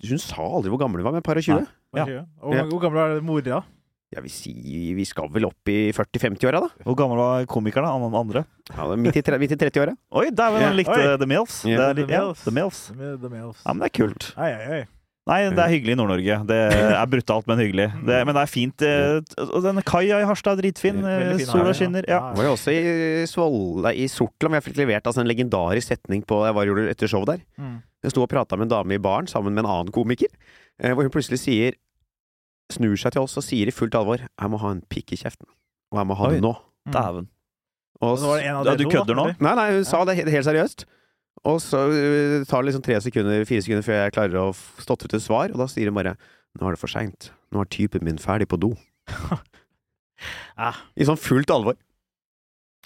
Hun 0.00 0.18
sa 0.22 0.40
aldri 0.40 0.70
hvor 0.72 0.80
gammel 0.80 1.02
hun 1.02 1.04
var, 1.10 1.12
men 1.12 1.20
et 1.20 1.26
par 1.26 1.36
og 1.36 1.44
tjue. 1.44 1.66
Ja. 1.94 2.06
Og 2.40 2.54
Ja. 2.56 2.64
hvor 2.64 2.80
gammel 2.80 3.18
er 3.18 3.20
mora? 3.20 3.62
Jeg 4.10 4.22
vil 4.24 4.30
si 4.34 4.52
vi 4.96 5.04
skal 5.06 5.28
vel 5.30 5.44
opp 5.46 5.68
i 5.70 5.92
40-50-åra, 5.94 6.60
da. 6.64 6.68
Hvor 6.82 6.96
gammel 6.98 7.16
var 7.20 7.44
komikeren, 7.46 7.84
da? 7.86 7.92
Han 7.94 8.14
andre? 8.18 8.44
Ja, 8.74 8.86
midt 8.96 9.14
i, 9.14 9.20
i 9.20 9.46
30-åra. 9.54 9.94
Oi, 10.18 10.30
dæven, 10.30 10.62
han 10.66 10.74
likte 10.74 10.96
Oi. 10.96 11.16
The 11.20 11.26
Mills. 11.30 11.60
Ja. 11.64 11.76
The, 11.76 11.84
er 11.90 11.94
The 11.94 12.06
Mills. 12.06 12.42
The 12.42 12.50
Mills. 12.50 12.80
The 13.20 13.28
Mills. 13.30 13.60
Ja, 13.64 13.72
men 13.72 13.84
det 13.84 13.90
er 13.92 13.94
kult. 14.00 14.32
Ei, 14.36 14.50
ei, 14.50 14.80
ei. 14.80 14.84
Nei, 15.30 15.38
det 15.54 15.62
er 15.62 15.70
hyggelig 15.70 15.94
i 15.94 15.98
Nord-Norge. 16.00 16.36
Det 16.48 16.56
er 17.00 17.10
brutalt, 17.12 17.46
men 17.46 17.60
hyggelig. 17.62 17.86
Det, 18.06 18.16
men 18.26 18.34
det 18.34 18.42
er 18.42 18.50
fint. 18.50 18.82
eh, 18.82 19.20
Og 19.46 19.60
denne 19.62 19.84
kaia 19.86 20.18
i 20.20 20.26
Harstad 20.26 20.58
er 20.58 20.64
dritfin. 20.64 20.98
Eh, 21.06 21.36
fin 21.38 21.46
Sola 21.46 21.74
skinner. 21.76 22.02
Ja. 22.10 22.18
Det 22.32 22.40
var 22.42 22.48
jo 22.48 22.54
også 22.56 22.74
i 22.74 23.26
Svoll, 23.30 23.86
i 23.94 24.08
Sortland 24.10 24.56
vi 24.56 24.58
har 24.58 24.66
fikk 24.66 24.80
levert 24.82 25.06
altså, 25.06 25.22
en 25.22 25.30
legendarisk 25.30 25.92
setning 25.92 26.24
på 26.26 26.40
Jeg 26.48 26.56
var 26.58 26.66
gjorde 26.66 26.88
etter 26.90 27.10
show 27.12 27.22
der. 27.28 27.44
Mm. 27.60 27.78
Jeg 28.02 28.14
sto 28.16 28.24
og 28.24 28.30
prata 28.32 28.58
med 28.58 28.66
en 28.66 28.74
dame 28.74 28.96
i 28.96 29.02
baren 29.02 29.28
sammen 29.30 29.54
med 29.54 29.62
en 29.64 29.70
annen 29.70 29.94
komiker, 29.94 30.32
eh, 30.82 30.92
hvor 30.96 31.06
hun 31.06 31.14
plutselig 31.14 31.38
sier 31.44 31.78
Snur 32.70 32.94
seg 32.94 33.10
til 33.16 33.24
oss 33.24 33.32
og 33.34 33.42
sier 33.42 33.66
i 33.66 33.72
fullt 33.74 33.96
alvor 33.98 34.20
'Jeg 34.22 34.50
må 34.50 34.58
ha 34.62 34.68
en 34.70 34.82
pikk 34.86 35.12
i 35.12 35.16
kjeften'. 35.18 35.48
Og 35.90 35.98
jeg 35.98 36.06
må 36.06 36.14
ha 36.14 36.26
Oi. 36.28 36.34
det 36.34 36.42
nå. 36.44 36.52
Dæven. 36.86 37.26
Og 38.00 38.18
Så 38.18 38.26
var 38.30 38.36
det 38.38 38.46
en 38.46 38.56
av 38.56 38.66
Ja, 38.66 38.74
du 38.78 38.84
kødder 38.88 39.14
nå? 39.18 39.24
Nei, 39.42 39.54
nei, 39.58 39.72
hun 39.74 39.84
sa 39.84 40.04
det 40.04 40.14
helt, 40.16 40.30
helt 40.30 40.46
seriøst. 40.46 40.84
Og 41.48 41.60
så 41.64 41.78
øh, 41.88 42.44
tar 42.44 42.60
det 42.62 42.68
liksom 42.70 42.82
tre 42.84 42.98
sekunder, 43.00 43.44
fire 43.48 43.62
sekunder 43.64 43.84
før 43.86 44.02
jeg 44.04 44.12
klarer 44.12 44.40
å 44.42 44.50
stå 44.52 44.96
ut 44.98 45.14
et 45.16 45.22
svar, 45.24 45.52
og 45.54 45.58
da 45.62 45.66
sier 45.72 45.88
hun 45.88 45.96
bare 45.96 46.16
'Nå 46.58 46.66
er 46.66 46.74
det 46.74 46.80
for 46.82 46.90
seint. 46.90 47.30
Nå 47.54 47.60
er 47.62 47.68
typen 47.70 48.02
min 48.04 48.18
ferdig 48.18 48.48
på 48.50 48.58
do'. 48.60 48.76
Ah. 50.60 50.76
I 51.00 51.06
sånn 51.08 51.16
fullt 51.16 51.48
alvor. 51.48 51.78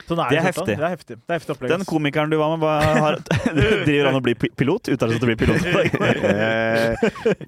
Sånn 0.06 0.20
Det 0.30 0.36
er 0.38 0.52
sånn. 0.52 0.68
heftig. 0.68 0.76
Det 0.78 0.84
er 0.86 0.92
heftig. 0.92 1.16
Det 1.18 1.32
er 1.32 1.38
heftig 1.40 1.54
opplegg. 1.56 1.70
Den 1.72 1.84
komikeren 1.84 2.30
du 2.30 2.36
var 2.38 2.52
med, 2.56 2.60
var, 2.62 2.82
har, 3.02 3.16
driver 3.88 4.06
han 4.06 4.18
og 4.20 4.22
blir 4.22 4.36
pi- 4.38 4.52
pilot? 4.54 4.90
Utdannet 4.94 5.18
til 5.18 5.26
å 5.26 5.30
bli 5.32 5.36
pilot? 5.42 5.66
Eh, 6.30 6.94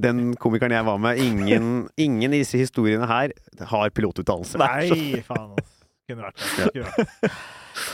Den 0.03 0.35
komikeren 0.43 0.75
jeg 0.75 0.85
var 0.89 0.99
med, 0.99 1.19
ingen, 1.23 1.89
ingen 1.97 2.35
i 2.35 2.41
disse 2.43 2.59
historiene 2.59 3.07
her 3.07 3.31
har 3.71 3.91
pilotutdannelse. 3.95 4.59
Nei, 4.59 5.23
faen, 5.27 5.55
altså. 5.55 5.71
Kunne 6.11 6.23
vært 6.27 6.43
det. 6.43 6.71
Kunne 6.73 6.91
vært 6.91 7.23
det. 7.23 7.31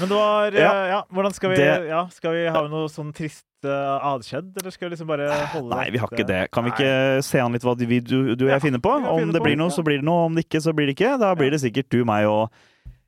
Men 0.01 0.09
det 0.09 0.17
var 0.19 0.53
Ja. 0.57 0.61
ja. 0.61 0.87
ja, 0.93 1.01
hvordan 1.13 1.35
skal 1.35 1.51
vi 1.51 1.57
Det- 1.57 1.89
ja, 1.89 2.03
Skal 2.13 2.33
vi 2.37 2.47
ha 2.49 2.63
noe 2.69 2.89
sånn 2.89 3.13
trist 3.15 3.45
uh, 3.65 3.99
atskjedd, 4.15 4.53
eller 4.61 4.71
skal 4.75 4.89
vi 4.89 4.95
liksom 4.97 5.07
bare 5.11 5.29
holde 5.55 5.77
Nei, 5.77 5.91
vi 5.91 5.99
har 6.03 6.09
ikke 6.09 6.27
det. 6.27 6.51
Kan 6.53 6.65
vi 6.65 6.71
Nei. 6.71 6.77
ikke 6.79 7.23
se 7.25 7.39
an 7.41 7.53
litt 7.53 7.63
hva 7.63 7.77
du, 7.79 7.87
du 7.87 8.17
og 8.33 8.49
Ja, 8.49 8.57
jeg 8.59 8.63
finner 8.69 8.83
på? 8.83 8.91
Om 8.93 9.33
det 9.33 9.41
på, 9.41 9.47
blir 9.47 9.57
noe, 9.57 9.71
ja. 9.71 9.77
så 9.77 9.85
blir 9.87 9.99
det 10.03 10.05
noe. 10.07 10.27
Om 10.27 10.35
det 10.35 10.47
ikke, 10.49 10.61
så 10.63 10.75
blir 10.75 10.87
det 10.91 10.97
ikke. 10.99 11.19
Da 11.19 11.35
blir 11.35 11.51
det 11.51 11.61
sikkert 11.63 11.89
du, 11.91 12.05
meg 12.05 12.27
og 12.27 12.51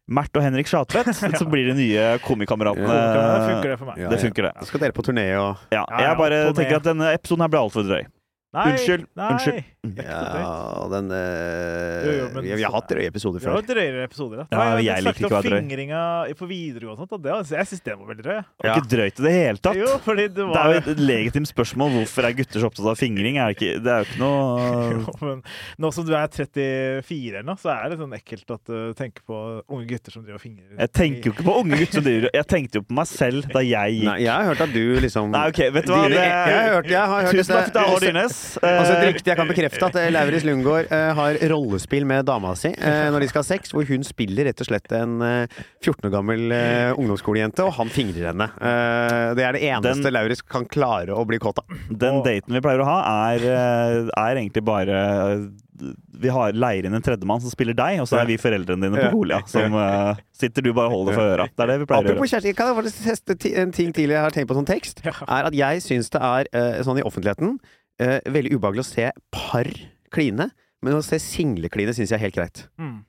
Mert 0.06 0.36
og 0.36 0.42
Henrik 0.44 0.68
Schatvedt. 0.68 1.14
Så 1.40 1.46
blir 1.48 1.70
de 1.70 1.74
nye 1.78 2.18
komikameratene. 2.20 2.84
Det 2.84 3.46
funker 3.48 3.70
det 3.70 3.78
for 3.80 3.88
meg. 3.88 4.02
Ja, 4.02 4.10
Det 4.12 4.18
funker, 4.20 4.42
det. 4.50 4.52
Da 4.60 4.66
skal 4.68 4.82
dere 4.82 4.92
på 4.92 5.04
turné 5.06 5.24
og 5.40 5.56
Ja, 5.72 5.80
Ja, 5.80 5.84
ja, 5.88 6.08
jeg 6.10 6.18
bare 6.18 6.40
tenker 6.52 6.76
at 6.76 6.84
denne 6.90 7.08
episoden 7.16 7.40
her 7.46 7.48
ble 7.54 7.62
altfor 7.64 7.86
drøy. 7.88 8.04
Nei, 8.54 8.64
Unnskyld, 8.70 9.06
Nei. 9.18 9.28
unnskyld. 9.34 9.64
Ja, 9.98 10.86
den 10.92 11.08
eh, 11.12 12.04
Jo, 12.06 12.12
jo, 12.20 12.26
men 12.32 12.44
vi, 12.46 12.52
vi 12.56 12.62
har 12.64 12.72
hatt 12.72 12.86
drøye 12.88 13.08
episoder 13.10 13.42
Vi 13.42 13.48
har 13.50 13.56
før. 13.58 13.66
drøyere 13.68 14.04
episoder. 14.06 14.44
Ja, 14.46 14.58
Nei, 14.60 14.66
jeg 14.78 14.84
jeg 14.94 15.04
liker 15.04 15.18
ikke 15.18 15.26
å 15.26 15.32
være 15.34 15.48
drøy. 15.50 15.56
fingringa 15.58 16.02
på 16.38 16.46
videregående 16.48 16.94
og 16.94 17.02
sånt, 17.02 17.12
og 17.18 17.24
det, 17.24 17.34
jeg 17.58 17.68
syns 17.72 17.82
det 17.88 17.96
var 17.98 18.06
veldig 18.12 18.24
drøy. 18.24 18.36
Ja. 18.38 18.44
Det 18.62 18.70
var 18.70 18.78
ikke 18.80 18.92
drøyt 18.94 19.18
i 19.18 19.24
det 19.26 19.32
hele 19.34 19.62
tatt. 19.66 19.80
Jo, 19.82 19.90
fordi 20.06 20.26
det 20.28 20.46
Det 20.54 20.60
er 20.62 20.72
jo 20.72 20.80
et 20.94 21.02
legitimt 21.04 21.50
spørsmål. 21.50 21.92
Hvorfor 21.98 22.28
er 22.30 22.36
gutter 22.38 22.62
så 22.64 22.70
opptatt 22.70 22.88
av 22.94 22.96
fingring? 23.02 23.36
Er 23.42 23.50
det, 23.50 23.56
ikke, 23.58 23.82
det 23.84 23.92
er 23.92 23.98
jo 24.04 24.08
ikke 24.08 24.22
noe 24.22 24.44
Jo, 24.94 25.16
men 25.26 25.42
nå 25.84 25.92
som 25.98 26.06
du 26.08 26.14
er 26.14 26.28
34 26.32 27.34
eller 27.34 27.46
noe, 27.50 27.58
så 27.60 27.74
er 27.74 27.90
det 27.92 27.98
sånn 28.00 28.14
ekkelt 28.16 28.54
at 28.56 28.64
du 28.70 28.94
tenker 28.98 29.26
på 29.28 29.40
unge 29.68 29.86
gutter 29.90 30.14
som 30.14 30.22
driver 30.24 30.38
og 30.38 30.44
fingrer. 30.46 30.72
Jeg 30.78 30.92
tenker 30.96 31.28
jo 31.30 31.34
ikke 31.36 31.46
på 31.50 31.58
unge 31.60 31.80
gutter 31.82 31.98
som 32.00 32.06
driver 32.06 32.30
Jeg 32.38 32.46
tenkte 32.54 32.80
jo 32.80 32.86
på 32.88 32.96
meg 33.02 33.10
selv 33.10 33.50
da 33.52 33.60
jeg 33.66 33.98
gikk 33.98 34.08
Nei, 34.08 34.16
jeg 34.24 34.32
har 34.32 34.48
hørt 34.48 34.64
at 34.64 34.72
du 34.74 34.82
liksom 35.04 35.30
Nei, 35.34 35.44
ok, 35.52 35.60
vet 35.74 35.86
du 35.88 35.92
hva? 35.94 36.02
Det- 36.08 36.22
jeg, 36.24 36.30
har 36.44 36.74
hørt, 36.78 36.88
jeg 36.94 37.00
har 37.12 37.26
hørt 37.28 37.34
Tusen 37.34 37.54
takk 37.58 37.72
til 37.74 37.80
Halvor 37.84 38.04
Dyrnes. 38.04 38.38
Altså 38.60 38.92
et 38.94 39.00
Eh, 39.04 39.06
rykte 39.10 39.30
jeg 39.32 39.38
kan 39.38 39.48
bekrefte 39.50 39.88
at 39.88 39.96
eh, 40.00 40.10
Lauritz 40.14 40.44
Lundgaard 40.46 40.90
eh, 40.92 41.10
har 41.18 41.38
rollespill 41.52 42.06
med 42.08 42.26
dama 42.28 42.54
si 42.58 42.70
eh, 42.74 43.08
når 43.14 43.24
de 43.24 43.28
skal 43.32 43.42
ha 43.44 43.48
sex, 43.48 43.72
hvor 43.74 43.86
hun 43.88 44.04
spiller 44.06 44.48
rett 44.50 44.60
og 44.64 44.68
slett 44.70 44.92
en 44.96 45.16
eh, 45.24 45.58
14 45.84 46.08
år 46.08 46.14
gammel 46.14 46.54
eh, 46.54 46.92
ungdomsskolejente, 46.98 47.64
og 47.66 47.74
han 47.80 47.92
fingrer 47.92 48.30
henne. 48.32 48.48
Eh, 48.60 49.32
det 49.38 49.44
er 49.48 49.58
det 49.58 49.64
eneste 49.70 50.04
Den- 50.06 50.14
Lauritz 50.18 50.44
kan 50.46 50.64
klare 50.70 51.14
å 51.16 51.26
bli 51.28 51.40
kåt 51.42 51.58
av. 51.64 51.76
Den 51.90 52.22
daten 52.26 52.54
vi 52.54 52.62
pleier 52.64 52.84
å 52.84 52.88
ha, 52.88 52.98
er, 53.34 53.44
eh, 53.50 54.10
er 54.14 54.40
egentlig 54.42 54.64
bare 54.70 55.02
vi 56.14 56.30
har 56.30 56.54
leier 56.54 56.86
inn 56.86 56.94
en 56.94 57.02
tredjemann 57.02 57.40
som 57.42 57.50
spiller 57.50 57.74
deg, 57.74 57.98
og 58.02 58.06
så 58.06 58.20
er 58.20 58.28
vi 58.28 58.36
foreldrene 58.38 58.86
dine 58.86 59.00
på. 59.08 59.08
Golia. 59.16 59.40
Som 59.50 59.74
uh, 59.74 60.14
sitter 60.34 60.62
du 60.62 60.70
bare 60.72 60.86
og 60.86 60.94
holder 61.00 61.16
for 61.18 61.32
øra. 61.34 61.46
Det 61.50 61.64
er 61.64 61.72
det 61.72 61.78
vi 61.82 61.88
pleier 61.90 61.98
å 61.98 62.12
Apropos 62.12 62.30
gjøre. 62.30 62.42
kjæreste, 62.44 62.56
kan 62.60 62.70
jeg 62.70 62.76
bare 62.78 62.92
teste 62.94 63.54
en 63.64 63.72
ting 63.74 63.90
til 63.96 64.14
jeg 64.14 64.22
har 64.22 64.34
tenkt 64.34 64.50
på 64.52 64.56
som 64.58 64.68
tekst? 64.68 65.02
Er 65.04 65.48
at 65.50 65.56
jeg 65.58 65.82
syns 65.84 66.12
det 66.14 66.22
er, 66.22 66.50
eh, 66.54 66.78
sånn 66.86 67.02
i 67.02 67.06
offentligheten, 67.06 67.58
eh, 68.02 68.20
veldig 68.26 68.54
ubehagelig 68.56 68.84
å 68.84 68.88
se 68.90 69.10
par 69.34 69.70
kline. 70.14 70.50
Men 70.84 70.98
å 70.98 71.02
se 71.04 71.18
single 71.22 71.70
kline 71.72 71.94
syns 71.96 72.10
jeg 72.12 72.18
er 72.18 72.24
helt 72.26 72.36
greit. 72.36 72.64
Mm. 72.80 73.02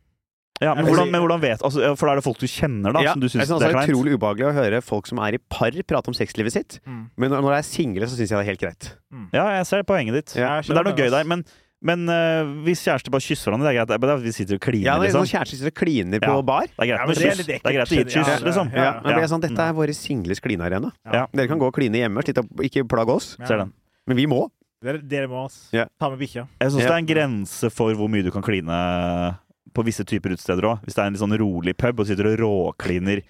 Ja, 0.64 0.72
men, 0.72 0.86
hvordan, 0.88 1.10
men 1.12 1.20
hvordan 1.20 1.42
vet 1.44 1.64
altså, 1.68 1.82
For 2.00 2.08
da 2.08 2.14
er 2.14 2.20
det 2.22 2.24
folk 2.24 2.38
du 2.40 2.48
kjenner, 2.48 2.94
da, 2.96 3.02
Ja, 3.04 3.12
som 3.12 3.20
du 3.20 3.26
jeg 3.28 3.34
synes 3.34 3.50
det 3.52 3.58
er 3.58 3.74
er 3.74 3.76
det 3.76 3.82
er 3.82 3.90
utrolig 3.92 4.14
ubehagelig 4.16 4.46
å 4.48 4.54
høre 4.56 4.80
folk 4.88 5.10
som 5.10 5.20
er 5.20 5.36
i 5.36 5.40
par, 5.52 5.76
prate 5.84 6.08
om 6.08 6.16
sexlivet 6.16 6.56
sitt. 6.56 6.78
Mm. 6.88 7.02
Men 7.20 7.34
når 7.34 7.44
når 7.44 7.52
det 7.52 7.58
er 7.60 7.68
single, 7.68 8.08
så 8.08 8.16
syns 8.16 8.32
jeg 8.32 8.38
det 8.40 8.46
er 8.46 8.50
helt 8.54 8.64
greit. 8.64 8.88
Ja, 9.36 9.44
jeg 9.58 9.68
ser 9.68 9.84
poenget 9.84 10.16
ditt. 10.16 10.36
Ja, 10.40 10.54
men 10.64 10.72
det 10.72 10.80
er 10.80 10.88
noe 10.88 10.96
gøy 10.96 11.12
der. 11.12 11.28
Men, 11.28 11.44
men 11.86 12.08
uh, 12.08 12.48
hvis 12.64 12.86
kjærester 12.88 13.12
bare 13.12 13.26
kysser 13.28 13.52
hverandre, 13.52 13.68
det 13.68 13.74
er 13.74 13.78
greit. 13.82 13.92
Det 13.92 13.98
er 14.00 14.04
bare 14.08 14.16
at 14.16 14.24
vi 14.24 14.36
sitter 14.40 14.56
og 14.56 14.64
kliner, 14.64 14.88
Ja, 14.88 14.96
liksom. 15.04 15.26
sånn 15.26 15.32
kjærester 15.36 15.60
sitter 15.60 15.76
og 15.76 15.80
kliner 15.84 16.24
på 16.24 16.32
Ja. 16.32 16.42
bar. 16.54 16.72
Det 16.72 16.80
er 16.80 16.88
greit 16.88 16.96
Ja, 16.96 17.04
men 17.04 17.12
med 17.12 17.20
det 17.20 17.28
er 17.28 17.36
kyss. 17.36 17.46
Det 17.52 17.60
er 17.60 17.76
greit 17.76 17.92
å 17.92 17.96
gi 18.00 18.04
et 18.06 18.16
kyss, 18.16 18.44
liksom. 18.48 18.72
men 18.72 19.12
det 19.12 19.24
er 19.26 19.32
sånn, 19.36 19.44
Dette 19.44 19.68
er 19.68 19.76
våre 19.76 19.94
singles 20.00 20.40
klinearena. 20.40 20.94
Ja. 21.04 21.28
Dere 21.36 21.52
kan 21.52 21.60
gå 21.60 21.68
og 21.68 21.76
kline 21.76 22.00
hjemme, 22.00 22.24
ikke 22.64 22.88
plage 22.88 23.12
oss. 23.12 23.34
Ja. 23.44 23.68
Men 24.08 24.16
vi 24.24 24.26
må. 24.32 24.46
Dere, 24.86 25.02
dere 25.02 25.30
må 25.32 25.46
ass. 25.48 25.58
Ja. 25.76 25.88
ta 26.00 26.12
med 26.12 26.22
bikkja. 26.22 26.46
Jeg 26.62 26.72
syns 26.74 26.84
det 26.86 26.92
er 26.92 27.02
en 27.02 27.10
grense 27.10 27.72
for 27.74 27.98
hvor 27.98 28.12
mye 28.12 28.26
du 28.26 28.32
kan 28.34 28.46
kline 28.46 28.80
på 29.76 29.84
visse 29.84 30.06
typer 30.08 30.36
utesteder 30.36 30.70
òg. 30.70 30.86
Hvis 30.86 30.96
det 30.96 31.04
er 31.04 31.10
en 31.10 31.18
litt 31.18 31.24
sånn 31.24 31.38
rolig 31.42 31.76
pub 31.78 32.00
og 32.04 32.08
sitter 32.08 32.30
og 32.32 32.40
råkliner 32.44 33.24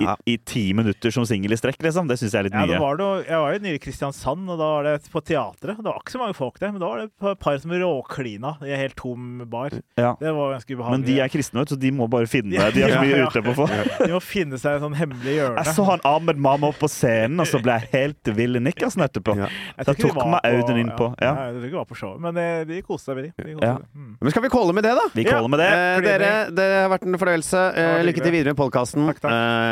i, 0.00 0.04
Ja. 0.04 0.16
i 0.26 0.36
ti 0.38 0.72
minutter 0.72 1.10
som 1.10 1.24
singel 1.24 1.52
i 1.52 1.56
strekk, 1.56 1.78
liksom. 1.82 2.08
Det 2.08 2.18
syns 2.18 2.32
jeg 2.32 2.40
er 2.40 2.44
litt 2.48 2.54
Ja, 2.54 2.66
mye. 2.66 2.78
var 2.80 2.96
noe, 2.96 3.22
jeg 3.24 3.38
var 3.38 3.52
jo 3.52 3.58
nede 3.58 3.74
i 3.74 3.78
Kristiansand, 3.78 4.48
og 4.50 4.58
da 4.58 4.64
var 4.76 4.82
det 4.84 5.10
på 5.12 5.20
teatret. 5.22 5.76
Det 5.76 5.84
var 5.84 5.98
ikke 6.02 6.12
så 6.16 6.18
mange 6.22 6.34
folk 6.34 6.58
der, 6.58 6.72
men 6.72 6.80
da 6.80 6.86
var 6.88 6.98
det 7.02 7.10
et 7.32 7.38
par 7.38 7.58
som 7.58 7.70
råklina 7.70 8.56
i 8.62 8.70
en 8.72 8.78
helt 8.80 8.96
tom 8.96 9.42
bar. 9.50 9.70
Ja. 9.98 10.14
Det 10.20 10.32
var 10.34 10.52
ganske 10.56 10.70
ubehagelig. 10.76 10.90
Men 10.98 11.02
de 11.06 11.20
er 11.20 11.28
kristne, 11.28 11.58
vet 11.60 11.68
du, 11.68 11.74
så 11.74 11.80
de 11.80 11.90
må 11.92 12.08
bare 12.10 12.26
finne 12.26 12.50
det. 12.52 12.74
De 12.74 12.82
har 12.82 12.90
så 12.90 13.02
mye 13.02 13.42
på 13.42 13.52
å 13.52 13.56
få. 13.62 13.68
De 14.06 14.12
må 14.12 14.20
finne 14.22 14.58
seg 14.58 14.76
et 14.76 14.82
sånn 14.82 14.94
hemmelig 14.96 15.36
hjørne. 15.38 15.64
Jeg 15.64 15.74
så 15.76 15.84
han 15.88 16.00
Ahmed 16.04 16.36
Mama 16.38 16.68
opp 16.72 16.78
på 16.82 16.88
scenen, 16.90 17.40
og 17.40 17.46
så 17.46 17.60
ble 17.62 17.78
jeg 17.80 17.88
helt 17.92 18.32
vill 18.36 18.56
i 18.56 18.62
Nikkersen 18.62 19.02
etterpå. 19.06 19.36
Da 19.36 19.48
de 19.92 19.94
tok 20.02 20.14
meg 20.26 20.40
på- 20.42 20.52
Audun 20.52 20.78
inn 20.78 20.90
på- 20.96 21.14
ja. 21.20 21.32
Ja, 21.32 21.44
jeg 21.50 21.54
tror 21.54 21.62
ikke 21.62 21.70
de 21.72 21.76
var 21.80 21.88
på 21.92 21.96
showet, 21.96 22.20
men 22.20 22.36
eh, 22.36 22.64
de 22.64 22.82
koste 22.82 23.06
seg 23.12 23.16
med 23.16 23.24
De 23.36 23.54
koste 23.54 23.64
Ja. 23.66 23.76
seg. 23.76 23.86
Mm. 23.96 24.16
Men 24.20 24.30
skal 24.30 24.42
vi 24.42 24.48
calle 24.52 24.72
med 24.76 24.84
det, 24.84 24.94
da? 24.98 25.06
Vi 25.14 25.24
caller 25.24 25.48
med 25.48 25.58
det. 25.62 25.70
Eh, 25.72 26.00
dere, 26.06 26.30
det 26.54 26.66
har 26.82 26.90
vært 26.92 27.06
en 27.06 27.18
fornøyelse. 27.18 27.62
Eh, 27.76 28.02
lykke 28.04 28.22
til 28.22 28.32
videre 28.32 28.52
med 28.52 28.60
podkasten, 28.60 29.06
Takk, 29.08 29.20
takk. 29.20 29.32
eh, 29.32 29.71